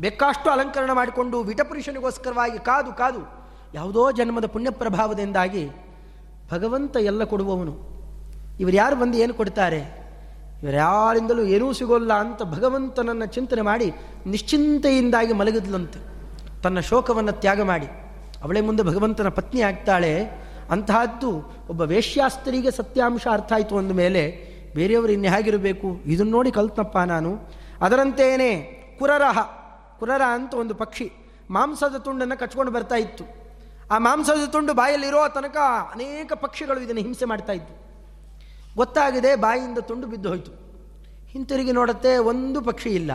ಬೇಕಾಷ್ಟು 0.00 0.50
ಅಲಂಕರಣ 0.50 0.92
ಮಾಡಿಕೊಂಡು 0.92 1.40
ವಿಟಪುರುಷನಿಗೋಸ್ಕರವಾಗಿ 1.40 2.58
ಕಾದು 2.58 2.92
ಕಾದು 2.92 3.44
ಯಾವುದೋ 3.74 4.10
ಜನ್ಮದ 4.10 4.46
ಪುಣ್ಯ 4.46 4.70
ಪ್ರಭಾವದಿಂದಾಗಿ 4.70 5.70
ಭಗವಂತ 6.52 6.96
ಎಲ್ಲ 6.96 7.24
ಕೊಡುವವನು. 7.24 7.94
ಇವರು 8.60 8.76
ಯಾರು 8.76 8.96
ಬಂದು 8.96 9.18
ಏನು 9.18 9.34
ಕೊಡ್ತಾರೆ? 9.34 10.04
ಇವರ್ಯಾರಿಂದಲೂ 10.62 11.42
ಏನೂ 11.42 11.72
ಸಿಗೋಲ್ಲ 11.72 12.12
ಅಂತ 12.12 12.42
ಭಗವಂತನನ್ನು 12.42 13.26
ಚಿಂತನೆ 13.26 13.60
ಮಾಡಿ 13.60 13.92
ನಿಶ್ಚಿಂತೆಯಿಂದಾಗಿ 14.26 15.32
ಮಲಗಿದ್ಲಂತೆ. 15.32 15.98
ತನ್ನ 16.62 16.80
ಶೋಕವನ್ನು 16.80 17.32
ತ್ಯಾಗ 17.32 17.62
ಮಾಡಿ. 17.62 18.03
ಅವಳೇ 18.44 18.60
ಮುಂದೆ 18.60 18.82
ಭಗವಂತನ 18.82 19.28
ಪತ್ನಿ 19.28 19.60
ಆಗ್ತಾಳೆ. 19.60 20.24
ಅಂತಹದ್ದು 20.70 21.52
ಒಬ್ಬ 21.70 21.80
ವೇಶ್ಯಾಸ್ತ್ರೀಗೆ 21.80 22.70
ಸತ್ಯಾಂಶ 22.70 23.26
ಅರ್ಥ 23.32 23.52
ಆಯಿತು 23.52 23.78
ಅಂದ 23.78 23.92
ಮೇಲೆ 23.92 24.54
ಬೇರೆಯವರು 24.74 25.12
ಇನ್ನು 25.12 25.36
ಹೇಗಿರಬೇಕು? 25.36 25.86
ಇದನ್ನು 26.06 26.32
ನೋಡಿ 26.32 26.50
ಕಲ್ತನಪ್ಪ 26.50 26.98
ನಾನು. 26.98 27.38
ಅದರಂತೆಯೇ 27.80 28.80
ಕುರರಹ. 28.98 29.38
ಕುರರ 29.98 30.22
ಅಂತ 30.22 30.54
ಒಂದು 30.54 30.74
ಪಕ್ಷಿ 30.74 31.12
ಮಾಂಸದ 31.50 31.96
ತುಂಡನ್ನು 31.96 32.38
ಕಚ್ಕೊಂಡು 32.38 32.72
ಬರ್ತಾ 32.72 32.94
ಇತ್ತು. 32.94 33.24
ಆ 33.90 33.98
ಮಾಂಸದ 33.98 34.48
ತುಂಡು 34.48 34.74
ಬಾಯಲ್ಲಿರೋ 34.74 35.28
ತನಕ 35.28 35.56
ಅನೇಕ 35.92 36.32
ಪಕ್ಷಿಗಳು 36.32 36.80
ಇದನ್ನು 36.80 37.00
ಹಿಂಸೆ 37.00 37.24
ಮಾಡ್ತಾ 37.24 37.52
ಇದ್ವು. 37.52 37.84
ಗೊತ್ತಾಗಿದೆ 38.76 39.36
ಬಾಯಿಂದ 39.36 39.78
ತುಂಡು 39.78 40.06
ಬಿದ್ದು 40.06 40.28
ಹೋಯಿತು. 40.28 40.52
ಹಿಂತಿರುಗಿ 41.26 41.72
ನೋಡುತ್ತೆ 41.72 42.18
ಒಂದು 42.18 42.60
ಪಕ್ಷಿ 42.60 42.90
ಇಲ್ಲ. 42.90 43.10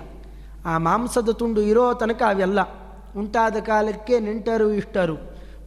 ಆ 0.66 0.78
ಮಾಂಸದ 0.78 1.30
ತುಂಡು 1.30 1.62
ಇರೋ 1.62 1.94
ತನಕ 1.94 2.22
ಅವೆಲ್ಲ 2.28 2.60
ಉಂಟಾದ 3.18 3.56
ಕಾಲಕ್ಕೆ 3.56 4.20
ನೆಂಟರು 4.20 4.72
ಇಷ್ಟರು. 4.72 5.16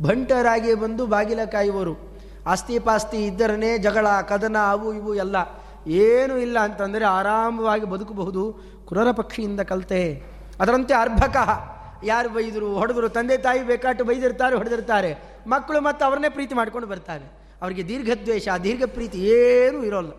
ಭಂಟರಾಗಿ 0.02 0.74
ಬಂದು 0.74 1.06
ಬಾಗಿಲ 1.06 1.44
ಕಾಯುವರು. 1.44 2.20
ಆಸ್ತಿ 2.46 2.78
ಪಾಸ್ತಿ 2.78 3.26
ಇದ್ದರನೇ 3.26 3.78
ಜಗಳ, 3.78 4.06
ಕದನ, 4.28 4.56
ಅವು 4.70 4.94
ಇವು 4.94 5.14
ಎಲ್ಲ. 5.14 5.36
ಏನೂ 5.86 6.36
ಇಲ್ಲ 6.36 6.58
ಅಂತಂದರೆ 6.58 7.04
ಆರಾಮವಾಗಿ 7.04 7.84
ಬದುಕಬಹುದು. 7.84 8.72
ಕುರರ 8.84 9.10
ಪಕ್ಷಿಯಿಂದ 9.10 9.60
ಕಲಿತೆ. 9.60 10.22
ಅದರಂತೆ 10.60 10.94
ಅರ್ಭಕ. 10.94 11.36
ಯಾರು 12.04 12.28
ಬೈದರು, 12.28 12.74
ಹೊಡೆದರು, 12.74 13.08
ತಂದೆ 13.08 13.36
ತಾಯಿ 13.36 13.66
ಬೇಕಾಟು 13.66 14.04
ಬೈದಿರ್ತಾರೆ, 14.04 14.56
ಹೊಡೆದಿರ್ತಾರೆ. 14.56 15.14
ಮಕ್ಕಳು 15.46 15.80
ಮತ್ತು 15.80 16.04
ಅವ್ರನ್ನೇ 16.04 16.28
ಪ್ರೀತಿ 16.28 16.54
ಮಾಡ್ಕೊಂಡು 16.54 16.88
ಬರ್ತಾರೆ. 16.88 17.32
ಅವರಿಗೆ 17.62 17.88
ದೀರ್ಘದ್ವೇಷ, 17.88 18.48
ದೀರ್ಘ 18.64 18.84
ಪ್ರೀತಿ 18.84 19.18
ಏನೂ 19.18 19.84
ಇರೋಲ್ಲ. 19.84 20.10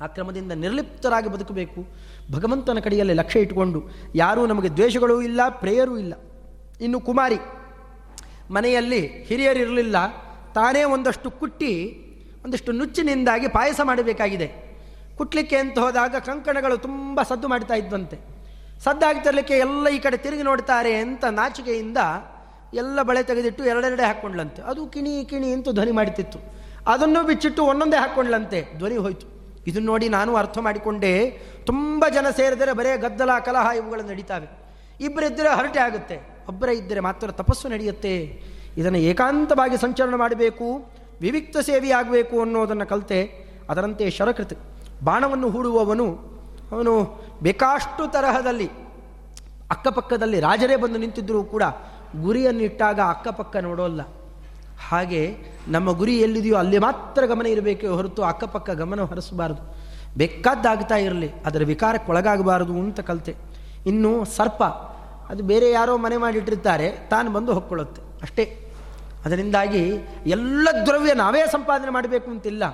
ಆ 0.00 0.06
ಕ್ರಮದಿಂದ 0.06 0.52
ನಿರ್ಲಿಪ್ತರಾಗಿ 0.52 1.28
ಬದುಕಬೇಕು. 1.28 1.86
ಭಗವಂತನ 2.32 2.78
ಕಡೆಯಲ್ಲಿ 2.78 3.14
ಲಕ್ಷ್ಯ 3.14 3.40
ಇಟ್ಟುಕೊಂಡು 3.40 3.82
ಯಾರೂ 4.14 4.46
ನಮಗೆ 4.46 4.68
ದ್ವೇಷಗಳೂ 4.68 5.22
ಇಲ್ಲ, 5.22 5.40
ಪ್ರೇಯರೂ 5.48 5.98
ಇಲ್ಲ. 5.98 6.14
ಇನ್ನು 6.80 7.00
ಕುಮಾರಿ, 7.00 7.38
ಮನೆಯಲ್ಲಿ 8.50 9.24
ಹಿರಿಯರಿರಲಿಲ್ಲ, 9.24 9.96
ತಾನೇ 10.52 10.84
ಒಂದಷ್ಟು 10.84 11.30
ಕುಟ್ಟಿ, 11.30 12.00
ಒಂದಷ್ಟು 12.44 12.72
ನುಚ್ಚಿನಿಂದಾಗಿ 12.72 13.48
ಪಾಯಸ 13.48 13.80
ಮಾಡಬೇಕಾಗಿದೆ. 13.84 14.64
ಕುಟ್ಲಿಕ್ಕೆ 15.16 15.56
ಅಂತ 15.56 15.78
ಹೋದಾಗ 15.78 16.16
ಕಂಕಣಗಳು 16.16 16.76
ತುಂಬ 16.76 17.22
ಸದ್ದು 17.22 17.48
ಮಾಡ್ತಾ 17.48 17.74
ಇದ್ವಂತೆ. 17.74 18.16
ಸದ್ದಾಗ್ತಿರ್ಲಿಕ್ಕೆ 18.84 19.54
ಎಲ್ಲ 19.54 19.88
ಈ 19.88 19.98
ಕಡೆ 19.98 20.16
ತಿರುಗಿ 20.16 20.42
ನೋಡ್ತಾರೆ 20.42 20.94
ಅಂತ 20.94 21.24
ನಾಚಿಕೆಯಿಂದ 21.24 21.96
ಎಲ್ಲ 22.74 23.02
ಬಳೆ 23.02 23.22
ತೆಗೆದಿಟ್ಟು 23.22 23.64
ಎರಡೆರಡೆ 23.64 24.02
ಹಾಕ್ಕೊಂಡ್ಲಂತೆ. 24.02 24.62
ಅದು 24.62 24.86
ಕಿಣಿ 24.86 25.24
ಕಿಣಿ 25.24 25.52
ಅಂತ 25.52 25.68
ಧ್ವನಿ 25.68 25.90
ಮಾಡ್ತಿತ್ತು. 25.90 26.38
ಅದನ್ನು 26.86 27.22
ಬಿಚ್ಚಿಟ್ಟು 27.22 27.64
ಒಂದೊಂದೇ 27.64 27.96
ಹಾಕ್ಕೊಂಡ್ಲಂತೆ. 27.96 28.66
ಧ್ವನಿ 28.78 28.96
ಹೋಯ್ತು. 28.96 29.26
ಇದನ್ನು 29.66 29.86
ನೋಡಿ 29.86 30.08
ನಾನು 30.08 30.36
ಅರ್ಥ 30.36 30.58
ಮಾಡಿಕೊಂಡೆ. 30.58 31.30
ತುಂಬ 31.66 32.04
ಜನ 32.08 32.30
ಸೇರಿದರೆ 32.30 32.72
ಬರೇ 32.72 32.96
ಗದ್ದಲ, 32.96 33.38
ಕಲಹ 33.38 33.76
ಇವುಗಳು 33.76 34.02
ನಡೀತಾವೆ. 34.02 34.48
ಇಬ್ಬರಿದ್ದರೆ 35.00 35.48
ಹರಟೆ 35.48 35.78
ಆಗುತ್ತೆ. 35.78 36.33
ಒಬ್ಬರೇ 36.48 36.72
ಇದ್ದರೆ 36.72 37.00
ಮಾತ್ರ 37.00 37.30
ತಪಸ್ಸು 37.30 37.68
ನಡೆಯುತ್ತೆ. 37.68 38.14
ಇದನ್ನು 38.76 38.98
ಏಕಾಂತವಾಗಿ 38.98 39.76
ಸಂಚರಣ 39.76 40.14
ಮಾಡಬೇಕು, 40.14 40.68
ವಿವಿಕ್ತ 41.20 41.56
ಸೇವೆಯಾಗಬೇಕು 41.58 42.40
ಅನ್ನೋದನ್ನು 42.40 42.86
ಕಲಿತೆ. 42.86 43.20
ಅದರಂತೆ 43.70 44.10
ಶರಕೃತ್, 44.10 44.54
ಬಾಣವನ್ನು 45.04 45.50
ಹೂಡುವವನು, 45.50 46.06
ಅವನು 46.72 46.94
ಬೇಕಾಷ್ಟು 47.42 48.12
ತರಹದಲ್ಲಿ, 48.12 48.68
ಅಕ್ಕಪಕ್ಕದಲ್ಲಿ 49.70 50.40
ರಾಜರೇ 50.40 50.76
ಬಂದು 50.76 50.98
ನಿಂತಿದ್ದರೂ 50.98 51.44
ಕೂಡ 51.44 51.62
ಗುರಿಯನ್ನಿಟ್ಟಾಗ 52.22 53.00
ಅಕ್ಕಪಕ್ಕ 53.00 53.56
ನೋಡೋಲ್ಲ. 53.56 54.02
ಹಾಗೆ 54.88 55.36
ನಮ್ಮ 55.68 55.92
ಗುರಿ 55.92 56.14
ಎಲ್ಲಿದೆಯೋ 56.20 56.56
ಅಲ್ಲಿ 56.56 56.78
ಮಾತ್ರ 56.78 57.26
ಗಮನ 57.26 57.46
ಇರಬೇಕೆ 57.46 57.86
ಹೊರತು 57.86 58.22
ಅಕ್ಕಪಕ್ಕ 58.22 58.70
ಗಮನ 58.70 59.04
ಹರಿಸಬಾರದು. 59.04 59.62
ಬೇಕಾದ್ದಾಗ್ತಾ 60.18 60.96
ಇರಲಿ, 60.96 61.28
ಅದರ 61.46 61.62
ವಿಕಾರಕ್ಕೆ 61.64 62.12
ಒಳಗಾಗಬಾರದು 62.12 62.72
ಅಂತ 62.72 63.00
ಕಲಿತೆ. 63.00 63.34
ಇನ್ನು 63.86 64.24
ಸರ್ಪ 64.24 64.62
ಅದು 65.28 65.42
ಬೇರೆ 65.42 65.70
ಯಾರೋ 65.70 65.96
ಮನೆ 65.96 66.16
ಮಾಡಿಟ್ಟಿರ್ತಾರೆ, 66.16 66.90
ತಾನು 67.10 67.30
ಬಂದು 67.30 67.54
ಹೊಕ್ಕೊಳ್ಳುತ್ತೆ. 67.54 68.02
ಅಷ್ಟೇ. 68.22 68.60
ಅದರಿಂದಾಗಿ 69.24 69.90
ಎಲ್ಲ 70.26 70.68
ದ್ರವ್ಯ 70.86 71.14
ನಾವೇ 71.14 71.46
ಸಂಪಾದನೆ 71.46 71.90
ಮಾಡಬೇಕು 71.90 72.30
ಅಂತಿಲ್ಲ. 72.30 72.64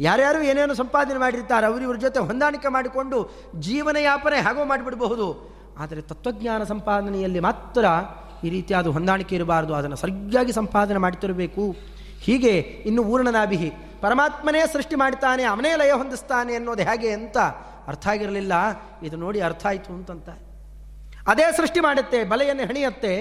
ಯಾರ್ಯಾರು 0.00 0.42
ಏನೇನು 0.42 0.74
ಸಂಪಾದನೆ 0.74 1.18
ಮಾಡಿರ್ತಾರೆ 1.18 1.66
ಅವರಿವ್ರ 1.66 1.96
ಜೊತೆ 1.96 2.18
ಹೊಂದಾಣಿಕೆ 2.18 2.68
ಮಾಡಿಕೊಂಡು 2.68 3.30
ಜೀವನ 3.60 3.96
ಯಾಪನೆ 3.96 4.36
ಹಾಗೋ 4.36 4.64
ಮಾಡಿಬಿಡಬಹುದು. 4.64 5.54
ಆದರೆ 5.78 6.00
ತತ್ವಜ್ಞಾನ 6.00 6.62
ಸಂಪಾದನೆಯಲ್ಲಿ 6.62 7.40
ಮಾತ್ರ 7.40 7.84
ಈ 8.44 8.48
ರೀತಿಯಾದ 8.50 8.86
ಹೊಂದಾಣಿಕೆ 8.86 9.36
ಇರಬಾರದು, 9.36 9.74
ಅದನ್ನು 9.74 9.96
ಸರಿಯಾಗಿ 9.96 10.52
ಸಂಪಾದನೆ 10.52 10.98
ಮಾಡ್ತಿರಬೇಕು. 10.98 11.76
ಹೀಗೆ 12.20 12.58
ಇನ್ನು 12.60 13.02
ಊರ್ಣನಾಭಿಹಿ, 13.02 13.70
ಪರಮಾತ್ಮನೇ 14.00 14.62
ಸೃಷ್ಟಿ 14.72 14.96
ಮಾಡ್ತಾನೆ, 14.96 15.42
ಅವನೇ 15.42 15.76
ಲಯ 15.76 15.92
ಹೊಂದಿಸ್ತಾನೆ 15.92 16.54
ಅನ್ನೋದು 16.54 16.82
ಹೇಗೆ 16.82 17.12
ಅಂತ 17.12 17.38
ಅರ್ಥ 17.88 18.08
ಆಗಿರಲಿಲ್ಲ. 18.08 18.52
ಇದು 19.02 19.16
ನೋಡಿ 19.16 19.40
ಅರ್ಥ 19.40 19.66
ಆಯಿತು 19.66 19.92
ಅಂತಂತ. 19.92 20.28
ಅದೇ 21.26 21.46
ಸೃಷ್ಟಿ 21.56 21.80
ಮಾಡುತ್ತೆ, 21.80 22.18
ಬಲೆಯನ್ನು 22.24 22.64
ಹೆಣಿಯತ್ತೆ, 22.70 23.12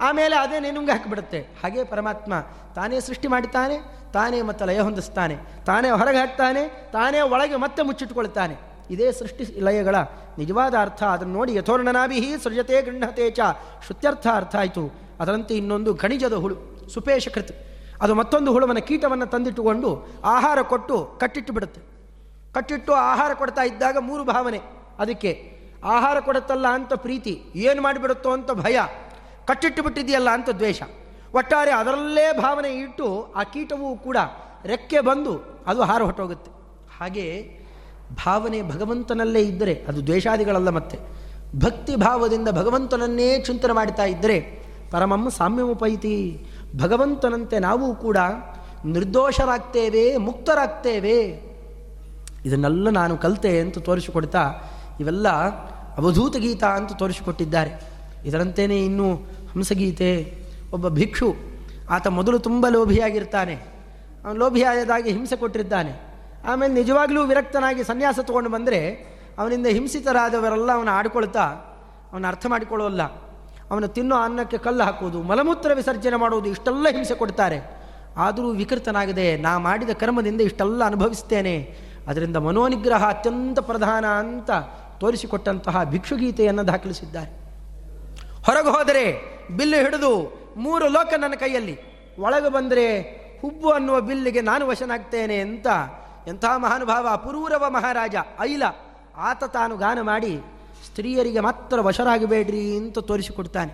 ಆಮೇಲೆ 0.00 0.36
ಅದೇ 0.36 0.58
ನೆನುಂಗೆ 0.60 0.92
ಹಾಕಿಬಿಡುತ್ತೆ. 0.92 1.40
ಹಾಗೆ 1.62 1.84
ಪರಮಾತ್ಮ 1.84 2.32
ತಾನೇ 2.74 3.00
ಸೃಷ್ಟಿ 3.00 3.28
ಮಾಡುತ್ತಾನೆ 3.28 3.76
ತಾನೇ 4.12 4.38
ಮತ್ತೆ 4.42 4.64
ಲಯ 4.66 4.80
ಹೊಂದಿಸ್ತಾನೆ, 4.80 5.36
ತಾನೇ 5.66 5.88
ಹೊರಗೆ 5.90 6.18
ಹಾಕ್ತಾನೆ, 6.18 6.62
ತಾನೇ 6.92 7.20
ಒಳಗೆ 7.20 7.56
ಮತ್ತೆ 7.56 7.82
ಮುಚ್ಚಿಟ್ಕೊಳ್ತಾನೆ 7.82 8.56
ಇದೇ 8.90 9.12
ಸೃಷ್ಟಿ 9.12 9.44
ಲಯಗಳ 9.60 9.96
ನಿಜವಾದ 10.38 10.74
ಅರ್ಥ. 10.80 11.02
ಅದನ್ನು 11.02 11.34
ನೋಡಿ 11.34 11.52
ಯಥೋರ್ಣನಾಭಿಹಿ 11.54 12.30
ಸೃಜತೆ 12.42 12.76
ಗೃಹತೆ 12.82 13.30
ಚ. 13.30 13.40
ಶುತ್ಯರ್ಥ 13.86 14.26
ಅರ್ಥ 14.34 14.54
ಆಯಿತು. 14.56 14.84
ಅದರಂತೆ 15.20 15.54
ಇನ್ನೊಂದು 15.54 15.90
ಖಣಿಜದ 15.94 16.34
ಹುಳು, 16.34 16.56
ಸುಪೇಶಕೃತ್. 16.94 17.52
ಅದು 18.02 18.14
ಮತ್ತೊಂದು 18.14 18.50
ಹುಳುವನ್ನು 18.52 18.82
ಕೀಟವನ್ನು 18.82 19.26
ತಂದಿಟ್ಟುಕೊಂಡು 19.26 19.88
ಆಹಾರ 20.24 20.58
ಕೊಟ್ಟು 20.62 20.96
ಕಟ್ಟಿಟ್ಟು 21.20 21.52
ಬಿಡುತ್ತೆ. 21.52 21.80
ಕಟ್ಟಿಟ್ಟು 22.54 22.92
ಆಹಾರ 22.92 23.30
ಕೊಡ್ತಾ 23.34 23.62
ಇದ್ದಾಗ 23.62 23.96
ಮೂರು 24.00 24.24
ಭಾವನೆ. 24.24 24.60
ಅದಕ್ಕೆ 24.98 25.30
ಆಹಾರ 25.84 26.20
ಕೊಡುತ್ತಲ್ಲ 26.20 26.66
ಅಂತ 26.68 26.92
ಪ್ರೀತಿ, 26.94 27.42
ಏನು 27.56 27.82
ಮಾಡಿಬಿಡುತ್ತೋ 27.82 28.30
ಅಂತ 28.30 28.52
ಭಯ, 28.52 28.78
ಕಟ್ಟಿಟ್ಟು 29.46 29.82
ಬಿಟ್ಟಿದೆಯಲ್ಲ 29.82 30.30
ಅಂತ 30.30 30.50
ದ್ವೇಷ. 30.50 30.82
ಒಟ್ಟಾರೆ 31.34 31.70
ಅದರಲ್ಲೇ 31.70 32.32
ಭಾವನೆ 32.32 32.68
ಇಟ್ಟು 32.68 33.32
ಆ 33.36 33.42
ಕೀಟವೂ 33.42 33.96
ಕೂಡ 33.96 34.16
ರೆಕ್ಕೆ 34.64 35.00
ಬಂದು 35.00 35.62
ಅದು 35.66 35.82
ಹಾರ 35.82 36.02
ಹೊಟ್ಟೋಗುತ್ತೆ. 36.02 36.50
ಹಾಗೆ 36.98 37.58
ಭಾವನೆ 38.26 38.62
ಭಗವಂತನಲ್ಲೇ 38.62 39.40
ಇದ್ದರೆ, 39.40 39.84
ಅದು 39.88 40.06
ದ್ವೇಷಾದಿಗಳಲ್ಲ 40.06 40.68
ಮತ್ತೆ, 40.68 40.98
ಭಕ್ತಿ 41.58 41.96
ಭಾವದಿಂದ 41.96 42.48
ಭಗವಂತನನ್ನೇ 42.48 43.40
ಚಿಂತನೆ 43.40 43.72
ಮಾಡ್ತಾ 43.72 44.04
ಇದ್ದರೆ 44.04 44.62
ಪರಮಮ್ಮ 44.90 45.28
ಸಾಮ್ಯಮುಪೈತಿ. 45.28 46.46
ಭಗವಂತನಂತೆ 46.80 47.58
ನಾವು 47.58 47.94
ಕೂಡ 47.94 48.16
ನಿರ್ದೋಷರಾಗ್ತೇವೆ, 48.84 50.16
ಮುಕ್ತರಾಗ್ತೇವೆ. 50.16 51.48
ಇದನ್ನೆಲ್ಲ 52.44 52.90
ನಾನು 52.90 53.16
ಕಲಿತೆ 53.16 53.60
ಅಂತ 53.60 53.78
ತೋರಿಸಿಕೊಡ್ತಾ 53.78 54.52
ಇವೆಲ್ಲ 55.00 55.28
ಅವಧೂತ 55.98 56.36
ಗೀತ 56.36 56.64
ಅಂತ 56.64 56.92
ತೋರಿಸಿಕೊಟ್ಟಿದ್ದಾರೆ. 56.92 57.72
ಇದರಂತೆಯೇ 58.24 58.84
ಇನ್ನೂ 58.84 59.14
ಹಂಸಗೀತೆ, 59.52 60.10
ಒಬ್ಬ 60.72 60.88
ಭಿಕ್ಷು, 60.88 61.34
ಆತ 61.90 62.06
ಮೊದಲು 62.06 62.38
ತುಂಬ 62.38 62.66
ಲೋಭಿಯಾಗಿರ್ತಾನೆ. 62.68 63.54
ಅವನು 64.24 64.38
ಲೋಭಿಯಾದಾಗಿ 64.38 65.10
ಹಿಂಸೆ 65.10 65.36
ಕೊಟ್ಟಿರ್ತಾನೆ. 65.36 65.92
ಆಮೇಲೆ 66.46 66.72
ನಿಜವಾಗ್ಲೂ 66.74 67.22
ವಿರಕ್ತನಾಗಿ 67.24 67.84
ಸನ್ಯಾಸ 67.84 68.18
ತೊಗೊಂಡು 68.18 68.50
ಬಂದರೆ 68.50 68.80
ಅವನಿಂದ 69.38 69.66
ಹಿಂಸಿತರಾದವರೆಲ್ಲ 69.66 70.72
ಅವನು 70.72 70.90
ಆಡ್ಕೊಳ್ತಾ, 70.90 71.44
ಅವನ 72.12 72.26
ಅರ್ಥ 72.28 72.46
ಮಾಡಿಕೊಳ್ಳೋಲ್ಲ. 72.46 73.02
ಅವನು 73.70 73.88
ತಿನ್ನೋ 73.88 74.16
ಅನ್ನಕ್ಕೆ 74.16 74.58
ಕಲ್ಲು 74.58 74.84
ಹಾಕೋದು 74.84 75.22
ಮಲಮೂತ್ರ 75.22 75.72
ವಿಸರ್ಜನೆ 75.74 76.16
ಮಾಡೋದು 76.16 76.48
ಇಷ್ಟೆಲ್ಲ 76.48 76.86
ಹಿಂಸೆ 76.90 77.14
ಕೊಡ್ತಾರೆ. 77.14 77.58
ಆದರೂ 78.16 78.50
ವಿಕೃತನಾಗಿದೆ, 78.50 79.36
ನಾ 79.36 79.58
ಮಾಡಿದ 79.58 79.90
ಕರ್ಮದಿಂದ 79.90 80.40
ಇಷ್ಟೆಲ್ಲ 80.40 80.84
ಅನುಭವಿಸ್ತೇನೆ. 80.84 81.76
ಅದರಿಂದ 82.08 82.36
ಮನೋನಿಗ್ರಹ 82.36 83.04
ಅತ್ಯಂತ 83.08 83.58
ಪ್ರಧಾನ 83.60 84.04
ಅಂತ 84.04 84.50
ತೋರಿಸಿಕೊಟ್ಟಂತಹ 85.00 85.84
ಭಿಕ್ಷುಗೀತೆಯನ್ನು 85.84 86.66
ದಾಖಲಿಸಿದ್ದಾರೆ. 86.66 87.30
ಹೊರಗೆ 88.46 88.70
ಹೋದರೆ 88.76 89.04
ಬಿಲ್ಲು 89.56 89.78
ಹಿಡಿದು 89.84 90.12
ಮೂರು 90.56 90.88
ಲೋಕ 90.88 91.12
ನನ್ನ 91.18 91.34
ಕೈಯಲ್ಲಿ, 91.34 91.76
ಒಳಗೆ 92.18 92.48
ಬಂದರೆ 92.48 92.84
ಹುಬ್ಬು 93.40 93.68
ಅನ್ನುವ 93.70 94.00
ಬಿಲ್ಲಿಗೆ 94.00 94.40
ನಾನು 94.40 94.66
ವಶನಾಗ್ತೇನೆ 94.66 95.36
ಅಂತ 95.40 95.66
ಎಂಥ 96.28 96.44
ಮಹಾನುಭಾವ 96.56 97.08
ಪುರೂರವ 97.16 97.64
ಮಹಾರಾಜ 97.68 98.14
ಐಲ 98.40 98.62
ಆತ 99.16 99.44
ತಾನು 99.44 99.76
ಗಾನ 99.76 99.98
ಮಾಡಿ 100.00 100.32
ಸ್ತ್ರೀಯರಿಗೆ 100.86 101.40
ಮಾತ್ರ 101.40 101.80
ವಶರಾಗಬೇಡ್ರಿ 101.80 102.76
ಅಂತ 102.76 102.98
ತೋರಿಸಿಕೊಡ್ತಾನೆ. 102.98 103.72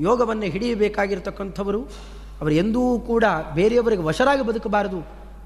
ಯೋಗವನ್ನು 0.00 0.46
ಹಿಡಿಯಬೇಕಾಗಿರ್ತಕ್ಕಂಥವರು, 0.46 1.80
ಅವರು 2.40 2.54
ಎಂದೂ 2.54 2.82
ಕೂಡ 2.98 3.24
ಬೇರೆಯವರಿಗೆ 3.54 4.02
ವಶರಾಗಿ 4.02 4.42
ಬದುಕಬಾರದು, 4.42 5.00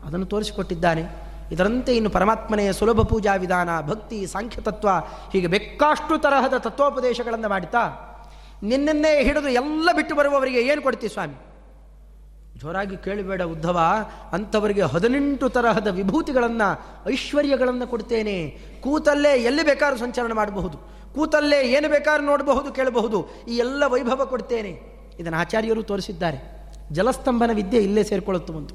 ಅದನ್ನು 0.06 0.26
ತೋರಿಸಿಕೊಟ್ಟಿದ್ದಾನೆ. 0.26 1.04
ಇದರಂತೆ 1.52 1.96
ಇನ್ನು 1.96 2.10
ಪರಮಾತ್ಮನೆಯ 2.10 2.72
ಸುಲಭ 2.72 3.00
ಪೂಜಾ 3.00 3.34
ವಿಧಾನ, 3.34 3.80
ಭಕ್ತಿ, 3.80 4.26
ಸಾಂಖ್ಯತತ್ವ 4.26 4.88
ಹೀಗೆ 5.32 5.46
ಬೇಕಾಷ್ಟು 5.46 6.18
ತರಹದ 6.18 6.54
ತತ್ವೋಪದೇಶಗಳನ್ನು 6.58 7.48
ಮಾಡುತ್ತಾ 7.48 8.08
ನಿನ್ನನ್ನೇ 8.62 9.22
ಹಿಡಿದು 9.22 9.48
ಎಲ್ಲ 9.48 9.88
ಬಿಟ್ಟು 9.96 10.14
ಬರುವವರಿಗೆ 10.14 10.60
ಏನು 10.60 10.82
ಕೊಡ್ತೀವಿ 10.82 11.12
ಸ್ವಾಮಿ? 11.12 11.34
ಜೋರಾಗಿ 12.60 12.96
ಕೇಳಬೇಡ 12.96 13.42
ಉದ್ಧವ, 13.42 13.80
ಅಂಥವರಿಗೆ 14.32 14.82
ಹದಿನೆಂಟು 14.82 15.48
ತರಹದ 15.48 15.86
ವಿಭೂತಿಗಳನ್ನು, 15.86 16.68
ಐಶ್ವರ್ಯಗಳನ್ನು 17.10 17.86
ಕೊಡ್ತೇನೆ. 17.86 18.58
ಕೂತಲ್ಲೇ 18.80 19.32
ಎಲ್ಲಿ 19.42 19.64
ಬೇಕಾದ್ರೂ 19.64 19.96
ಸಂಚಲನ 19.96 20.32
ಮಾಡಬಹುದು. 20.32 20.78
ಕೂತಲ್ಲೇ 21.14 21.60
ಏನು 21.60 21.88
ಬೇಕಾದ್ರೂ 21.88 22.26
ನೋಡಬಹುದು, 22.26 22.72
ಕೇಳಬಹುದು. 22.72 23.28
ಈ 23.48 23.56
ಎಲ್ಲ 23.56 23.84
ವೈಭವ 23.86 24.24
ಕೊಡ್ತೇನೆ. 24.24 24.80
ಇದನ್ನು 25.18 25.38
ಆಚಾರ್ಯರು 25.38 25.82
ತೋರಿಸಿದ್ದಾರೆ. 25.82 26.38
ಜಲಸ್ತಂಭನ 26.92 27.50
ವಿದ್ಯೆ 27.54 27.82
ಇಲ್ಲೇ 27.82 28.02
ಸೇರಿಕೊಳ್ಳುತ್ತೆ 28.02 28.52
ಒಂದು 28.52 28.74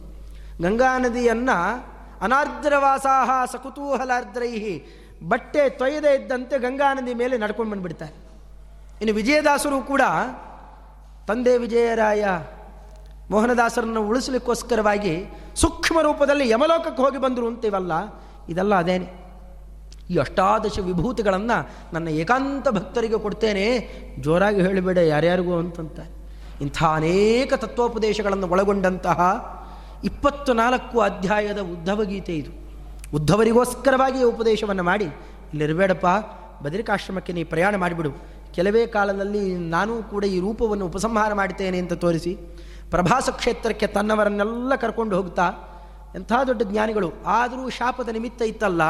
ಗಂಗಾ 0.61 0.97
ನದಿಯನ್ನು 0.97 1.96
ಅನಾರ್ದ್ರವಾಸಾಹ 2.25 3.29
ಸಕುತೂಹಲಾರ್ದ್ರೈಹಿ. 3.53 4.75
ಬಟ್ಟೆ 5.31 5.63
ತೊಯ್ಯದೇ 5.79 6.11
ಇದ್ದಂತೆ 6.15 6.55
ಗಂಗಾ 6.65 6.87
ನದಿ 6.93 7.13
ಮೇಲೆ 7.21 7.35
ನಡ್ಕೊಂಡು 7.43 7.71
ಬಂದುಬಿಡ್ತಾರೆ. 7.71 8.13
ಇನ್ನು 9.01 9.13
ವಿಜಯದಾಸರು 9.13 9.79
ಕೂಡ 9.91 10.03
ತಂದೆ 11.29 11.53
ವಿಜಯರಾಯ 11.63 12.25
ಮೋಹನದಾಸರನ್ನು 13.31 14.01
ಉಳಿಸಲಿಕ್ಕೋಸ್ಕರವಾಗಿ 14.09 15.13
ಸೂಕ್ಷ್ಮ 15.61 16.01
ರೂಪದಲ್ಲಿ 16.01 16.45
ಯಮಲೋಕಕ್ಕೆ 16.49 17.01
ಹೋಗಿ 17.03 17.19
ಬಂದರು 17.23 17.47
ಅಂತೀವಲ್ಲ, 17.51 17.93
ಇದೆಲ್ಲ 18.51 18.73
ಅದೇನೆ. 18.83 19.07
ಈ 20.11 20.17
ಅಷ್ಟಾದಶ 20.23 20.79
ವಿಭೂತಿಗಳನ್ನು 20.89 21.57
ನನ್ನ 21.93 22.07
ಏಕಾಂತ 22.21 22.67
ಭಕ್ತರಿಗೆ 22.77 23.17
ಕೊಡ್ತೇನೆ, 23.25 23.65
ಜೋರಾಗಿ 24.25 24.61
ಹೇಳಿಬೇಡ 24.67 24.99
ಯಾರ್ಯಾರಿಗೂ 25.13 25.55
ಅಂತಂತ 25.63 25.99
ಇಂಥ 26.65 26.77
ಅನೇಕ 26.99 27.53
ತತ್ವೋಪದೇಶಗಳನ್ನು 27.63 28.47
ಒಳಗೊಂಡಂತಹ 28.53 29.19
ಇಪ್ಪತ್ತು 30.03 30.53
ನಾಲ್ಕು 30.53 30.99
ಅಧ್ಯಾಯದ 30.99 31.59
ಉದ್ಧವ 31.59 32.03
ಗೀತೆ 32.03 32.35
ಇದು. 32.35 32.51
ಉದ್ಧವರಿಗೋಸ್ಕರವಾಗಿ 33.13 34.23
ಉಪದೇಶವನ್ನು 34.23 34.83
ಮಾಡಿ 34.83 35.05
ಇಲ್ಲಿರಬೇಡಪ್ಪ 35.51 36.05
ಬದರಿಕಾಶ್ರಮಕ್ಕೆ 36.63 37.33
ನೀ 37.33 37.43
ಪ್ರಯಾಣ 37.43 37.75
ಮಾಡಿಬಿಡು. 37.75 38.37
ಕೆಲವೇ 38.53 38.87
ಕಾಲದಲ್ಲಿ 38.87 39.55
ನಾನೂ 39.55 40.03
ಕೂಡ 40.03 40.23
ಈ 40.23 40.39
ರೂಪವನ್ನು 40.39 40.85
ಉಪಸಂಹಾರ 40.85 41.33
ಮಾಡ್ತೇನೆ 41.33 41.77
ಅಂತ 41.77 41.93
ತೋರಿಸಿ, 41.93 42.35
ಪ್ರಭಾಸ 42.91 43.29
ಕ್ಷೇತ್ರಕ್ಕೆ 43.29 43.87
ತನ್ನವರನ್ನೆಲ್ಲ 43.87 44.75
ಕರ್ಕೊಂಡು 44.75 45.15
ಹೋಗ್ತಾ, 45.15 45.53
ಎಂಥ 46.15 46.33
ದೊಡ್ಡ 46.47 46.63
ಜ್ಞಾನಿಗಳು. 46.63 47.13
ಆದರೂ 47.25 47.69
ಶಾಪದ 47.69 48.09
ನಿಮಿತ್ತ 48.09 48.41
ಇತ್ತಲ್ಲ, 48.41 48.83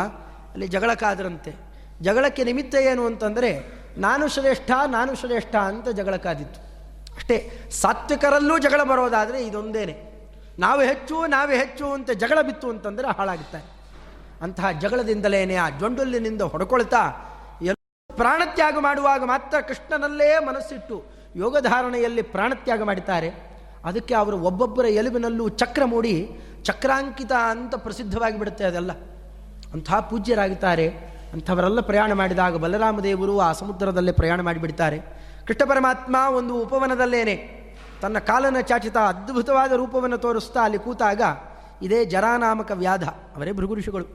ಅಲ್ಲಿ 0.53 0.67
ಜಗಳಕ್ಕಾದ್ರಂತೆ 0.67 1.55
ಜಗಳಕ್ಕೆ 2.01 2.43
ನಿಮಿತ್ತ 2.43 2.75
ಏನು 2.75 3.05
ಅಂತಂದರೆ, 3.05 3.77
ನಾನು 3.97 4.27
ಶ್ರೇಷ್ಠ 4.27 4.71
ನಾನು 4.87 5.15
ಶ್ರೇಷ್ಠ 5.15 5.55
ಅಂತ 5.55 5.89
ಜಗಳಕ್ಕಾದಿತ್ತು 5.89 6.59
ಅಷ್ಟೇ, 7.15 7.51
ಸಾತ್ವಿಕರಲ್ಲೂ 7.71 8.57
ಜಗಳ 8.57 8.83
ಬರೋದಾದರೆ 8.83 9.43
ಇದೊಂದೇನೆ. 9.43 10.06
ನಾವು 10.59 10.81
ಹೆಚ್ಚು, 10.81 11.27
ನಾವೇ 11.27 11.57
ಹೆಚ್ಚು 11.57 11.91
ಅಂತ 11.91 12.11
ಜಗಳ 12.11 12.41
ಬಿತ್ತು 12.41 12.69
ಅಂತಂದರೆ 12.69 13.17
ಹಾಳಾಗುತ್ತೆ. 13.17 13.65
ಅಂತಹ 14.41 14.71
ಜಗಳದಿಂದಲೇನೆ 14.71 15.55
ಆ 15.55 15.69
ಜೊಂಡುಲ್ಲಿನಿಂದ 15.69 16.41
ಹೊಡ್ಕೊಳ್ತಾ 16.41 17.01
ಎಲ್ಲ 17.61 18.15
ಪ್ರಾಣತ್ಯಾಗ 18.15 18.77
ಮಾಡುವಾಗ 18.79 19.23
ಮಾತ್ರ 19.23 19.59
ಕೃಷ್ಣನಲ್ಲೇ 19.59 20.39
ಮನಸ್ಸಿಟ್ಟು 20.39 21.05
ಯೋಗಧಾರಣೆಯಲ್ಲಿ 21.35 22.21
ಪ್ರಾಣತ್ಯಾಗ 22.21 22.83
ಮಾಡಿದ್ದಾರೆ. 22.83 23.29
ಅದಕ್ಕೆ 23.85 24.13
ಅವರು 24.13 24.37
ಒಬ್ಬೊಬ್ಬರ 24.39 24.85
ಎಲುಬಿನಲ್ಲೂ 24.85 25.49
ಚಕ್ರ 25.49 25.85
ಮೂಡಿ 25.85 26.39
ಚಕ್ರಾಂಕಿತ 26.63 27.31
ಅಂತ 27.31 27.75
ಪ್ರಸಿದ್ಧವಾಗಿ 27.75 28.39
ಬಿಡುತ್ತೆ 28.39 28.63
ಅದೆಲ್ಲ. 28.63 28.91
ಅಂಥ 29.73 29.93
ಪೂಜ್ಯರಾಗುತ್ತಾರೆ 29.93 30.89
ಅಂಥವರೆಲ್ಲ 31.33 31.79
ಪ್ರಯಾಣ 31.79 32.13
ಮಾಡಿದಾಗ 32.13 32.55
ಬಲರಾಮದೇವರು 32.55 33.39
ಆ 33.39 33.51
ಸಮುದ್ರದಲ್ಲೇ 33.51 34.11
ಪ್ರಯಾಣ 34.11 34.41
ಮಾಡಿಬಿಡ್ತಾರೆ. 34.41 34.99
ಕೃಷ್ಣ 35.47 35.69
ಪರಮಾತ್ಮ 35.69 36.15
ಒಂದು 36.29 36.55
ಉಪವನದಲ್ಲೇನೆ. 36.61 37.56
ತನ್ನ 38.01 38.17
ಕಾಲನ 38.29 38.59
ಚಾಚಿತ 38.69 38.97
ಅದ್ಭುತವಾದ 39.11 39.71
ರೂಪವನ್ನು 39.81 40.17
ತೋರಿಸ್ತಾ 40.25 40.59
ಅಲ್ಲಿ 40.67 40.79
ಕೂತಾಗ 40.85 41.21
ಇದೇ 41.85 41.99
ಜರಾನಾಮಕ 42.13 42.71
ವ್ಯಾಧ. 42.83 43.05
ಅವರೇ 43.35 43.51
ಭೃಗು 43.59 43.75
ಋಷಿಗಳು 43.79 44.05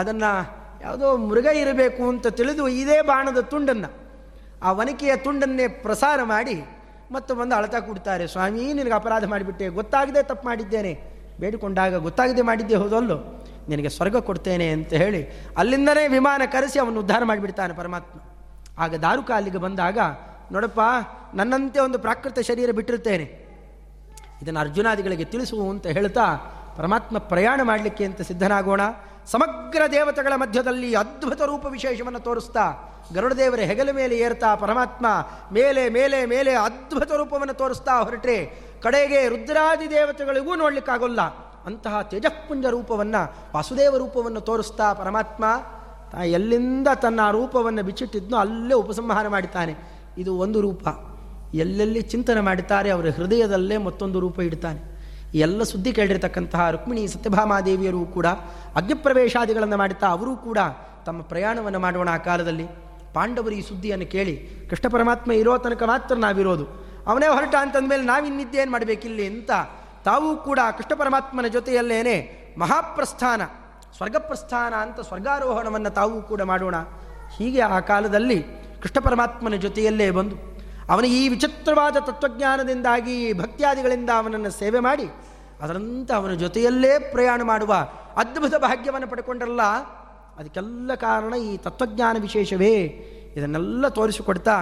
ಅದನ್ನು 0.00 0.30
ಯಾವುದೋ 0.84 1.08
ಮೃಗ 1.30 1.48
ಇರಬೇಕು 1.62 2.02
ಅಂತ 2.12 2.26
ತಿಳಿದು 2.38 2.64
ಇದೇ 2.82 2.98
ಬಾಣದ 3.10 3.40
ತುಂಡನ್ನು, 3.52 3.90
ಆ 4.62 4.68
ವನಿಕೆಯ 4.78 5.12
ತುಂಡನ್ನೇ 5.16 5.66
ಪ್ರಸಾರ 5.84 6.18
ಮಾಡಿ 6.32 6.56
ಮತ್ತು 7.14 7.32
ಬಂದು 7.34 7.54
ಅಳತಾ 7.54 7.78
ಕೊಡ್ತಾರೆ. 7.80 8.24
ಸ್ವಾಮಿ, 8.28 8.62
ನಿನಗೆ 8.78 8.96
ಅಪರಾಧ 9.00 9.24
ಮಾಡಿಬಿಟ್ಟೆ, 9.32 9.66
ಗೊತ್ತಾಗದೆ 9.78 10.22
ತಪ್ಪು 10.22 10.44
ಮಾಡಿದ್ದೇನೆ. 10.48 10.92
ಬೇಡಿಕೊಂಡಾಗ 11.40 11.94
ಗೊತ್ತಾಗದೆ 12.06 12.42
ಮಾಡಿದ್ದೆ 12.42 12.76
ಹೋದಲ್ಲು, 12.82 13.16
ನಿನಗೆ 13.68 13.90
ಸ್ವರ್ಗ 13.96 14.16
ಕೊಡ್ತೇನೆ 14.28 14.66
ಅಂತ 14.76 14.92
ಹೇಳಿ 15.02 15.20
ಅಲ್ಲಿಂದನೇ 15.56 16.04
ವಿಮಾನ 16.08 16.42
ಕರೆಸಿ 16.52 16.78
ಅವನು 16.78 17.00
ಉದ್ಧಾರ 17.00 17.22
ಮಾಡಿಬಿಡ್ತಾನೆ 17.24 17.74
ಪರಮಾತ್ಮ. 17.74 18.18
ಆಗ 18.84 18.94
ದಾರುಕ 19.04 19.30
ಅಲ್ಲಿಗೆ 19.36 19.60
ಬಂದಾಗ 19.66 19.98
ನೋಡಪ್ಪ, 20.52 20.80
ನನ್ನಂತೆ 21.34 21.78
ಒಂದು 21.80 21.98
ಪ್ರಾಕೃತ 21.98 22.38
ಶರೀರ 22.38 22.70
ಬಿಟ್ಟಿರ್ತೇನೆ 22.70 23.26
ಇದನ್ನು 24.42 24.60
ಅರ್ಜುನಾದಿಗಳಿಗೆ 24.60 25.24
ತಿಳಿಸು 25.24 25.70
ಅಂತ 25.70 25.86
ಹೇಳ್ತಾ 25.86 26.26
ಪರಮಾತ್ಮ 26.76 27.18
ಪ್ರಯಾಣ 27.18 27.60
ಮಾಡಲಿಕ್ಕೆ 27.62 28.04
ಅಂತ 28.04 28.20
ಸಿದ್ಧನಾಗೋಣ. 28.20 28.80
ಸಮಗ್ರ 29.26 29.82
ದೇವತೆಗಳ 29.92 30.32
ಮಧ್ಯದಲ್ಲಿ 30.36 30.90
ಅದ್ಭುತ 30.94 31.42
ರೂಪ 31.42 31.64
ವಿಶೇಷವನ್ನು 31.66 32.20
ತೋರಿಸ್ತಾ 32.20 32.64
ಗರುಡದೇವರ 33.14 33.60
ಹೆಗಲ 33.60 33.90
ಮೇಲೆ 33.90 34.14
ಏರ್ತಾ 34.18 34.54
ಪರಮಾತ್ಮ 34.54 35.06
ಮೇಲೆ 35.52 35.82
ಮೇಲೆ 35.88 36.26
ಮೇಲೆ 36.26 36.52
ಅದ್ಭುತ 36.54 37.12
ರೂಪವನ್ನು 37.12 37.54
ತೋರಿಸ್ತಾ 37.54 37.94
ಹೊರಟ್ರೆ 38.02 38.38
ಕಡೆಗೆ 38.82 39.28
ರುದ್ರಾದಿ 39.28 39.90
ದೇವತೆಗಳಿಗೂ 39.90 40.54
ನೋಡಲಿಕ್ಕಾಗೋಲ್ಲ. 40.54 41.20
ಅಂತಹ 41.66 42.02
ತೇಜಃಪುಂಜ 42.02 42.66
ರೂಪವನ್ನು, 42.66 43.22
ವಾಸುದೇವ 43.54 43.96
ರೂಪವನ್ನು 43.96 44.40
ತೋರಿಸ್ತಾ 44.40 44.92
ಪರಮಾತ್ಮ 44.92 45.44
ಎಲ್ಲಿಂದ 46.24 46.88
ತನ್ನ 46.88 47.20
ರೂಪವನ್ನು 47.30 47.82
ಬಿಚ್ಚಿಟ್ಟಿದ್ನೋ 47.82 48.36
ಅಲ್ಲೇ 48.36 48.74
ಉಪಸಂಹಾರ 48.74 49.28
ಮಾಡುತ್ತಾನೆ 49.28 49.95
ಇದು 50.18 50.38
ಒಂದು 50.38 50.60
ರೂಪ. 50.60 50.88
ಎಲ್ಲೆಲ್ಲಿ 51.54 52.02
ಚಿಂತನೆ 52.02 52.40
ಮಾಡುತ್ತಾರೆ 52.40 52.90
ಅವರ 52.90 53.06
ಹೃದಯದಲ್ಲೇ 53.16 53.76
ಮತ್ತೊಂದು 53.76 54.20
ರೂಪ 54.20 54.40
ಇಡ್ತಾನೆ. 54.40 54.80
ಎಲ್ಲ 55.34 55.62
ಸುದ್ದಿ 55.62 55.92
ಕೇಳಿರ್ತಕ್ಕಂತಹ 55.92 56.70
ರುಕ್ಮಿಣಿ 56.70 57.08
ಸತ್ಯಭಾಮಾದೇವಿಯರು 57.08 58.04
ಕೂಡ 58.06 58.26
ಅಗ್ನಿಪ್ರವೇಶಾದಿಗಳನ್ನು 58.76 59.76
ಮಾಡುತ್ತಾ 59.76 60.06
ಅವರೂ 60.06 60.36
ಕೂಡ 60.36 60.58
ತಮ್ಮ 61.06 61.22
ಪ್ರಯಾಣವನ್ನು 61.22 61.78
ಮಾಡೋಣ 61.78 62.08
ಆ 62.12 62.16
ಕಾಲದಲ್ಲಿ. 62.16 62.66
ಪಾಂಡವರು 63.14 63.54
ಈ 63.54 63.62
ಸುದ್ದಿಯನ್ನು 63.62 64.06
ಕೇಳಿ, 64.06 64.34
ಕೃಷ್ಣ 64.70 64.88
ಪರಮಾತ್ಮ 64.88 65.32
ಇರೋ 65.32 65.58
ತನಕ 65.58 65.82
ಮಾತ್ರ 65.82 66.16
ನಾವಿರೋದು. 66.16 66.66
ಅವನೇ 67.06 67.26
ಹೊರಟ 67.26 67.54
ಅಂತಂದಮೇಲೆ 67.60 68.02
ನಾವಿನ್ನಿದ್ದೇನು 68.02 68.72
ಮಾಡಬೇಕಿಲ್ಲಿ 68.72 69.26
ಅಂತ 69.26 69.50
ತಾವೂ 70.04 70.36
ಕೂಡ 70.36 70.58
ಕೃಷ್ಣ 70.76 70.94
ಪರಮಾತ್ಮನ 70.94 71.46
ಜೊತೆಯಲ್ಲೇನೆ 71.46 72.16
ಮಹಾಪ್ರಸ್ಥಾನ, 72.58 73.42
ಸ್ವರ್ಗಪ್ರಸ್ಥಾನ 73.96 74.74
ಅಂತ 74.74 75.00
ಸ್ವರ್ಗಾರೋಹಣವನ್ನು 75.00 75.90
ತಾವೂ 75.90 76.22
ಕೂಡ 76.22 76.42
ಮಾಡೋಣ. 76.42 76.74
ಹೀಗೆ 77.36 77.60
ಆ 77.60 77.80
ಕಾಲದಲ್ಲಿ 77.80 78.65
ಕೃಷ್ಣ 78.86 79.00
ಪರಮಾತ್ಮನ 79.06 79.56
ಜೊತೆಯಲ್ಲೇ 79.62 80.06
ಬಂದು 80.16 80.36
ಅವನ 80.92 81.04
ಈ 81.04 81.22
ವಿಚಿತ್ರವಾದ 81.28 81.96
ತತ್ವಜ್ಞಾನದಿಂದಾಗಿ, 82.08 83.16
ಭಕ್ತ್ಯಾದಿಗಳಿಂದ 83.32 84.10
ಅವನನ್ನು 84.18 84.50
ಸೇವೆ 84.58 84.80
ಮಾಡಿ, 84.80 85.06
ಅದರಂತೆ 85.62 86.12
ಅವನ 86.14 86.32
ಜೊತೆಯಲ್ಲೇ 86.34 86.92
ಪ್ರಯಾಣ 87.14 87.40
ಮಾಡುವ 87.42 87.72
ಅದ್ಭುತ 88.16 88.54
ಭಾಗ್ಯವನ್ನು 88.54 89.08
ಪಡ್ಕೊಂಡ್ರಲ್ಲ, 89.08 89.64
ಅದಕ್ಕೆಲ್ಲ 90.38 90.94
ಕಾರಣ 90.94 91.34
ಈ 91.48 91.50
ತತ್ವಜ್ಞಾನ 91.56 92.16
ವಿಶೇಷವೇ. 92.20 92.72
ಇದನ್ನೆಲ್ಲ 93.36 93.88
ತೋರಿಸಿಕೊಡ್ತಾ 93.88 94.56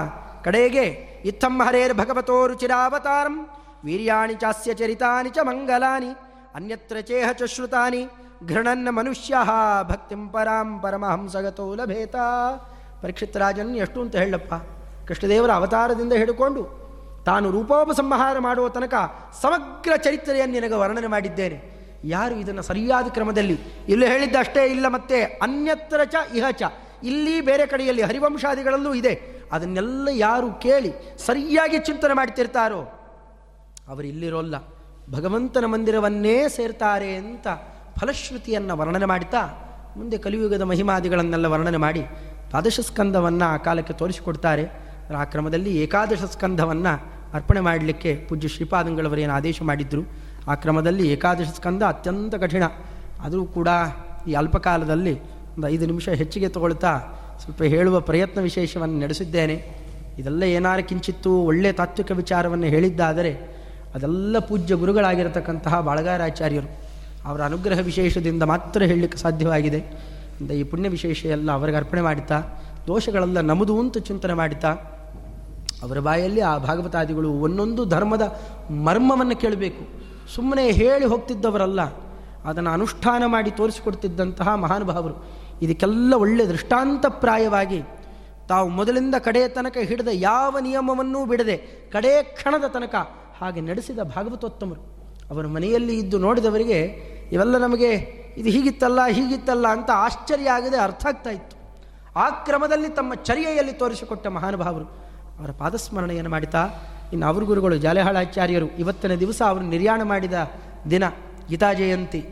ಕಡೆಗೆ, 0.44 0.86
ಇತ್ತಂ 1.24 1.62
ಹರೇರ್ 1.62 1.94
ಭಗವತೋ 1.94 2.46
ರುಚಿರಾವತಾರಂ, 2.46 3.36
ವೀರ್ಯಾಣಿ 3.84 4.34
ಚಾಸ್ಯ 4.34 4.74
ಚರಿತಾನಿ 4.74 5.30
ಚ 5.30 5.38
ಮಂಗಲಾನಿ, 5.42 6.12
ಅನ್ಯತ್ರ 6.54 6.98
ಚೇಹ 7.00 7.28
ಚ 7.32 7.54
ಶ್ರುತಾನಿ, 7.54 8.04
ಘೃಣನ್ನ 8.48 8.88
ಮನುಷ್ಯ 8.90 9.34
ಭಕ್ತಿಂ 9.82 10.28
ಪರಾಂ 10.28 10.70
ಪರಮಹಂಸಗತೋ 10.80 11.74
ಲಭೇತ. 11.74 12.16
ಪರೀಕ್ಷಿತ್ 13.04 13.36
ರಾಜನ್ 13.36 13.76
ಎಷ್ಟು 13.76 14.00
ಅಂತ 14.00 14.16
ಹೇಳಪ್ಪ. 14.16 14.54
ಕೃಷ್ಣದೇವರ 15.08 15.50
ಅವತಾರದಿಂದ 15.50 16.12
ಹಿಡ್ಕೊಂಡು 16.12 16.62
ತಾನು 17.26 17.50
ರೂಪೋಪಸಂಹಾರ 17.50 18.38
ಮಾಡುವ 18.38 18.68
ತನಕ 18.68 18.94
ಸಮಗ್ರ 19.42 19.96
ಚರಿತ್ರೆಯನ್ನು 19.96 20.54
ನಿನಗೆ 20.54 20.74
ವರ್ಣನೆ 20.74 21.06
ಮಾಡಿದ್ದೇನೆ. 21.06 21.58
ಯಾರು 22.04 22.34
ಇದನ್ನು 22.34 22.62
ಸರಿಯಾದ 22.62 23.06
ಕ್ರಮದಲ್ಲಿ 23.06 23.58
ಇಲ್ಲಿ 23.88 24.06
ಹೇಳಿದ್ದ 24.06 24.36
ಅಷ್ಟೇ 24.38 24.66
ಇಲ್ಲ 24.66 24.88
ಮತ್ತೆ 24.88 25.22
ಅನ್ಯತ್ರ 25.22 26.00
ಚ 26.04 26.14
ಇಹ 26.34 26.50
ಚ. 26.50 26.62
ಇಲ್ಲಿ 27.02 27.40
ಬೇರೆ 27.40 27.66
ಕಡೆಯಲ್ಲಿ 27.66 28.02
ಹರಿವಂಶಾದಿಗಳಲ್ಲೂ 28.02 28.94
ಇದೆ. 28.94 29.14
ಅದನ್ನೆಲ್ಲ 29.52 30.08
ಯಾರು 30.12 30.52
ಕೇಳಿ 30.52 30.92
ಸರಿಯಾಗಿ 31.26 31.78
ಚಿಂತನೆ 31.78 32.14
ಮಾಡ್ತಿರ್ತಾರೋ 32.14 32.80
ಅವರು 33.88 34.06
ಇಲ್ಲಿರೋಲ್ಲ. 34.06 34.54
ಭಗವಂತನ 35.10 35.64
ಮಂದಿರವನ್ನೇ 35.64 36.48
ಸೇರ್ತಾರೆ 36.48 37.14
ಅಂತ 37.14 37.46
ಫಲಶ್ರುತಿಯನ್ನು 38.00 38.76
ವರ್ಣನೆ 38.76 39.04
ಮಾಡ್ತಾ 39.04 39.42
ಮುಂದೆ 39.96 40.18
ಕಲಿಯುಗದ 40.18 40.62
ಮಹಿಮಾದಿಗಳನ್ನೆಲ್ಲ 40.62 41.46
ವರ್ಣನೆ 41.46 41.76
ಮಾಡಿ 41.76 42.06
ದ್ವಾದಶ 42.54 42.80
ಸ್ಕಂದವನ್ನು 42.80 43.44
ಆ 43.44 43.56
ಕಾಲಕ್ಕೆ 43.56 43.92
ತೋರಿಸಿಕೊಡ್ತಾರೆ. 43.92 44.64
ಆ 45.16 45.24
ಕ್ರಮದಲ್ಲಿ 45.24 45.76
ಏಕಾದಶ 45.76 46.22
ಸ್ಕಂದವನ್ನು 46.24 46.92
ಅರ್ಪಣೆ 47.34 47.60
ಮಾಡಲಿಕ್ಕೆ 47.60 48.26
ಪೂಜ್ಯ 48.28 48.48
ಶ್ರೀಪಾದಂಗಳವರೇನು 48.48 49.32
ಆದೇಶ 49.32 49.62
ಮಾಡಿದ್ರು. 49.62 50.02
ಆ 50.48 50.54
ಕ್ರಮದಲ್ಲಿ 50.54 51.08
ಏಕಾದಶ 51.12 51.46
ಸ್ಕಂದ 51.46 51.82
ಅತ್ಯಂತ 51.82 52.34
ಕಠಿಣ. 52.34 52.62
ಆದರೂ 53.20 53.44
ಕೂಡ 53.44 53.68
ಈ 54.28 54.32
ಅಲ್ಪಕಾಲದಲ್ಲಿ 54.32 55.22
ಒಂದು 55.22 55.68
ಐದು 55.68 55.86
ನಿಮಿಷ 55.86 56.08
ಹೆಚ್ಚಿಗೆ 56.08 56.48
ತಗೊಳ್ತಾ 56.48 56.92
ಸ್ವಲ್ಪ 57.42 57.62
ಹೇಳುವ 57.62 58.00
ಪ್ರಯತ್ನ 58.00 58.40
ವಿಶೇಷವನ್ನು 58.40 58.98
ನಡೆಸಿದ್ದೇನೆ. 58.98 59.56
ಇದೆಲ್ಲ 60.18 60.42
ಏನಾರು 60.42 60.84
ಕಿಂಚಿತ್ತು 60.84 61.32
ಒಳ್ಳೆಯ 61.34 61.72
ತಾತ್ವಿಕ 61.72 62.10
ವಿಚಾರವನ್ನು 62.10 62.66
ಹೇಳಿದ್ದಾದರೆ 62.66 63.34
ಅದೆಲ್ಲ 63.94 64.38
ಪೂಜ್ಯ 64.38 64.74
ಗುರುಗಳಾಗಿರತಕ್ಕಂತಹ 64.74 65.80
ಬಾಳಗಾರಾಚಾರ್ಯರು 65.80 66.70
ಅವರ 67.24 67.40
ಅನುಗ್ರಹ 67.42 67.78
ವಿಶೇಷದಿಂದ 67.78 68.42
ಮಾತ್ರ 68.42 68.82
ಹೇಳಲಿಕ್ಕೆ 68.82 69.18
ಸಾಧ್ಯವಾಗಿದೆ. 69.18 70.13
ಅಂತ 70.40 70.50
ಈ 70.50 70.62
ಪುಣ್ಯ 70.62 70.88
ವಿಶೇಷ 70.88 71.20
ಎಲ್ಲ 71.36 71.48
ಅವರಿಗೆ 71.52 71.76
ಅರ್ಪಣೆ 71.76 72.00
ಮಾಡುತ್ತಾ 72.00 72.38
ದೋಷಗಳೆಲ್ಲ 72.86 73.40
ನಮದು 73.40 73.74
ಅಂತ 73.80 73.98
ಚಿಂತನೆ 74.08 74.34
ಮಾಡುತ್ತಾ 74.34 74.70
ಅವರ 75.82 75.98
ಬಾಯಲ್ಲಿ 75.98 76.40
ಆ 76.40 76.52
ಭಾಗವತಾದಿಗಳು 76.58 77.30
ಒಂದೊಂದು 77.46 77.82
ಧರ್ಮದ 77.84 78.24
ಮರ್ಮವನ್ನು 78.86 79.36
ಕೇಳಬೇಕು. 79.36 79.82
ಸುಮ್ಮನೆ 80.34 80.64
ಹೇಳಿ 80.70 81.06
ಹೋಗ್ತಿದ್ದವರಲ್ಲ, 81.06 81.80
ಅದನ್ನು 82.44 82.70
ಅನುಷ್ಠಾನ 82.70 83.22
ಮಾಡಿ 83.26 83.50
ತೋರಿಸಿಕೊಡ್ತಿದ್ದಂತಹ 83.50 84.48
ಮಹಾನುಭಾವರು. 84.54 85.14
ಇದಕ್ಕೆಲ್ಲ 85.62 86.14
ಒಳ್ಳೆಯ 86.14 86.46
ದೃಷ್ಟಾಂತಪ್ರಾಯವಾಗಿ 86.46 87.80
ತಾವು 88.48 88.66
ಮೊದಲಿಂದ 88.68 89.16
ಕಡೆಯ 89.18 89.46
ತನಕ 89.48 89.76
ಹಿಡಿದ 89.80 90.10
ಯಾವ 90.12 90.58
ನಿಯಮವನ್ನೂ 90.58 91.20
ಬಿಡದೆ, 91.24 91.56
ಕಡೇ 91.92 92.14
ಕ್ಷಣದ 92.34 92.66
ತನಕ 92.66 92.94
ಹಾಗೆ 93.40 93.60
ನಡೆಸಿದ 93.60 94.00
ಭಾಗವತೋತ್ತಮರು. 94.14 94.82
ಅವರ 95.30 95.44
ಮನೆಯಲ್ಲಿ 95.46 95.94
ಇದ್ದು 95.98 96.18
ನೋಡಿದವರಿಗೆ 96.18 96.80
ಇವೆಲ್ಲ 97.32 97.58
ನಮಗೆ 97.58 97.90
ಇದು 98.36 98.48
ಹೀಗಿತ್ತಲ್ಲ 98.48 99.06
ಹೀಗಿತ್ತಲ್ಲ 99.06 99.66
ಅಂತ 99.66 99.90
ಆಶ್ಚರ್ಯ 99.94 100.50
ಆಗದೆ 100.50 100.76
ಅರ್ಥ 100.76 101.06
ಆಗ್ತಾ 101.06 101.30
ಇತ್ತು. 101.30 101.56
ಆ 102.16 102.30
ಕ್ರಮದಲ್ಲಿ 102.30 102.88
ತಮ್ಮ 102.88 103.14
ಚರ್ಯೆಯಲ್ಲಿ 103.14 103.72
ತೋರಿಸಿಕೊಟ್ಟ 103.72 104.26
ಮಹಾನುಭಾವರು, 104.26 104.84
ಅವರ 105.38 105.50
ಪಾದಸ್ಮರಣೆಯನ್ನು 105.50 106.30
ಮಾಡಿತಾ, 106.30 106.62
ಇನ್ನು 107.12 107.26
ಅವ್ರ 107.26 107.44
ಗುರುಗಳು 107.44 107.76
ಜಾಲೆಹಾಳಾಚಾರ್ಯರು, 107.76 108.66
ಇವತ್ತಿನ 108.78 109.14
ದಿವಸ 109.14 109.42
ಅವರು 109.42 109.64
ನಿರ್ಯಾಣ 109.64 110.02
ಮಾಡಿದ 110.02 110.32
ದಿನ 110.90 111.04
ಗೀತಾ 111.48 111.72
ಜಯಂತಿ. 111.72 112.22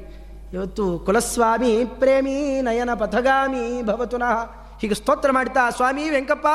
ಇವತ್ತು 0.52 0.98
ಕುಲಸ್ವಾಮಿ 0.98 1.84
ಪ್ರೇಮಿ 1.84 2.60
ನಯನ 2.60 2.94
ಪಥಗಾಮಿ 2.94 3.82
ಭವತುನಃ 3.82 4.34
ಹೀಗೆ 4.80 4.94
ಸ್ತೋತ್ರ 4.94 5.30
ಮಾಡ್ತಾ, 5.30 5.70
ಸ್ವಾಮಿ 5.70 6.10
ವೆಂಕಪ್ಪ, 6.10 6.46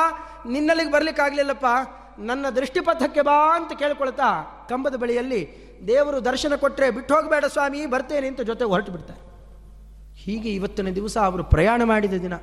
ನಿನ್ನಲ್ಲಿಗೆ 0.46 0.92
ಬರಲಿಕ್ಕಾಗಲಿಲ್ಲಪ್ಪ, 0.92 1.66
ನನ್ನ 2.18 2.46
ದೃಷ್ಟಿಪಥಕ್ಕೆ 2.48 3.22
ಬಾ 3.22 3.56
ಅಂತ 3.56 3.78
ಕೇಳ್ಕೊಳ್ತಾ, 3.78 4.28
ಕಂಬದ 4.68 4.96
ಬಳಿಯಲ್ಲಿ 4.96 5.40
ದೇವರು 5.86 6.24
ದರ್ಶನ 6.24 6.56
ಕೊಟ್ಟರೆ 6.56 6.90
ಬಿಟ್ಟು 6.90 7.14
ಹೋಗಬೇಡ 7.14 7.44
ಸ್ವಾಮಿ, 7.44 7.86
ಬರ್ತೇನೆ 7.86 8.26
ಅಂತ 8.26 8.40
ಜೊತೆ 8.40 8.64
ಹೊರಟು 8.64 8.92
ಬಿಡ್ತಾರೆ. 8.92 9.27
ಹೀಗೆ 10.28 10.50
ಇವತ್ತಿನ 10.54 10.88
ದಿವಸ 10.88 11.16
ಅವರು 11.24 11.44
ಪ್ರಯಾಣ 11.44 11.82
ಮಾಡಿದ 11.84 12.12
ದಿನ. 12.12 12.34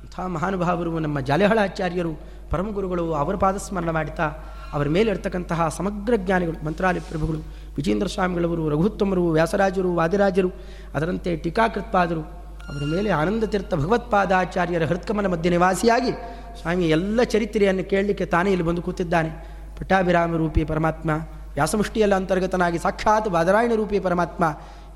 ಅಂಥ 0.00 0.20
ಮಹಾನುಭಾವರು 0.20 0.98
ನಮ್ಮ 0.98 1.20
ಜಾಲೆಹಳಾಚಾರ್ಯರು, 1.20 2.12
ಪರಮಗುರುಗಳು 2.50 3.14
ಅವರ 3.14 3.36
ಪಾದಸ್ಮರಣ 3.36 3.90
ಮಾಡುತ್ತಾ 3.90 4.26
ಅವರ 4.72 4.88
ಮೇಲೆ 4.88 5.10
ಇರ್ತಕ್ಕಂತಹ 5.10 5.68
ಸಮಗ್ರ 5.68 6.14
ಜ್ಞಾನಿಗಳು, 6.16 6.64
ಮಂತ್ರಾಲಯ 6.64 7.00
ಪ್ರಭುಗಳು 7.00 7.40
ವಿಜೇಂದ್ರ 7.76 8.08
ಸ್ವಾಮಿಗಳವರು, 8.08 8.68
ರಘುತ್ತಮರು, 8.68 9.24
ವ್ಯಾಸರಾಜರು, 9.30 9.94
ವಾದಿರಾಜರು, 9.94 10.50
ಅದರಂತೆ 10.94 11.36
ಟೀಕಾಕೃತ್ಪಾದರು, 11.36 12.22
ಅವರ 12.68 12.82
ಮೇಲೆ 12.94 13.10
ಆನಂದ 13.10 13.44
ತೀರ್ಥ 13.44 13.74
ಭಗವತ್ಪಾದಾಚಾರ್ಯರ 13.74 14.84
ಹೃತ್ಕಮಲ 14.84 15.26
ಮಧ್ಯ 15.26 15.50
ನಿವಾಸಿಯಾಗಿ 15.50 16.12
ಸ್ವಾಮಿ 16.60 16.84
ಎಲ್ಲ 16.84 17.22
ಚರಿತ್ರೆಯನ್ನು 17.22 17.84
ಕೇಳಲಿಕ್ಕೆ 17.90 18.26
ತಾನೇ 18.26 18.50
ಇಲ್ಲಿ 18.50 18.66
ಬಂದು 18.66 18.82
ಕೂತಿದ್ದಾನೆ. 18.82 19.30
ಪಟ್ಟಾಭಿರಾಮ 19.78 20.36
ರೂಪಿ 20.36 20.64
ಪರಮಾತ್ಮ, 20.64 21.10
ವ್ಯಾಸಮುಷ್ಟಿಯಲ್ಲ 21.54 22.14
ಅಂತರ್ಗತನಾಗಿ 22.14 22.78
ಸಾಕ್ಷಾತ್ 22.78 23.28
ಬಾದರಾಯಣ 23.28 23.72
ರೂಪಿ 23.74 23.98
ಪರಮಾತ್ಮ 24.00 24.44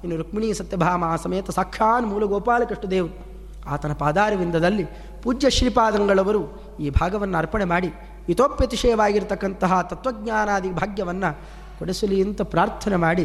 ಇನ್ನು 0.05 0.16
ರುಕ್ಮಿಣಿ 0.16 0.55
ಸತ್ಯಭಾಮ 0.55 1.16
ಸಮೇತ 1.16 1.51
ಸಾಕ್ಷಾನ್ 1.51 2.06
ಮೂಲ 2.06 2.24
ಗೋಪಾಲಕೃಷ್ಣದೇವರು 2.24 3.31
ಆತನ 3.66 3.93
ಪಾದಾರವಿಂದದಲ್ಲಿ 3.93 4.85
ಪೂಜ್ಯ 5.22 5.51
ಶ್ರೀಪಾದಂಗಳವರು 5.51 6.62
ಈ 6.81 6.90
ಭಾಗವನ್ನು 6.90 7.39
ಅರ್ಪಣೆ 7.39 7.64
ಮಾಡಿ 7.64 7.89
ಹಿತೋಪ್ಯತಿಶಯವಾಗಿರ್ತಕ್ಕಂತಹ 8.27 9.81
ತತ್ವಜ್ಞಾನಾದಿ 9.82 10.70
ಭಾಗ್ಯವನ್ನು 10.70 11.39
ಕೊಡಿಸಲಿ 11.78 12.22
ಅಂತ 12.22 12.43
ಪ್ರಾರ್ಥನೆ 12.43 12.97
ಮಾಡಿ 12.97 13.22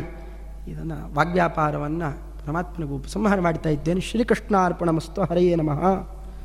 ಇದನ್ನು 0.67 1.15
ವಾಗ್ವ್ಯಾಪಾರವನ್ನು 1.15 2.09
ಪರಮಾತ್ಮನಿಗೂ 2.45 2.95
ಉಪಸಂಹಾರ 2.95 3.39
ಮಾಡ್ತಾ 3.39 3.69
ಇದ್ದೇನೆ. 3.69 4.01
ಶ್ರೀಕೃಷ್ಣಾರ್ಪಣ 4.01 4.89
ಮಸ್ತು. 4.89 5.21
ಹರೆಯೇ 5.23 5.55
ನಮಃ. 5.55 6.14